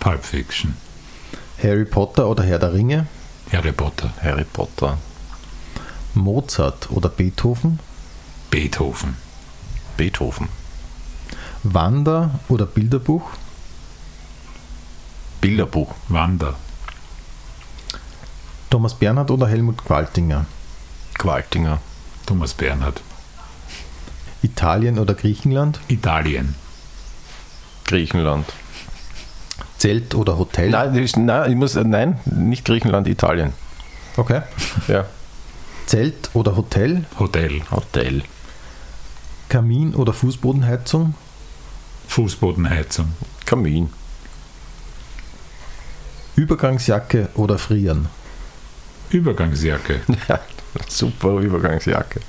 Pulp 0.00 0.24
Fiction. 0.24 0.76
Harry 1.62 1.84
Potter 1.84 2.26
oder 2.26 2.42
Herr 2.42 2.58
der 2.58 2.72
Ringe, 2.72 3.06
Harry 3.52 3.70
Potter. 3.70 4.12
Harry 4.20 4.42
Potter. 4.42 4.98
Mozart 6.14 6.90
oder 6.90 7.08
Beethoven, 7.10 7.78
Beethoven. 8.50 9.18
Beethoven. 9.96 10.48
Wander 11.62 12.40
oder 12.48 12.66
Bilderbuch, 12.66 13.30
Bilderbuch. 15.40 15.94
Wander. 16.08 16.56
Thomas 18.68 18.94
Bernhard 18.96 19.30
oder 19.30 19.46
Helmut 19.46 19.84
Qualtinger, 19.84 20.46
Qualtinger. 21.16 21.78
Thomas 22.26 22.52
Bernhard. 22.52 23.00
Italien 24.42 24.98
oder 24.98 25.14
Griechenland, 25.14 25.80
Italien. 25.88 26.54
Griechenland. 27.84 28.46
Zelt 29.78 30.14
oder 30.14 30.38
Hotel. 30.38 30.70
Nein, 30.70 30.94
ist, 30.94 31.16
nein, 31.16 31.50
ich 31.50 31.56
muss, 31.56 31.74
nein, 31.74 32.20
nicht 32.24 32.64
Griechenland, 32.64 33.06
Italien. 33.08 33.52
Okay. 34.16 34.42
Ja. 34.88 35.06
Zelt 35.86 36.30
oder 36.34 36.56
Hotel, 36.56 37.04
Hotel. 37.18 37.62
Hotel. 37.70 38.22
Kamin 39.48 39.94
oder 39.94 40.12
Fußbodenheizung, 40.12 41.14
Fußbodenheizung. 42.08 43.12
Kamin. 43.44 43.90
Übergangsjacke 46.36 47.28
oder 47.34 47.58
Frieren, 47.58 48.08
Übergangsjacke. 49.10 50.00
Ja, 50.28 50.40
super 50.88 51.38
Übergangsjacke. 51.40 52.20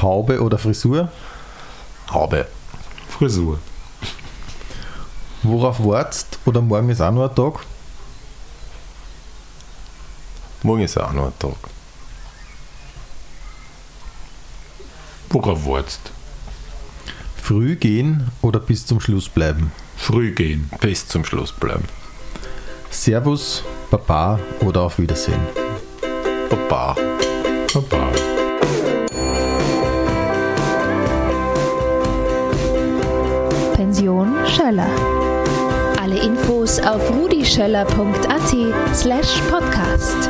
Haube 0.00 0.40
oder 0.42 0.58
Frisur, 0.58 1.10
Haube. 2.10 2.46
Frisur. 3.08 3.58
worauf 5.42 5.82
wartest 5.84 6.38
oder 6.44 6.60
morgen 6.60 6.90
ist 6.90 7.00
auch 7.00 7.12
noch 7.12 7.28
ein 7.28 7.34
Tag, 7.34 7.60
Morgen 10.62 10.82
ist 10.82 10.98
auch 10.98 11.12
noch 11.12 11.26
ein 11.26 11.38
Tag. 11.38 11.54
Worauf 15.28 15.66
wartest? 15.66 16.10
früh 17.46 17.76
gehen 17.76 18.28
oder 18.42 18.58
bis 18.58 18.84
zum 18.86 19.00
Schluss 19.00 19.28
bleiben, 19.28 19.70
Früh 19.96 20.32
gehen. 20.32 20.68
Bis 20.80 21.06
zum 21.06 21.24
Schluss 21.24 21.52
bleiben. 21.52 21.84
Servus, 22.90 23.62
Baba 23.88 24.40
oder 24.60 24.82
auf 24.82 24.98
Wiedersehen. 24.98 25.40
Baba. 26.50 26.96
Baba. 27.72 28.35
Schöller. 34.48 34.88
Alle 36.00 36.18
Infos 36.22 36.78
auf 36.80 37.10
rudischöller.at 37.10 38.94
slash 38.94 39.40
podcast. 39.50 40.28